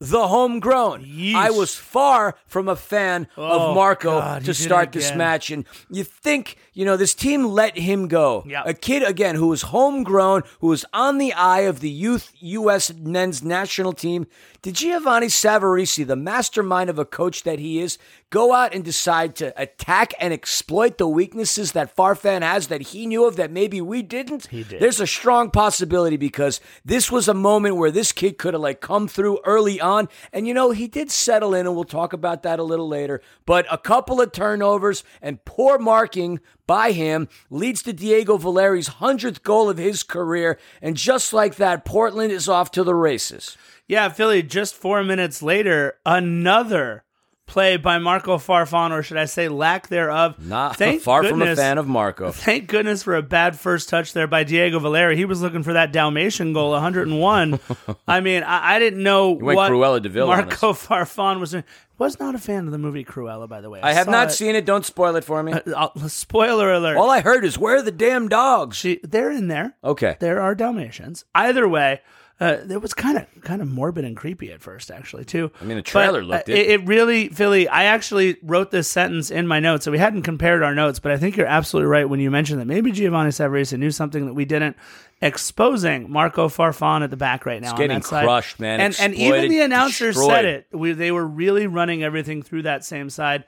the 0.00 0.26
homegrown. 0.28 1.04
Yeesh. 1.04 1.34
I 1.34 1.50
was 1.50 1.74
far 1.74 2.34
from 2.46 2.68
a 2.68 2.76
fan 2.76 3.28
Oh, 3.36 3.70
of 3.70 3.74
Marco 3.74 4.18
God, 4.18 4.40
to 4.42 4.46
you 4.48 4.54
did 4.54 4.60
it 4.60 4.64
start 4.64 4.92
this 4.92 5.14
match. 5.14 5.50
And 5.50 5.66
you 5.90 6.04
think, 6.04 6.56
you 6.72 6.84
know, 6.86 6.96
this 6.96 7.14
team 7.14 7.44
let 7.44 7.76
him 7.76 8.08
go. 8.08 8.42
Yeah. 8.46 8.62
A 8.64 8.72
kid, 8.72 9.02
again, 9.02 9.34
who 9.36 9.48
was 9.48 9.62
homegrown, 9.62 10.42
who 10.60 10.68
was 10.68 10.84
on 10.94 11.18
the 11.18 11.32
eye 11.34 11.60
of 11.60 11.80
the 11.80 11.90
youth 11.90 12.32
U.S. 12.40 12.92
men's 12.94 13.42
national 13.42 13.92
team. 13.92 14.26
Did 14.62 14.74
Giovanni 14.74 15.28
Savarese, 15.28 16.06
the 16.06 16.16
mastermind 16.16 16.90
of 16.90 16.98
a 16.98 17.06
coach 17.06 17.44
that 17.44 17.58
he 17.58 17.80
is, 17.80 17.96
go 18.28 18.52
out 18.52 18.74
and 18.74 18.84
decide 18.84 19.34
to 19.36 19.54
attack 19.60 20.12
and 20.20 20.34
exploit 20.34 20.98
the 20.98 21.08
weaknesses 21.08 21.72
that 21.72 21.96
Farfan 21.96 22.42
has 22.42 22.68
that 22.68 22.82
he 22.82 23.06
knew 23.06 23.24
of 23.24 23.36
that 23.36 23.50
maybe 23.50 23.80
we 23.80 24.02
didn't? 24.02 24.48
He 24.48 24.62
did. 24.62 24.78
There's 24.78 25.00
a 25.00 25.06
strong 25.06 25.50
possibility 25.50 26.18
because 26.18 26.60
this 26.84 27.10
was 27.10 27.26
a 27.26 27.32
moment 27.32 27.76
where 27.76 27.90
this 27.90 28.12
kid 28.12 28.36
could 28.36 28.52
have 28.52 28.60
like 28.60 28.82
come 28.82 29.08
through 29.08 29.40
early 29.46 29.80
on. 29.80 30.10
And 30.30 30.46
you 30.46 30.52
know, 30.52 30.72
he 30.72 30.88
did 30.88 31.10
settle 31.10 31.54
in, 31.54 31.66
and 31.66 31.74
we'll 31.74 31.84
talk 31.84 32.12
about 32.12 32.42
that 32.42 32.58
a 32.58 32.64
little 32.64 32.88
later. 32.88 33.22
But 33.46 33.64
a 33.70 33.78
couple 33.78 34.20
of 34.20 34.30
turnovers 34.30 35.04
and 35.22 35.42
poor 35.46 35.78
marking 35.78 36.38
by 36.66 36.92
him 36.92 37.28
leads 37.48 37.82
to 37.84 37.94
Diego 37.94 38.36
Valeri's 38.36 38.88
hundredth 38.88 39.42
goal 39.42 39.70
of 39.70 39.78
his 39.78 40.02
career. 40.02 40.58
And 40.82 40.98
just 40.98 41.32
like 41.32 41.56
that, 41.56 41.86
Portland 41.86 42.30
is 42.30 42.46
off 42.46 42.70
to 42.72 42.84
the 42.84 42.94
races. 42.94 43.56
Yeah, 43.90 44.08
Philly, 44.08 44.44
just 44.44 44.76
four 44.76 45.02
minutes 45.02 45.42
later, 45.42 45.98
another 46.06 47.02
play 47.46 47.76
by 47.76 47.98
Marco 47.98 48.38
Farfan, 48.38 48.92
or 48.92 49.02
should 49.02 49.16
I 49.16 49.24
say 49.24 49.48
lack 49.48 49.88
thereof. 49.88 50.38
Not 50.38 50.76
Thank 50.76 51.02
far 51.02 51.24
from 51.24 51.42
a 51.42 51.56
fan 51.56 51.76
of 51.76 51.88
Marco. 51.88 52.30
Thank 52.32 52.68
goodness 52.68 53.02
for 53.02 53.16
a 53.16 53.22
bad 53.22 53.58
first 53.58 53.88
touch 53.88 54.12
there 54.12 54.28
by 54.28 54.44
Diego 54.44 54.78
Valeri. 54.78 55.16
He 55.16 55.24
was 55.24 55.42
looking 55.42 55.64
for 55.64 55.72
that 55.72 55.90
Dalmatian 55.90 56.52
goal, 56.52 56.70
101. 56.70 57.58
I 58.06 58.20
mean, 58.20 58.44
I, 58.44 58.76
I 58.76 58.78
didn't 58.78 59.02
know 59.02 59.30
what 59.30 59.56
Cruella 59.56 60.00
de 60.00 60.08
Vil 60.08 60.30
on 60.30 60.36
Marco 60.46 60.72
Farfan 60.72 61.40
was 61.40 61.50
doing. 61.50 61.64
Was 61.98 62.20
not 62.20 62.36
a 62.36 62.38
fan 62.38 62.66
of 62.66 62.70
the 62.70 62.78
movie 62.78 63.04
Cruella, 63.04 63.48
by 63.48 63.60
the 63.60 63.70
way. 63.70 63.80
I 63.82 63.92
have 63.92 64.06
not 64.06 64.28
it. 64.28 64.30
seen 64.30 64.54
it. 64.54 64.64
Don't 64.64 64.86
spoil 64.86 65.16
it 65.16 65.24
for 65.24 65.42
me. 65.42 65.52
Uh, 65.52 65.88
spoiler 66.06 66.72
alert. 66.72 66.96
All 66.96 67.10
I 67.10 67.22
heard 67.22 67.44
is 67.44 67.58
where 67.58 67.78
are 67.78 67.82
the 67.82 67.90
damn 67.90 68.28
dogs? 68.28 68.76
She, 68.76 69.00
they're 69.02 69.32
in 69.32 69.48
there. 69.48 69.74
Okay. 69.82 70.16
There 70.20 70.40
are 70.40 70.54
Dalmatians. 70.54 71.24
Either 71.34 71.68
way, 71.68 72.00
uh, 72.40 72.56
it 72.70 72.80
was 72.80 72.94
kind 72.94 73.18
of 73.18 73.26
kind 73.42 73.60
of 73.60 73.68
morbid 73.68 74.04
and 74.04 74.16
creepy 74.16 74.50
at 74.50 74.62
first, 74.62 74.90
actually, 74.90 75.26
too. 75.26 75.50
I 75.60 75.64
mean, 75.64 75.76
the 75.76 75.82
trailer 75.82 76.24
looked 76.24 76.48
it. 76.48 76.56
it. 76.56 76.70
It 76.70 76.86
really, 76.86 77.28
Philly. 77.28 77.68
I 77.68 77.84
actually 77.84 78.38
wrote 78.42 78.70
this 78.70 78.88
sentence 78.88 79.30
in 79.30 79.46
my 79.46 79.60
notes, 79.60 79.84
so 79.84 79.90
we 79.90 79.98
hadn't 79.98 80.22
compared 80.22 80.62
our 80.62 80.74
notes, 80.74 80.98
but 80.98 81.12
I 81.12 81.18
think 81.18 81.36
you're 81.36 81.46
absolutely 81.46 81.88
right 81.88 82.08
when 82.08 82.18
you 82.18 82.30
mentioned 82.30 82.58
that 82.60 82.64
maybe 82.64 82.92
Giovanni 82.92 83.28
Savarese 83.28 83.78
knew 83.78 83.90
something 83.90 84.24
that 84.24 84.32
we 84.34 84.46
didn't. 84.46 84.76
Exposing 85.22 86.10
Marco 86.10 86.48
Farfan 86.48 87.04
at 87.04 87.10
the 87.10 87.16
back 87.16 87.44
right 87.44 87.60
now, 87.60 87.72
on 87.72 87.76
getting 87.76 87.98
that 87.98 88.06
side. 88.06 88.24
crushed, 88.24 88.58
man. 88.58 88.80
And 88.80 88.96
and 88.98 89.14
even 89.14 89.50
the 89.50 89.60
announcer 89.60 90.06
destroyed. 90.06 90.30
said 90.30 90.44
it. 90.46 90.66
We, 90.72 90.92
they 90.92 91.12
were 91.12 91.26
really 91.26 91.66
running 91.66 92.02
everything 92.02 92.42
through 92.42 92.62
that 92.62 92.86
same 92.86 93.10
side. 93.10 93.44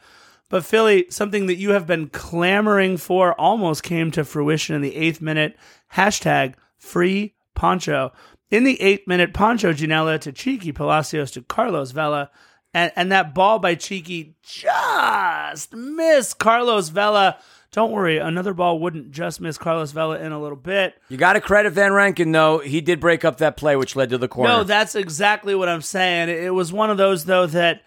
But 0.50 0.66
Philly, 0.66 1.06
something 1.08 1.46
that 1.46 1.56
you 1.56 1.70
have 1.70 1.86
been 1.86 2.10
clamoring 2.10 2.98
for 2.98 3.32
almost 3.40 3.82
came 3.82 4.10
to 4.10 4.22
fruition 4.22 4.76
in 4.76 4.82
the 4.82 4.94
eighth 4.94 5.22
minute. 5.22 5.56
Hashtag 5.94 6.56
free 6.76 7.32
Poncho. 7.54 8.12
In 8.52 8.64
the 8.64 8.78
eight 8.82 9.08
minute, 9.08 9.32
Pancho 9.32 9.72
Ginella 9.72 10.20
to 10.20 10.30
Cheeky 10.30 10.72
Palacios 10.72 11.30
to 11.30 11.40
Carlos 11.40 11.90
Vela. 11.92 12.30
And, 12.74 12.92
and 12.96 13.10
that 13.10 13.34
ball 13.34 13.58
by 13.58 13.74
Cheeky 13.74 14.36
just 14.42 15.74
missed 15.74 16.38
Carlos 16.38 16.90
Vela. 16.90 17.38
Don't 17.70 17.92
worry, 17.92 18.18
another 18.18 18.52
ball 18.52 18.78
wouldn't 18.78 19.10
just 19.10 19.40
miss 19.40 19.56
Carlos 19.56 19.92
Vela 19.92 20.18
in 20.18 20.32
a 20.32 20.40
little 20.40 20.56
bit. 20.56 20.94
You 21.08 21.16
got 21.16 21.32
to 21.32 21.40
credit 21.40 21.72
Van 21.72 21.94
Rankin, 21.94 22.30
though. 22.30 22.58
He 22.58 22.82
did 22.82 23.00
break 23.00 23.24
up 23.24 23.38
that 23.38 23.56
play, 23.56 23.74
which 23.74 23.96
led 23.96 24.10
to 24.10 24.18
the 24.18 24.28
corner. 24.28 24.50
No, 24.50 24.64
that's 24.64 24.94
exactly 24.94 25.54
what 25.54 25.70
I'm 25.70 25.80
saying. 25.80 26.28
It 26.28 26.52
was 26.52 26.74
one 26.74 26.90
of 26.90 26.98
those 26.98 27.24
though 27.24 27.46
that 27.46 27.80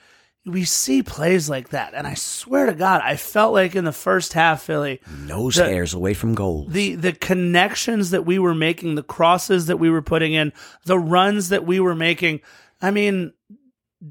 we 0.46 0.64
see 0.64 1.02
plays 1.02 1.50
like 1.50 1.70
that, 1.70 1.94
and 1.96 2.06
I 2.06 2.14
swear 2.14 2.68
to 2.68 2.74
God, 2.74 3.02
I 3.04 3.16
felt 3.16 3.54
like 3.54 3.76
in 3.76 3.84
the 3.86 3.92
first 3.92 4.34
half, 4.34 4.62
Philly, 4.62 5.02
Nose 5.26 5.56
the- 5.56 5.66
hairs 5.66 5.94
away 5.94 6.14
from 6.14 6.36
goal. 6.36 6.66
the 6.70 6.96
the 6.96 7.14
connections 7.14 8.12
that 8.12 8.26
we 8.26 8.38
were 8.40 8.54
making, 8.56 8.96
the 8.96 9.04
crosses 9.04 9.66
that 9.68 9.78
we 9.78 9.90
were 9.90 10.02
putting 10.04 10.34
in, 10.34 10.54
the 10.86 11.00
runs 11.00 11.50
that 11.50 11.66
we 11.66 11.80
were 11.80 11.96
making. 11.96 12.42
I 12.82 12.92
mean, 12.92 13.34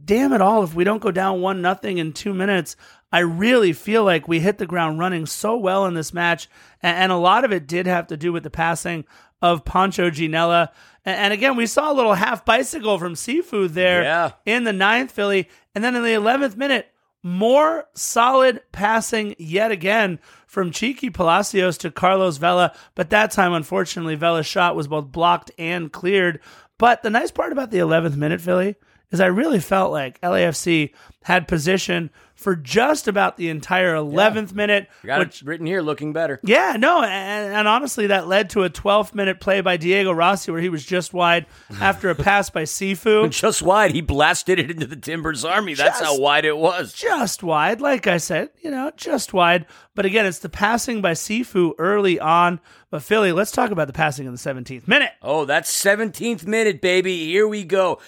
damn 0.05 0.33
it 0.33 0.41
all! 0.41 0.65
If 0.65 0.75
we 0.75 0.85
don't 0.85 1.03
go 1.03 1.11
down 1.11 1.41
one 1.41 1.63
nothing 1.63 1.99
in 1.99 2.13
two 2.13 2.35
minutes, 2.35 2.77
I 3.13 3.21
really 3.21 3.73
feel 3.73 4.03
like 4.05 4.27
we 4.27 4.41
hit 4.41 4.59
the 4.59 4.67
ground 4.67 4.99
running 4.99 5.27
so 5.27 5.57
well 5.57 5.87
in 5.87 5.95
this 5.95 6.13
match, 6.13 6.49
and, 6.83 6.97
and 6.97 7.13
a 7.13 7.17
lot 7.17 7.45
of 7.45 7.53
it 7.53 7.67
did 7.69 7.87
have 7.87 8.09
to 8.09 8.17
do 8.17 8.33
with 8.33 8.43
the 8.43 8.51
passing 8.51 9.05
of 9.41 9.65
Pancho 9.65 10.11
Ginella. 10.11 10.71
And, 11.07 11.35
again, 11.35 11.55
we 11.55 11.67
saw 11.67 11.93
a 11.93 11.95
little 11.95 12.15
half 12.15 12.47
bicycle 12.47 12.99
from 12.99 13.15
Seafood 13.15 13.75
there 13.75 14.03
Yeah. 14.03 14.31
in 14.47 14.65
the 14.65 14.73
ninth 14.73 15.13
Philly, 15.13 15.51
and 15.75 15.83
then 15.83 15.97
in 15.97 16.03
the 16.03 16.13
eleventh 16.13 16.57
minute, 16.57 16.89
more 17.23 17.87
solid 17.95 18.63
passing 18.71 19.35
yet 19.39 19.71
again 19.71 20.21
from 20.47 20.71
Cheeky 20.71 21.11
Palacios 21.11 21.79
to 21.79 21.91
Carlos 21.91 22.37
Vela. 22.37 22.75
But 22.95 23.11
that 23.11 23.31
time, 23.31 23.55
unfortunately, 23.55 24.15
Vela's 24.15 24.47
shot 24.47 24.77
was 24.77 24.89
both 24.89 25.11
blocked 25.11 25.51
and 25.59 25.91
cleared. 25.91 26.41
But 26.79 27.03
the 27.03 27.11
nice 27.11 27.31
part 27.31 27.53
about 27.53 27.71
the 27.71 27.79
11th 27.79 28.17
minute, 28.17 28.43
Philly, 28.43 28.77
is 29.11 29.21
I 29.21 29.27
really 29.27 29.61
felt 29.61 29.91
like 29.91 30.21
LAFC 30.21 30.93
had 31.23 31.49
position 31.49 32.11
for 32.35 32.57
just 32.57 33.09
about 33.09 33.37
the 33.37 33.49
entire 33.49 33.95
11th 33.95 34.53
minute. 34.53 34.89
You 35.03 35.07
got 35.07 35.21
which, 35.21 35.43
it 35.43 35.47
written 35.47 35.67
here 35.67 35.81
looking 35.81 36.13
better. 36.13 36.41
yeah, 36.43 36.77
no, 36.79 37.03
and, 37.03 37.55
and 37.55 37.69
honestly, 37.69 38.09
that 38.09 38.27
led 38.27 38.51
to 38.51 38.65
a 38.65 38.71
12th 38.71 39.15
minute 39.15 39.41
play 39.41 39.61
by 39.61 39.77
Diego 39.77 40.13
Rossi 40.13 40.51
where 40.51 40.61
he 40.61 40.69
was 40.69 40.85
just 40.85 41.15
wide 41.15 41.47
after 41.81 42.11
a 42.11 42.15
pass 42.15 42.51
by 42.51 42.65
Sifu. 42.65 43.31
Just 43.45 43.63
wide. 43.63 43.93
He 43.93 44.01
blasted 44.01 44.59
it 44.59 44.71
into 44.71 44.87
the 44.87 44.97
Timbers 44.97 45.45
Army. 45.45 45.75
That's 45.75 46.01
how 46.01 46.19
wide 46.19 46.45
it 46.45 46.57
was. 46.57 46.93
just 46.93 47.43
wide, 47.43 47.81
like 47.81 48.07
I 48.07 48.17
said, 48.19 48.51
you 48.63 48.71
know, 48.71 48.91
just 48.97 49.33
wide. 49.33 49.67
But 49.95 50.07
again, 50.07 50.27
it's 50.27 50.41
the 50.41 50.49
passing 50.49 51.01
by 51.01 51.13
Sifu 51.13 51.73
early 51.79 52.19
on. 52.19 52.59
But 52.91 53.03
Philly, 53.03 53.33
let's 53.33 53.53
talk 53.53 53.71
about 53.71 53.87
the 53.87 53.93
passing 53.93 54.27
in 54.27 54.33
the 54.33 54.39
17th 54.39 54.89
minute. 54.89 55.13
Oh, 55.23 55.45
that's 55.45 55.71
17th 55.85 56.47
minute, 56.47 56.81
baby. 56.81 57.27
Here 57.27 57.47
we 57.47 57.65
go. 57.65 58.01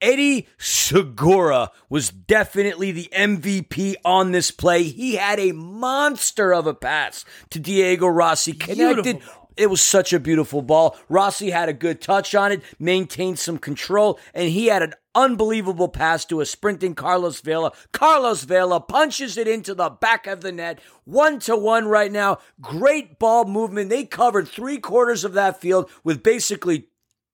Eddie 0.00 0.48
Segura 0.56 1.70
was 1.90 2.08
definitely 2.08 2.92
the 2.92 3.10
MVP 3.14 3.96
on 4.04 4.32
this 4.32 4.50
play. 4.50 4.84
He 4.84 5.16
had 5.16 5.38
a 5.38 5.52
monster 5.52 6.54
of 6.54 6.66
a 6.66 6.74
pass 6.74 7.24
to 7.50 7.58
Diego 7.58 8.06
Rossi. 8.06 8.52
Connected. 8.54 9.02
Beautiful. 9.04 9.37
It 9.58 9.68
was 9.68 9.82
such 9.82 10.12
a 10.12 10.20
beautiful 10.20 10.62
ball. 10.62 10.96
Rossi 11.08 11.50
had 11.50 11.68
a 11.68 11.72
good 11.72 12.00
touch 12.00 12.32
on 12.32 12.52
it, 12.52 12.62
maintained 12.78 13.40
some 13.40 13.58
control, 13.58 14.20
and 14.32 14.50
he 14.50 14.66
had 14.66 14.84
an 14.84 14.94
unbelievable 15.16 15.88
pass 15.88 16.24
to 16.26 16.40
a 16.40 16.46
sprinting 16.46 16.94
Carlos 16.94 17.40
Vela. 17.40 17.72
Carlos 17.90 18.44
Vela 18.44 18.80
punches 18.80 19.36
it 19.36 19.48
into 19.48 19.74
the 19.74 19.90
back 19.90 20.28
of 20.28 20.42
the 20.42 20.52
net. 20.52 20.78
One 21.04 21.40
to 21.40 21.56
one 21.56 21.88
right 21.88 22.12
now. 22.12 22.38
Great 22.60 23.18
ball 23.18 23.46
movement. 23.46 23.90
They 23.90 24.04
covered 24.04 24.46
three 24.46 24.78
quarters 24.78 25.24
of 25.24 25.32
that 25.32 25.60
field 25.60 25.90
with 26.04 26.22
basically 26.22 26.86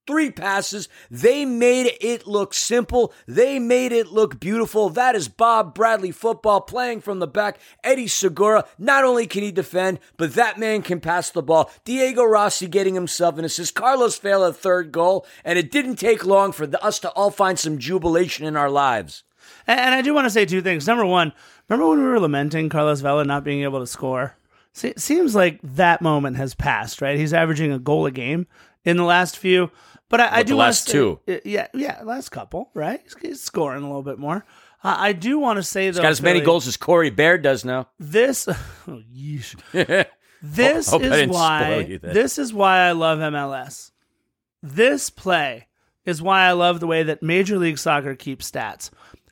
three 0.06 0.30
passes. 0.30 0.88
They 1.10 1.44
made 1.44 1.92
it 2.00 2.26
look 2.26 2.54
simple. 2.54 3.12
They 3.26 3.58
made 3.58 3.92
it 3.92 4.08
look 4.08 4.38
beautiful. 4.38 4.90
That 4.90 5.14
is 5.14 5.28
Bob 5.28 5.74
Bradley 5.74 6.10
football 6.10 6.60
playing 6.60 7.00
from 7.00 7.18
the 7.18 7.26
back. 7.26 7.58
Eddie 7.82 8.08
Segura, 8.08 8.66
not 8.78 9.04
only 9.04 9.26
can 9.26 9.42
he 9.42 9.52
defend, 9.52 9.98
but 10.16 10.34
that 10.34 10.58
man 10.58 10.82
can 10.82 11.00
pass 11.00 11.30
the 11.30 11.42
ball. 11.42 11.70
Diego 11.84 12.24
Rossi 12.24 12.66
getting 12.66 12.94
himself 12.94 13.38
an 13.38 13.44
assist. 13.44 13.74
Carlos 13.74 14.18
Vela, 14.18 14.52
third 14.52 14.92
goal. 14.92 15.26
And 15.44 15.58
it 15.58 15.70
didn't 15.70 15.96
take 15.96 16.24
long 16.24 16.52
for 16.52 16.66
the, 16.66 16.82
us 16.84 16.98
to 17.00 17.10
all 17.10 17.30
find 17.30 17.58
some 17.58 17.78
jubilation 17.78 18.46
in 18.46 18.56
our 18.56 18.70
lives. 18.70 19.24
And, 19.66 19.80
and 19.80 19.94
I 19.94 20.02
do 20.02 20.14
want 20.14 20.26
to 20.26 20.30
say 20.30 20.46
two 20.46 20.62
things. 20.62 20.86
Number 20.86 21.06
one, 21.06 21.32
remember 21.68 21.88
when 21.88 21.98
we 21.98 22.04
were 22.04 22.20
lamenting 22.20 22.68
Carlos 22.68 23.00
Vela 23.00 23.24
not 23.24 23.44
being 23.44 23.62
able 23.62 23.80
to 23.80 23.86
score? 23.86 24.36
Se- 24.72 24.94
seems 24.96 25.34
like 25.34 25.60
that 25.62 26.02
moment 26.02 26.36
has 26.36 26.54
passed, 26.54 27.00
right? 27.00 27.18
He's 27.18 27.32
averaging 27.32 27.72
a 27.72 27.78
goal 27.78 28.06
a 28.06 28.10
game 28.10 28.46
in 28.84 28.96
the 28.96 29.04
last 29.04 29.38
few. 29.38 29.70
But 30.14 30.20
I, 30.20 30.36
I 30.36 30.42
do 30.44 30.52
the 30.52 30.58
last 30.58 30.86
two? 30.86 31.18
Yeah, 31.26 31.66
yeah, 31.74 32.00
last 32.04 32.28
couple, 32.28 32.70
right? 32.72 33.00
He's, 33.02 33.16
he's 33.20 33.42
scoring 33.42 33.82
a 33.82 33.86
little 33.88 34.04
bit 34.04 34.16
more. 34.16 34.44
Uh, 34.84 34.94
I 34.96 35.12
do 35.12 35.40
want 35.40 35.56
to 35.56 35.64
say 35.64 35.90
though, 35.90 36.02
Got 36.02 36.12
as 36.12 36.22
many 36.22 36.40
goals 36.40 36.68
as 36.68 36.76
Corey 36.76 37.10
Baird 37.10 37.42
does 37.42 37.64
now. 37.64 37.88
This, 37.98 38.46
oh, 38.86 39.02
this 39.72 40.88
Hope 40.88 41.02
I 41.02 41.16
is 41.16 41.28
why. 41.28 41.98
This 42.00 42.38
is 42.38 42.54
why 42.54 42.82
I 42.82 42.92
love 42.92 43.18
MLS. 43.18 43.90
This 44.62 45.10
play 45.10 45.66
is 46.04 46.22
why 46.22 46.42
I 46.42 46.52
love 46.52 46.78
the 46.78 46.86
way 46.86 47.02
that 47.02 47.20
Major 47.20 47.58
League 47.58 47.78
Soccer 47.78 48.14
keeps 48.14 48.48
stats. 48.48 48.90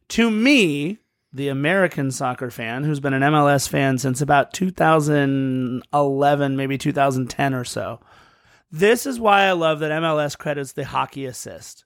To 0.09 0.33
me, 0.33 0.99
the 1.33 1.47
American 1.47 2.11
soccer 2.11 2.51
fan 2.51 2.83
who's 2.83 2.99
been 2.99 3.14
an 3.14 3.22
MLS 3.22 3.68
fan 3.68 3.99
since 3.99 4.20
about 4.20 4.53
2011, 4.53 6.57
maybe 6.57 6.76
2010 6.76 7.55
or 7.55 7.62
so, 7.62 8.01
this 8.73 9.05
is 9.05 9.20
why 9.20 9.43
I 9.43 9.53
love 9.53 9.81
that 9.81 9.93
MLS 9.93 10.37
credits 10.37 10.73
the 10.73 10.85
hockey 10.85 11.27
assist. 11.27 11.85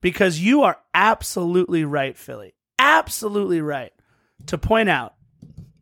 Because 0.00 0.40
you 0.40 0.62
are 0.62 0.78
absolutely 0.94 1.84
right, 1.84 2.16
Philly. 2.16 2.54
Absolutely 2.78 3.60
right 3.60 3.92
to 4.46 4.56
point 4.56 4.88
out 4.88 5.14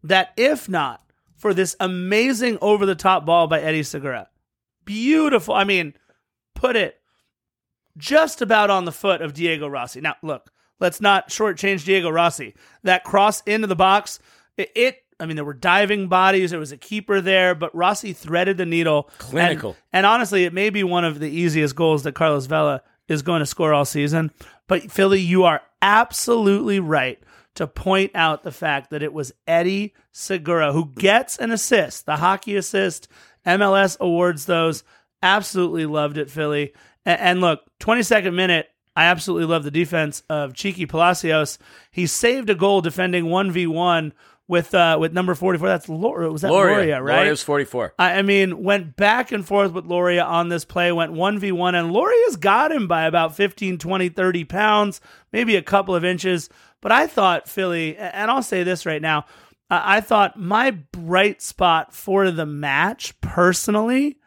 that 0.03 0.33
if 0.37 0.69
not 0.69 1.03
for 1.37 1.55
this 1.55 1.77
amazing 1.79 2.59
over 2.61 2.87
the 2.87 2.95
top 2.95 3.25
ball 3.25 3.47
by 3.47 3.61
Eddie 3.61 3.83
Segura, 3.83 4.29
beautiful. 4.85 5.55
I 5.55 5.65
mean, 5.65 5.95
put 6.55 6.75
it 6.75 7.01
just 7.97 8.41
about 8.41 8.71
on 8.71 8.87
the 8.87 8.93
foot 8.93 9.21
of 9.21 9.35
Diego 9.35 9.69
Rossi. 9.69 10.01
Now, 10.01 10.17
look, 10.23 10.51
let's 10.79 11.01
not 11.01 11.29
shortchange 11.29 11.85
Diego 11.85 12.11
Rossi. 12.11 12.55
That 12.83 13.05
cross 13.05 13.43
into 13.43 13.67
the 13.67 13.77
box, 13.77 14.19
it, 14.57 14.71
it 14.75 14.97
I 15.21 15.27
mean, 15.27 15.37
there 15.37 15.45
were 15.45 15.55
diving 15.55 16.09
bodies. 16.09 16.51
There 16.51 16.61
was 16.61 16.73
a 16.73 16.77
keeper 16.77 17.21
there, 17.21 17.55
but 17.55 17.75
Rossi 17.75 18.13
threaded 18.13 18.57
the 18.57 18.67
needle. 18.67 19.11
Clinical. 19.19 19.71
And, 19.93 20.05
and 20.05 20.07
honestly, 20.07 20.45
it 20.45 20.53
may 20.53 20.71
be 20.71 20.83
one 20.83 21.05
of 21.05 21.21
the 21.21 21.29
easiest 21.29 21.77
goals 21.77 22.03
that 22.05 22.15
Carlos 22.15 22.47
Vela 22.47 22.83
is 23.09 23.23
going 23.23 23.41
to 23.41 23.47
score 23.47 23.75
all 23.75 23.85
season. 23.85 24.31
But 24.67 24.91
Philly, 24.91 25.21
you 25.21 25.45
are 25.45 25.63
absolutely 25.83 26.81
right 26.81 27.19
to 27.57 27.67
point 27.67 28.13
out 28.15 28.43
the 28.43 28.53
fact 28.53 28.91
that 28.91 29.03
it 29.03 29.13
was 29.13 29.33
Eddie 29.47 29.95
Segura 30.13 30.73
who 30.73 30.87
gets 30.95 31.37
an 31.37 31.51
assist, 31.51 32.07
the 32.07 32.17
hockey 32.17 32.57
assist. 32.57 33.09
MLS 33.47 33.99
awards 33.99 34.47
those. 34.47 34.85
Absolutely 35.23 35.87
loved 35.87 36.19
it, 36.19 36.31
Philly. 36.31 36.73
And, 37.05 37.21
and 37.21 37.41
look, 37.41 37.61
22nd 37.81 38.35
minute, 38.35 38.69
I 38.95 39.05
absolutely 39.05 39.47
love 39.47 39.65
the 39.65 39.71
defense 39.71 40.23
of 40.29 40.55
Cheeky 40.55 40.87
Palacios. 40.87 41.59
He 41.91 42.07
saved 42.07 42.51
a 42.51 42.55
goal 42.55 42.81
defending 42.81 43.27
1v1 43.27 44.13
with 44.51 44.75
uh, 44.75 44.99
with 45.01 45.13
number 45.13 45.37
44. 45.37 45.69
That's 45.69 45.89
Laura. 45.89 46.31
Was 46.31 46.43
that 46.43 46.51
Loria, 46.51 46.75
Loria, 46.75 47.03
right? 47.03 47.17
Loria's 47.19 47.43
44. 47.43 47.95
I 47.99 48.19
I 48.19 48.23
mean, 48.23 48.65
went 48.65 48.97
back 48.97 49.31
and 49.31 49.47
forth 49.47 49.73
with 49.73 49.87
Loria 49.87 50.25
on 50.25 50.49
this 50.49 50.65
play, 50.65 50.91
went 50.91 51.13
1v1, 51.13 51.75
and 51.75 51.93
Loria's 51.93 52.37
got 52.37 52.73
him 52.73 52.89
by 52.89 53.05
about 53.05 53.37
15, 53.37 53.79
20, 53.79 54.09
30 54.09 54.45
pounds, 54.45 55.01
maybe 55.33 55.55
a 55.55 55.63
couple 55.63 55.95
of 55.95 56.05
inches. 56.05 56.51
But 56.81 56.91
I 56.91 57.07
thought 57.07 57.49
Philly, 57.49 57.97
and 57.97 58.29
I'll 58.29 58.43
say 58.43 58.65
this 58.65 58.85
right 58.85 59.01
now, 59.01 59.27
I 59.71 60.01
thought 60.01 60.37
my 60.37 60.73
bright 60.73 61.41
spot 61.41 61.95
for 61.95 62.33
the 62.33 62.47
match 62.47 63.19
personally 63.21 64.19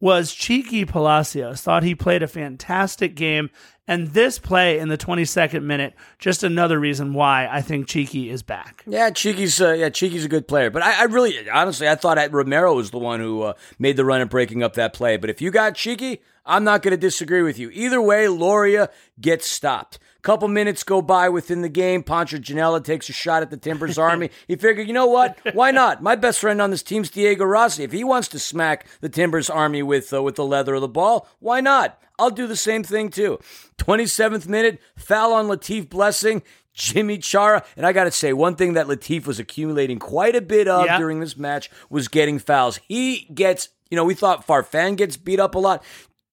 was 0.00 0.34
Cheeky 0.34 0.84
Palacios. 0.84 1.60
Thought 1.60 1.82
he 1.82 1.94
played 1.94 2.22
a 2.22 2.28
fantastic 2.28 3.14
game. 3.14 3.50
And 3.86 4.08
this 4.08 4.38
play 4.38 4.78
in 4.78 4.88
the 4.88 4.96
22nd 4.96 5.64
minute, 5.64 5.94
just 6.18 6.44
another 6.44 6.78
reason 6.78 7.12
why 7.12 7.48
I 7.50 7.60
think 7.60 7.88
Cheeky 7.88 8.30
is 8.30 8.40
back. 8.42 8.84
Yeah, 8.86 9.10
Cheeky's 9.10 9.60
uh, 9.60 9.72
yeah, 9.72 9.88
Cheeky's 9.88 10.24
a 10.24 10.28
good 10.28 10.46
player, 10.46 10.70
but 10.70 10.80
I, 10.80 11.00
I 11.00 11.04
really, 11.04 11.50
honestly, 11.50 11.88
I 11.88 11.96
thought 11.96 12.14
that 12.14 12.32
Romero 12.32 12.72
was 12.74 12.92
the 12.92 12.98
one 12.98 13.18
who 13.18 13.42
uh, 13.42 13.54
made 13.80 13.96
the 13.96 14.04
run 14.04 14.20
at 14.20 14.30
breaking 14.30 14.62
up 14.62 14.74
that 14.74 14.92
play. 14.92 15.16
But 15.16 15.28
if 15.28 15.42
you 15.42 15.50
got 15.50 15.74
Cheeky, 15.74 16.22
I'm 16.46 16.62
not 16.62 16.82
going 16.82 16.92
to 16.92 16.96
disagree 16.96 17.42
with 17.42 17.58
you. 17.58 17.68
Either 17.70 18.00
way, 18.00 18.28
Loria 18.28 18.90
gets 19.20 19.48
stopped. 19.48 19.98
Couple 20.22 20.48
minutes 20.48 20.82
go 20.84 21.00
by 21.02 21.28
within 21.28 21.62
the 21.62 21.68
game. 21.68 22.02
Pancho 22.02 22.36
Ginella 22.38 22.82
takes 22.84 23.08
a 23.08 23.12
shot 23.12 23.42
at 23.42 23.50
the 23.50 23.56
Timbers 23.56 23.98
Army. 23.98 24.30
He 24.48 24.56
figured, 24.56 24.86
you 24.86 24.92
know 24.94 25.06
what? 25.06 25.38
Why 25.54 25.70
not? 25.70 26.02
My 26.02 26.16
best 26.16 26.40
friend 26.40 26.60
on 26.60 26.70
this 26.70 26.82
team's 26.82 27.08
Diego 27.10 27.44
Rossi. 27.44 27.84
If 27.84 27.92
he 27.92 28.04
wants 28.04 28.28
to 28.28 28.38
smack 28.38 28.86
the 29.00 29.08
Timbers 29.08 29.48
Army 29.48 29.82
with 29.82 30.12
uh, 30.12 30.22
with 30.22 30.34
the 30.36 30.44
leather 30.44 30.74
of 30.74 30.80
the 30.80 30.88
ball, 30.88 31.28
why 31.38 31.60
not? 31.60 31.98
I'll 32.18 32.30
do 32.30 32.46
the 32.46 32.56
same 32.56 32.82
thing 32.84 33.08
too. 33.10 33.38
27th 33.78 34.46
minute, 34.46 34.80
foul 34.96 35.32
on 35.32 35.46
Latif 35.46 35.88
Blessing. 35.88 36.42
Yimmi 36.76 37.22
Chara. 37.22 37.64
And 37.76 37.84
I 37.84 37.92
got 37.92 38.04
to 38.04 38.10
say, 38.10 38.32
one 38.32 38.54
thing 38.56 38.74
that 38.74 38.86
Latif 38.86 39.26
was 39.26 39.38
accumulating 39.38 39.98
quite 39.98 40.36
a 40.36 40.40
bit 40.40 40.68
of 40.68 40.86
Yeah. 40.86 40.98
during 40.98 41.20
this 41.20 41.36
match 41.36 41.70
was 41.90 42.08
getting 42.08 42.38
fouls. 42.38 42.78
He 42.88 43.26
gets, 43.34 43.68
you 43.90 43.96
know, 43.96 44.04
we 44.04 44.14
thought 44.14 44.46
Farfan 44.46 44.96
gets 44.96 45.16
beat 45.16 45.40
up 45.40 45.54
a 45.54 45.58
lot. 45.58 45.82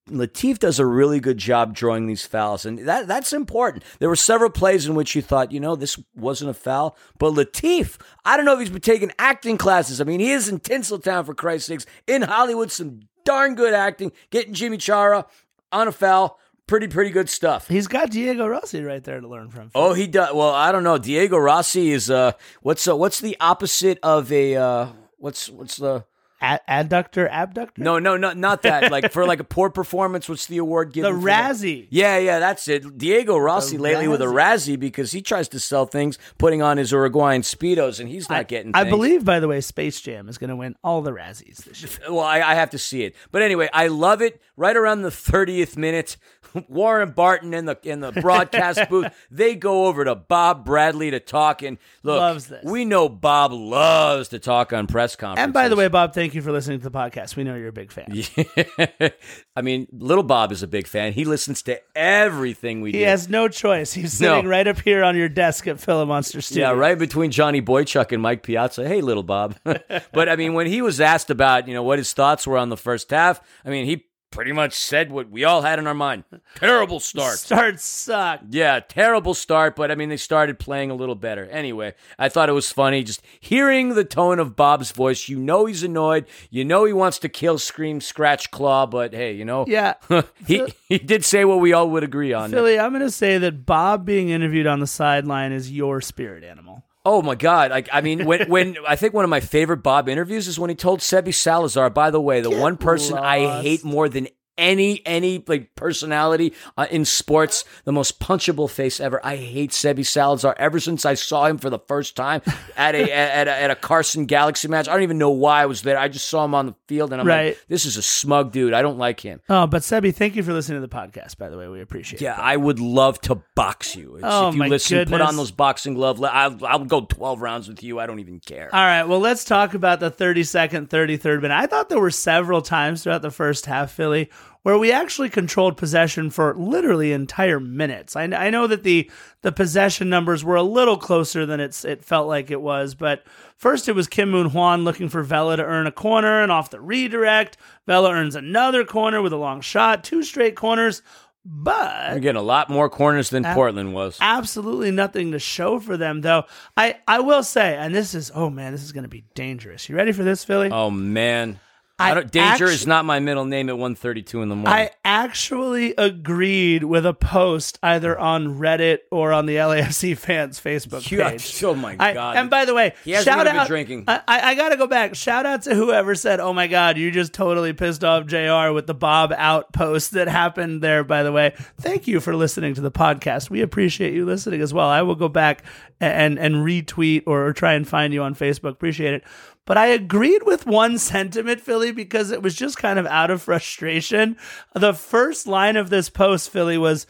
Latif 0.10 0.60
does 0.60 0.80
a 0.80 0.86
really 0.86 1.20
good 1.20 1.38
job 1.38 1.74
drawing 1.74 2.08
these 2.08 2.26
fouls, 2.26 2.66
and 2.66 2.80
that 2.80 3.08
that's 3.08 3.34
important. 3.34 3.84
There 4.00 4.10
were 4.10 4.16
several 4.16 4.50
plays 4.50 4.88
in 4.88 4.96
which 4.96 5.16
you 5.16 5.22
thought, 5.22 5.52
you 5.52 5.60
know, 5.60 5.76
this 5.76 6.00
wasn't 6.16 6.52
a 6.52 6.54
foul, 6.54 6.98
but 7.18 7.34
Latif, 7.34 8.00
I 8.26 8.38
don't 8.38 8.46
know 8.46 8.54
if 8.54 8.60
he's 8.60 8.70
been 8.70 8.82
taking 8.82 9.12
acting 9.20 9.58
classes. 9.58 10.02
I 10.02 10.04
mean, 10.04 10.20
he 10.20 10.32
is 10.32 10.50
in 10.50 10.60
Tinseltown 10.60 11.26
for 11.26 11.34
Christ's 11.34 11.68
sakes, 11.68 11.86
in 12.08 12.22
Hollywood, 12.22 12.72
some 12.72 13.02
darn 13.26 13.56
good 13.56 13.74
acting, 13.74 14.12
getting 14.30 14.54
Yimmi 14.54 14.80
Chara 14.80 15.26
on 15.72 15.88
a 15.88 15.92
foul, 15.92 16.40
pretty 16.68 16.88
pretty 16.88 17.10
good 17.10 17.30
stuff. 17.30 17.68
He's 17.68 17.88
got 17.88 18.12
Diego 18.12 18.48
Rossi 18.48 18.82
right 18.84 19.04
there 19.04 19.20
to 19.20 19.28
learn 19.28 19.50
from. 19.50 19.72
Oh, 19.76 19.94
he 19.94 20.08
does. 20.08 20.34
Well, 20.34 20.54
I 20.54 20.72
don't 20.72 20.84
know. 20.84 20.98
Diego 20.98 21.38
Rossi 21.38 21.92
is 21.92 22.10
uh, 22.10 22.34
what's 22.62 22.88
uh, 22.88 22.96
what's 22.96 23.20
the 23.20 23.38
opposite 23.40 24.00
of 24.04 24.32
a 24.32 24.56
uh, 24.56 24.88
what's 25.18 25.50
what's 25.50 25.78
the 25.78 26.06
Ad- 26.40 26.62
adductor, 26.70 27.28
abductor? 27.32 27.82
no 27.82 27.98
no 27.98 28.16
no 28.16 28.34
not 28.34 28.62
that 28.62 28.92
like 28.92 29.12
for 29.12 29.26
like 29.26 29.40
a 29.40 29.44
poor 29.44 29.70
performance. 29.70 30.30
What's 30.30 30.46
the 30.46 30.58
award 30.60 30.90
The 30.90 31.02
given? 31.02 31.24
that? 31.26 31.52
Razzie. 31.56 31.88
Yeah, 31.90 32.18
yeah, 32.18 32.40
that's 32.40 32.68
it. 32.68 32.98
Diego 32.98 33.38
Rossi 33.38 33.78
The 33.78 33.84
lately 33.84 34.08
with 34.08 34.22
a 34.22 34.26
Razzie 34.26 34.80
because 34.80 35.12
he 35.12 35.22
tries 35.22 35.48
to 35.50 35.60
sell 35.60 35.86
things, 35.86 36.20
putting 36.38 36.62
on 36.62 36.78
his 36.78 36.92
Uruguayan 36.92 37.42
speedos, 37.42 38.00
and 38.00 38.08
he's 38.08 38.30
not 38.30 38.48
getting. 38.48 38.72
I 38.76 38.84
believe, 38.84 39.26
by 39.26 39.40
the 39.40 39.48
way, 39.48 39.62
Space 39.62 40.00
Jam 40.00 40.30
is 40.30 40.38
going 40.38 40.50
to 40.52 40.56
win 40.56 40.76
all 40.84 41.02
the 41.02 41.12
Razzies 41.12 41.58
this 41.64 41.82
year. 41.82 41.92
Well, 42.12 42.20
I, 42.24 42.42
I 42.42 42.54
have 42.56 42.70
to 42.72 42.78
see 42.78 43.04
it, 43.04 43.16
but 43.32 43.42
anyway, 43.42 43.70
I 43.74 43.88
love 43.88 44.22
it. 44.22 44.40
Right 44.60 44.76
around 44.76 45.04
the 45.04 45.12
thirtieth 45.12 45.78
minute, 45.78 46.18
Warren 46.68 47.12
Barton 47.12 47.54
in 47.54 47.66
the 47.66 47.78
in 47.84 48.00
the 48.00 48.12
broadcast 48.12 48.90
booth, 48.90 49.14
they 49.32 49.54
go 49.54 49.86
over 49.86 50.04
to 50.04 50.16
Bob 50.16 50.66
Bradley 50.66 51.12
to 51.12 51.20
talk. 51.20 51.62
And 51.62 51.78
look, 52.02 52.42
we 52.64 52.84
know 52.84 53.08
Bob 53.08 53.52
loves 53.52 54.30
to 54.30 54.40
talk 54.40 54.74
on 54.74 54.88
press 54.88 55.16
conferences. 55.16 55.44
And 55.44 55.54
by 55.54 55.70
the 55.70 55.76
way, 55.76 55.88
Bob, 55.90 56.16
thank 56.16 56.34
you 56.34 56.42
for 56.42 56.52
listening 56.52 56.80
to 56.80 56.84
the 56.90 56.92
podcast. 56.98 57.36
We 57.36 57.44
know 57.44 57.54
you're 57.56 57.68
a 57.68 57.72
big 57.72 57.92
fan. 57.92 58.08
I 59.56 59.62
mean, 59.62 59.88
little 59.92 60.24
Bob 60.24 60.52
is 60.52 60.64
a 60.64 60.68
big 60.68 60.88
fan. 60.88 61.14
He 61.14 61.24
listens 61.24 61.62
to 61.64 61.80
everything 61.96 62.82
we 62.82 62.90
He 62.90 62.94
do. 62.94 62.98
He 63.00 63.04
has 63.04 63.30
no 63.30 63.48
choice. 63.48 63.94
He's 63.94 64.14
sitting 64.14 64.46
No. 64.46 64.50
right 64.50 64.68
up 64.68 64.80
here 64.80 65.04
on 65.04 65.16
your 65.16 65.30
desk 65.30 65.68
at 65.68 65.80
Philip 65.80 66.08
Monster 66.08 66.42
Studio. 66.42 66.70
Yeah, 66.70 66.74
right 66.76 66.98
between 66.98 67.30
Johnny 67.30 67.62
Boychuk 67.62 68.12
and 68.12 68.22
Mike 68.24 68.42
Piazza. 68.42 68.88
Hey, 68.88 69.02
little 69.02 69.22
Bob. 69.24 69.56
but 69.64 70.30
I 70.30 70.36
mean, 70.36 70.54
when 70.54 70.66
he 70.68 70.82
was 70.82 71.00
asked 71.00 71.30
about, 71.30 71.68
you 71.68 71.74
know, 71.76 71.84
what 71.84 72.00
his 72.00 72.12
thoughts 72.14 72.48
were 72.48 72.58
on 72.58 72.70
the 72.70 72.78
first 72.78 73.12
half, 73.12 73.40
I 73.64 73.70
mean, 73.70 73.86
he 73.86 74.06
pretty 74.32 74.52
much 74.52 74.74
said 74.74 75.12
what 75.12 75.30
we 75.30 75.44
all 75.44 75.62
had 75.62 75.80
in 75.80 75.88
our 75.88 75.94
mind. 75.94 76.24
Terrible 76.56 77.00
start. 77.00 77.38
Start 77.40 77.80
suck. 77.80 78.42
Yeah, 78.50 78.80
terrible 78.80 79.34
start, 79.34 79.76
but 79.76 79.92
I 79.92 79.96
mean, 79.96 80.10
they 80.10 80.18
started 80.18 80.60
playing 80.60 80.92
a 80.92 80.96
little 80.96 81.16
better. 81.16 81.46
Anyway, 81.46 81.94
I 82.20 82.30
thought 82.30 82.50
it 82.50 82.54
was 82.54 82.72
funny 82.72 83.04
just 83.04 83.22
hearing 83.40 83.96
the 83.96 84.04
tone 84.04 84.40
of 84.40 84.56
Bob's 84.56 84.92
voice. 84.92 85.28
You 85.30 85.40
know 85.40 85.66
he's 85.66 85.84
annoyed. 85.84 86.26
You 86.50 86.66
know 86.66 86.86
he 86.86 86.94
wants 86.94 87.20
to 87.20 87.30
kill, 87.30 87.58
scream, 87.58 88.02
scratch, 88.02 88.52
claw, 88.52 88.86
but 88.86 89.14
hey, 89.14 89.34
you 89.34 89.46
know, 89.46 89.66
Yeah. 89.68 89.96
he, 90.46 90.66
he 90.88 90.98
did 90.98 91.24
say 91.26 91.46
what 91.46 91.60
we 91.60 91.74
all 91.74 91.90
would 91.92 92.04
agree 92.04 92.34
on. 92.34 92.52
Philly, 92.52 92.80
I'm 92.80 92.92
going 92.92 93.02
to 93.02 93.12
say 93.12 93.38
that 93.38 93.66
Bob 93.66 94.06
being 94.06 94.30
interviewed 94.30 94.68
on 94.68 94.80
the 94.80 94.88
sideline 94.88 95.52
is 95.52 95.72
your 95.72 96.02
spirit 96.02 96.44
animal. 96.44 96.84
Oh 97.10 97.22
my 97.22 97.36
God! 97.36 97.72
Like 97.72 97.88
I 97.94 98.02
mean, 98.02 98.26
when 98.26 98.50
when 98.50 98.76
I 98.86 98.98
think 98.98 99.14
one 99.14 99.24
of 99.24 99.30
my 99.30 99.40
favorite 99.40 99.78
Bob 99.78 100.10
interviews 100.10 100.46
is 100.50 100.60
when 100.60 100.70
he 100.70 100.76
told 100.76 101.00
Sebi 101.00 101.34
Salazar. 101.34 101.90
By 101.90 102.12
the 102.12 102.20
way, 102.20 102.42
the 102.42 102.52
one 102.52 102.76
person 102.76 103.18
I 103.18 103.62
hate 103.62 103.86
more 103.86 104.10
than 104.10 104.28
any 104.58 105.02
any 105.06 105.44
like 105.48 105.76
personality 105.76 106.54
uh, 106.78 106.88
in 106.90 107.06
sports, 107.06 107.66
the 107.86 107.92
most 107.92 108.20
punchable 108.20 108.70
face 108.70 109.00
ever. 109.00 109.20
I 109.26 109.36
hate 109.36 109.72
Sebi 109.72 110.06
Salazar 110.06 110.56
ever 110.58 110.80
since 110.80 111.06
I 111.06 111.14
saw 111.14 111.46
him 111.46 111.58
for 111.58 111.70
the 111.70 111.80
first 111.80 112.16
time 112.16 112.42
at 112.76 112.96
a 112.96 113.12
at 113.12 113.48
a, 113.48 113.52
at 113.64 113.72
a 113.72 113.76
Carson 113.76 114.26
Galaxy 114.26 114.68
match. 114.68 114.88
I 114.88 114.94
don't 114.94 115.04
even 115.04 115.18
know 115.18 115.30
why 115.32 115.62
I 115.62 115.66
was 115.66 115.82
there. 115.82 115.98
I 115.98 116.08
just 116.08 116.28
saw 116.28 116.44
him 116.46 116.56
on 116.56 116.66
the 116.68 116.76
field, 116.88 117.12
and 117.12 117.22
I'm 117.22 117.28
Right. 117.28 117.48
like, 117.48 117.66
this 117.68 117.86
is 117.86 117.98
a 117.98 118.02
smug 118.02 118.52
dude. 118.52 118.74
I 118.74 118.82
don't 118.82 118.98
like 118.98 119.20
him. 119.20 119.42
Oh, 119.50 119.68
but 119.68 119.82
Sebi, 119.82 120.14
thank 120.14 120.36
you 120.36 120.44
for 120.44 120.54
listening 120.54 120.82
to 120.82 120.88
the 120.88 120.94
podcast, 120.94 121.38
by 121.38 121.50
the 121.50 121.58
way. 121.58 121.68
We 121.68 121.82
appreciate 121.82 122.22
Yeah, 122.22 122.34
it. 122.34 122.38
Yeah, 122.38 122.44
I 122.44 122.58
would 122.58 122.80
love 122.80 123.20
to 123.22 123.36
box 123.56 123.96
you. 123.96 124.18
It's- 124.18 124.32
Oh, 124.32 124.50
if 124.50 124.56
you 124.56 124.60
my 124.60 124.68
listen, 124.68 125.08
put 125.08 125.22
on 125.22 125.36
those 125.36 125.52
boxing 125.52 125.94
gloves. 125.94 126.22
I'll, 126.22 126.66
I'll 126.66 126.86
go 126.86 127.02
12 127.02 127.42
rounds 127.42 127.68
with 127.68 127.82
you. 127.84 128.00
I 128.00 128.06
don't 128.06 128.20
even 128.20 128.40
care. 128.40 128.70
All 128.74 128.84
right, 128.84 129.04
well, 129.04 129.20
let's 129.20 129.44
talk 129.46 129.74
about 129.74 130.00
the 130.00 130.12
32nd, 130.12 130.90
33rd 130.90 131.42
minute. 131.42 131.56
I 131.56 131.66
thought 131.68 131.90
there 131.90 132.00
were 132.00 132.12
several 132.12 132.62
times 132.62 133.04
throughout 133.04 133.22
the 133.22 133.32
first 133.32 133.66
half, 133.66 133.92
Philly, 133.92 134.30
where 134.64 134.78
we 134.78 134.92
actually 134.92 135.30
controlled 135.30 135.78
possession 135.78 136.30
for 136.30 136.54
literally 136.56 137.12
entire 137.14 137.60
minutes. 137.60 138.16
I, 138.16 138.24
I 138.24 138.50
know 138.50 138.68
that 138.68 138.84
the 138.84 139.10
the 139.42 139.52
possession 139.52 140.10
numbers 140.10 140.44
were 140.44 140.56
a 140.58 140.64
little 140.64 140.98
closer 140.98 141.46
than 141.46 141.60
it's 141.60 141.86
it 141.86 142.04
felt 142.04 142.28
like 142.28 142.52
it 142.52 142.62
was, 142.62 142.96
but 142.96 143.24
first 143.56 143.88
it 143.88 143.94
was 143.96 144.08
Kim 144.08 144.30
Moon 144.30 144.50
Hwan 144.50 144.84
looking 144.84 145.10
for 145.10 145.24
Vela 145.24 145.56
to 145.58 145.64
earn 145.64 145.88
a 145.88 145.92
corner, 145.92 146.42
and 146.42 146.52
off 146.52 146.70
the 146.70 146.82
redirect, 146.82 147.58
Vela 147.86 148.12
earns 148.12 148.36
another 148.36 148.84
corner 148.84 149.22
with 149.22 149.34
a 149.34 149.38
long 149.38 149.62
shot, 149.62 150.04
two 150.04 150.22
straight 150.24 150.56
corners. 150.56 151.02
but 151.46 152.10
They're 152.12 152.20
getting 152.20 152.40
a 152.40 152.44
lot 152.44 152.70
more 152.70 152.90
corners 152.90 153.30
than 153.30 153.46
Ab- 153.46 153.56
Portland 153.56 153.94
was. 153.94 154.18
absolutely 154.20 154.92
nothing 154.92 155.32
to 155.32 155.40
show 155.40 155.80
for 155.80 155.96
them 155.96 156.20
though 156.20 156.44
i 156.76 156.98
i 157.08 157.20
will 157.22 157.42
say 157.44 157.78
and 157.78 157.96
this 157.96 158.14
is 158.14 158.30
oh 158.36 158.50
man 158.50 158.74
this 158.74 158.84
is 158.84 158.92
going 158.92 159.04
to 159.06 159.10
be 159.10 159.24
dangerous 159.34 159.88
you 159.88 159.96
ready 159.96 160.12
for 160.12 160.24
this 160.24 160.44
philly 160.44 160.70
Oh 160.70 160.90
man, 160.92 161.58
I 162.00 162.14
danger 162.22 162.66
actu- 162.66 162.66
is 162.66 162.86
not 162.86 163.06
my 163.06 163.20
middle 163.20 163.46
name 163.46 163.70
at 163.70 163.76
1:32 163.76 164.42
in 164.44 164.50
the 164.50 164.56
morning. 164.56 164.72
I 164.72 164.92
actually 165.04 165.96
agreed 165.98 166.84
with 166.84 167.06
a 167.08 167.14
post 167.14 167.80
either 167.82 168.18
on 168.18 168.60
Reddit 168.60 169.00
or 169.10 169.34
on 169.34 169.48
the 169.48 169.56
LAFC 169.56 170.16
fans 170.18 170.60
Facebook 170.60 171.10
You- 171.10 171.24
page. 171.24 171.64
oh 171.64 171.74
my 171.74 171.96
I- 172.00 172.14
God. 172.14 172.38
and 172.38 172.50
by 172.52 172.66
the 172.66 172.76
way, 172.76 172.94
shout 173.04 173.48
out. 173.48 173.68
drinking. 173.68 174.04
I, 174.08 174.22
I, 174.28 174.40
I 174.52 174.56
got 174.56 174.70
to 174.70 174.78
go 174.78 174.86
back. 174.86 175.16
Shout 175.16 175.48
out 175.48 175.64
to 175.64 175.74
whoever 175.74 176.14
said, 176.14 176.40
"Oh 176.40 176.54
my 176.54 176.68
God, 176.68 176.98
you 176.98 177.10
just 177.10 177.34
totally 177.34 177.74
pissed 177.74 178.04
off 178.04 178.28
Jr. 178.28 178.72
with 178.74 178.86
the 178.86 178.94
Bob 178.94 179.34
out 179.36 179.74
post 179.74 180.12
that 180.12 180.28
happened 180.28 180.84
there." 180.84 181.04
By 181.04 181.24
the 181.24 181.32
way, 181.32 181.54
thank 181.80 182.08
you 182.08 182.20
for 182.20 182.36
listening 182.36 182.76
to 182.76 182.82
the 182.82 182.92
podcast. 182.92 183.50
We 183.50 183.62
appreciate 183.62 184.14
you 184.14 184.26
listening 184.26 184.62
as 184.62 184.72
well. 184.74 184.88
I 184.88 185.02
will 185.02 185.16
go 185.16 185.30
back 185.30 185.64
and 186.00 186.38
and 186.38 186.58
retweet 186.58 187.24
or, 187.26 187.48
or 187.48 187.54
try 187.54 187.74
and 187.74 187.88
find 187.88 188.14
you 188.14 188.22
on 188.22 188.36
Facebook. 188.36 188.70
Appreciate 188.72 189.16
it. 189.16 189.24
But 189.68 189.78
I 189.78 189.88
agreed 189.88 190.42
with 190.44 190.66
one 190.66 190.98
sentiment, 190.98 191.62
Philly, 191.62 191.92
because 191.92 192.32
it 192.32 192.42
was 192.42 192.56
just 192.56 192.78
kind 192.78 192.98
of 192.98 193.06
out 193.06 193.30
of 193.30 193.44
frustration. 193.44 194.38
The 194.74 194.94
first 194.96 195.46
line 195.46 195.78
of 195.78 195.92
this 195.92 196.10
post, 196.10 196.50
Philly, 196.50 196.80
was 196.80 197.06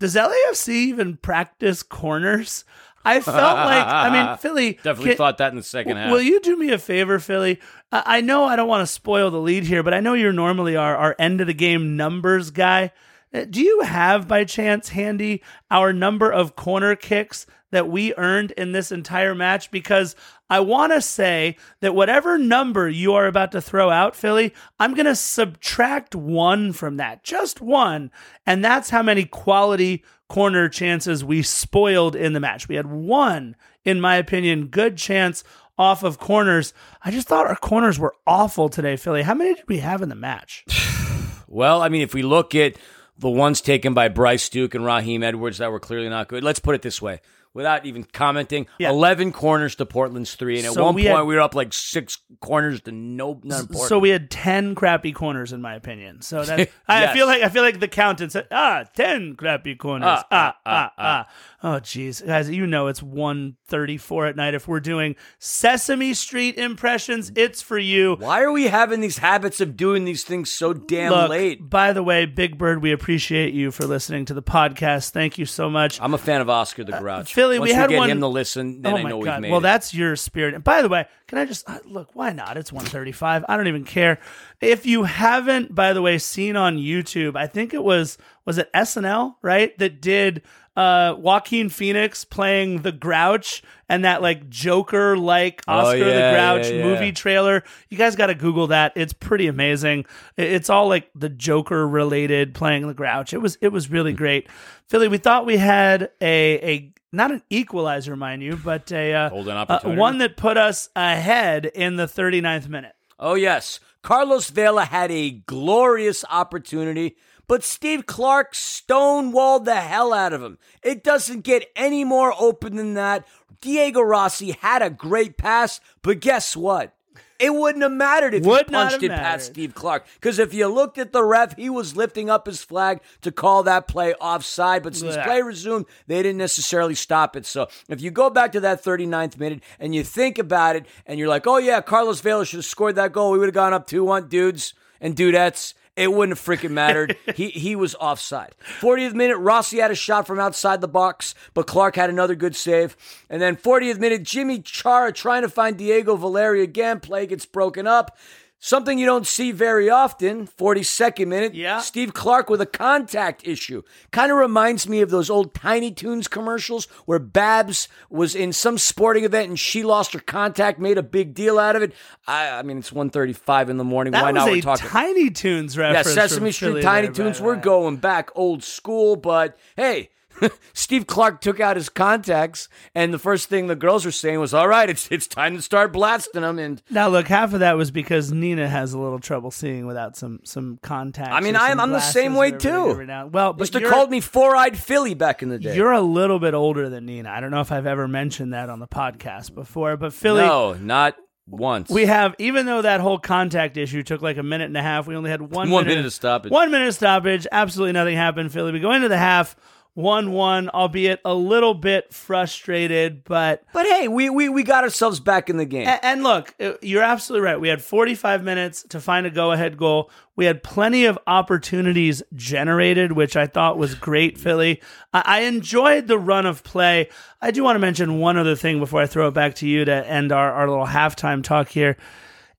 Does 0.00 0.16
LAFC 0.16 0.68
even 0.70 1.18
practice 1.18 1.84
corners? 1.84 2.64
I 3.04 3.20
felt 3.20 3.36
like, 3.36 3.86
I 3.86 4.10
mean, 4.10 4.36
Philly. 4.38 4.72
Definitely 4.82 5.10
can- 5.10 5.16
thought 5.16 5.38
that 5.38 5.52
in 5.52 5.56
the 5.56 5.62
second 5.62 5.96
half. 5.96 6.10
Will 6.10 6.20
you 6.20 6.40
do 6.40 6.56
me 6.56 6.70
a 6.72 6.78
favor, 6.78 7.18
Philly? 7.18 7.60
I 7.92 8.02
I 8.18 8.20
know 8.20 8.44
I 8.44 8.56
don't 8.56 8.68
want 8.68 8.82
to 8.86 8.92
spoil 8.92 9.30
the 9.30 9.40
lead 9.40 9.64
here, 9.64 9.82
but 9.82 9.94
I 9.94 10.00
know 10.00 10.14
you're 10.14 10.32
normally 10.32 10.76
our, 10.76 10.96
our 10.96 11.16
end 11.18 11.40
of 11.40 11.46
the 11.46 11.54
game 11.54 11.96
numbers 11.96 12.50
guy. 12.50 12.92
Uh, 13.32 13.44
Do 13.48 13.60
you 13.62 13.82
have 13.82 14.26
by 14.26 14.44
chance 14.44 14.88
handy 14.90 15.42
our 15.70 15.92
number 15.92 16.30
of 16.32 16.56
corner 16.56 16.94
kicks 16.96 17.46
that 17.70 17.88
we 17.88 18.14
earned 18.16 18.52
in 18.52 18.72
this 18.72 18.92
entire 18.92 19.34
match? 19.34 19.70
Because 19.70 20.16
I 20.48 20.60
want 20.60 20.92
to 20.92 21.00
say 21.00 21.56
that 21.80 21.94
whatever 21.94 22.38
number 22.38 22.88
you 22.88 23.14
are 23.14 23.26
about 23.26 23.52
to 23.52 23.60
throw 23.60 23.90
out, 23.90 24.16
Philly, 24.16 24.52
I'm 24.78 24.94
going 24.94 25.06
to 25.06 25.14
subtract 25.14 26.14
one 26.14 26.72
from 26.72 26.96
that, 26.96 27.22
just 27.22 27.60
one. 27.60 28.10
And 28.46 28.64
that's 28.64 28.90
how 28.90 29.02
many 29.02 29.24
quality 29.24 30.04
corner 30.28 30.68
chances 30.68 31.24
we 31.24 31.42
spoiled 31.42 32.16
in 32.16 32.32
the 32.32 32.40
match. 32.40 32.68
We 32.68 32.76
had 32.76 32.86
one, 32.86 33.56
in 33.84 34.00
my 34.00 34.16
opinion, 34.16 34.68
good 34.68 34.96
chance 34.96 35.44
off 35.78 36.02
of 36.02 36.18
corners. 36.18 36.74
I 37.02 37.10
just 37.10 37.26
thought 37.26 37.46
our 37.46 37.56
corners 37.56 37.98
were 37.98 38.14
awful 38.26 38.68
today, 38.68 38.96
Philly. 38.96 39.22
How 39.22 39.34
many 39.34 39.54
did 39.54 39.66
we 39.66 39.78
have 39.78 40.02
in 40.02 40.08
the 40.08 40.14
match? 40.14 40.64
Well, 41.52 41.82
I 41.82 41.88
mean, 41.88 42.02
if 42.02 42.14
we 42.14 42.22
look 42.22 42.54
at 42.54 42.76
the 43.18 43.28
ones 43.28 43.60
taken 43.60 43.92
by 43.92 44.06
Bryce 44.06 44.48
Duke 44.48 44.72
and 44.76 44.84
Raheem 44.84 45.24
Edwards 45.24 45.58
that 45.58 45.72
were 45.72 45.80
clearly 45.80 46.08
not 46.08 46.28
good, 46.28 46.44
let's 46.44 46.60
put 46.60 46.76
it 46.76 46.82
this 46.82 47.02
way. 47.02 47.20
Without 47.52 47.84
even 47.84 48.04
commenting, 48.04 48.66
Yeah. 48.78 48.90
11 48.90 49.32
corners 49.32 49.74
to 49.76 49.84
Portland's 49.86 50.36
three. 50.36 50.58
And 50.58 50.66
at 50.68 50.72
So 50.74 50.84
one 50.84 50.94
we 50.94 51.02
point, 51.02 51.16
had- 51.16 51.22
we 51.26 51.34
were 51.34 51.40
up 51.40 51.54
like 51.56 51.72
six 51.72 52.18
corners 52.40 52.80
to 52.82 52.92
no, 52.92 53.40
So 53.88 53.98
we 53.98 54.10
had 54.10 54.30
ten 54.30 54.76
crappy 54.76 55.10
corners, 55.12 55.52
in 55.52 55.60
my 55.60 55.74
opinion. 55.74 56.22
So 56.22 56.44
that 56.44 56.70
I 56.88 57.12
feel 57.12 57.26
like 57.26 57.42
I 57.42 57.48
feel 57.48 57.62
like 57.64 57.80
the 57.80 57.88
count 57.88 58.20
said, 58.30 58.46
ah, 58.52 58.84
ten 58.94 59.34
crappy 59.34 59.74
corners. 59.74 60.06
Ah, 60.08 60.24
Ah, 60.30 60.56
ah, 60.56 60.56
ah, 60.66 60.92
ah, 60.96 61.26
ah. 61.26 61.26
Oh, 61.62 61.78
geez, 61.78 62.22
guys, 62.22 62.48
you 62.48 62.66
know 62.66 62.86
it's 62.86 63.02
one 63.02 63.56
thirty-four 63.66 64.26
at 64.26 64.34
night. 64.36 64.54
If 64.54 64.66
we're 64.66 64.80
doing 64.80 65.14
Sesame 65.38 66.14
Street 66.14 66.56
impressions, 66.56 67.30
it's 67.36 67.60
for 67.60 67.76
you. 67.78 68.16
Why 68.18 68.40
are 68.42 68.50
we 68.50 68.68
having 68.68 69.00
these 69.00 69.18
habits 69.18 69.60
of 69.60 69.76
doing 69.76 70.06
these 70.06 70.24
things 70.24 70.50
so 70.50 70.72
damn 70.72 71.12
Look, 71.12 71.28
late? 71.28 71.68
by 71.68 71.92
the 71.92 72.02
way, 72.02 72.24
Big 72.24 72.56
Bird, 72.56 72.82
we 72.82 72.92
appreciate 72.92 73.52
you 73.52 73.70
for 73.70 73.84
listening 73.86 74.24
to 74.26 74.34
the 74.34 74.42
podcast. 74.42 75.10
Thank 75.10 75.36
you 75.36 75.44
so 75.44 75.68
much. 75.68 76.00
I'm 76.00 76.14
a 76.14 76.18
fan 76.18 76.40
of 76.40 76.48
Oscar 76.48 76.82
the 76.82 76.92
Grouch. 76.92 77.30
Uh, 77.30 77.34
Philly, 77.34 77.58
Once 77.58 77.70
we 77.70 77.74
had 77.74 77.90
get 77.90 77.98
one- 77.98 78.10
him 78.10 78.20
to 78.20 78.28
listen, 78.28 78.80
then 78.80 78.94
oh 78.94 78.96
I 78.96 79.02
my 79.02 79.10
know 79.10 79.22
god! 79.22 79.34
we've 79.34 79.42
made 79.42 79.50
well, 79.50 79.60
it. 79.60 79.64
that's 79.64 79.92
your 79.92 80.16
spirit. 80.16 80.54
And 80.54 80.64
by 80.64 80.80
the 80.80 80.88
way, 80.88 81.06
can 81.30 81.38
I 81.38 81.44
just 81.44 81.70
uh, 81.70 81.78
look? 81.84 82.10
Why 82.12 82.32
not? 82.32 82.56
It's 82.56 82.72
135. 82.72 83.44
I 83.48 83.56
don't 83.56 83.68
even 83.68 83.84
care. 83.84 84.18
If 84.60 84.84
you 84.84 85.04
haven't, 85.04 85.72
by 85.72 85.92
the 85.92 86.02
way, 86.02 86.18
seen 86.18 86.56
on 86.56 86.76
YouTube, 86.76 87.36
I 87.36 87.46
think 87.46 87.72
it 87.72 87.84
was 87.84 88.18
was 88.44 88.58
it 88.58 88.68
SNL 88.74 89.36
right 89.40 89.78
that 89.78 90.00
did 90.02 90.42
uh 90.76 91.14
Joaquin 91.16 91.68
Phoenix 91.68 92.24
playing 92.24 92.82
the 92.82 92.90
Grouch 92.90 93.62
and 93.88 94.04
that 94.04 94.22
like 94.22 94.50
Joker 94.50 95.16
like 95.16 95.62
Oscar 95.68 95.98
the 96.00 96.04
Oh, 96.04 96.08
yeah, 96.08 96.32
Grouch 96.32 96.68
yeah, 96.68 96.78
yeah. 96.78 96.84
movie 96.84 97.12
trailer. 97.12 97.62
You 97.90 97.96
guys 97.96 98.16
got 98.16 98.26
to 98.26 98.34
Google 98.34 98.66
that. 98.66 98.92
It's 98.96 99.12
pretty 99.12 99.46
amazing. 99.46 100.06
It's 100.36 100.68
all 100.68 100.88
like 100.88 101.10
the 101.14 101.28
Joker 101.28 101.86
related 101.86 102.54
playing 102.54 102.88
the 102.88 102.94
Grouch. 102.94 103.32
It 103.32 103.38
was 103.38 103.56
it 103.60 103.68
was 103.68 103.88
really 103.88 104.14
great. 104.14 104.48
Philly, 104.88 105.06
we 105.06 105.18
thought 105.18 105.46
we 105.46 105.58
had 105.58 106.10
a 106.20 106.72
a 106.74 106.92
not 107.12 107.30
an 107.30 107.42
equalizer, 107.50 108.16
mind 108.16 108.42
you, 108.42 108.56
but 108.56 108.90
a 108.92 109.12
uh, 109.12 109.28
Golden 109.30 109.56
uh, 109.56 109.80
one 109.84 110.18
that 110.18 110.36
put 110.36 110.56
us 110.56 110.88
ahead 110.94 111.66
in 111.66 111.96
the 111.96 112.06
39th 112.06 112.68
minute. 112.68 112.94
Oh, 113.18 113.34
yes. 113.34 113.80
Carlos 114.02 114.50
Vela 114.50 114.84
had 114.84 115.10
a 115.10 115.30
glorious 115.30 116.24
opportunity, 116.30 117.16
but 117.46 117.64
Steve 117.64 118.06
Clark 118.06 118.54
stonewalled 118.54 119.64
the 119.64 119.76
hell 119.76 120.12
out 120.12 120.32
of 120.32 120.42
him. 120.42 120.58
It 120.82 121.04
doesn't 121.04 121.42
get 121.42 121.66
any 121.76 122.04
more 122.04 122.32
open 122.38 122.76
than 122.76 122.94
that. 122.94 123.26
Diego 123.60 124.00
Rossi 124.00 124.52
had 124.52 124.80
a 124.80 124.88
great 124.88 125.36
pass, 125.36 125.80
but 126.02 126.20
guess 126.20 126.56
what? 126.56 126.94
It 127.40 127.54
wouldn't 127.54 127.82
have 127.82 127.92
mattered 127.92 128.34
if 128.34 128.44
Would 128.44 128.66
he 128.66 128.72
not 128.72 128.90
punched 128.90 129.02
it 129.02 129.10
past. 129.10 129.46
Steve 129.46 129.74
Clark. 129.74 130.06
Because 130.14 130.38
if 130.38 130.52
you 130.52 130.68
looked 130.68 130.98
at 130.98 131.12
the 131.12 131.24
ref, 131.24 131.56
he 131.56 131.70
was 131.70 131.96
lifting 131.96 132.28
up 132.28 132.46
his 132.46 132.62
flag 132.62 133.00
to 133.22 133.32
call 133.32 133.62
that 133.62 133.88
play 133.88 134.12
offside. 134.14 134.82
But 134.82 134.94
since 134.94 135.16
play 135.16 135.40
resumed, 135.40 135.86
they 136.06 136.22
didn't 136.22 136.38
necessarily 136.38 136.94
stop 136.94 137.36
it. 137.36 137.46
So 137.46 137.68
if 137.88 138.00
you 138.02 138.10
go 138.10 138.28
back 138.28 138.52
to 138.52 138.60
that 138.60 138.84
39th 138.84 139.38
minute 139.38 139.62
and 139.78 139.94
you 139.94 140.04
think 140.04 140.38
about 140.38 140.76
it 140.76 140.86
and 141.06 141.18
you're 141.18 141.28
like, 141.28 141.46
oh 141.46 141.56
yeah, 141.56 141.80
Carlos 141.80 142.20
Vela 142.20 142.44
should 142.44 142.58
have 142.58 142.64
scored 142.66 142.96
that 142.96 143.12
goal. 143.12 143.32
We 143.32 143.38
would 143.38 143.48
have 143.48 143.54
gone 143.54 143.72
up 143.72 143.86
2 143.86 144.04
1 144.04 144.28
dudes 144.28 144.74
and 145.00 145.16
dudettes. 145.16 145.74
It 145.96 146.12
wouldn't 146.12 146.38
have 146.38 146.44
freaking 146.44 146.70
mattered. 146.70 147.16
he 147.34 147.50
he 147.50 147.76
was 147.76 147.94
offside. 147.96 148.54
40th 148.80 149.14
minute, 149.14 149.36
Rossi 149.36 149.78
had 149.78 149.90
a 149.90 149.94
shot 149.94 150.26
from 150.26 150.38
outside 150.38 150.80
the 150.80 150.88
box, 150.88 151.34
but 151.52 151.66
Clark 151.66 151.96
had 151.96 152.10
another 152.10 152.34
good 152.34 152.56
save. 152.56 152.96
And 153.28 153.42
then 153.42 153.56
40th 153.56 153.98
minute, 153.98 154.22
Yimmi 154.22 154.64
Chara 154.64 155.12
trying 155.12 155.42
to 155.42 155.48
find 155.48 155.76
Diego 155.76 156.16
Valeri 156.16 156.62
again. 156.62 157.00
Play 157.00 157.26
gets 157.26 157.44
broken 157.44 157.86
up. 157.86 158.16
Something 158.62 158.98
you 158.98 159.06
don't 159.06 159.26
see 159.26 159.52
very 159.52 159.88
often. 159.88 160.46
42nd 160.46 161.26
minute, 161.28 161.54
Yeah. 161.54 161.80
Steve 161.80 162.12
Clark 162.12 162.50
with 162.50 162.60
a 162.60 162.66
contact 162.66 163.46
issue. 163.48 163.80
Kind 164.10 164.30
of 164.30 164.36
reminds 164.36 164.86
me 164.86 165.00
of 165.00 165.08
those 165.08 165.30
old 165.30 165.54
Tiny 165.54 165.90
Toons 165.90 166.28
commercials 166.28 166.84
where 167.06 167.18
Babs 167.18 167.88
was 168.10 168.34
in 168.34 168.52
some 168.52 168.76
sporting 168.76 169.24
event 169.24 169.48
and 169.48 169.58
she 169.58 169.82
lost 169.82 170.12
her 170.12 170.18
contact, 170.20 170.78
made 170.78 170.98
a 170.98 171.02
big 171.02 171.32
deal 171.32 171.58
out 171.58 171.74
of 171.74 171.80
it. 171.82 171.94
I, 172.26 172.50
I 172.58 172.62
mean, 172.62 172.76
it's 172.76 172.90
1.35 172.90 173.70
in 173.70 173.78
the 173.78 173.84
morning. 173.84 174.12
That 174.12 174.24
Why 174.24 174.32
was 174.32 174.40
not? 174.40 174.48
a 174.48 174.52
We're 174.52 174.60
talking. 174.60 174.88
Tiny 174.88 175.30
Toons 175.30 175.78
reference. 175.78 176.08
Yeah. 176.08 176.12
Sesame 176.26 176.52
Street 176.52 176.82
Tiny 176.82 177.06
there, 177.06 177.14
Toons. 177.14 177.38
the 177.38 177.44
We're 177.44 177.54
way. 177.54 177.60
going 177.62 177.96
back 177.96 178.28
old 178.34 178.62
school, 178.62 179.16
but 179.16 179.56
hey, 179.74 180.10
Steve 180.72 181.06
Clark 181.06 181.40
took 181.40 181.60
out 181.60 181.76
his 181.76 181.88
contacts, 181.88 182.68
and 182.94 183.12
the 183.12 183.18
first 183.18 183.48
thing 183.48 183.66
the 183.66 183.76
girls 183.76 184.04
were 184.04 184.10
saying 184.10 184.40
was, 184.40 184.54
"All 184.54 184.68
right, 184.68 184.88
it's 184.88 185.08
it's 185.10 185.26
time 185.26 185.56
to 185.56 185.62
start 185.62 185.92
blasting 185.92 186.42
them." 186.42 186.58
And 186.58 186.82
Now, 186.90 187.08
look, 187.08 187.28
half 187.28 187.52
of 187.54 187.60
that 187.60 187.76
was 187.76 187.90
because 187.90 188.32
Nina 188.32 188.68
has 188.68 188.92
a 188.92 188.98
little 188.98 189.18
trouble 189.20 189.50
seeing 189.50 189.86
without 189.86 190.16
some 190.16 190.40
some 190.44 190.78
contacts. 190.82 191.32
I 191.34 191.40
mean, 191.40 191.56
I'm- 191.56 191.80
I'm 191.80 191.90
the 191.92 192.00
same 192.00 192.34
way, 192.34 192.50
too. 192.52 193.06
Well, 193.32 193.52
but 193.52 193.74
used 193.74 193.86
called 193.90 194.10
me 194.10 194.20
Four 194.20 194.56
Eyed 194.56 194.76
Philly 194.76 195.14
back 195.14 195.42
in 195.42 195.48
the 195.48 195.58
day. 195.58 195.76
You're 195.76 195.92
a 195.92 196.00
little 196.00 196.38
bit 196.38 196.54
older 196.54 196.88
than 196.88 197.06
Nina. 197.06 197.30
I 197.30 197.40
don't 197.40 197.50
know 197.50 197.60
if 197.60 197.72
I've 197.72 197.86
ever 197.86 198.06
mentioned 198.08 198.52
that 198.54 198.68
on 198.70 198.78
the 198.80 198.86
podcast 198.88 199.54
before, 199.54 199.96
but 199.96 200.12
Philly, 200.12 200.42
no, 200.42 200.74
not 200.74 201.16
once. 201.46 201.90
we 201.90 202.06
have 202.06 202.34
even 202.38 202.66
though 202.66 202.82
that 202.82 203.00
whole 203.00 203.18
contact 203.18 203.76
issue 203.76 204.02
took 204.02 204.22
like 204.22 204.36
a 204.36 204.42
minute 204.42 204.66
and 204.66 204.76
a 204.76 204.82
half, 204.82 205.06
we 205.06 205.16
only 205.16 205.30
had 205.30 205.40
one 205.40 205.70
One 205.70 205.84
minute, 205.84 205.88
minute 205.96 206.06
of 206.06 206.12
stoppage. 206.12 206.52
One 206.52 206.70
minute 206.70 206.88
of 206.88 206.94
stoppage. 206.94 207.46
Absolutely 207.50 207.92
nothing 207.92 208.16
happened. 208.16 208.52
Philly, 208.52 208.72
we 208.72 208.80
go 208.80 208.92
into 208.92 209.08
the 209.08 209.18
half 209.18 209.56
one 209.94 210.32
one, 210.32 210.68
albeit 210.70 211.20
a 211.24 211.34
little 211.34 211.74
bit 211.74 212.12
frustrated, 212.14 213.24
but 213.24 213.62
but 213.72 213.84
hey, 213.86 214.08
we, 214.08 214.30
we 214.30 214.48
we 214.48 214.62
got 214.62 214.84
ourselves 214.84 215.20
back 215.20 215.50
in 215.50 215.56
the 215.56 215.64
game. 215.64 215.86
A- 215.88 216.04
And 216.04 216.22
look, 216.22 216.54
uh, 216.60 216.72
you're 216.80 217.02
absolutely 217.02 217.44
right. 217.46 217.60
We 217.60 217.68
had 217.68 217.82
45 217.82 218.42
minutes 218.44 218.82
to 218.90 219.00
find 219.00 219.26
a 219.26 219.30
go 219.30 219.52
ahead 219.52 219.76
goal. 219.76 220.10
We 220.36 220.44
had 220.46 220.62
plenty 220.62 221.04
of 221.04 221.18
opportunities 221.26 222.22
generated, 222.34 223.12
which 223.12 223.36
I 223.36 223.46
thought 223.46 223.76
was 223.78 223.94
great, 223.94 224.38
Philly. 224.38 224.80
I-, 225.12 225.22
I 225.26 225.40
enjoyed 225.40 226.06
the 226.06 226.18
run 226.18 226.46
of 226.46 226.62
play. 226.62 227.08
I 227.42 227.50
do 227.50 227.62
want 227.64 227.74
to 227.74 227.80
mention 227.80 228.18
one 228.20 228.36
other 228.38 228.56
thing 228.56 228.78
before 228.78 229.02
I 229.02 229.06
throw 229.06 229.28
it 229.28 229.34
back 229.34 229.56
to 229.56 229.68
you 229.68 229.84
to 229.84 230.06
end 230.06 230.32
our, 230.32 230.52
our 230.52 230.68
little 230.68 230.86
halftime 230.86 231.42
talk 231.42 231.68
here. 231.68 231.96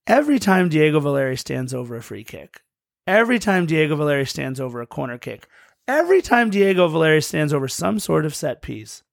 Every 0.07 0.39
time 0.39 0.69
Diego 0.69 0.99
Valeri 0.99 1.37
stands 1.37 1.73
over 1.73 1.95
a 1.95 2.01
free 2.03 2.23
kick, 2.23 2.61
every 3.07 3.39
time 3.39 3.65
Diego 3.65 3.95
Valeri 3.95 4.25
stands 4.25 4.59
over 4.59 4.81
a 4.81 4.87
corner 4.87 5.17
kick, 5.17 5.47
every 5.87 6.21
time 6.21 6.49
Diego 6.49 6.87
Valeri 6.87 7.21
stands 7.21 7.53
over 7.53 7.67
some 7.67 7.99
sort 7.99 8.25
of 8.25 8.35
set 8.35 8.61
piece, 8.61 9.03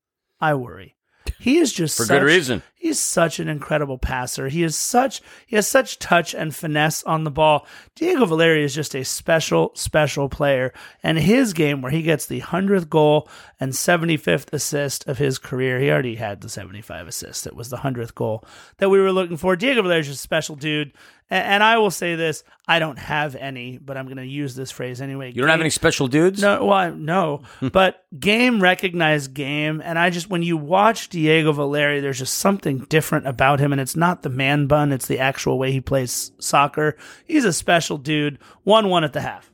I 0.41 0.55
worry. 0.55 0.97
He 1.39 1.59
is 1.59 1.73
just 1.73 1.97
For 1.97 2.05
such, 2.05 2.21
good 2.21 2.27
reason. 2.27 2.63
He's 2.79 3.01
such 3.01 3.41
an 3.41 3.49
incredible 3.49 3.99
passer. 3.99 4.49
He 4.49 4.63
is 4.63 4.77
such 4.77 5.21
he 5.47 5.57
has 5.57 5.67
such 5.67 5.99
touch 5.99 6.33
and 6.33 6.55
finesse 6.55 7.03
on 7.03 7.25
the 7.25 7.31
ball. 7.31 7.67
Diego 7.97 8.25
Valeri 8.25 8.63
is 8.63 8.73
just 8.73 8.95
a 8.95 9.05
special, 9.05 9.73
special 9.75 10.29
player. 10.29 10.73
And 11.03 11.19
his 11.19 11.53
game 11.55 11.83
where 11.83 11.91
he 11.91 12.03
gets 12.03 12.27
the 12.27 12.41
100th 12.41 12.89
goal 12.89 13.29
and 13.59 13.73
75th 13.73 14.53
assist 14.53 15.09
of 15.09 15.19
his 15.19 15.39
career, 15.39 15.81
he 15.81 15.91
already 15.91 16.15
had 16.15 16.41
the 16.41 16.49
75 16.49 17.09
assists. 17.09 17.49
It 17.49 17.57
was 17.57 17.69
the 17.69 17.79
100th 17.79 18.15
goal 18.15 18.45
that 18.77 18.91
we 18.91 19.01
were 19.01 19.11
looking 19.11 19.37
for. 19.37 19.57
Diego 19.57 19.83
Valeri 19.83 20.01
is 20.01 20.07
just 20.07 20.21
a 20.21 20.23
special 20.23 20.55
dude. 20.55 20.93
And 21.31 21.63
I 21.63 21.77
will 21.77 21.91
say 21.91 22.15
this: 22.15 22.43
I 22.67 22.79
don't 22.79 22.99
have 22.99 23.37
any, 23.37 23.77
but 23.77 23.99
I'm 23.99 24.07
going 24.07 24.17
to 24.17 24.27
use 24.27 24.55
this 24.55 24.71
phrase 24.71 25.03
anyway. 25.03 25.29
You 25.29 25.43
don't 25.43 25.51
have 25.51 25.61
any 25.61 25.69
special 25.69 26.09
dudes? 26.09 26.41
No, 26.41 26.65
well, 26.65 26.95
no. 26.95 27.43
but 27.73 28.07
game 28.19 28.63
recognized 28.63 29.35
game, 29.35 29.83
and 29.85 29.99
I 29.99 30.09
just 30.09 30.31
when 30.31 30.43
you 30.43 30.57
watch 30.57 31.11
Diego 31.11 31.53
Valeri, 31.53 32.01
there's 32.01 32.19
just 32.19 32.35
something 32.39 32.68
different 32.77 33.27
about 33.27 33.61
him, 33.61 33.73
and 33.73 33.81
it's 33.81 33.97
not 33.97 34.23
the 34.23 34.29
man 34.29 34.67
bun; 34.67 34.93
it's 34.93 35.07
the 35.07 35.19
actual 35.19 35.59
way 35.59 35.73
he 35.73 35.81
plays 35.81 36.33
soccer. 36.39 36.97
He's 37.25 37.47
a 37.47 37.53
special 37.53 37.97
dude. 37.97 38.39
One 38.65 38.91
one 38.91 39.05
at 39.05 39.15
the 39.15 39.23
half. 39.23 39.51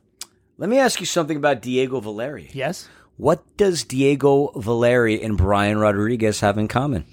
Let 0.57 0.69
me 0.69 0.77
ask 0.77 0.99
you 0.99 1.05
something 1.05 1.37
about 1.37 1.61
Diego 1.61 1.99
Valeri. 1.99 2.49
Yes. 2.53 2.89
What 3.17 3.43
does 3.55 3.83
Diego 3.83 4.51
Valeri 4.55 5.21
and 5.21 5.37
Brian 5.37 5.77
Rodriguez 5.77 6.41
have 6.41 6.57
in 6.57 6.67
common? 6.67 7.05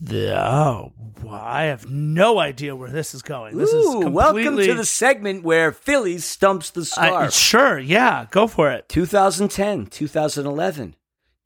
The, 0.00 0.38
oh, 0.38 0.92
well, 1.22 1.34
I 1.34 1.64
have 1.64 1.90
no 1.90 2.38
idea 2.38 2.76
where 2.76 2.90
this 2.90 3.14
is 3.14 3.22
going. 3.22 3.56
This 3.56 3.72
is 3.72 3.84
Ooh, 3.86 4.02
completely, 4.02 4.12
welcome 4.12 4.56
to 4.58 4.74
the 4.74 4.84
segment 4.84 5.42
where 5.42 5.72
Philly 5.72 6.18
stumps 6.18 6.70
the 6.70 6.88
I, 6.96 7.28
sure, 7.28 7.78
yeah, 7.78 8.26
go 8.30 8.46
for 8.46 8.70
it. 8.70 8.88
2010, 8.88 9.86
2011. 9.86 10.94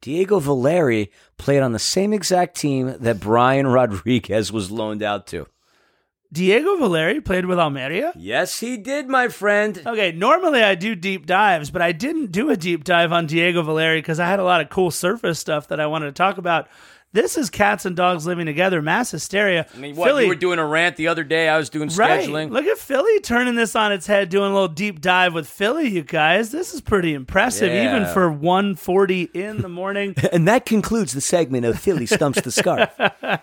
Diego 0.00 0.38
Valeri 0.38 1.10
played 1.36 1.62
on 1.62 1.72
the 1.72 1.78
same 1.78 2.12
exact 2.12 2.56
team 2.56 2.94
that 3.00 3.20
Brian 3.20 3.66
Rodriguez 3.78 4.52
was 4.52 4.70
loaned 4.70 5.02
out 5.02 5.26
to. 5.28 5.46
Diego 6.30 6.76
Valeri 6.76 7.22
played 7.22 7.46
with 7.46 7.58
Almeria. 7.58 8.12
Yes, 8.14 8.60
he 8.60 8.76
did, 8.76 9.08
my 9.08 9.28
friend. 9.28 9.80
Okay, 9.86 10.12
normally 10.12 10.62
I 10.62 10.74
do 10.74 10.94
deep 10.94 11.24
dives, 11.24 11.70
but 11.70 11.80
I 11.80 11.92
didn't 11.92 12.32
do 12.32 12.50
a 12.50 12.56
deep 12.56 12.84
dive 12.84 13.12
on 13.12 13.26
Diego 13.26 13.62
Valeri 13.62 14.00
because 14.00 14.20
I 14.20 14.26
had 14.26 14.38
a 14.38 14.44
lot 14.44 14.60
of 14.60 14.68
cool 14.68 14.90
surface 14.90 15.38
stuff 15.38 15.68
that 15.68 15.80
I 15.80 15.86
wanted 15.86 16.06
to 16.06 16.12
talk 16.12 16.36
about. 16.36 16.68
This 17.12 17.38
is 17.38 17.48
cats 17.48 17.86
and 17.86 17.96
dogs 17.96 18.26
living 18.26 18.44
together, 18.44 18.82
mass 18.82 19.10
hysteria. 19.10 19.66
I 19.74 19.78
mean, 19.78 19.96
what, 19.96 20.08
Philly, 20.08 20.24
you 20.24 20.28
were 20.28 20.34
doing 20.34 20.58
a 20.58 20.66
rant 20.66 20.96
the 20.96 21.08
other 21.08 21.24
day. 21.24 21.48
I 21.48 21.56
was 21.56 21.70
doing 21.70 21.88
right? 21.96 22.22
scheduling. 22.28 22.50
Look 22.50 22.66
at 22.66 22.76
Philly 22.76 23.18
turning 23.20 23.54
this 23.54 23.74
on 23.74 23.92
its 23.92 24.06
head, 24.06 24.28
doing 24.28 24.50
a 24.50 24.52
little 24.52 24.68
deep 24.68 25.00
dive 25.00 25.32
with 25.32 25.48
Philly. 25.48 25.88
You 25.88 26.02
guys, 26.02 26.50
this 26.52 26.74
is 26.74 26.82
pretty 26.82 27.14
impressive, 27.14 27.72
Yeah. 27.72 27.88
even 27.96 28.12
for 28.12 28.30
1:40 28.30 29.30
in 29.34 29.62
the 29.62 29.68
morning. 29.68 30.14
And 30.30 30.46
that 30.46 30.66
concludes 30.66 31.14
the 31.14 31.22
segment 31.22 31.64
of 31.64 31.78
Philly 31.80 32.04
Stumps 32.04 32.42
the 32.42 32.52
Scarf. 32.52 32.90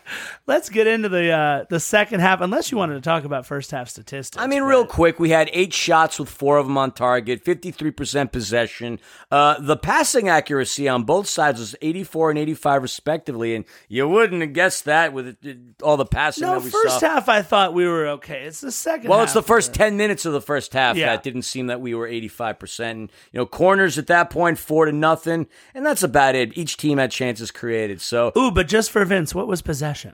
Let's 0.48 0.70
get 0.70 0.86
into 0.86 1.10
the 1.10 1.32
uh, 1.32 1.66
the 1.70 1.80
second 1.80 2.20
half, 2.20 2.42
unless 2.42 2.72
you 2.72 2.78
wanted 2.78 2.94
to 2.96 3.02
talk 3.02 3.24
about 3.24 3.48
first 3.48 3.72
half 3.72 3.90
statistics. 3.90 4.42
I 4.42 4.46
mean, 4.46 4.62
but- 4.62 4.68
real 4.68 4.86
quick, 4.86 5.20
we 5.20 5.32
had 5.32 5.50
eight 5.54 5.74
shots 5.74 6.20
with 6.20 6.30
four 6.30 6.58
of 6.58 6.68
them 6.68 6.78
on 6.78 6.92
target, 6.92 7.44
53% 7.44 8.32
possession. 8.32 9.00
Uh, 9.32 9.60
the 9.60 9.76
passing 9.76 10.30
accuracy 10.30 10.88
on 10.88 11.04
both 11.04 11.28
sides 11.28 11.60
was 11.60 11.76
84 11.82 12.30
and 12.30 12.40
85, 12.40 12.82
respectively. 12.84 13.55
And 13.56 13.66
you 13.90 14.08
wouldn't 14.08 14.42
have 14.42 14.54
guessed 14.54 14.86
that 14.86 15.14
with 15.14 15.28
it- 15.28 15.38
it- 15.44 15.58
all 15.82 15.98
the 15.98 16.06
passing 16.06 16.46
No, 16.46 16.56
that 16.56 16.64
we 16.64 16.70
first 16.70 17.00
saw. 17.00 17.10
half 17.10 17.30
I 17.30 17.42
thought 17.42 17.74
we 17.74 17.88
were 17.88 18.08
okay. 18.08 18.44
It's 18.44 18.62
the 18.62 18.72
second. 18.72 19.10
Well, 19.10 19.22
it's 19.24 19.34
the 19.34 19.42
first 19.44 19.72
that- 19.74 19.78
10 19.80 19.98
minutes 19.98 20.26
of 20.26 20.34
the 20.34 20.42
first 20.42 20.74
half 20.74 20.96
Yeah. 20.98 21.08
that 21.08 21.24
didn't 21.24 21.44
seem 21.44 21.68
that 21.68 21.82
we 21.82 21.94
were 21.96 22.08
85%. 22.08 22.98
And, 23.00 23.12
you 23.32 23.40
know, 23.40 23.46
corners 23.46 23.98
at 23.98 24.08
that 24.08 24.30
point, 24.30 24.58
four 24.60 24.86
to 24.86 24.92
nothing. 24.92 25.48
And 25.74 25.86
that's 25.86 26.04
about 26.04 26.36
it. 26.36 26.58
Each 26.58 26.78
team 26.78 26.98
had 26.98 27.12
chances 27.12 27.52
created. 27.52 28.02
So, 28.02 28.32
Ooh, 28.38 28.52
but 28.52 28.68
just 28.68 28.92
for 28.92 29.04
Vince, 29.06 29.34
what 29.34 29.48
was 29.48 29.62
possession? 29.62 30.14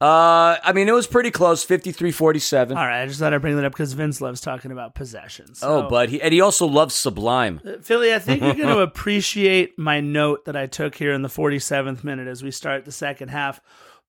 Uh, 0.00 0.56
I 0.64 0.72
mean, 0.74 0.88
it 0.88 0.94
was 0.94 1.06
pretty 1.06 1.30
close 1.30 1.62
53 1.62 2.10
47. 2.10 2.76
All 2.76 2.86
right, 2.86 3.02
I 3.02 3.06
just 3.06 3.20
thought 3.20 3.34
I'd 3.34 3.42
bring 3.42 3.56
that 3.56 3.64
up 3.66 3.72
because 3.72 3.92
Vince 3.92 4.20
loves 4.20 4.40
talking 4.40 4.72
about 4.72 4.94
possessions. 4.94 5.58
So, 5.58 5.84
Oh, 5.84 5.88
but 5.90 6.08
he, 6.08 6.22
and 6.22 6.32
he 6.32 6.40
also 6.40 6.66
loves 6.66 6.94
Sublime. 6.94 7.60
Philly, 7.82 8.14
I 8.14 8.18
think 8.18 8.40
you're 8.42 8.54
going 8.54 8.68
to 8.74 8.80
appreciate 8.80 9.78
my 9.78 10.00
note 10.00 10.46
that 10.46 10.56
I 10.56 10.66
took 10.66 10.94
here 10.94 11.12
in 11.12 11.20
the 11.22 11.28
47th 11.28 12.02
minute 12.02 12.28
as 12.28 12.42
we 12.42 12.50
start 12.50 12.84
the 12.86 12.92
second 12.92 13.28
half. 13.28 13.60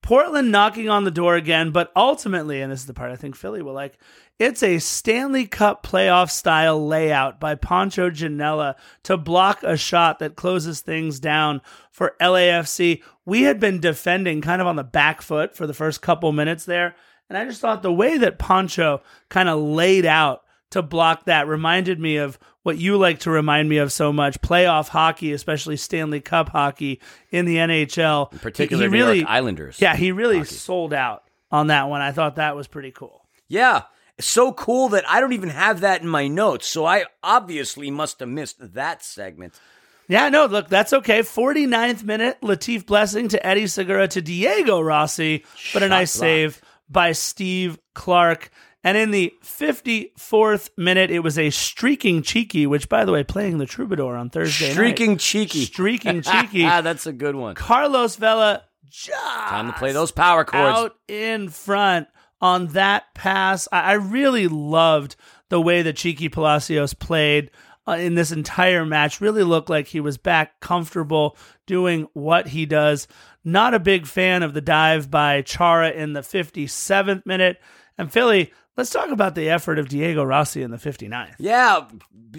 Portland 0.01 0.51
knocking 0.51 0.89
on 0.89 1.03
the 1.03 1.11
door 1.11 1.35
again, 1.35 1.71
but 1.71 1.91
ultimately, 1.95 2.61
and 2.61 2.71
this 2.71 2.81
is 2.81 2.85
the 2.87 2.93
part 2.93 3.11
I 3.11 3.15
think 3.15 3.35
Philly 3.35 3.61
will 3.61 3.73
like, 3.73 3.97
it's 4.39 4.63
a 4.63 4.79
Stanley 4.79 5.45
Cup 5.45 5.85
playoff 5.85 6.31
style 6.31 6.87
layout 6.87 7.39
by 7.39 7.53
Pancho 7.53 8.09
Ginella 8.09 8.75
to 9.03 9.15
block 9.15 9.61
a 9.61 9.77
shot 9.77 10.17
that 10.19 10.35
closes 10.35 10.81
things 10.81 11.19
down 11.19 11.61
for 11.91 12.15
LAFC. 12.19 13.03
We 13.25 13.43
had 13.43 13.59
been 13.59 13.79
defending 13.79 14.41
kind 14.41 14.59
of 14.59 14.67
on 14.67 14.77
the 14.77 14.83
back 14.83 15.21
foot 15.21 15.55
for 15.55 15.67
the 15.67 15.73
first 15.73 16.01
couple 16.01 16.31
minutes 16.31 16.65
there, 16.65 16.95
and 17.29 17.37
I 17.37 17.45
just 17.45 17.61
thought 17.61 17.83
the 17.83 17.93
way 17.93 18.17
that 18.17 18.39
Poncho 18.39 19.03
kind 19.29 19.47
of 19.47 19.59
laid 19.59 20.07
out 20.07 20.43
to 20.71 20.81
block 20.81 21.25
that 21.25 21.47
reminded 21.47 21.99
me 21.99 22.17
of 22.17 22.37
what 22.63 22.77
you 22.77 22.97
like 22.97 23.19
to 23.19 23.31
remind 23.31 23.69
me 23.69 23.77
of 23.77 23.91
so 23.91 24.11
much 24.13 24.39
playoff 24.41 24.87
hockey, 24.89 25.31
especially 25.33 25.77
Stanley 25.77 26.21
Cup 26.21 26.49
hockey 26.49 26.99
in 27.31 27.45
the 27.45 27.57
NHL. 27.57 28.29
particularly 28.41 28.85
He- 28.87 28.91
New 28.91 28.97
he 28.97 29.03
really, 29.03 29.17
York 29.19 29.29
Islanders. 29.29 29.81
Yeah, 29.81 29.95
he 29.95 30.11
really 30.11 30.43
sold 30.43 30.93
out 30.93 31.23
on 31.51 31.67
that 31.67 31.89
one. 31.89 32.01
I 32.01 32.11
thought 32.11 32.35
that 32.35 32.55
was 32.55 32.67
pretty 32.67 32.91
cool. 32.91 33.25
Yeah. 33.47 33.83
So 34.19 34.53
cool 34.53 34.89
that 34.89 35.03
I 35.09 35.19
don't 35.19 35.33
even 35.33 35.49
have 35.49 35.79
that 35.79 36.01
in 36.01 36.07
my 36.07 36.27
notes. 36.27 36.67
So 36.67 36.85
I 36.85 37.05
obviously 37.23 37.89
must 37.89 38.19
have 38.19 38.29
missed 38.29 38.57
that 38.73 39.03
segment. 39.03 39.59
Yeah, 40.07 40.29
no, 40.29 40.45
look, 40.45 40.67
that's 40.67 40.93
okay. 40.93 41.19
49th 41.21 42.03
minute, 42.03 42.37
Latif 42.41 42.85
Blessing 42.85 43.29
to 43.29 43.45
Eddie 43.45 43.67
Segura 43.67 44.07
to 44.09 44.21
Diego 44.21 44.81
Rossi, 44.81 45.45
but 45.73 45.83
a 45.83 45.87
nice 45.87 46.13
block. 46.15 46.21
save 46.21 46.61
by 46.89 47.13
Steve 47.13 47.79
Clark. 47.93 48.51
And 48.83 48.97
in 48.97 49.11
the 49.11 49.31
54th 49.43 50.69
minute, 50.77 51.11
it 51.11 51.19
was 51.19 51.37
a 51.37 51.49
streaking 51.51 52.21
cheeky, 52.23 52.65
which, 52.65 52.89
by 52.89 53.05
the 53.05 53.11
way, 53.11 53.23
playing 53.23 53.57
the 53.59 53.65
Troubadour 53.65 54.15
on 54.15 54.29
Thursday 54.29 54.67
night. 54.67 54.73
Streaking 54.73 55.17
cheeky. 55.17 55.65
Streaking 55.65 56.21
cheeky. 56.23 56.65
ah, 56.65 56.81
that's 56.81 57.05
a 57.05 57.13
good 57.13 57.35
one. 57.35 57.55
Carlos 57.55 58.15
Vela 58.15 58.63
just 58.89 59.21
Time 59.49 59.67
to 59.67 59.73
play 59.73 59.91
those 59.93 60.11
power 60.11 60.43
chords. 60.43 60.77
out 60.77 60.95
in 61.07 61.47
front 61.49 62.07
on 62.41 62.67
that 62.67 63.03
pass. 63.13 63.67
I, 63.71 63.81
I 63.81 63.93
really 63.93 64.47
loved 64.47 65.15
the 65.49 65.61
way 65.61 65.81
that 65.83 65.95
Cheeky 65.95 66.27
Palacios 66.29 66.93
played 66.93 67.51
uh, 67.87 67.93
in 67.93 68.15
this 68.15 68.31
entire 68.31 68.85
match. 68.85 69.21
Really 69.21 69.43
looked 69.43 69.69
like 69.69 69.87
he 69.87 69.99
was 69.99 70.17
back 70.17 70.59
comfortable 70.59 71.37
doing 71.67 72.07
what 72.13 72.47
he 72.47 72.65
does. 72.65 73.07
Not 73.45 73.73
a 73.73 73.79
big 73.79 74.07
fan 74.07 74.43
of 74.43 74.53
the 74.53 74.61
dive 74.61 75.09
by 75.09 75.41
Chara 75.41 75.91
in 75.91 76.13
the 76.13 76.21
57th 76.21 77.25
minute. 77.25 77.59
And 77.97 78.11
Philly, 78.11 78.51
let's 78.77 78.89
talk 78.89 79.09
about 79.09 79.35
the 79.35 79.49
effort 79.49 79.79
of 79.79 79.89
Diego 79.89 80.23
Rossi 80.23 80.61
in 80.61 80.71
the 80.71 80.77
59th. 80.77 81.35
Yeah, 81.39 81.87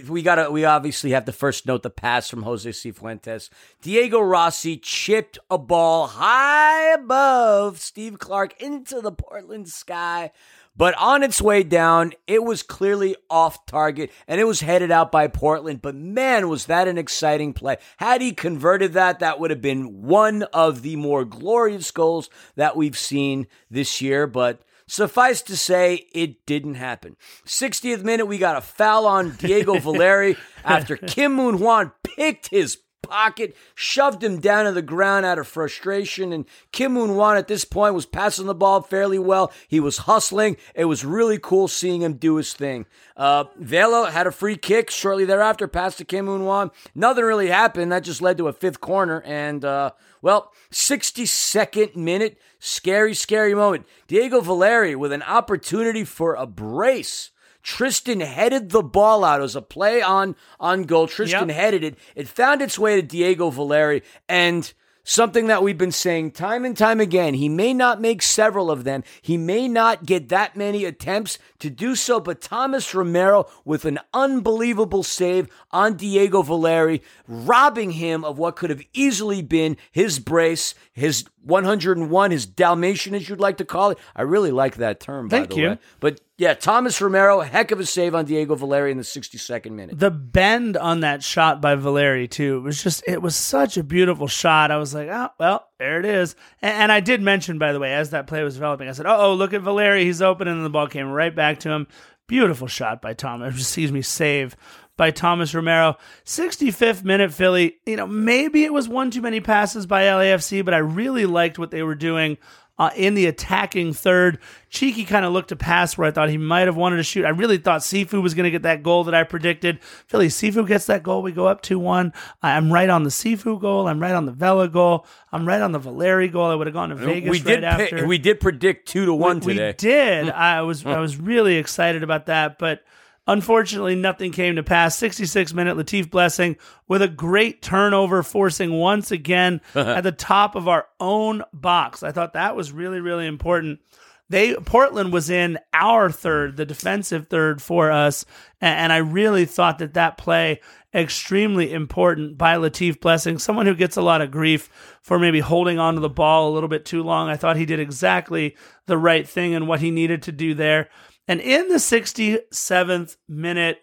we 0.08 0.22
got 0.22 0.36
to 0.36 0.50
we 0.50 0.64
obviously 0.64 1.10
have 1.10 1.24
to 1.26 1.32
first 1.32 1.66
note 1.66 1.82
the 1.82 1.90
pass 1.90 2.28
from 2.28 2.42
Jose 2.42 2.68
Cifuentes. 2.68 3.50
Diego 3.80 4.20
Rossi 4.20 4.76
chipped 4.76 5.38
a 5.50 5.58
ball 5.58 6.06
high 6.06 6.92
above 6.92 7.80
Steve 7.80 8.18
Clark 8.18 8.60
into 8.60 9.00
the 9.00 9.12
Portland 9.12 9.68
sky. 9.68 10.32
But 10.74 10.94
on 10.96 11.22
its 11.22 11.42
way 11.42 11.64
down, 11.64 12.12
it 12.26 12.42
was 12.42 12.62
clearly 12.62 13.14
off 13.28 13.66
target 13.66 14.10
and 14.26 14.40
it 14.40 14.44
was 14.44 14.60
headed 14.60 14.90
out 14.90 15.12
by 15.12 15.28
Portland. 15.28 15.82
But 15.82 15.94
man, 15.94 16.48
was 16.48 16.64
that 16.66 16.88
an 16.88 16.96
exciting 16.96 17.52
play. 17.52 17.76
Had 17.98 18.22
he 18.22 18.32
converted 18.32 18.94
that, 18.94 19.18
that 19.18 19.38
would 19.38 19.50
have 19.50 19.60
been 19.60 20.02
one 20.02 20.44
of 20.44 20.80
the 20.80 20.96
more 20.96 21.26
glorious 21.26 21.90
goals 21.90 22.30
that 22.56 22.74
we've 22.74 22.96
seen 22.96 23.48
this 23.70 24.00
year. 24.00 24.26
But 24.26 24.62
Suffice 24.92 25.40
to 25.40 25.56
say, 25.56 26.06
it 26.12 26.44
didn't 26.44 26.74
happen. 26.74 27.16
60th 27.46 28.04
minute, 28.04 28.26
we 28.26 28.36
got 28.36 28.58
a 28.58 28.60
foul 28.60 29.06
on 29.06 29.30
Diego 29.36 29.78
Valeri 29.78 30.36
after 30.66 30.98
Kim 30.98 31.32
Moon 31.32 31.54
Hwan 31.54 31.92
picked 32.02 32.50
his 32.50 32.76
pocket, 33.02 33.56
shoved 33.74 34.22
him 34.22 34.40
down 34.40 34.64
to 34.64 34.72
the 34.72 34.82
ground 34.82 35.26
out 35.26 35.38
of 35.38 35.46
frustration. 35.46 36.32
And 36.32 36.46
Kim 36.70 36.92
Moon 36.92 37.10
Hwan 37.10 37.36
at 37.36 37.48
this 37.48 37.64
point 37.64 37.94
was 37.94 38.06
passing 38.06 38.46
the 38.46 38.54
ball 38.54 38.80
fairly 38.80 39.18
well. 39.18 39.52
He 39.68 39.80
was 39.80 39.98
hustling. 39.98 40.56
It 40.74 40.86
was 40.86 41.04
really 41.04 41.38
cool 41.38 41.68
seeing 41.68 42.02
him 42.02 42.14
do 42.14 42.36
his 42.36 42.52
thing. 42.54 42.86
Uh, 43.16 43.44
Vela 43.56 44.10
had 44.10 44.26
a 44.26 44.32
free 44.32 44.56
kick 44.56 44.90
shortly 44.90 45.24
thereafter, 45.24 45.68
passed 45.68 45.98
to 45.98 46.04
Kim 46.04 46.26
Moon 46.26 46.42
Hwan. 46.42 46.70
Nothing 46.94 47.24
really 47.24 47.48
happened. 47.48 47.92
That 47.92 48.04
just 48.04 48.22
led 48.22 48.38
to 48.38 48.48
a 48.48 48.52
fifth 48.52 48.80
corner. 48.80 49.22
And, 49.26 49.64
uh, 49.64 49.92
well, 50.22 50.52
62nd 50.70 51.96
minute, 51.96 52.38
scary, 52.58 53.14
scary 53.14 53.54
moment. 53.54 53.86
Diego 54.06 54.40
Valeri 54.40 54.94
with 54.94 55.12
an 55.12 55.22
opportunity 55.22 56.04
for 56.04 56.34
a 56.34 56.46
brace. 56.46 57.30
Tristan 57.62 58.20
headed 58.20 58.70
the 58.70 58.82
ball 58.82 59.24
out. 59.24 59.40
It 59.40 59.42
was 59.42 59.56
a 59.56 59.62
play 59.62 60.02
on 60.02 60.36
on 60.58 60.82
goal. 60.84 61.06
Tristan 61.06 61.48
Yep. 61.48 61.56
headed 61.56 61.84
it. 61.84 61.98
It 62.16 62.28
found 62.28 62.60
its 62.62 62.78
way 62.78 62.96
to 62.96 63.02
Diego 63.02 63.50
Valeri, 63.50 64.02
and 64.28 64.72
something 65.04 65.48
that 65.48 65.64
we've 65.64 65.78
been 65.78 65.90
saying 65.90 66.30
time 66.30 66.64
and 66.64 66.76
time 66.76 67.00
again. 67.00 67.34
He 67.34 67.48
may 67.48 67.74
not 67.74 68.00
make 68.00 68.22
several 68.22 68.70
of 68.70 68.84
them. 68.84 69.02
He 69.20 69.36
may 69.36 69.66
not 69.66 70.06
get 70.06 70.28
that 70.28 70.56
many 70.56 70.84
attempts 70.84 71.40
to 71.58 71.70
do 71.70 71.96
so, 71.96 72.20
but 72.20 72.40
Thomas 72.40 72.94
Romero 72.94 73.46
with 73.64 73.84
an 73.84 73.98
unbelievable 74.14 75.02
save 75.02 75.48
on 75.72 75.96
Diego 75.96 76.42
Valeri, 76.42 77.02
robbing 77.26 77.92
him 77.92 78.24
of 78.24 78.38
what 78.38 78.54
could 78.54 78.70
have 78.70 78.82
easily 78.92 79.42
been 79.42 79.76
his 79.90 80.20
brace, 80.20 80.72
his 80.92 81.24
101, 81.42 82.30
his 82.30 82.46
Dalmatian, 82.46 83.16
as 83.16 83.28
you'd 83.28 83.40
like 83.40 83.56
to 83.56 83.64
call 83.64 83.90
it. 83.90 83.98
I 84.14 84.22
really 84.22 84.52
like 84.52 84.76
that 84.76 85.00
term, 85.00 85.26
by 85.26 85.38
Thank 85.38 85.50
the 85.50 85.56
you. 85.56 85.68
way. 85.70 85.78
But 85.98 86.20
yeah, 86.42 86.54
Thomas 86.54 87.00
Romero, 87.00 87.38
heck 87.38 87.70
of 87.70 87.78
a 87.78 87.86
save 87.86 88.16
on 88.16 88.24
Diego 88.24 88.56
Valeri 88.56 88.90
in 88.90 88.96
the 88.96 89.04
62nd 89.04 89.70
minute. 89.70 89.96
The 89.96 90.10
bend 90.10 90.76
on 90.76 90.98
that 91.00 91.22
shot 91.22 91.62
by 91.62 91.76
Valeri 91.76 92.26
too 92.26 92.56
it 92.56 92.60
was 92.62 92.82
just 92.82 93.04
it 93.06 93.22
was 93.22 93.36
such 93.36 93.76
a 93.76 93.84
beautiful 93.84 94.26
shot. 94.26 94.72
I 94.72 94.76
was 94.76 94.92
like, 94.92 95.06
oh 95.08 95.28
well, 95.38 95.68
there 95.78 96.00
it 96.00 96.04
is. 96.04 96.34
And, 96.60 96.74
and 96.74 96.92
I 96.92 96.98
did 96.98 97.22
mention, 97.22 97.60
by 97.60 97.72
the 97.72 97.78
way, 97.78 97.94
as 97.94 98.10
that 98.10 98.26
play 98.26 98.42
was 98.42 98.54
developing, 98.54 98.88
I 98.88 98.92
said, 98.92 99.06
oh, 99.06 99.34
look 99.34 99.54
at 99.54 99.62
Valeri, 99.62 100.04
he's 100.04 100.20
open, 100.20 100.48
and 100.48 100.64
the 100.64 100.68
ball 100.68 100.88
came 100.88 101.06
right 101.06 101.32
back 101.32 101.60
to 101.60 101.70
him. 101.70 101.86
Beautiful 102.26 102.66
shot 102.66 103.00
by 103.00 103.14
Thomas. 103.14 103.54
Excuse 103.60 103.92
me, 103.92 104.02
save 104.02 104.56
by 104.96 105.12
Thomas 105.12 105.54
Romero. 105.54 105.96
65th 106.24 107.04
minute 107.04 107.32
Philly. 107.32 107.76
You 107.86 107.94
know, 107.94 108.08
maybe 108.08 108.64
it 108.64 108.72
was 108.72 108.88
one 108.88 109.12
too 109.12 109.22
many 109.22 109.40
passes 109.40 109.86
by 109.86 110.02
LAFC, 110.02 110.64
but 110.64 110.74
I 110.74 110.78
really 110.78 111.24
liked 111.24 111.56
what 111.56 111.70
they 111.70 111.84
were 111.84 111.94
doing 111.94 112.36
uh, 112.82 112.90
in 112.96 113.14
the 113.14 113.26
attacking 113.26 113.92
third. 113.92 114.38
Cheeky 114.70 115.04
kind 115.04 115.24
of 115.24 115.32
looked 115.32 115.50
to 115.50 115.56
pass 115.56 115.96
where 115.98 116.08
I 116.08 116.10
thought 116.10 116.30
he 116.30 116.38
might 116.38 116.62
have 116.66 116.76
wanted 116.76 116.96
to 116.96 117.02
shoot. 117.02 117.24
I 117.24 117.28
really 117.28 117.58
thought 117.58 117.82
Sifu 117.82 118.22
was 118.22 118.34
going 118.34 118.44
to 118.44 118.50
get 118.50 118.62
that 118.62 118.82
goal 118.82 119.04
that 119.04 119.14
I 119.14 119.22
predicted. 119.22 119.82
Philly, 119.82 120.28
Sifu 120.28 120.66
gets 120.66 120.86
that 120.86 121.02
goal. 121.02 121.22
We 121.22 121.30
go 121.32 121.46
up 121.46 121.60
2 121.62 121.78
1. 121.78 122.12
I'm 122.42 122.72
right 122.72 122.88
on 122.88 123.02
the 123.04 123.10
Sifu 123.10 123.60
goal. 123.60 123.86
I'm 123.86 124.00
right 124.00 124.14
on 124.14 124.24
the 124.26 124.32
Vela 124.32 124.68
goal. 124.68 125.06
I'm 125.30 125.46
right 125.46 125.60
on 125.60 125.72
the 125.72 125.78
Valeri 125.78 126.28
goal. 126.28 126.50
I 126.50 126.54
would 126.54 126.66
have 126.66 126.74
gone 126.74 126.88
to 126.88 126.94
Vegas 126.96 127.30
we 127.30 127.38
right 127.38 127.46
did 127.46 127.64
after. 127.64 128.06
we 128.06 128.18
did 128.18 128.40
predict 128.40 128.88
two 128.88 129.04
to 129.06 129.14
one 129.14 129.40
We 129.40 129.54
today. 129.54 129.74
did. 129.76 130.30
I 130.30 130.62
was 130.62 130.84
I 130.86 130.98
was 130.98 131.16
really 131.18 131.56
excited 131.56 132.02
about 132.02 132.26
that, 132.26 132.58
but 132.58 132.82
unfortunately 133.26 133.94
nothing 133.94 134.32
came 134.32 134.56
to 134.56 134.62
pass. 134.62 134.96
66 134.98 135.52
minute 135.54 135.76
Latif 135.76 136.10
Blessing 136.10 136.56
with 136.88 137.02
a 137.02 137.08
great 137.08 137.62
turnover 137.62 138.22
forcing 138.22 138.72
once 138.72 139.10
again 139.10 139.60
at 139.74 140.02
the 140.02 140.12
top 140.12 140.54
of 140.54 140.68
our 140.68 140.86
own 141.00 141.42
box. 141.52 142.02
I 142.02 142.12
thought 142.12 142.32
that 142.34 142.56
was 142.56 142.72
really 142.72 143.00
really 143.00 143.26
important. 143.26 143.80
They 144.28 144.54
Portland 144.54 145.12
was 145.12 145.28
in 145.28 145.58
our 145.74 146.10
third, 146.10 146.56
the 146.56 146.64
defensive 146.64 147.28
third 147.28 147.60
for 147.60 147.90
us, 147.90 148.24
a- 148.62 148.64
and 148.66 148.90
I 148.92 148.98
really 148.98 149.44
thought 149.44 149.78
that 149.80 149.94
that 149.94 150.16
play 150.16 150.60
extremely 150.94 151.72
important 151.72 152.38
by 152.38 152.56
Latif 152.56 153.00
Blessing, 153.00 153.38
someone 153.38 153.66
who 153.66 153.74
gets 153.74 153.96
a 153.96 154.02
lot 154.02 154.22
of 154.22 154.30
grief 154.30 154.70
for 155.02 155.18
maybe 155.18 155.40
holding 155.40 155.78
on 155.78 155.94
to 155.94 156.00
the 156.00 156.08
ball 156.08 156.48
a 156.50 156.54
little 156.54 156.68
bit 156.68 156.84
too 156.86 157.02
long. 157.02 157.28
I 157.28 157.36
thought 157.36 157.56
he 157.56 157.66
did 157.66 157.80
exactly 157.80 158.56
the 158.86 158.96
right 158.98 159.28
thing 159.28 159.54
and 159.54 159.66
what 159.68 159.80
he 159.80 159.90
needed 159.90 160.22
to 160.24 160.32
do 160.32 160.54
there. 160.54 160.88
And 161.28 161.40
in 161.40 161.68
the 161.68 161.76
67th 161.76 163.16
minute, 163.28 163.80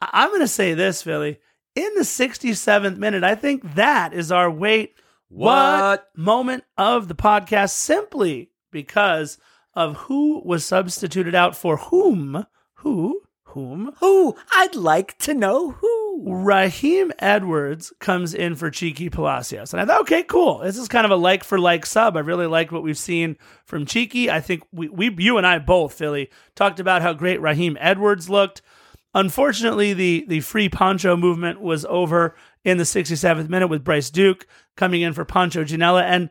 I'm 0.00 0.28
going 0.28 0.40
to 0.40 0.48
say 0.48 0.74
this, 0.74 1.02
Philly. 1.02 1.38
In 1.74 1.94
the 1.94 2.02
67th 2.02 2.96
minute, 2.96 3.24
I 3.24 3.34
think 3.34 3.74
that 3.74 4.12
is 4.12 4.32
our 4.32 4.50
wait 4.50 4.94
What? 5.28 6.08
moment 6.16 6.64
of 6.76 7.08
the 7.08 7.14
podcast 7.14 7.70
simply 7.70 8.50
because 8.70 9.38
of 9.74 9.96
who 9.96 10.42
was 10.44 10.64
substituted 10.64 11.34
out 11.34 11.56
for 11.56 11.76
whom, 11.76 12.46
who, 12.74 13.22
whom. 13.44 13.92
Who? 14.00 14.36
I'd 14.52 14.74
like 14.74 15.18
to 15.18 15.34
know 15.34 15.72
who. 15.72 15.97
Raheem 16.20 17.12
Edwards 17.20 17.92
comes 18.00 18.34
in 18.34 18.56
for 18.56 18.70
Cheeky 18.70 19.08
Palacios. 19.08 19.72
And 19.72 19.80
I 19.80 19.84
thought, 19.84 20.00
okay, 20.02 20.24
cool. 20.24 20.58
This 20.58 20.76
is 20.76 20.88
kind 20.88 21.04
of 21.04 21.12
a 21.12 21.16
like 21.16 21.44
for 21.44 21.58
like 21.60 21.86
sub. 21.86 22.16
I 22.16 22.20
really 22.20 22.46
like 22.46 22.72
what 22.72 22.82
we've 22.82 22.98
seen 22.98 23.36
from 23.66 23.86
Cheeky. 23.86 24.30
I 24.30 24.40
think 24.40 24.64
we, 24.72 24.88
we 24.88 25.14
you 25.18 25.38
and 25.38 25.46
I 25.46 25.58
both, 25.60 25.94
Philly, 25.94 26.30
talked 26.56 26.80
about 26.80 27.02
how 27.02 27.12
great 27.12 27.40
Raheem 27.40 27.76
Edwards 27.80 28.28
looked. 28.28 28.62
Unfortunately, 29.14 29.94
the 29.94 30.24
the 30.28 30.40
free 30.40 30.68
poncho 30.68 31.16
movement 31.16 31.60
was 31.60 31.84
over 31.86 32.34
in 32.64 32.78
the 32.78 32.84
67th 32.84 33.48
minute 33.48 33.68
with 33.68 33.84
Bryce 33.84 34.10
Duke 34.10 34.46
coming 34.76 35.02
in 35.02 35.12
for 35.12 35.24
Pancho 35.24 35.64
Ginella. 35.64 36.02
And 36.02 36.30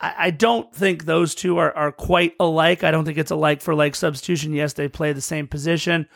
I, 0.00 0.14
I 0.18 0.30
don't 0.30 0.74
think 0.74 1.04
those 1.04 1.34
two 1.34 1.58
are, 1.58 1.72
are 1.76 1.92
quite 1.92 2.34
alike. 2.40 2.82
I 2.82 2.90
don't 2.90 3.04
think 3.04 3.18
it's 3.18 3.30
a 3.30 3.36
like 3.36 3.60
for 3.62 3.74
like 3.74 3.94
substitution. 3.94 4.52
Yes, 4.52 4.72
they 4.72 4.88
play 4.88 5.12
the 5.12 5.20
same 5.20 5.46
position. 5.46 6.08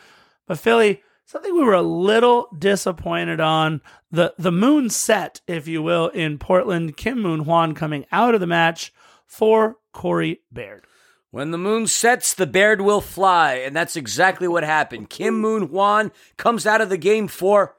But 0.45 0.59
Philly, 0.59 1.01
something 1.27 1.53
we 1.53 1.63
were 1.63 1.73
a 1.73 1.81
little 1.83 2.47
disappointed 2.57 3.39
on 3.39 3.81
the 4.09 4.33
the 4.39 4.51
moon 4.51 4.89
set, 4.89 5.41
if 5.45 5.67
you 5.67 5.83
will, 5.83 6.07
in 6.07 6.39
Portland. 6.39 6.97
Kim 6.97 7.21
Moon 7.21 7.41
Hwan 7.41 7.75
coming 7.75 8.05
out 8.11 8.33
of 8.33 8.39
the 8.39 8.47
match 8.47 8.91
for 9.27 9.77
Corey 9.91 10.41
Baird. 10.51 10.85
When 11.29 11.51
the 11.51 11.57
moon 11.57 11.85
sets, 11.87 12.33
the 12.33 12.47
Baird 12.47 12.81
will 12.81 13.01
fly, 13.01 13.55
and 13.55 13.75
that's 13.75 13.97
exactly 13.97 14.47
what 14.47 14.63
happened. 14.63 15.09
Kim 15.09 15.39
Moon 15.39 15.63
Hwan 15.63 16.11
comes 16.37 16.65
out 16.65 16.81
of 16.81 16.89
the 16.89 16.97
game 16.97 17.27
for 17.27 17.75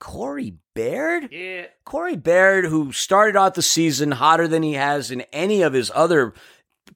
Corey 0.00 0.56
Baird? 0.74 1.28
Yeah. 1.30 1.66
Corey 1.84 2.16
Baird, 2.16 2.64
who 2.64 2.90
started 2.90 3.36
out 3.36 3.54
the 3.54 3.62
season 3.62 4.10
hotter 4.10 4.48
than 4.48 4.64
he 4.64 4.72
has 4.72 5.12
in 5.12 5.20
any 5.32 5.62
of 5.62 5.72
his 5.72 5.92
other 5.94 6.34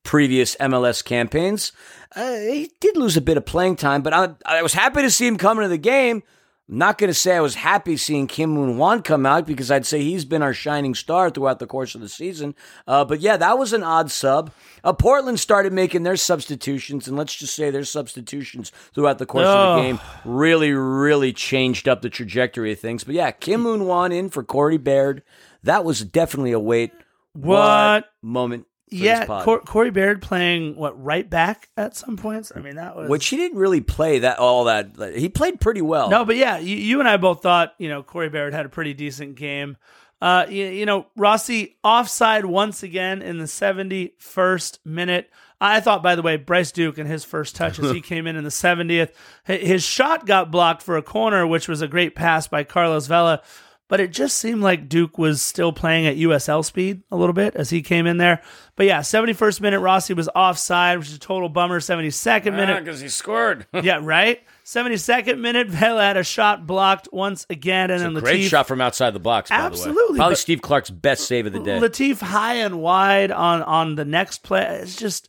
previous 0.03 0.57
MLS 0.57 1.05
campaigns, 1.05 1.73
uh, 2.15 2.37
he 2.37 2.71
did 2.81 2.97
lose 2.97 3.17
a 3.17 3.21
bit 3.21 3.37
of 3.37 3.45
playing 3.47 3.77
time, 3.77 4.03
but 4.03 4.13
I, 4.15 4.31
I 4.45 4.63
was 4.63 4.75
happy 4.75 5.03
to 5.03 5.11
see 5.11 5.27
him 5.27 5.37
come 5.37 5.59
into 5.59 5.69
the 5.69 5.79
game. 5.79 6.23
I'm 6.69 6.79
not 6.79 6.99
going 6.99 7.09
to 7.11 7.15
say 7.15 7.37
I 7.37 7.41
was 7.41 7.55
happy 7.55 7.97
seeing 7.97 8.27
Kim 8.27 8.51
Moon 8.51 8.75
Hwan 8.75 9.03
come 9.03 9.25
out 9.25 9.47
because 9.47 9.71
I'd 9.71 9.87
say 9.87 10.03
he's 10.03 10.25
been 10.25 10.43
our 10.43 10.53
shining 10.53 10.97
star 10.97 11.31
throughout 11.31 11.61
the 11.61 11.67
course 11.69 11.95
of 11.95 12.01
the 12.01 12.09
season. 12.09 12.57
Uh, 12.89 13.05
but 13.05 13.21
yeah, 13.21 13.37
that 13.37 13.57
was 13.57 13.73
an 13.73 13.85
odd 13.85 14.11
sub. 14.11 14.51
Uh, 14.83 14.93
Portland 14.93 15.39
started 15.39 15.73
making 15.73 16.03
their 16.03 16.17
substitutions, 16.17 17.07
and 17.07 17.17
let's 17.17 17.37
just 17.37 17.55
say 17.55 17.71
their 17.71 17.85
substitutions 17.85 18.73
throughout 18.93 19.19
the 19.19 19.27
course 19.27 19.47
of 19.47 19.55
Oh. 19.57 19.77
the 19.77 19.83
game 19.83 20.01
really, 20.25 20.73
really 20.73 21.33
changed 21.33 21.87
up 21.87 22.03
the 22.03 22.11
trajectory 22.11 22.73
of 22.73 22.81
things. 22.81 23.05
But 23.05 23.15
yeah, 23.15 23.31
Kim 23.31 23.61
Moon 23.63 23.83
Hwan 23.83 24.11
in 24.11 24.29
for 24.29 24.43
Corey 24.43 24.77
Baird. 24.79 25.23
That 25.63 25.85
was 25.85 26.01
definitely 26.05 26.51
a 26.53 26.59
wait. 26.59 26.91
What? 27.33 28.07
moment? 28.23 28.67
Yeah. 28.89 29.27
Cor- 29.27 29.61
Corey 29.61 29.91
Baird 29.91 30.23
playing 30.23 30.77
what 30.77 31.03
right 31.03 31.29
back 31.29 31.69
at 31.77 31.97
some 31.97 32.17
points. 32.17 32.53
I 32.55 32.61
mean, 32.61 32.77
that 32.77 32.97
was 32.97 33.09
which 33.11 33.27
he 33.27 33.37
didn't 33.37 33.59
really 33.59 33.81
play 33.81 34.21
that 34.21 34.39
all 34.39 34.65
that. 34.65 34.93
He 35.15 35.29
played 35.29 35.61
pretty 35.61 35.83
well. 35.83 36.09
No, 36.09 36.25
but 36.25 36.37
yeah, 36.37 36.59
you, 36.59 36.77
you 36.77 37.01
and 37.01 37.09
I 37.09 37.17
both 37.17 37.43
thought 37.43 37.75
you 37.79 37.89
know 37.89 38.03
Corey 38.03 38.29
Baird 38.29 38.55
had 38.55 38.67
a 38.67 38.69
pretty 38.69 38.95
decent 38.95 39.35
game. 39.35 39.77
Uh, 40.23 40.47
you, 40.49 40.67
you 40.67 40.87
know 40.87 41.07
Rossi 41.17 41.77
offside 41.83 42.45
once 42.45 42.83
again 42.83 43.23
in 43.23 43.39
the 43.39 43.47
seventy 43.49 44.15
first 44.19 44.79
minute. 44.85 45.31
I 45.61 45.81
thought, 45.81 46.03
by 46.03 46.17
the 46.17 46.23
way, 46.23 46.37
Bryce 46.37 46.71
Duke 46.71 46.99
and 46.99 47.09
his 47.09 47.25
first 47.25 47.57
touch 47.57 47.79
as 47.79 47.91
he 47.91 48.01
came 48.03 48.27
in 48.27 48.37
in 48.37 48.45
the 48.45 48.51
seventieth, 48.51 49.17
his 49.45 49.83
shot 49.83 50.27
got 50.27 50.51
blocked 50.51 50.83
for 50.83 50.97
a 50.97 51.03
corner, 51.03 51.47
which 51.47 51.67
was 51.67 51.81
a 51.83 51.89
great 51.89 52.15
pass 52.15 52.47
by 52.47 52.63
Carlos 52.63 53.07
Vela. 53.07 53.43
But 53.89 54.01
it 54.01 54.11
just 54.11 54.39
seemed 54.39 54.63
like 54.63 54.89
Duke 54.89 55.17
was 55.17 55.41
still 55.41 55.73
playing 55.73 56.07
at 56.07 56.17
USL 56.17 56.65
speed 56.65 57.03
a 57.13 57.17
little 57.17 57.33
bit 57.33 57.55
as 57.55 57.71
he 57.71 57.83
came 57.83 58.07
in 58.07 58.17
there. 58.17 58.43
But 58.75 58.87
yeah, 58.87 59.01
71st 59.01 59.61
minute, 59.61 59.79
Rossi 59.79 60.13
was 60.13 60.29
offside, 60.35 60.99
which 60.99 61.09
is 61.09 61.15
a 61.15 61.21
total 61.21 61.49
bummer. 61.49 61.79
72nd 61.79 62.53
ah, 62.53 62.57
minute, 62.57 62.85
because 62.85 63.01
he 63.01 63.09
scored. 63.09 63.67
yeah, 63.83 64.01
right. 64.03 64.41
72nd 64.65 65.39
minute, 65.39 65.69
Vela 65.69 66.03
had 66.03 66.17
a 66.17 66.25
shot 66.25 66.67
blocked 66.67 67.09
once 67.13 67.47
again, 67.49 67.93
and 67.93 68.03
then 68.03 68.15
Great 68.15 68.41
Latif, 68.41 68.49
shot 68.49 68.67
from 68.67 68.81
outside 68.81 69.13
the 69.13 69.21
box. 69.21 69.51
By 69.51 69.57
The 69.57 69.63
way. 69.63 69.67
Absolutely, 69.67 70.19
probably 70.19 70.37
Steve 70.37 70.63
Clark's 70.63 70.91
best 70.91 71.29
save 71.29 71.47
of 71.47 71.53
the 71.53 71.61
day. 71.61 71.79
Latif 71.79 72.21
high 72.21 72.55
and 72.55 72.81
wide 72.81 73.31
on 73.31 73.63
on 73.63 73.95
the 73.95 74.05
next 74.05 74.43
play. 74.43 74.81
It's 74.83 74.97
just 74.97 75.29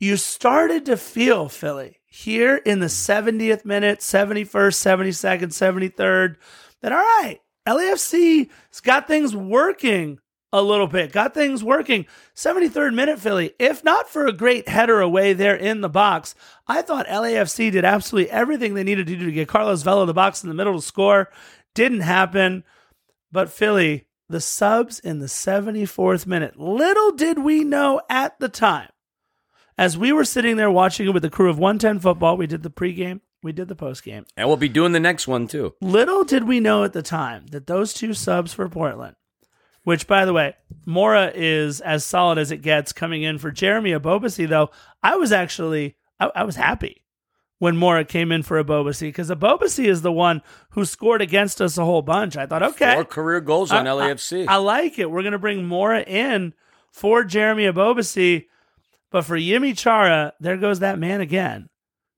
you 0.00 0.16
started 0.16 0.84
to 0.86 0.96
feel 0.96 1.48
Philly 1.48 2.00
here 2.06 2.56
in 2.56 2.80
the 2.80 2.86
70th 2.86 3.64
minute, 3.64 4.00
71st, 4.00 4.50
72nd, 4.50 5.92
73rd. 5.92 6.36
That 6.80 6.90
all 6.90 6.98
right, 6.98 7.38
LAFC's 7.66 8.80
got 8.80 9.06
things 9.06 9.34
working 9.36 10.18
a 10.52 10.62
little 10.62 10.86
bit. 10.86 11.12
Got 11.12 11.34
things 11.34 11.64
working. 11.64 12.06
73rd 12.34 12.94
minute, 12.94 13.18
Philly. 13.18 13.54
If 13.58 13.82
not 13.82 14.08
for 14.08 14.26
a 14.26 14.32
great 14.32 14.68
header 14.68 15.00
away 15.00 15.32
there 15.32 15.56
in 15.56 15.80
the 15.80 15.88
box, 15.88 16.34
I 16.66 16.82
thought 16.82 17.06
LAFC 17.06 17.72
did 17.72 17.84
absolutely 17.84 18.30
everything 18.30 18.74
they 18.74 18.84
needed 18.84 19.06
to 19.06 19.16
do 19.16 19.26
to 19.26 19.32
get 19.32 19.48
Carlos 19.48 19.82
Vela 19.82 20.04
the 20.06 20.12
box 20.12 20.42
in 20.42 20.48
the 20.48 20.54
middle 20.54 20.76
to 20.76 20.82
score. 20.82 21.30
Didn't 21.74 22.00
happen. 22.00 22.64
But 23.30 23.50
Philly, 23.50 24.06
the 24.28 24.40
subs 24.40 24.98
in 24.98 25.20
the 25.20 25.26
74th 25.26 26.26
minute. 26.26 26.58
Little 26.58 27.12
did 27.12 27.38
we 27.38 27.64
know 27.64 28.02
at 28.10 28.38
the 28.38 28.48
time, 28.48 28.88
as 29.78 29.96
we 29.96 30.12
were 30.12 30.24
sitting 30.24 30.56
there 30.56 30.70
watching 30.70 31.06
it 31.06 31.14
with 31.14 31.22
the 31.22 31.30
crew 31.30 31.48
of 31.48 31.58
110 31.58 32.00
football, 32.00 32.36
we 32.36 32.46
did 32.46 32.62
the 32.62 32.70
pregame, 32.70 33.20
we 33.42 33.52
did 33.52 33.68
the 33.68 33.74
post 33.74 34.04
game. 34.04 34.24
and 34.36 34.46
we'll 34.48 34.56
be 34.56 34.68
doing 34.68 34.92
the 34.92 35.00
next 35.00 35.26
one 35.26 35.46
too. 35.48 35.74
Little 35.80 36.24
did 36.24 36.44
we 36.46 36.60
know 36.60 36.84
at 36.84 36.92
the 36.92 37.02
time 37.02 37.46
that 37.48 37.66
those 37.66 37.92
two 37.92 38.14
subs 38.14 38.52
for 38.52 38.68
Portland, 38.68 39.16
which 39.84 40.06
by 40.06 40.24
the 40.24 40.32
way, 40.32 40.54
Mora 40.86 41.32
is 41.34 41.80
as 41.80 42.04
solid 42.04 42.38
as 42.38 42.50
it 42.50 42.58
gets 42.62 42.92
coming 42.92 43.22
in 43.22 43.38
for 43.38 43.50
Jeremy 43.50 43.90
Ebobisse, 43.92 44.48
though, 44.48 44.70
I 45.02 45.16
was 45.16 45.32
actually 45.32 45.96
I, 46.20 46.30
I 46.36 46.44
was 46.44 46.56
happy 46.56 47.04
when 47.58 47.76
Mora 47.76 48.04
came 48.04 48.32
in 48.32 48.42
for 48.42 48.62
Ebobisse 48.62 49.00
because 49.00 49.30
Ebobisse 49.30 49.84
is 49.84 50.02
the 50.02 50.12
one 50.12 50.42
who 50.70 50.84
scored 50.84 51.22
against 51.22 51.60
us 51.60 51.78
a 51.78 51.84
whole 51.84 52.02
bunch. 52.02 52.36
I 52.36 52.46
thought, 52.46 52.62
okay, 52.62 52.94
Four 52.94 53.04
career 53.04 53.40
goals 53.40 53.70
on 53.72 53.86
I- 53.86 53.90
LAFC. 53.90 54.46
I, 54.48 54.54
I 54.54 54.56
like 54.56 54.98
it. 54.98 55.10
We're 55.10 55.22
gonna 55.22 55.38
bring 55.38 55.64
Mora 55.64 56.02
in 56.02 56.54
for 56.92 57.24
Jeremy 57.24 57.64
Ebobisse, 57.64 58.46
but 59.10 59.22
for 59.24 59.36
Yimmi 59.38 59.76
Chara, 59.76 60.32
there 60.40 60.56
goes 60.56 60.78
that 60.80 60.98
man 60.98 61.20
again. 61.20 61.68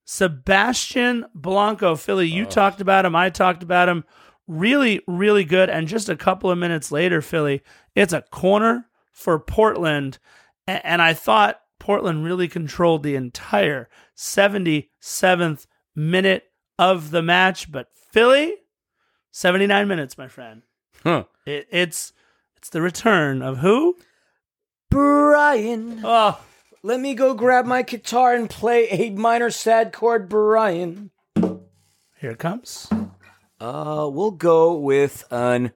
Sebastian 0.05 1.27
Blanco, 1.35 1.97
Philly. 1.97 2.29
You 2.29 2.45
oh. 2.45 2.51
talked 2.51 2.81
about 2.81 3.05
him. 3.05 3.17
I 3.17 3.31
talked 3.31 3.63
about 3.63 3.89
him. 3.89 4.05
Really, 4.47 5.01
really 5.07 5.45
good. 5.45 5.71
And 5.71 5.89
just 5.89 6.09
a 6.09 6.17
couple 6.17 6.51
of 6.51 6.59
minutes 6.59 6.93
later, 6.93 7.23
Philly, 7.23 7.63
it's 7.95 8.13
a 8.13 8.23
corner 8.23 8.89
for 9.13 9.39
Portland. 9.39 10.19
And 10.67 11.01
I 11.01 11.15
thought 11.15 11.61
Portland 11.79 12.25
really 12.25 12.49
controlled 12.49 13.03
the 13.03 13.17
entire 13.17 13.89
77th 14.17 15.67
minute 15.95 16.45
of 16.79 17.11
the 17.11 17.23
match. 17.23 17.73
But 17.73 17.89
Philly, 18.13 18.55
79 19.31 19.89
minutes, 19.89 20.19
my 20.19 20.29
friend. 20.29 20.63
Huh. 21.03 21.25
It, 21.47 21.67
it's 21.71 22.13
it's 22.57 22.71
the 22.71 22.81
return 22.81 23.43
of 23.43 23.59
who? 23.59 23.97
Brian. 24.91 26.01
Oh, 26.05 26.41
Let 26.87 27.01
me 27.01 27.14
go 27.14 27.32
grab 27.32 27.64
my 27.64 27.80
guitar 27.80 28.35
and 28.35 28.51
play 28.51 28.89
a 28.91 29.09
minor 29.09 29.49
sad 29.49 29.91
chord, 29.91 30.28
Brian. 30.28 31.12
here 31.35 32.32
it 32.32 32.39
comes. 32.39 32.91
Uh, 33.59 34.11
we'll 34.12 34.32
go 34.32 34.74
with 34.74 35.24
an 35.30 35.72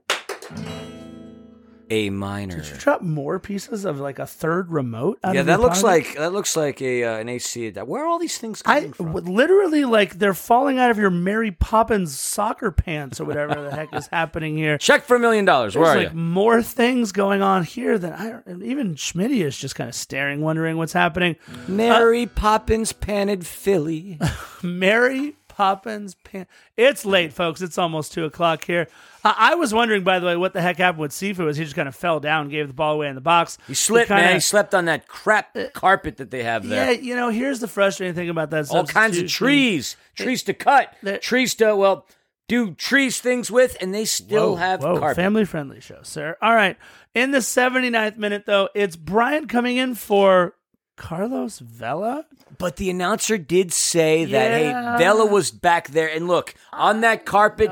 A 1.90 2.10
minor. 2.10 2.56
Did 2.56 2.68
you 2.68 2.76
drop 2.76 3.00
more 3.00 3.38
pieces 3.38 3.84
of 3.84 3.98
like 3.98 4.18
a 4.18 4.26
third 4.26 4.70
remote? 4.70 5.18
Yeah, 5.24 5.42
that 5.42 5.60
looks 5.60 5.82
like 5.82 6.16
that 6.16 6.32
looks 6.32 6.54
like 6.56 6.82
a 6.82 7.04
uh, 7.04 7.16
an 7.18 7.28
AC. 7.28 7.70
Where 7.70 8.04
are 8.04 8.06
all 8.06 8.18
these 8.18 8.36
things 8.36 8.62
I 8.66 8.88
from? 8.88 9.12
literally 9.12 9.84
like 9.84 10.18
they're 10.18 10.34
falling 10.34 10.78
out 10.78 10.90
of 10.90 10.98
your 10.98 11.10
Mary 11.10 11.50
Poppins 11.50 12.18
soccer 12.18 12.70
pants 12.70 13.20
or 13.20 13.24
whatever 13.24 13.62
the 13.62 13.74
heck 13.74 13.94
is 13.94 14.06
happening 14.12 14.56
here. 14.56 14.76
Check 14.76 15.04
for 15.04 15.16
a 15.16 15.20
million 15.20 15.44
dollars. 15.46 15.74
Where 15.76 15.86
There's 15.86 15.96
are 15.96 16.04
like 16.04 16.12
you? 16.12 16.18
more 16.18 16.62
things 16.62 17.12
going 17.12 17.40
on 17.40 17.64
here 17.64 17.98
than 17.98 18.12
I. 18.12 18.40
Even 18.62 18.94
Schmitty 18.94 19.42
is 19.44 19.56
just 19.56 19.74
kind 19.74 19.88
of 19.88 19.94
staring, 19.94 20.42
wondering 20.42 20.76
what's 20.76 20.92
happening. 20.92 21.36
Mary 21.66 22.26
Poppins 22.26 22.92
panted 22.92 23.46
Philly. 23.46 24.18
Mary 24.62 25.36
Poppins 25.58 26.14
pan. 26.14 26.46
It's 26.76 27.04
late, 27.04 27.32
folks. 27.32 27.60
It's 27.60 27.78
almost 27.78 28.12
two 28.12 28.24
o'clock 28.24 28.64
here. 28.64 28.86
Uh, 29.24 29.34
I 29.36 29.56
was 29.56 29.74
wondering, 29.74 30.04
by 30.04 30.20
the 30.20 30.26
way, 30.26 30.36
what 30.36 30.52
the 30.52 30.60
heck 30.60 30.76
happened 30.76 31.00
with 31.00 31.10
Sifu? 31.10 31.48
As 31.50 31.56
he 31.56 31.64
just 31.64 31.74
kind 31.74 31.88
of 31.88 31.96
fell 31.96 32.20
down, 32.20 32.48
gave 32.48 32.68
the 32.68 32.74
ball 32.74 32.94
away 32.94 33.08
in 33.08 33.16
the 33.16 33.20
box. 33.20 33.58
He 33.66 33.74
slipped, 33.74 34.06
kinda- 34.06 34.22
man. 34.22 34.34
He 34.34 34.40
slept 34.40 34.72
on 34.72 34.84
that 34.84 35.08
crap 35.08 35.56
carpet 35.74 36.18
that 36.18 36.30
they 36.30 36.44
have 36.44 36.68
there. 36.68 36.92
Yeah, 36.92 37.00
you 37.00 37.16
know, 37.16 37.30
here's 37.30 37.58
the 37.58 37.66
frustrating 37.66 38.14
thing 38.14 38.28
about 38.28 38.50
that. 38.50 38.70
All 38.70 38.86
kinds 38.86 39.18
of 39.18 39.26
trees, 39.26 39.96
trees 40.14 40.44
to 40.44 40.54
cut, 40.54 40.94
trees 41.22 41.56
to 41.56 41.74
well 41.74 42.06
do 42.46 42.74
trees 42.74 43.18
things 43.20 43.50
with, 43.50 43.76
and 43.80 43.92
they 43.92 44.04
still 44.04 44.50
Whoa, 44.50 44.56
have 44.58 44.80
whoa, 44.80 45.00
carpet. 45.00 45.16
family 45.16 45.44
friendly 45.44 45.80
show, 45.80 45.98
sir. 46.04 46.36
All 46.40 46.54
right. 46.54 46.76
In 47.16 47.32
the 47.32 47.38
79th 47.38 48.16
minute, 48.16 48.44
though, 48.46 48.68
it's 48.76 48.94
Brian 48.94 49.48
coming 49.48 49.76
in 49.76 49.96
for 49.96 50.54
Carlos 50.98 51.60
Vela. 51.60 52.26
But 52.58 52.76
the 52.76 52.90
announcer 52.90 53.38
did 53.38 53.72
say 53.72 54.26
that 54.26 54.50
hey, 54.50 54.98
Vela 54.98 55.24
was 55.24 55.50
back 55.50 55.88
there, 55.88 56.10
and 56.10 56.28
look 56.28 56.54
on 56.72 57.00
that 57.00 57.24
carpet. 57.24 57.70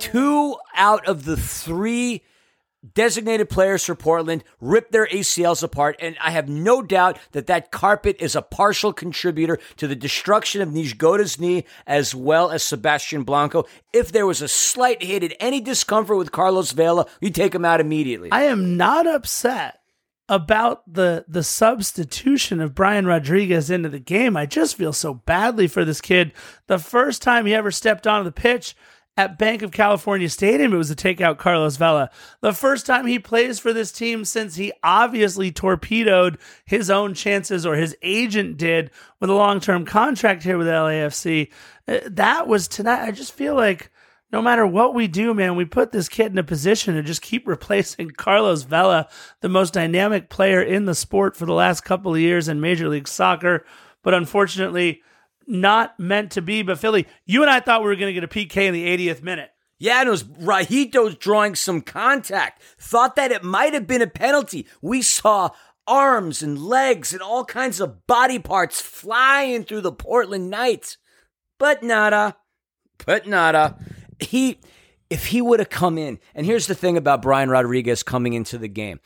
Two 0.00 0.56
out 0.74 1.06
of 1.06 1.24
the 1.24 1.36
three 1.36 2.22
designated 2.94 3.48
players 3.48 3.84
for 3.84 3.94
Portland 3.94 4.42
ripped 4.60 4.90
their 4.90 5.06
ACLs 5.06 5.62
apart, 5.62 5.96
and 6.00 6.16
I 6.20 6.32
have 6.32 6.48
no 6.48 6.82
doubt 6.82 7.18
that 7.32 7.46
that 7.46 7.70
carpet 7.70 8.16
is 8.18 8.34
a 8.34 8.42
partial 8.42 8.92
contributor 8.92 9.58
to 9.76 9.86
the 9.86 9.94
destruction 9.94 10.62
of 10.62 10.70
Niezgoda's 10.70 11.38
knee 11.38 11.64
as 11.86 12.14
well 12.14 12.50
as 12.50 12.64
Sebastian 12.64 13.22
Blanco. 13.22 13.66
If 13.92 14.10
there 14.10 14.26
was 14.26 14.42
a 14.42 14.48
slight 14.48 15.02
hit 15.02 15.22
at 15.22 15.36
any 15.38 15.60
discomfort 15.60 16.16
with 16.16 16.32
Carlos 16.32 16.72
Vela, 16.72 17.06
you 17.20 17.30
take 17.30 17.54
him 17.54 17.64
out 17.64 17.80
immediately. 17.80 18.32
I 18.32 18.44
am 18.44 18.76
not 18.76 19.06
upset 19.06 19.81
about 20.32 20.90
the 20.90 21.26
the 21.28 21.42
substitution 21.42 22.62
of 22.62 22.74
Brian 22.74 23.04
Rodriguez 23.04 23.68
into 23.68 23.90
the 23.90 23.98
game. 23.98 24.34
I 24.34 24.46
just 24.46 24.76
feel 24.76 24.94
so 24.94 25.12
badly 25.12 25.68
for 25.68 25.84
this 25.84 26.00
kid. 26.00 26.32
The 26.68 26.78
first 26.78 27.20
time 27.20 27.44
he 27.44 27.54
ever 27.54 27.70
stepped 27.70 28.06
onto 28.06 28.24
the 28.24 28.32
pitch 28.32 28.74
at 29.14 29.38
Bank 29.38 29.60
of 29.60 29.72
California 29.72 30.30
Stadium, 30.30 30.72
it 30.72 30.78
was 30.78 30.88
to 30.88 30.94
take 30.94 31.20
out 31.20 31.36
Carlos 31.36 31.76
Vela. 31.76 32.08
The 32.40 32.54
first 32.54 32.86
time 32.86 33.04
he 33.06 33.18
plays 33.18 33.58
for 33.58 33.74
this 33.74 33.92
team 33.92 34.24
since 34.24 34.54
he 34.54 34.72
obviously 34.82 35.52
torpedoed 35.52 36.38
his 36.64 36.88
own 36.88 37.12
chances, 37.12 37.66
or 37.66 37.74
his 37.74 37.94
agent 38.00 38.56
did, 38.56 38.90
with 39.20 39.28
a 39.28 39.34
long 39.34 39.60
term 39.60 39.84
contract 39.84 40.44
here 40.44 40.56
with 40.56 40.66
LAFC. 40.66 41.50
Uh, 41.86 41.98
That 42.06 42.48
was 42.48 42.68
tonight. 42.68 43.06
I 43.06 43.10
just 43.10 43.34
feel 43.34 43.54
like 43.54 43.91
no 44.32 44.40
matter 44.40 44.66
what 44.66 44.94
we 44.94 45.08
do, 45.08 45.34
man, 45.34 45.56
we 45.56 45.64
put 45.64 45.92
this 45.92 46.08
kid 46.08 46.32
in 46.32 46.38
a 46.38 46.42
position 46.42 46.94
to 46.94 47.02
just 47.02 47.22
keep 47.22 47.46
replacing 47.46 48.12
Carlos 48.12 48.62
Vela, 48.62 49.08
the 49.40 49.48
most 49.48 49.74
dynamic 49.74 50.30
player 50.30 50.62
in 50.62 50.86
the 50.86 50.94
sport 50.94 51.36
for 51.36 51.46
the 51.46 51.52
last 51.52 51.82
couple 51.82 52.14
of 52.14 52.20
years 52.20 52.48
in 52.48 52.60
Major 52.60 52.88
League 52.88 53.08
Soccer. 53.08 53.64
But 54.02 54.14
unfortunately, 54.14 55.02
not 55.46 55.98
meant 56.00 56.32
to 56.32 56.42
be. 56.42 56.62
But 56.62 56.78
Philly, 56.78 57.06
you 57.26 57.42
and 57.42 57.50
I 57.50 57.60
thought 57.60 57.82
we 57.82 57.88
were 57.88 57.96
going 57.96 58.12
to 58.12 58.20
get 58.20 58.24
a 58.24 58.28
PK 58.28 58.66
in 58.66 58.74
the 58.74 58.86
80th 58.86 59.22
minute. 59.22 59.50
Yeah, 59.78 60.00
and 60.00 60.06
it 60.06 60.10
was 60.10 60.22
Rajito's 60.22 61.16
drawing 61.16 61.56
some 61.56 61.80
contact. 61.80 62.62
Thought 62.78 63.16
that 63.16 63.32
it 63.32 63.42
might 63.42 63.74
have 63.74 63.86
been 63.86 64.02
a 64.02 64.06
penalty. 64.06 64.66
We 64.80 65.02
saw 65.02 65.50
arms 65.88 66.40
and 66.42 66.58
legs 66.58 67.12
and 67.12 67.20
all 67.20 67.44
kinds 67.44 67.80
of 67.80 68.06
body 68.06 68.38
parts 68.38 68.80
flying 68.80 69.64
through 69.64 69.80
the 69.80 69.92
Portland 69.92 70.50
Knights. 70.50 70.98
But 71.58 71.82
nada. 71.82 72.36
But 73.04 73.26
nada. 73.26 73.76
He 74.22 74.58
if 75.10 75.26
he 75.26 75.42
would 75.42 75.60
have 75.60 75.68
come 75.68 75.98
in, 75.98 76.18
and 76.34 76.46
here's 76.46 76.66
the 76.66 76.74
thing 76.74 76.96
about 76.96 77.20
Brian 77.20 77.50
Rodriguez 77.50 78.02
coming 78.02 78.32
into 78.32 78.56
the 78.56 78.68
game. 78.68 78.98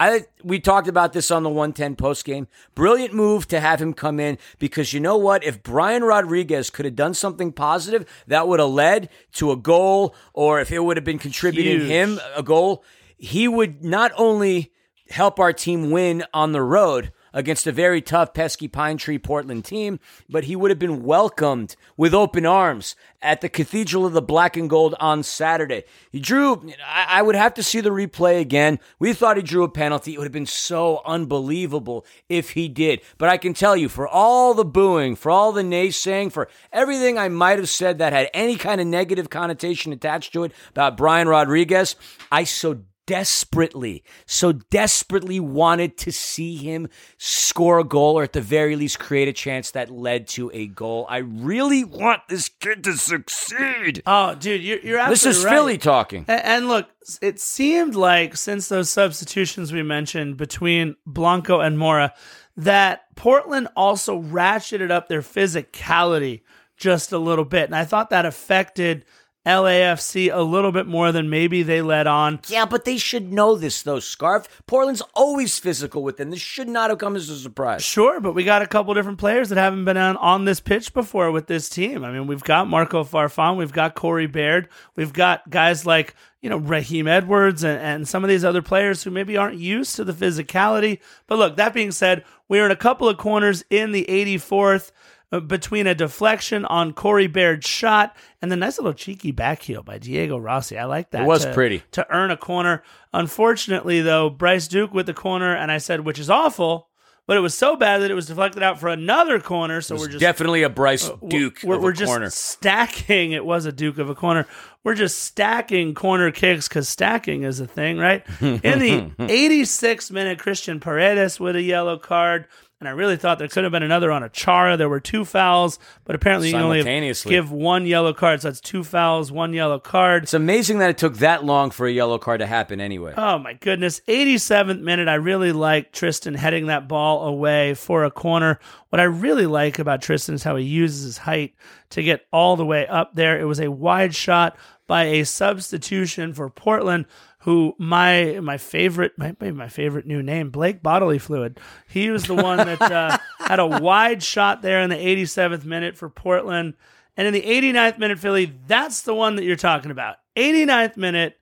I 0.00 0.24
we 0.42 0.58
talked 0.58 0.88
about 0.88 1.12
this 1.12 1.30
on 1.30 1.44
the 1.44 1.48
110 1.48 1.94
post 1.94 2.24
game. 2.24 2.48
Brilliant 2.74 3.14
move 3.14 3.46
to 3.48 3.60
have 3.60 3.80
him 3.80 3.94
come 3.94 4.18
in 4.18 4.38
because 4.58 4.92
you 4.92 4.98
know 4.98 5.16
what? 5.16 5.44
If 5.44 5.62
Brian 5.62 6.02
Rodriguez 6.02 6.70
could 6.70 6.84
have 6.84 6.96
done 6.96 7.14
something 7.14 7.52
positive, 7.52 8.04
that 8.26 8.48
would 8.48 8.58
have 8.58 8.70
led 8.70 9.08
to 9.34 9.52
a 9.52 9.56
goal, 9.56 10.16
or 10.32 10.60
if 10.60 10.72
it 10.72 10.80
would 10.80 10.96
have 10.96 11.04
been 11.04 11.20
contributing 11.20 11.78
Huge. 11.80 11.88
him 11.88 12.20
a 12.34 12.42
goal, 12.42 12.82
he 13.16 13.46
would 13.46 13.84
not 13.84 14.10
only 14.16 14.72
help 15.10 15.38
our 15.38 15.52
team 15.52 15.92
win 15.92 16.24
on 16.34 16.50
the 16.50 16.62
road 16.62 17.12
against 17.32 17.66
a 17.66 17.72
very 17.72 18.00
tough 18.00 18.34
pesky 18.34 18.68
pine 18.68 18.96
tree 18.96 19.18
Portland 19.18 19.64
team, 19.64 20.00
but 20.28 20.44
he 20.44 20.56
would 20.56 20.70
have 20.70 20.78
been 20.78 21.02
welcomed 21.02 21.76
with 21.96 22.14
open 22.14 22.46
arms 22.46 22.96
at 23.20 23.40
the 23.40 23.48
Cathedral 23.48 24.04
of 24.04 24.12
the 24.12 24.22
Black 24.22 24.56
and 24.56 24.68
Gold 24.68 24.94
on 24.98 25.22
Saturday. 25.22 25.84
He 26.10 26.20
drew, 26.20 26.70
I, 26.86 27.22
would 27.22 27.36
have 27.36 27.54
to 27.54 27.62
see 27.62 27.80
the 27.80 27.90
replay 27.90 28.40
again. 28.40 28.80
We 28.98 29.12
thought 29.12 29.36
he 29.36 29.42
drew 29.42 29.62
a 29.62 29.68
penalty. 29.68 30.14
It 30.14 30.18
would 30.18 30.24
have 30.24 30.32
been 30.32 30.46
so 30.46 31.02
unbelievable 31.06 32.04
if 32.28 32.50
he 32.50 32.68
did. 32.68 33.00
But 33.18 33.28
I 33.28 33.36
can 33.36 33.54
tell 33.54 33.76
you, 33.76 33.88
for 33.88 34.08
all 34.08 34.54
the 34.54 34.64
booing, 34.64 35.14
for 35.14 35.30
all 35.30 35.52
the 35.52 35.62
naysaying, 35.62 36.32
for 36.32 36.48
everything 36.72 37.16
I 37.16 37.28
might 37.28 37.58
have 37.58 37.68
said 37.68 37.98
that 37.98 38.12
had 38.12 38.30
any 38.34 38.56
kind 38.56 38.80
of 38.80 38.86
negative 38.86 39.30
connotation 39.30 39.92
attached 39.92 40.32
to 40.32 40.44
it 40.44 40.52
about 40.70 40.96
Brian 40.96 41.28
Rodriguez, 41.28 41.96
I 42.30 42.44
so 42.44 42.80
desperately, 43.06 44.04
so 44.26 44.52
desperately 44.52 45.40
wanted 45.40 45.96
to 45.98 46.12
see 46.12 46.56
him 46.56 46.88
score 47.18 47.78
a 47.78 47.84
goal 47.84 48.18
or 48.18 48.22
at 48.22 48.32
the 48.32 48.40
very 48.40 48.76
least 48.76 48.98
create 48.98 49.28
a 49.28 49.32
chance 49.32 49.70
that 49.72 49.90
led 49.90 50.26
to 50.28 50.50
a 50.54 50.66
goal. 50.66 51.06
I 51.08 51.18
really 51.18 51.84
want 51.84 52.22
this 52.28 52.48
kid 52.48 52.84
to 52.84 52.94
succeed. 52.94 54.02
Oh, 54.06 54.34
dude, 54.34 54.62
you're, 54.62 54.80
you're 54.80 55.08
This 55.08 55.26
is 55.26 55.44
right. 55.44 55.52
Philly 55.52 55.78
talking. 55.78 56.24
A- 56.28 56.46
And 56.46 56.68
look, 56.68 56.88
it 57.20 57.40
seemed 57.40 57.94
like 57.94 58.36
since 58.36 58.68
those 58.68 58.90
substitutions 58.90 59.72
we 59.72 59.82
mentioned 59.82 60.36
between 60.36 60.96
Blanco 61.06 61.60
and 61.60 61.78
Mora, 61.78 62.12
that 62.56 63.14
Portland 63.16 63.68
also 63.76 64.20
ratcheted 64.20 64.90
up 64.90 65.08
their 65.08 65.22
physicality 65.22 66.42
just 66.76 67.12
a 67.12 67.18
little 67.18 67.44
bit. 67.44 67.64
And 67.66 67.76
I 67.76 67.84
thought 67.84 68.10
that 68.10 68.26
affected 68.26 69.04
LAFC 69.44 70.32
a 70.32 70.42
little 70.42 70.70
bit 70.70 70.86
more 70.86 71.10
than 71.10 71.28
maybe 71.28 71.62
they 71.62 71.82
let 71.82 72.06
on. 72.06 72.40
Yeah, 72.48 72.64
but 72.64 72.84
they 72.84 72.96
should 72.96 73.32
know 73.32 73.56
this 73.56 73.82
though, 73.82 73.98
Scarf. 73.98 74.62
Portland's 74.66 75.02
always 75.14 75.58
physical 75.58 76.02
with 76.02 76.16
them. 76.16 76.30
This 76.30 76.40
should 76.40 76.68
not 76.68 76.90
have 76.90 76.98
come 76.98 77.16
as 77.16 77.28
a 77.28 77.36
surprise. 77.38 77.82
Sure, 77.82 78.20
but 78.20 78.34
we 78.34 78.44
got 78.44 78.62
a 78.62 78.66
couple 78.66 78.94
different 78.94 79.18
players 79.18 79.48
that 79.48 79.58
haven't 79.58 79.84
been 79.84 79.96
on, 79.96 80.16
on 80.18 80.44
this 80.44 80.60
pitch 80.60 80.94
before 80.94 81.32
with 81.32 81.48
this 81.48 81.68
team. 81.68 82.04
I 82.04 82.12
mean, 82.12 82.26
we've 82.26 82.44
got 82.44 82.68
Marco 82.68 83.02
Farfan, 83.02 83.56
we've 83.56 83.72
got 83.72 83.94
Corey 83.94 84.26
Baird, 84.26 84.68
we've 84.94 85.12
got 85.12 85.50
guys 85.50 85.84
like, 85.84 86.14
you 86.40 86.48
know, 86.48 86.58
Raheem 86.58 87.08
Edwards 87.08 87.64
and, 87.64 87.80
and 87.80 88.08
some 88.08 88.22
of 88.22 88.28
these 88.28 88.44
other 88.44 88.62
players 88.62 89.02
who 89.02 89.10
maybe 89.10 89.36
aren't 89.36 89.58
used 89.58 89.96
to 89.96 90.04
the 90.04 90.12
physicality. 90.12 91.00
But 91.26 91.38
look, 91.38 91.56
that 91.56 91.74
being 91.74 91.92
said, 91.92 92.24
we're 92.48 92.64
in 92.64 92.70
a 92.70 92.76
couple 92.76 93.08
of 93.08 93.16
corners 93.16 93.64
in 93.70 93.92
the 93.92 94.04
84th 94.08 94.90
uh, 94.90 94.92
between 95.40 95.86
a 95.86 95.94
deflection 95.94 96.64
on 96.66 96.92
Corey 96.92 97.26
Baird's 97.26 97.66
shot 97.66 98.14
and 98.40 98.50
the 98.52 98.56
nice 98.56 98.78
little 98.78 98.92
cheeky 98.92 99.30
back 99.32 99.62
heel 99.62 99.82
by 99.82 99.98
Diego 99.98 100.36
Rossi. 100.38 100.76
I 100.78 100.84
like 100.84 101.10
that. 101.10 101.22
It 101.22 101.26
was 101.26 101.44
to- 101.44 101.52
pretty. 101.54 101.82
To 101.92 102.06
earn 102.14 102.30
a 102.30 102.36
corner. 102.36 102.82
Unfortunately, 103.12 104.00
though, 104.02 104.28
Bryce 104.30 104.68
Duke 104.68 104.92
with 104.92 105.06
the 105.06 105.14
corner, 105.14 105.54
and 105.54 105.70
I 105.72 105.78
said, 105.78 106.00
which 106.00 106.18
is 106.18 106.28
awful, 106.28 106.88
but 107.26 107.36
it 107.36 107.40
was 107.40 107.54
so 107.54 107.76
bad 107.76 108.02
that 108.02 108.10
it 108.10 108.14
was 108.14 108.26
deflected 108.26 108.62
out 108.64 108.80
for 108.80 108.88
another 108.88 109.38
corner. 109.38 109.80
So 109.80 109.94
we're 109.96 110.08
just 110.08 110.18
Definitely 110.20 110.64
a 110.64 110.68
Bryce 110.68 111.08
uh, 111.08 111.16
we're- 111.20 111.30
Duke 111.30 111.58
We're, 111.62 111.78
we're 111.78 111.92
just 111.92 112.10
corner. 112.10 112.28
stacking. 112.30 113.30
It 113.32 113.44
was 113.44 113.64
a 113.64 113.70
Duke 113.72 113.98
of 113.98 114.10
a 114.10 114.14
corner. 114.14 114.46
We're 114.84 114.96
just 114.96 115.20
stacking 115.20 115.94
corner 115.94 116.32
kicks 116.32 116.66
because 116.68 116.88
stacking 116.88 117.44
is 117.44 117.60
a 117.60 117.66
thing, 117.66 117.98
right? 117.98 118.24
In 118.40 118.58
the 118.80 119.12
86th 119.18 120.10
minute, 120.10 120.38
Cristhian 120.40 120.80
Paredes 120.80 121.38
with 121.38 121.54
a 121.54 121.62
yellow 121.62 121.96
card. 121.96 122.46
And 122.82 122.88
I 122.88 122.92
really 122.92 123.16
thought 123.16 123.38
there 123.38 123.46
could 123.46 123.62
have 123.62 123.70
been 123.70 123.84
another 123.84 124.10
on 124.10 124.24
a 124.24 124.28
Chara. 124.28 124.76
There 124.76 124.88
were 124.88 124.98
two 124.98 125.24
fouls, 125.24 125.78
but 126.04 126.16
apparently 126.16 126.48
you 126.48 126.54
can 126.54 126.62
only 126.62 127.14
give 127.26 127.52
one 127.52 127.86
yellow 127.86 128.12
card. 128.12 128.42
So 128.42 128.48
that's 128.48 128.60
two 128.60 128.82
fouls, 128.82 129.30
one 129.30 129.52
yellow 129.52 129.78
card. 129.78 130.24
It's 130.24 130.34
amazing 130.34 130.78
that 130.78 130.90
it 130.90 130.98
took 130.98 131.18
that 131.18 131.44
long 131.44 131.70
for 131.70 131.86
a 131.86 131.92
yellow 131.92 132.18
card 132.18 132.40
to 132.40 132.46
happen 132.46 132.80
anyway. 132.80 133.14
Oh 133.16 133.38
my 133.38 133.52
goodness. 133.52 134.00
87th 134.08 134.80
minute. 134.80 135.06
I 135.06 135.14
really 135.14 135.52
like 135.52 135.92
Tristan 135.92 136.34
heading 136.34 136.66
that 136.66 136.88
ball 136.88 137.28
away 137.28 137.74
for 137.74 138.02
a 138.02 138.10
corner. 138.10 138.58
What 138.88 138.98
I 138.98 139.04
really 139.04 139.46
like 139.46 139.78
about 139.78 140.02
Tristan 140.02 140.34
is 140.34 140.42
how 140.42 140.56
he 140.56 140.64
uses 140.64 141.04
his 141.04 141.18
height 141.18 141.54
to 141.90 142.02
get 142.02 142.26
all 142.32 142.56
the 142.56 142.66
way 142.66 142.88
up 142.88 143.14
there. 143.14 143.40
It 143.40 143.44
was 143.44 143.60
a 143.60 143.70
wide 143.70 144.12
shot 144.12 144.56
by 144.88 145.04
a 145.04 145.24
substitution 145.24 146.34
for 146.34 146.50
Portland, 146.50 147.06
who 147.42 147.74
my 147.76 148.38
my 148.40 148.56
favorite 148.56 149.18
might 149.18 149.38
be 149.38 149.50
my 149.50 149.68
favorite 149.68 150.06
new 150.06 150.22
name, 150.22 150.50
Blake 150.50 150.82
Bodily 150.82 151.18
Fluid. 151.18 151.58
He 151.88 152.08
was 152.10 152.24
the 152.24 152.36
one 152.36 152.58
that 152.58 152.80
uh, 152.80 153.18
had 153.38 153.58
a 153.58 153.66
wide 153.66 154.22
shot 154.22 154.62
there 154.62 154.80
in 154.80 154.90
the 154.90 154.96
87th 154.96 155.64
minute 155.64 155.96
for 155.96 156.08
Portland. 156.08 156.74
And 157.16 157.26
in 157.26 157.34
the 157.34 157.42
89th 157.42 157.98
minute, 157.98 158.18
Philly, 158.20 158.52
that's 158.66 159.02
the 159.02 159.14
one 159.14 159.36
that 159.36 159.44
you're 159.44 159.56
talking 159.56 159.90
about. 159.90 160.16
89th 160.36 160.96
minute, 160.96 161.36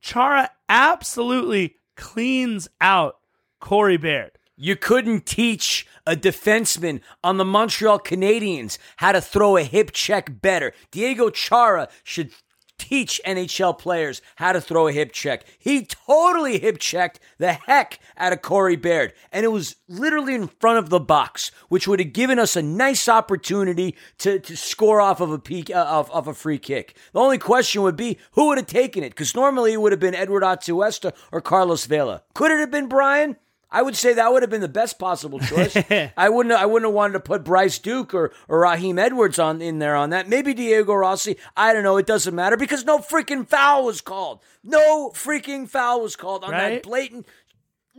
Chara 0.00 0.50
absolutely 0.68 1.76
cleans 1.96 2.68
out 2.80 3.18
Corey 3.60 3.96
Baird. 3.96 4.32
You 4.56 4.76
couldn't 4.76 5.26
teach 5.26 5.86
a 6.06 6.16
defenseman 6.16 7.00
on 7.22 7.38
the 7.38 7.44
Montreal 7.44 8.00
Canadiens 8.00 8.78
how 8.96 9.12
to 9.12 9.20
throw 9.20 9.56
a 9.56 9.62
hip 9.62 9.92
check 9.92 10.42
better. 10.42 10.72
Diego 10.90 11.30
Chara 11.30 11.88
should 12.02 12.32
teach 12.80 13.20
NHL 13.26 13.78
players 13.78 14.22
how 14.36 14.52
to 14.52 14.60
throw 14.60 14.88
a 14.88 14.92
hip 14.92 15.12
check. 15.12 15.44
He 15.58 15.84
totally 15.84 16.58
hip 16.58 16.78
checked 16.78 17.20
the 17.38 17.52
heck 17.52 18.00
out 18.16 18.32
of 18.32 18.40
Corey 18.40 18.76
Baird, 18.76 19.12
and 19.30 19.44
it 19.44 19.48
was 19.48 19.76
literally 19.86 20.34
in 20.34 20.48
front 20.48 20.78
of 20.78 20.88
the 20.88 20.98
box, 20.98 21.50
which 21.68 21.86
would 21.86 22.00
have 22.00 22.14
given 22.14 22.38
us 22.38 22.56
a 22.56 22.62
nice 22.62 23.08
opportunity 23.08 23.94
to, 24.18 24.38
to 24.40 24.56
score 24.56 25.00
off 25.00 25.20
of 25.20 25.30
a 25.30 25.38
peak 25.38 25.70
uh, 25.70 25.84
of, 25.88 26.10
of 26.10 26.26
a 26.26 26.34
free 26.34 26.58
kick. 26.58 26.96
The 27.12 27.20
only 27.20 27.38
question 27.38 27.82
would 27.82 27.96
be 27.96 28.18
who 28.32 28.48
would 28.48 28.58
have 28.58 28.66
taken 28.66 29.04
it, 29.04 29.10
because 29.10 29.34
normally 29.34 29.74
it 29.74 29.80
would 29.80 29.92
have 29.92 30.00
been 30.00 30.14
Edward 30.14 30.42
Atuesta 30.42 31.12
or 31.30 31.40
Carlos 31.40 31.84
Vela. 31.84 32.22
Could 32.34 32.50
it 32.50 32.60
have 32.60 32.70
been 32.70 32.88
Brian? 32.88 33.36
I 33.72 33.82
would 33.82 33.94
say 33.96 34.14
that 34.14 34.32
would 34.32 34.42
have 34.42 34.50
been 34.50 34.60
the 34.60 34.68
best 34.68 34.98
possible 34.98 35.38
choice. 35.38 35.76
I 36.16 36.28
wouldn't. 36.28 36.54
I 36.54 36.66
wouldn't 36.66 36.88
have 36.88 36.94
wanted 36.94 37.12
to 37.12 37.20
put 37.20 37.44
Bryce 37.44 37.78
Duke 37.78 38.12
or, 38.14 38.32
or 38.48 38.60
Raheem 38.60 38.98
Edwards 38.98 39.38
on 39.38 39.62
in 39.62 39.78
there 39.78 39.94
on 39.94 40.10
that. 40.10 40.28
Maybe 40.28 40.54
Diego 40.54 40.92
Rossi. 40.94 41.36
I 41.56 41.72
don't 41.72 41.84
know. 41.84 41.96
It 41.96 42.06
doesn't 42.06 42.34
matter 42.34 42.56
because 42.56 42.84
no 42.84 42.98
freaking 42.98 43.46
foul 43.48 43.84
was 43.84 44.00
called. 44.00 44.40
No 44.64 45.10
freaking 45.10 45.68
foul 45.68 46.00
was 46.02 46.16
called 46.16 46.42
on 46.42 46.50
Right? 46.50 46.70
that 46.74 46.82
blatant 46.82 47.26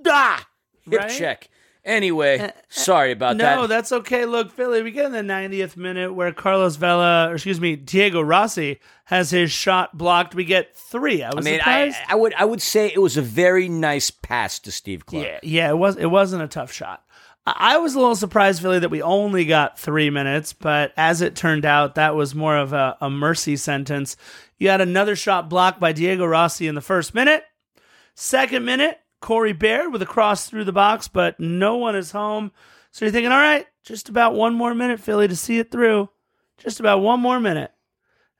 ah 0.07 0.45
hip 0.89 0.99
Right? 0.99 1.09
Check. 1.09 1.49
Anyway, 1.83 2.37
uh, 2.37 2.51
sorry 2.69 3.11
about 3.11 3.37
No, 3.37 3.43
that. 3.43 3.55
No, 3.55 3.67
that's 3.67 3.91
okay. 3.91 4.25
Look, 4.25 4.51
Philly, 4.51 4.83
we 4.83 4.91
get 4.91 5.05
in 5.07 5.11
the 5.13 5.33
90th 5.33 5.75
minute 5.75 6.13
where 6.13 6.31
Carlos 6.31 6.75
Vela, 6.75 7.29
or 7.29 7.33
excuse 7.33 7.59
me, 7.59 7.75
Diego 7.75 8.21
Rossi 8.21 8.79
has 9.05 9.31
his 9.31 9.51
shot 9.51 9.97
blocked. 9.97 10.35
We 10.35 10.45
get 10.45 10.75
three. 10.75 11.23
I 11.23 11.33
was 11.33 11.45
I 11.45 11.49
mean, 11.49 11.59
I, 11.61 11.89
surprised. 11.89 11.97
I 12.09 12.15
would 12.15 12.33
I 12.35 12.45
would 12.45 12.61
say 12.61 12.87
it 12.93 13.01
was 13.01 13.17
a 13.17 13.21
very 13.23 13.67
nice 13.67 14.11
pass 14.11 14.59
to 14.59 14.71
Steve 14.71 15.05
Clark. 15.07 15.25
yeah, 15.25 15.39
yeah, 15.41 15.69
it 15.71 15.77
was. 15.77 15.97
It 15.97 16.05
wasn't 16.05 16.43
a 16.43 16.47
tough 16.47 16.71
shot. 16.71 17.03
I 17.47 17.73
I 17.73 17.77
was 17.79 17.95
a 17.95 17.99
little 17.99 18.15
surprised, 18.15 18.61
Philly, 18.61 18.77
that 18.77 18.91
we 18.91 19.01
only 19.01 19.45
got 19.45 19.79
three 19.79 20.11
minutes, 20.11 20.53
but 20.53 20.93
as 20.95 21.21
it 21.23 21.35
turned 21.35 21.65
out, 21.65 21.95
that 21.95 22.13
was 22.15 22.35
more 22.35 22.55
of 22.57 22.73
a, 22.73 22.95
a 23.01 23.09
mercy 23.09 23.55
sentence. 23.57 24.15
You 24.59 24.69
had 24.69 24.81
another 24.81 25.15
shot 25.15 25.49
blocked 25.49 25.79
by 25.79 25.91
Diego 25.93 26.25
Rossi 26.27 26.67
in 26.67 26.75
the 26.75 26.81
first 26.81 27.15
minute. 27.15 27.43
Second 28.13 28.65
minute, 28.65 28.99
Corey 29.21 29.53
Baird 29.53 29.93
with 29.93 30.01
a 30.01 30.05
cross 30.07 30.49
through 30.49 30.65
the 30.65 30.71
box, 30.73 31.07
but 31.07 31.39
no 31.39 31.77
one 31.77 31.95
is 31.95 32.11
home. 32.11 32.51
So 32.91 33.05
you're 33.05 33.11
thinking, 33.11 33.31
all 33.31 33.37
right, 33.39 33.65
just 33.83 34.09
about 34.09 34.33
one 34.33 34.53
more 34.53 34.75
minute, 34.75 34.99
Philly, 34.99 35.27
to 35.27 35.35
see 35.35 35.59
it 35.59 35.71
through. 35.71 36.09
Just 36.57 36.79
about 36.79 36.99
one 36.99 37.19
more 37.19 37.39
minute. 37.39 37.71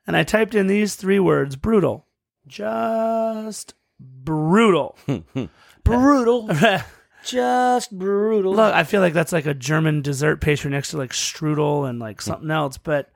And 0.06 0.16
I 0.16 0.24
typed 0.24 0.54
in 0.54 0.66
these 0.66 0.94
three 0.96 1.18
words 1.18 1.56
brutal. 1.56 2.06
Just 2.46 3.74
brutal. 3.98 4.96
Brutal, 5.84 6.48
just 7.24 7.98
brutal. 7.98 8.54
Look, 8.54 8.72
I 8.72 8.84
feel 8.84 9.00
like 9.00 9.14
that's 9.14 9.32
like 9.32 9.46
a 9.46 9.54
German 9.54 10.00
dessert 10.00 10.40
pastry 10.40 10.70
next 10.70 10.90
to 10.90 10.96
like 10.96 11.10
strudel 11.10 11.88
and 11.90 11.98
like 11.98 12.22
something 12.22 12.52
else. 12.52 12.78
But 12.78 13.10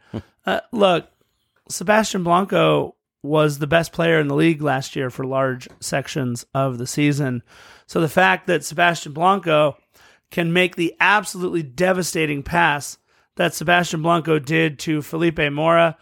uh, 0.44 0.62
look, 0.72 1.06
Sebastian 1.68 2.24
Blanco 2.24 2.95
was 3.26 3.58
the 3.58 3.66
best 3.66 3.92
player 3.92 4.18
in 4.20 4.28
the 4.28 4.34
league 4.34 4.62
last 4.62 4.96
year 4.96 5.10
for 5.10 5.24
large 5.24 5.68
sections 5.80 6.46
of 6.54 6.78
the 6.78 6.86
season. 6.86 7.42
So 7.86 8.00
the 8.00 8.08
fact 8.08 8.46
that 8.46 8.64
Sebastian 8.64 9.12
Blanco 9.12 9.76
can 10.30 10.52
make 10.52 10.76
the 10.76 10.94
absolutely 11.00 11.62
devastating 11.62 12.42
pass 12.42 12.98
that 13.36 13.54
Sebastian 13.54 14.02
Blanco 14.02 14.38
did 14.38 14.78
to 14.80 15.02
Felipe 15.02 15.38
Mora, 15.52 15.96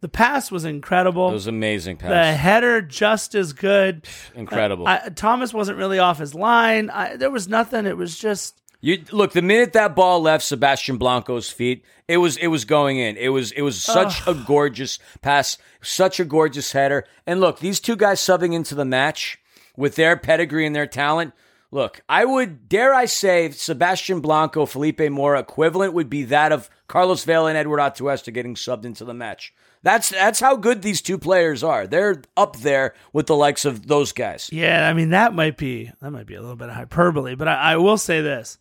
the 0.00 0.08
pass 0.08 0.50
was 0.50 0.64
incredible. 0.64 1.28
it 1.30 1.34
was 1.34 1.46
amazing 1.46 1.98
the 1.98 2.32
header 2.32 2.80
just 2.80 3.34
as 3.34 3.52
good. 3.52 4.06
Incredible. 4.34 4.86
I, 4.86 5.10
Thomas 5.14 5.52
wasn't 5.52 5.78
really 5.78 5.98
off 5.98 6.18
his 6.18 6.34
line. 6.34 6.88
I, 6.90 7.16
there 7.16 7.30
was 7.30 7.48
nothing. 7.48 7.84
It 7.84 7.96
was 7.96 8.16
just 8.18 8.62
You 8.80 9.02
look 9.10 9.32
the 9.32 9.42
minute 9.42 9.72
that 9.72 9.96
ball 9.96 10.22
left 10.22 10.44
Sebastian 10.44 10.98
Blanco's 10.98 11.50
feet, 11.50 11.84
it 12.06 12.18
was 12.18 12.36
it 12.36 12.46
was 12.46 12.64
going 12.64 12.98
in. 12.98 13.16
It 13.16 13.30
was 13.30 13.50
it 13.52 13.62
was 13.62 13.82
such 13.82 14.24
a 14.26 14.34
gorgeous 14.34 15.00
pass, 15.20 15.58
such 15.82 16.20
a 16.20 16.24
gorgeous 16.24 16.70
header. 16.70 17.04
And 17.26 17.40
look, 17.40 17.58
these 17.58 17.80
two 17.80 17.96
guys 17.96 18.20
subbing 18.20 18.54
into 18.54 18.76
the 18.76 18.84
match 18.84 19.38
with 19.76 19.96
their 19.96 20.16
pedigree 20.16 20.64
and 20.64 20.76
their 20.76 20.86
talent. 20.86 21.34
Look, 21.70 22.00
I 22.08 22.24
would 22.24 22.68
dare 22.68 22.94
I 22.94 23.04
say 23.04 23.50
Sebastian 23.50 24.20
Blanco, 24.20 24.64
Felipe 24.64 25.10
Mora 25.10 25.40
equivalent 25.40 25.92
would 25.92 26.08
be 26.08 26.22
that 26.24 26.52
of 26.52 26.70
Carlos 26.86 27.24
Vela 27.24 27.48
and 27.48 27.58
Edward 27.58 27.80
Atuesta 27.80 28.32
getting 28.32 28.54
subbed 28.54 28.84
into 28.84 29.04
the 29.04 29.12
match. 29.12 29.52
That's 29.82 30.10
that's 30.10 30.40
how 30.40 30.56
good 30.56 30.82
these 30.82 31.02
two 31.02 31.18
players 31.18 31.64
are. 31.64 31.86
They're 31.86 32.22
up 32.36 32.56
there 32.58 32.94
with 33.12 33.26
the 33.26 33.36
likes 33.36 33.64
of 33.64 33.88
those 33.88 34.12
guys. 34.12 34.50
Yeah, 34.52 34.88
I 34.88 34.92
mean 34.92 35.10
that 35.10 35.34
might 35.34 35.56
be 35.56 35.90
that 36.00 36.12
might 36.12 36.26
be 36.26 36.36
a 36.36 36.40
little 36.40 36.56
bit 36.56 36.68
of 36.68 36.76
hyperbole, 36.76 37.34
but 37.34 37.48
I, 37.48 37.72
I 37.72 37.76
will 37.76 37.98
say 37.98 38.20
this: 38.20 38.58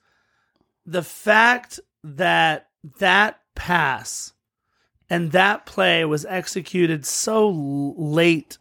the 0.87 1.03
fact 1.03 1.79
that 2.03 2.69
that 2.99 3.39
pass 3.55 4.33
and 5.09 5.31
that 5.33 5.65
play 5.65 6.03
was 6.05 6.25
executed 6.25 7.05
so 7.05 7.49
late 7.49 8.57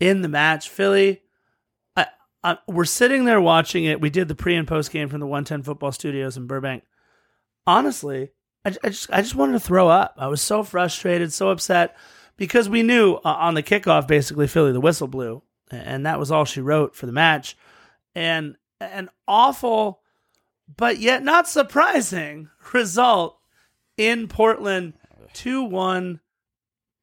in 0.00 0.22
the 0.22 0.28
match, 0.28 0.68
Philly. 0.68 1.22
We're 2.68 2.84
sitting 2.84 3.24
there 3.24 3.40
watching 3.40 3.84
it. 3.84 4.02
We 4.02 4.10
did 4.10 4.28
the 4.28 4.34
pre 4.34 4.54
and 4.54 4.68
post 4.68 4.90
game 4.90 5.08
from 5.08 5.20
the 5.20 5.26
110 5.26 5.62
Football 5.62 5.92
Studios 5.92 6.36
in 6.36 6.46
Burbank. 6.46 6.84
Honestly, 7.66 8.32
I, 8.66 8.76
I 8.84 8.88
just 8.90 9.10
I 9.10 9.22
just 9.22 9.34
wanted 9.34 9.54
to 9.54 9.60
throw 9.60 9.88
up. 9.88 10.14
I 10.18 10.26
was 10.26 10.42
so 10.42 10.62
frustrated, 10.62 11.32
so 11.32 11.48
upset 11.48 11.96
because 12.36 12.68
we 12.68 12.82
knew 12.82 13.14
uh, 13.14 13.28
on 13.28 13.54
the 13.54 13.62
kickoff, 13.62 14.06
basically 14.06 14.46
Philly 14.46 14.72
the 14.72 14.80
whistle 14.80 15.08
blew, 15.08 15.42
and 15.70 16.04
that 16.04 16.18
was 16.18 16.30
all 16.30 16.44
she 16.44 16.60
wrote 16.60 16.94
for 16.94 17.06
the 17.06 17.12
match, 17.12 17.56
and 18.14 18.56
an 18.78 19.08
awful, 19.26 20.02
but 20.76 20.98
yet 20.98 21.22
not 21.22 21.48
surprising 21.48 22.50
result 22.72 23.38
in 23.96 24.28
Portland, 24.28 24.94
two 25.32 25.62
one, 25.62 26.20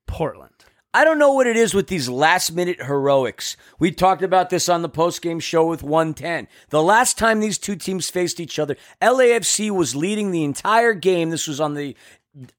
Portland. 0.08 0.52
I 0.94 1.06
don't 1.06 1.20
know 1.20 1.32
what 1.32 1.48
it 1.48 1.56
is 1.56 1.74
with 1.74 1.88
these 1.88 2.10
last 2.10 2.52
minute 2.52 2.84
heroics. 2.84 3.56
We 3.80 3.92
talked 3.92 4.22
about 4.22 4.50
this 4.50 4.68
on 4.68 4.82
the 4.82 4.90
post 4.90 5.22
game 5.22 5.40
show 5.40 5.66
with 5.66 5.84
110. 5.84 6.50
The 6.68 6.84
last 6.84 7.18
time 7.18 7.40
these 7.40 7.58
two 7.58 7.78
teams 7.78 8.10
faced 8.10 8.42
each 8.42 8.60
other, 8.60 8.76
LAFC 9.02 9.72
was 9.72 9.96
leading 9.96 10.32
the 10.32 10.44
entire 10.44 10.94
game. 10.94 11.30
This 11.30 11.48
was 11.48 11.62
on 11.62 11.76
the 11.76 11.96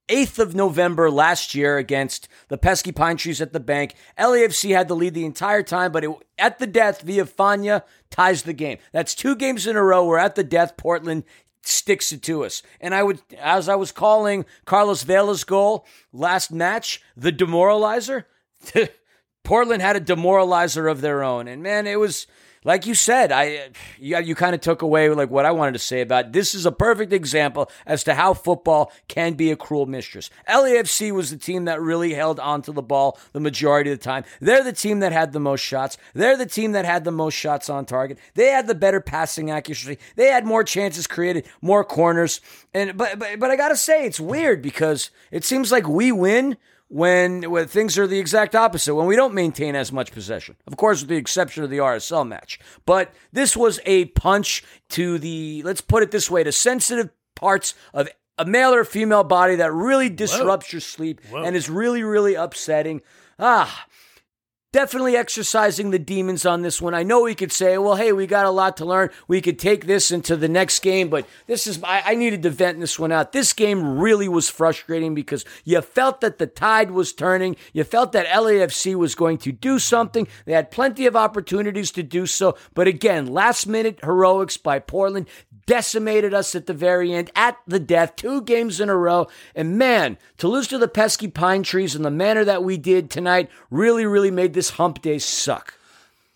8th 0.08 0.38
of 0.38 0.54
November 0.54 1.10
last 1.10 1.54
year 1.54 1.78
against 1.78 2.28
the 2.48 2.58
pesky 2.58 2.92
pine 2.92 3.16
trees 3.16 3.40
at 3.40 3.52
the 3.52 3.60
bank. 3.60 3.94
LAFC 4.18 4.74
had 4.74 4.88
the 4.88 4.96
lead 4.96 5.14
the 5.14 5.24
entire 5.24 5.62
time, 5.62 5.92
but 5.92 6.04
it, 6.04 6.10
at 6.38 6.58
the 6.58 6.66
death, 6.66 7.02
via 7.02 7.24
Fanya 7.24 7.82
ties 8.10 8.42
the 8.42 8.52
game. 8.52 8.78
That's 8.92 9.14
two 9.14 9.34
games 9.34 9.66
in 9.66 9.76
a 9.76 9.82
row 9.82 10.04
where 10.04 10.18
at 10.18 10.34
the 10.34 10.44
death, 10.44 10.76
Portland 10.76 11.24
sticks 11.62 12.12
it 12.12 12.22
to 12.24 12.44
us. 12.44 12.62
And 12.80 12.94
I 12.94 13.02
would, 13.02 13.22
as 13.38 13.68
I 13.68 13.76
was 13.76 13.92
calling 13.92 14.44
Carlos 14.66 15.04
Vela's 15.04 15.44
goal 15.44 15.86
last 16.12 16.52
match, 16.52 17.00
the 17.16 17.32
demoralizer, 17.32 18.24
Portland 19.44 19.82
had 19.82 19.96
a 19.96 20.00
demoralizer 20.00 20.90
of 20.90 21.00
their 21.00 21.22
own. 21.22 21.48
And 21.48 21.62
man, 21.62 21.86
it 21.86 21.98
was 21.98 22.26
like 22.64 22.86
you 22.86 22.94
said, 22.94 23.32
I 23.32 23.70
you, 23.98 24.18
you 24.18 24.34
kind 24.34 24.54
of 24.54 24.60
took 24.60 24.82
away 24.82 25.08
like 25.10 25.30
what 25.30 25.44
I 25.44 25.50
wanted 25.50 25.72
to 25.72 25.78
say 25.78 26.00
about 26.00 26.26
it. 26.26 26.32
this 26.32 26.54
is 26.54 26.66
a 26.66 26.72
perfect 26.72 27.12
example 27.12 27.70
as 27.86 28.04
to 28.04 28.14
how 28.14 28.34
football 28.34 28.92
can 29.08 29.34
be 29.34 29.50
a 29.50 29.56
cruel 29.56 29.86
mistress. 29.86 30.30
LAFC 30.48 31.12
was 31.12 31.30
the 31.30 31.36
team 31.36 31.64
that 31.64 31.80
really 31.80 32.14
held 32.14 32.38
onto 32.38 32.72
the 32.72 32.82
ball 32.82 33.18
the 33.32 33.40
majority 33.40 33.90
of 33.90 33.98
the 33.98 34.04
time. 34.04 34.24
They're 34.40 34.64
the 34.64 34.72
team 34.72 35.00
that 35.00 35.12
had 35.12 35.32
the 35.32 35.40
most 35.40 35.60
shots. 35.60 35.98
They're 36.14 36.36
the 36.36 36.46
team 36.46 36.72
that 36.72 36.84
had 36.84 37.04
the 37.04 37.12
most 37.12 37.34
shots 37.34 37.68
on 37.68 37.84
target. 37.84 38.18
They 38.34 38.48
had 38.48 38.66
the 38.66 38.74
better 38.74 39.00
passing 39.00 39.50
accuracy. 39.50 39.98
They 40.16 40.28
had 40.28 40.46
more 40.46 40.64
chances 40.64 41.06
created, 41.06 41.46
more 41.60 41.84
corners. 41.84 42.40
And 42.74 42.96
but 42.96 43.18
but, 43.18 43.38
but 43.38 43.50
I 43.50 43.56
got 43.56 43.68
to 43.68 43.76
say 43.76 44.06
it's 44.06 44.20
weird 44.20 44.62
because 44.62 45.10
it 45.30 45.44
seems 45.44 45.72
like 45.72 45.88
we 45.88 46.12
win 46.12 46.56
when, 46.92 47.50
when 47.50 47.66
things 47.68 47.96
are 47.98 48.06
the 48.06 48.18
exact 48.18 48.54
opposite, 48.54 48.94
when 48.94 49.06
we 49.06 49.16
don't 49.16 49.32
maintain 49.32 49.74
as 49.74 49.90
much 49.90 50.12
possession. 50.12 50.56
Of 50.66 50.76
course, 50.76 51.00
with 51.00 51.08
the 51.08 51.16
exception 51.16 51.64
of 51.64 51.70
the 51.70 51.78
RSL 51.78 52.28
match. 52.28 52.60
But 52.84 53.14
this 53.32 53.56
was 53.56 53.80
a 53.86 54.04
punch 54.06 54.62
to 54.90 55.18
the, 55.18 55.62
let's 55.64 55.80
put 55.80 56.02
it 56.02 56.10
this 56.10 56.30
way, 56.30 56.44
to 56.44 56.52
sensitive 56.52 57.08
parts 57.34 57.72
of 57.94 58.10
a 58.36 58.44
male 58.44 58.74
or 58.74 58.84
female 58.84 59.24
body 59.24 59.54
that 59.54 59.72
really 59.72 60.10
disrupts 60.10 60.70
Whoa. 60.70 60.76
your 60.76 60.80
sleep 60.82 61.20
Whoa. 61.30 61.42
and 61.44 61.56
is 61.56 61.70
really, 61.70 62.02
really 62.02 62.34
upsetting. 62.34 63.00
Ah, 63.38 63.86
definitely 64.72 65.16
exercising 65.16 65.90
the 65.90 65.98
demons 65.98 66.46
on 66.46 66.62
this 66.62 66.80
one. 66.80 66.94
I 66.94 67.02
know 67.02 67.22
we 67.22 67.34
could 67.34 67.52
say, 67.52 67.76
well, 67.76 67.96
hey, 67.96 68.12
we 68.12 68.26
got 68.26 68.46
a 68.46 68.50
lot 68.50 68.78
to 68.78 68.86
learn. 68.86 69.10
We 69.28 69.42
could 69.42 69.58
take 69.58 69.86
this 69.86 70.10
into 70.10 70.34
the 70.34 70.48
next 70.48 70.80
game, 70.80 71.10
but 71.10 71.26
this 71.46 71.66
is, 71.66 71.82
I, 71.84 72.02
I, 72.06 72.14
needed 72.14 72.42
to 72.44 72.50
vent 72.50 72.80
this 72.80 72.98
one 72.98 73.12
out. 73.12 73.32
This 73.32 73.52
game 73.52 73.98
really 73.98 74.28
was 74.28 74.48
frustrating 74.48 75.14
because 75.14 75.44
you 75.64 75.80
felt 75.82 76.22
that 76.22 76.38
the 76.38 76.46
tide 76.46 76.90
was 76.90 77.12
turning. 77.12 77.56
You 77.72 77.84
felt 77.84 78.12
that 78.12 78.26
LAFC 78.26 78.94
was 78.94 79.14
going 79.14 79.38
to 79.38 79.52
do 79.52 79.78
something. 79.78 80.26
They 80.46 80.52
had 80.52 80.70
plenty 80.70 81.06
of 81.06 81.16
opportunities 81.16 81.90
to 81.92 82.02
do 82.02 82.26
so. 82.26 82.56
But 82.74 82.88
again, 82.88 83.26
last 83.26 83.66
minute 83.66 84.00
heroics 84.02 84.56
by 84.56 84.78
Portland 84.78 85.26
decimated 85.66 86.34
us 86.34 86.54
at 86.54 86.66
the 86.66 86.74
very 86.74 87.12
end, 87.12 87.30
at 87.34 87.56
the 87.66 87.80
death, 87.80 88.16
two 88.16 88.42
games 88.42 88.80
in 88.80 88.88
a 88.88 88.96
row. 88.96 89.28
And 89.54 89.78
man, 89.78 90.18
to 90.38 90.48
lose 90.48 90.68
to 90.68 90.78
the 90.78 90.88
pesky 90.88 91.28
pine 91.28 91.62
trees 91.62 91.94
in 91.94 92.02
the 92.02 92.10
manner 92.10 92.44
that 92.44 92.64
we 92.64 92.76
did 92.76 93.10
tonight 93.10 93.50
really, 93.70 94.06
really 94.06 94.30
made 94.30 94.54
this 94.54 94.70
hump 94.70 95.02
day 95.02 95.18
suck. 95.18 95.74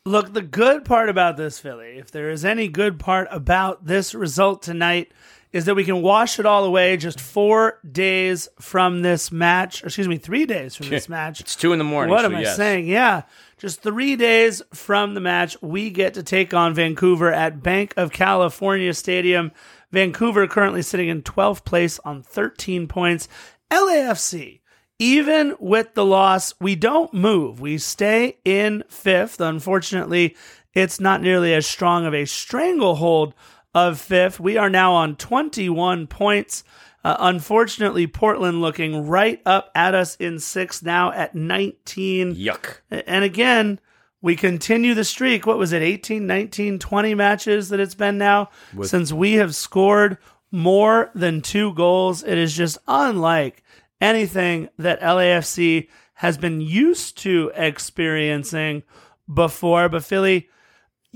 Look, 0.04 0.32
the 0.32 0.42
good 0.42 0.84
part 0.84 1.08
about 1.08 1.36
this, 1.36 1.58
Philly, 1.58 1.98
if 1.98 2.12
there 2.12 2.30
is 2.30 2.44
any 2.44 2.68
good 2.68 3.00
part 3.00 3.26
about 3.30 3.86
this 3.86 4.14
result 4.14 4.62
tonight, 4.62 5.10
is 5.56 5.64
that 5.64 5.74
we 5.74 5.84
can 5.84 6.02
wash 6.02 6.38
it 6.38 6.44
all 6.44 6.64
away 6.64 6.98
just 6.98 7.18
four 7.18 7.80
days 7.90 8.46
from 8.60 9.00
this 9.00 9.32
match. 9.32 9.82
excuse 9.82 10.06
me, 10.06 10.18
three 10.18 10.44
days 10.44 10.76
from 10.76 10.90
this 10.90 11.08
match. 11.08 11.40
It's 11.40 11.56
two 11.56 11.72
in 11.72 11.78
the 11.78 11.84
morning. 11.84 12.10
What 12.10 12.20
so 12.20 12.26
am 12.26 12.36
I 12.36 12.44
saying? 12.44 12.86
Yeah. 12.86 13.22
Just 13.56 13.80
three 13.80 14.16
days 14.16 14.60
from 14.74 15.14
the 15.14 15.20
match, 15.20 15.56
we 15.62 15.88
get 15.88 16.12
to 16.14 16.22
take 16.22 16.52
on 16.52 16.74
Vancouver 16.74 17.32
at 17.32 17.62
Bank 17.62 17.94
of 17.96 18.12
California 18.12 18.92
Stadium. 18.92 19.50
Vancouver 19.90 20.46
currently 20.46 20.82
sitting 20.82 21.08
in 21.08 21.22
12th 21.22 21.64
place 21.64 21.98
on 22.00 22.22
13 22.22 22.86
points. 22.86 23.26
LAFC, 23.70 24.60
even 24.98 25.56
with 25.58 25.94
the 25.94 26.04
loss, 26.04 26.52
we 26.60 26.74
don't 26.76 27.14
move. 27.14 27.58
We 27.60 27.78
stay 27.78 28.36
in 28.44 28.84
fifth. 28.88 29.40
Unfortunately, 29.40 30.36
it's 30.74 31.00
not 31.00 31.22
nearly 31.22 31.54
as 31.54 31.66
strong 31.66 32.04
of 32.04 32.12
a 32.12 32.26
stranglehold 32.26 33.32
of 33.76 34.00
fifth. 34.00 34.40
We 34.40 34.56
are 34.56 34.70
now 34.70 34.94
on 34.94 35.16
21 35.16 36.06
points. 36.06 36.64
Uh, 37.04 37.14
unfortunately, 37.20 38.06
Portland 38.06 38.62
looking 38.62 39.06
right 39.06 39.40
up 39.44 39.70
at 39.74 39.94
us 39.94 40.16
in 40.16 40.40
sixth 40.40 40.82
now 40.82 41.12
at 41.12 41.34
19. 41.34 42.34
Yuck. 42.34 42.78
And 42.90 43.22
again, 43.22 43.78
we 44.22 44.34
continue 44.34 44.94
the 44.94 45.04
streak. 45.04 45.46
What 45.46 45.58
was 45.58 45.72
it, 45.74 45.82
18, 45.82 46.26
19, 46.26 46.78
20 46.78 47.14
matches 47.14 47.68
that 47.68 47.78
it's 47.78 47.94
been 47.94 48.16
now 48.16 48.48
With- 48.74 48.88
since 48.88 49.12
we 49.12 49.34
have 49.34 49.54
scored 49.54 50.16
more 50.50 51.10
than 51.14 51.42
two 51.42 51.74
goals? 51.74 52.24
It 52.24 52.38
is 52.38 52.56
just 52.56 52.78
unlike 52.88 53.62
anything 54.00 54.70
that 54.78 55.02
LAFC 55.02 55.88
has 56.14 56.38
been 56.38 56.62
used 56.62 57.18
to 57.18 57.52
experiencing 57.54 58.84
before. 59.32 59.90
But 59.90 60.02
Philly, 60.02 60.48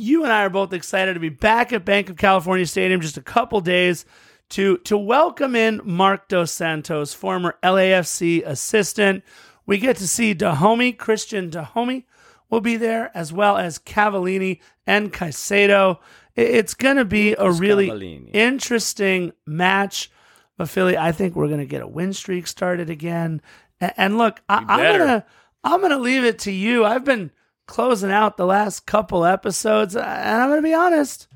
you 0.01 0.25
and 0.25 0.33
I 0.33 0.45
are 0.45 0.51
both 0.51 0.73
excited 0.73 1.15
to 1.15 1.21
be 1.21 1.29
back 1.29 1.73
at 1.73 1.85
Bank 1.85 2.09
of 2.09 2.17
California 2.17 2.67
Stadium 2.67 3.01
just 3.01 3.19
a 3.19 3.23
couple 3.23 3.61
days 3.61 4.07
to 4.51 4.79
to 4.79 4.97
welcome 4.97 5.55
in 5.55 5.81
Marc 5.85 6.29
Dos 6.29 6.51
Santos, 6.51 7.13
former 7.13 7.59
LAFC 7.63 8.45
assistant. 8.45 9.23
We 9.67 9.79
get 9.79 9.97
to 9.97 10.09
see 10.09 10.35
Dájome, 10.35 10.97
Cristian 10.97 11.51
Dájome 11.51 12.05
will 12.49 12.63
be 12.63 12.77
there, 12.77 13.11
as 13.15 13.33
well 13.33 13.59
as 13.59 13.79
Cavallini 13.79 14.61
and 14.87 15.13
Caicedo. 15.13 15.99
It's 16.35 16.75
going 16.75 16.97
to 16.97 17.05
be 17.05 17.35
a 17.35 17.51
really 17.51 17.89
Cavallini? 17.89 18.31
interesting 18.33 19.33
match. 19.47 20.11
But 20.57 20.69
Philly, 20.69 20.97
I 20.97 21.13
think 21.13 21.37
we're 21.37 21.49
going 21.49 21.61
to 21.61 21.67
get 21.67 21.83
a 21.83 21.87
win 21.87 22.13
streak 22.13 22.47
started 22.47 22.91
again. 22.91 23.41
And, 23.81 24.19
look, 24.19 24.41
I, 24.49 24.65
I'm 24.67 24.99
gonna 24.99 25.27
I'm 25.63 25.81
gonna 25.81 25.99
leave 25.99 26.25
it 26.25 26.39
to 26.41 26.51
you. 26.51 26.85
I've 26.85 27.05
been 27.05 27.31
closing 27.71 28.11
out 28.11 28.37
the 28.37 28.45
last 28.45 28.85
couple 28.85 29.25
episodes, 29.25 29.97
and 29.97 30.05
I'm 30.05 30.49
gonna 30.51 30.61
be 30.61 30.75
honest. 30.75 31.29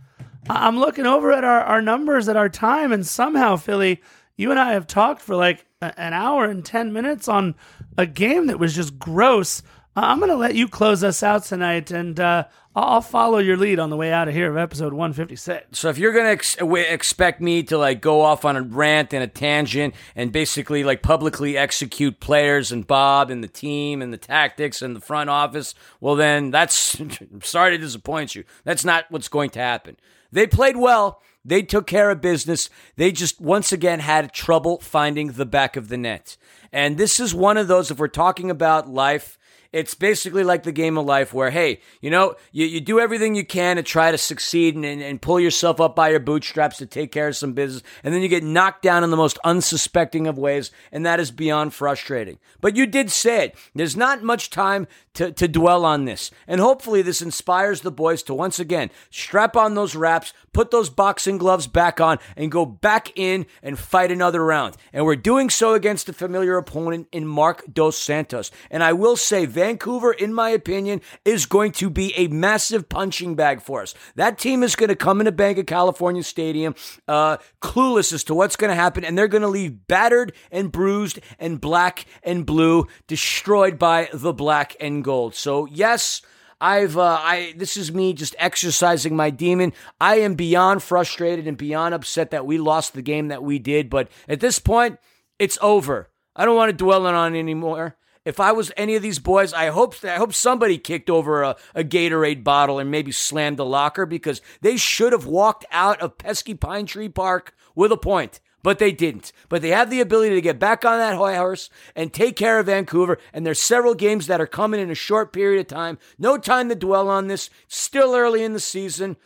I'm 0.51 0.79
looking 0.79 1.07
over 1.07 1.33
at 1.33 1.45
our, 1.45 1.61
our 1.63 1.81
numbers 1.81 2.29
at 2.29 2.37
our 2.37 2.51
time, 2.51 2.93
and 2.93 3.07
somehow, 3.07 3.57
Philly, 3.57 4.03
you 4.37 4.51
and 4.51 4.61
I 4.61 4.73
have 4.73 4.87
talked 4.87 5.23
for 5.23 5.37
like 5.37 5.65
an 5.81 6.13
hour 6.13 6.45
and 6.45 6.65
10 6.65 6.93
minutes 6.93 7.29
on 7.29 7.55
a 7.97 8.05
game 8.05 8.49
that 8.49 8.59
was 8.59 8.75
just 8.75 8.99
gross. 8.99 9.63
I'm 9.97 10.19
going 10.19 10.31
to 10.31 10.37
let 10.37 10.57
you 10.57 10.69
close 10.69 11.05
us 11.05 11.23
out 11.23 11.45
tonight, 11.45 11.91
and 11.91 12.19
uh, 12.19 12.45
I'll 12.77 13.03
follow 13.03 13.39
your 13.39 13.57
lead 13.57 13.79
on 13.79 13.91
the 13.91 13.97
way 13.97 14.13
out 14.13 14.27
of 14.27 14.35
here 14.35 14.51
of 14.51 14.57
episode 14.57 14.93
156. 14.93 15.79
So 15.79 15.91
if 15.91 15.97
you're 15.97 16.13
going 16.13 16.25
to 16.25 16.33
ex- 16.33 16.57
expect 16.57 17.41
me 17.41 17.63
to 17.65 17.79
like 17.79 18.01
go 18.01 18.21
off 18.21 18.45
on 18.45 18.57
a 18.57 18.63
rant 18.63 19.15
and 19.15 19.23
a 19.23 19.29
tangent 19.29 19.95
and 20.17 20.33
basically 20.33 20.83
like 20.83 21.01
publicly 21.01 21.57
execute 21.57 22.19
players 22.19 22.73
and 22.73 22.85
Bob 22.85 23.31
and 23.31 23.45
the 23.45 23.49
team 23.49 24.03
and 24.03 24.13
the 24.13 24.19
tactics 24.19 24.83
and 24.83 24.97
the 24.97 25.01
front 25.01 25.31
office, 25.31 25.77
well 26.01 26.17
then 26.17 26.51
that's 26.51 27.01
sorry 27.43 27.77
to 27.77 27.79
disappoint 27.79 28.35
you. 28.35 28.43
That's 28.65 28.85
not 28.85 29.05
what's 29.09 29.29
going 29.29 29.51
to 29.51 29.61
happen. 29.61 29.97
They 30.33 30.49
played 30.49 30.77
well. 30.77 31.23
They 31.45 31.63
took 31.63 31.87
care 31.87 32.11
of 32.11 32.21
business. 32.21 32.71
They 32.97 33.13
just 33.13 33.41
once 33.41 33.71
again 33.71 34.01
had 34.01 34.33
trouble 34.33 34.81
finding 34.81 35.33
the 35.33 35.47
back 35.47 35.77
of 35.77 35.89
the 35.89 35.97
net. 35.97 36.37
And 36.73 36.97
this 36.97 37.21
is 37.21 37.33
one 37.33 37.57
of 37.57 37.69
those, 37.69 37.93
if 37.93 37.99
we're 37.99 38.09
talking 38.09 38.51
about 38.51 38.89
life, 38.89 39.39
it's 39.75 39.93
basically 39.95 40.45
like 40.45 40.63
the 40.63 40.71
game 40.71 40.97
of 40.97 41.05
life 41.05 41.35
where, 41.35 41.51
hey, 41.51 41.81
you 42.01 42.09
know, 42.09 42.37
you, 42.53 42.65
you 42.65 42.81
do 42.81 43.01
everything 43.01 43.35
you 43.35 43.45
can 43.45 43.75
to 43.75 43.83
try 43.83 44.13
to 44.13 44.17
succeed 44.17 44.77
and, 44.77 44.85
and, 44.85 45.03
and 45.03 45.21
pull 45.21 45.41
yourself 45.41 45.81
up 45.81 45.97
by 45.97 46.11
your 46.11 46.21
bootstraps 46.21 46.77
to 46.77 46.87
take 46.87 47.11
care 47.11 47.27
of 47.27 47.35
some 47.35 47.55
business. 47.55 47.83
And 48.05 48.15
then 48.15 48.23
you 48.23 48.29
get 48.29 48.45
knocked 48.45 48.83
down 48.83 49.03
in 49.03 49.11
the 49.11 49.17
most 49.17 49.37
unsuspecting 49.43 50.29
of 50.29 50.39
ways. 50.39 50.71
And 50.93 51.05
that 51.05 51.19
is 51.19 51.33
beyond 51.33 51.75
frustrating. 51.75 52.39
But 52.61 52.77
you 52.77 52.87
did 52.87 53.11
say 53.11 53.47
it. 53.47 53.57
There's 53.75 53.97
not 53.97 54.23
much 54.23 54.49
time 54.49 54.87
to, 55.15 55.33
to 55.33 55.49
dwell 55.49 55.85
on 55.85 56.05
this. 56.05 56.31
And 56.47 56.61
hopefully, 56.61 57.03
this 57.03 57.23
inspires 57.23 57.81
the 57.81 57.91
boys 57.91 58.23
to 58.25 58.35
once 58.35 58.59
again 58.59 58.91
strap 59.11 59.57
on 59.57 59.75
those 59.75 59.97
wraps, 59.97 60.33
put 60.53 60.71
those 60.71 60.91
boxing 60.91 61.39
gloves 61.39 61.67
back 61.67 62.01
on, 62.01 62.19
and 62.37 62.51
go 62.51 62.67
back 62.67 63.17
in 63.17 63.47
and 63.63 63.79
fight 63.79 64.11
another 64.11 64.45
round. 64.45 64.77
And 64.93 65.05
we're 65.05 65.17
doing 65.17 65.51
so 65.51 65.75
against 65.75 66.09
a 66.09 66.13
familiar 66.13 66.57
opponent 66.57 67.09
in 67.13 67.27
Marc 67.27 67.73
Dos 67.73 67.97
Santos. 67.97 68.51
And 68.71 68.83
I 68.83 68.93
will 68.93 69.17
say, 69.17 69.47
Vancouver, 69.65 70.13
in 70.13 70.35
my 70.35 70.51
opinion, 70.51 71.01
is 71.25 71.47
going 71.47 71.73
to 71.73 71.89
be 71.89 72.15
a 72.17 72.29
massive 72.29 72.87
punching 72.87 73.35
bag 73.35 73.63
for 73.63 73.81
us. 73.81 73.95
That 74.15 74.37
team 74.37 74.63
is 74.63 74.77
going 74.77 74.91
to 74.91 74.95
come 74.95 75.23
into 75.23 75.33
Bank 75.33 75.57
of 75.57 75.65
California 75.65 76.23
Stadium 76.23 76.75
uh, 77.09 77.39
clueless 77.63 78.13
as 78.13 78.25
to 78.25 78.35
what's 78.35 78.57
going 78.57 78.69
to 78.69 78.75
happen, 78.75 79.05
and 79.05 79.17
they're 79.17 79.27
going 79.27 79.41
to 79.41 79.49
leave 79.49 79.87
battered 79.87 80.35
and 80.51 80.71
bruised 80.71 81.19
and 81.39 81.59
black 81.59 82.05
and 82.23 82.45
blue, 82.45 82.89
destroyed 83.07 83.79
by 83.79 84.11
the 84.13 84.35
black 84.35 84.77
and 84.81 85.03
gold. 85.03 85.35
So 85.35 85.65
yes, 85.65 86.21
I've 86.61 86.99
uh, 86.99 87.19
I 87.23 87.55
this 87.57 87.79
is 87.79 87.91
me 87.91 88.13
just 88.13 88.37
exercising 88.39 89.17
my 89.17 89.31
demon. 89.31 89.73
I 89.99 90.17
am 90.17 90.35
beyond 90.35 90.83
frustrated 90.83 91.47
and 91.47 91.57
beyond 91.57 91.95
upset 91.95 92.33
that 92.33 92.45
we 92.45 92.59
lost 92.59 92.93
the 92.93 93.01
game 93.01 93.29
that 93.29 93.43
we 93.43 93.59
did, 93.59 93.89
but 93.89 94.11
at 94.29 94.41
this 94.41 94.59
point, 94.59 94.99
it's 95.39 95.57
over. 95.63 96.11
I 96.37 96.45
don't 96.45 96.57
want 96.57 96.69
to 96.69 96.77
dwell 96.77 97.07
on 97.07 97.35
it 97.35 97.39
anymore. 97.39 97.97
If 98.25 98.41
I 98.41 98.53
was 98.53 98.73
any 98.77 98.95
of 98.95 99.03
these 99.03 99.19
boys, 99.19 99.53
I 99.53 99.67
hope 99.67 99.97
I 100.05 100.17
hope 100.17 100.33
somebody 100.33 100.79
kicked 100.79 101.11
over 101.11 101.43
a, 101.43 101.57
a 101.75 101.85
Gatorade 101.85 102.43
bottle 102.45 102.79
and 102.79 102.91
maybe 102.91 103.13
slammed 103.13 103.59
the 103.59 103.65
locker 103.65 104.07
because 104.07 104.41
they 104.61 104.77
should 104.77 105.13
have 105.13 105.27
walked 105.27 105.65
out 105.71 106.01
of 106.01 106.19
pesky 106.19 106.55
Pine 106.55 106.87
Tree 106.87 107.09
Park 107.09 107.55
with 107.75 107.93
a 107.93 107.97
point 107.97 108.41
but 108.65 108.79
they 108.79 108.91
didn't. 108.91 109.31
But 109.51 109.63
they 109.63 109.69
have 109.69 109.91
the 109.91 110.01
ability 110.01 110.35
to 110.35 110.41
get 110.41 110.59
back 110.59 110.85
on 110.87 110.99
that 110.99 111.17
horse 111.17 111.69
and 111.95 112.13
take 112.13 112.35
care 112.35 112.59
of 112.59 112.67
Vancouver. 112.67 113.19
And 113.33 113.47
there's 113.47 113.61
several 113.61 113.95
games 113.95 114.27
that 114.27 114.41
are 114.41 114.47
coming 114.47 114.81
in 114.81 114.91
a 114.91 114.95
short 114.97 115.35
period 115.35 115.61
of 115.61 115.67
time. 115.67 115.99
No 116.19 116.39
time 116.39 116.71
to 116.71 116.75
dwell 116.75 117.11
on 117.11 117.29
this. 117.29 117.51
Still 117.69 118.15
early 118.15 118.43
in 118.43 118.55
the 118.55 118.61
season. 118.61 119.19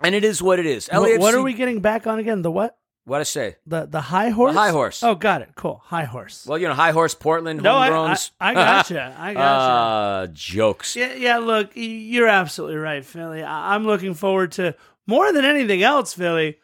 And 0.00 0.14
it 0.14 0.22
is 0.24 0.40
what 0.40 0.60
it 0.60 0.66
is. 0.66 0.88
LAFC, 0.88 1.18
what 1.18 1.34
are 1.34 1.42
we 1.42 1.54
getting 1.54 1.80
back 1.80 2.06
on 2.06 2.20
again? 2.20 2.42
The 2.42 2.52
what? 2.52 2.78
What 3.04 3.20
I 3.20 3.24
say? 3.24 3.56
The 3.66 3.86
the 3.86 4.00
high 4.00 4.28
horse. 4.30 4.54
high 4.54 4.70
horse. 4.70 5.02
Oh, 5.02 5.14
got 5.16 5.42
it. 5.42 5.50
Cool. 5.56 5.82
High 5.84 6.04
horse. 6.04 6.46
Well, 6.46 6.56
you 6.58 6.68
know, 6.68 6.74
High 6.74 6.92
Horse 6.92 7.14
Portland, 7.16 7.60
no, 7.62 7.74
I, 7.74 7.86
I, 7.86 7.90
homegrowns. 7.90 8.30
I 8.40 8.54
gotcha. 8.54 9.16
I 9.18 9.34
gotcha. 9.34 9.40
Uh, 9.42 10.26
jokes. 10.32 10.94
Yeah, 10.94 11.14
yeah. 11.14 11.38
Look, 11.38 11.70
you're 11.74 12.28
absolutely 12.28 12.76
right, 12.76 13.04
Philly. 13.04 13.42
I- 13.42 13.74
I'm 13.74 13.84
looking 13.86 14.14
forward 14.14 14.52
to 14.52 14.76
more 15.06 15.32
than 15.32 15.44
anything 15.44 15.82
else, 15.82 16.14
Philly. 16.14 16.58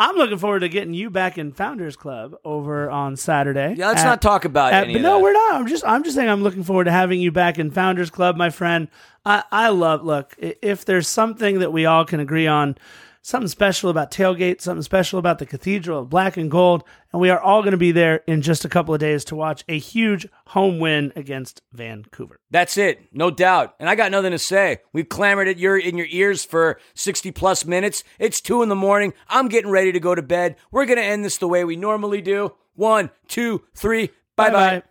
I'm 0.00 0.14
looking 0.14 0.38
forward 0.38 0.60
to 0.60 0.68
getting 0.68 0.94
you 0.94 1.10
back 1.10 1.38
in 1.38 1.50
Founders 1.52 1.96
Club 1.96 2.36
over 2.44 2.88
on 2.88 3.16
Saturday. 3.16 3.74
Yeah, 3.76 3.88
let's 3.88 4.02
at- 4.02 4.06
not 4.06 4.22
talk 4.22 4.44
about 4.44 4.72
at- 4.74 4.84
any 4.84 4.92
but 4.92 5.02
no, 5.02 5.20
we're 5.20 5.32
not. 5.32 5.54
I'm 5.54 5.66
just, 5.66 5.84
I'm 5.86 6.04
just 6.04 6.14
saying, 6.14 6.28
I'm 6.28 6.42
looking 6.42 6.62
forward 6.64 6.84
to 6.84 6.92
having 6.92 7.20
you 7.20 7.32
back 7.32 7.58
in 7.58 7.70
Founders 7.70 8.10
Club, 8.10 8.36
my 8.36 8.50
friend. 8.50 8.88
I, 9.24 9.42
I 9.50 9.70
love. 9.70 10.04
Look, 10.04 10.36
if 10.38 10.84
there's 10.84 11.08
something 11.08 11.60
that 11.60 11.72
we 11.72 11.86
all 11.86 12.04
can 12.04 12.20
agree 12.20 12.46
on, 12.46 12.76
something 13.28 13.48
special 13.48 13.90
about 13.90 14.10
tailgate, 14.10 14.62
something 14.62 14.82
special 14.82 15.18
about 15.18 15.38
the 15.38 15.44
Cathedral 15.44 16.00
of 16.00 16.08
Black 16.08 16.38
and 16.38 16.50
Gold, 16.50 16.82
and 17.12 17.20
we 17.20 17.28
are 17.28 17.38
all 17.38 17.60
going 17.60 17.72
to 17.72 17.76
be 17.76 17.92
there 17.92 18.22
in 18.26 18.40
just 18.40 18.64
a 18.64 18.70
couple 18.70 18.94
of 18.94 19.00
days 19.00 19.22
to 19.26 19.36
watch 19.36 19.64
a 19.68 19.78
huge 19.78 20.26
home 20.46 20.78
win 20.78 21.12
against 21.14 21.60
Vancouver. 21.70 22.40
That's 22.50 22.78
it, 22.78 23.00
no 23.12 23.30
doubt. 23.30 23.74
And 23.78 23.90
I 23.90 23.96
got 23.96 24.10
nothing 24.10 24.30
to 24.30 24.38
say. 24.38 24.78
We've 24.94 25.08
clamored 25.08 25.46
at 25.46 25.58
your 25.58 25.76
in 25.76 25.98
your 25.98 26.06
ears 26.08 26.42
for 26.42 26.80
60 26.94 27.30
plus 27.32 27.66
minutes. 27.66 28.02
It's 28.18 28.40
two 28.40 28.62
in 28.62 28.70
the 28.70 28.74
morning. 28.74 29.12
I'm 29.28 29.48
getting 29.48 29.70
ready 29.70 29.92
to 29.92 30.00
go 30.00 30.14
to 30.14 30.22
bed. 30.22 30.56
We're 30.70 30.86
gonna 30.86 31.02
end 31.02 31.22
this 31.22 31.36
the 31.36 31.48
way 31.48 31.64
we 31.64 31.76
normally 31.76 32.22
do. 32.22 32.54
One, 32.74 33.10
two, 33.26 33.64
three. 33.74 34.06
Bye 34.36 34.50
bye. 34.50 34.52
Bye-bye. 34.52 34.82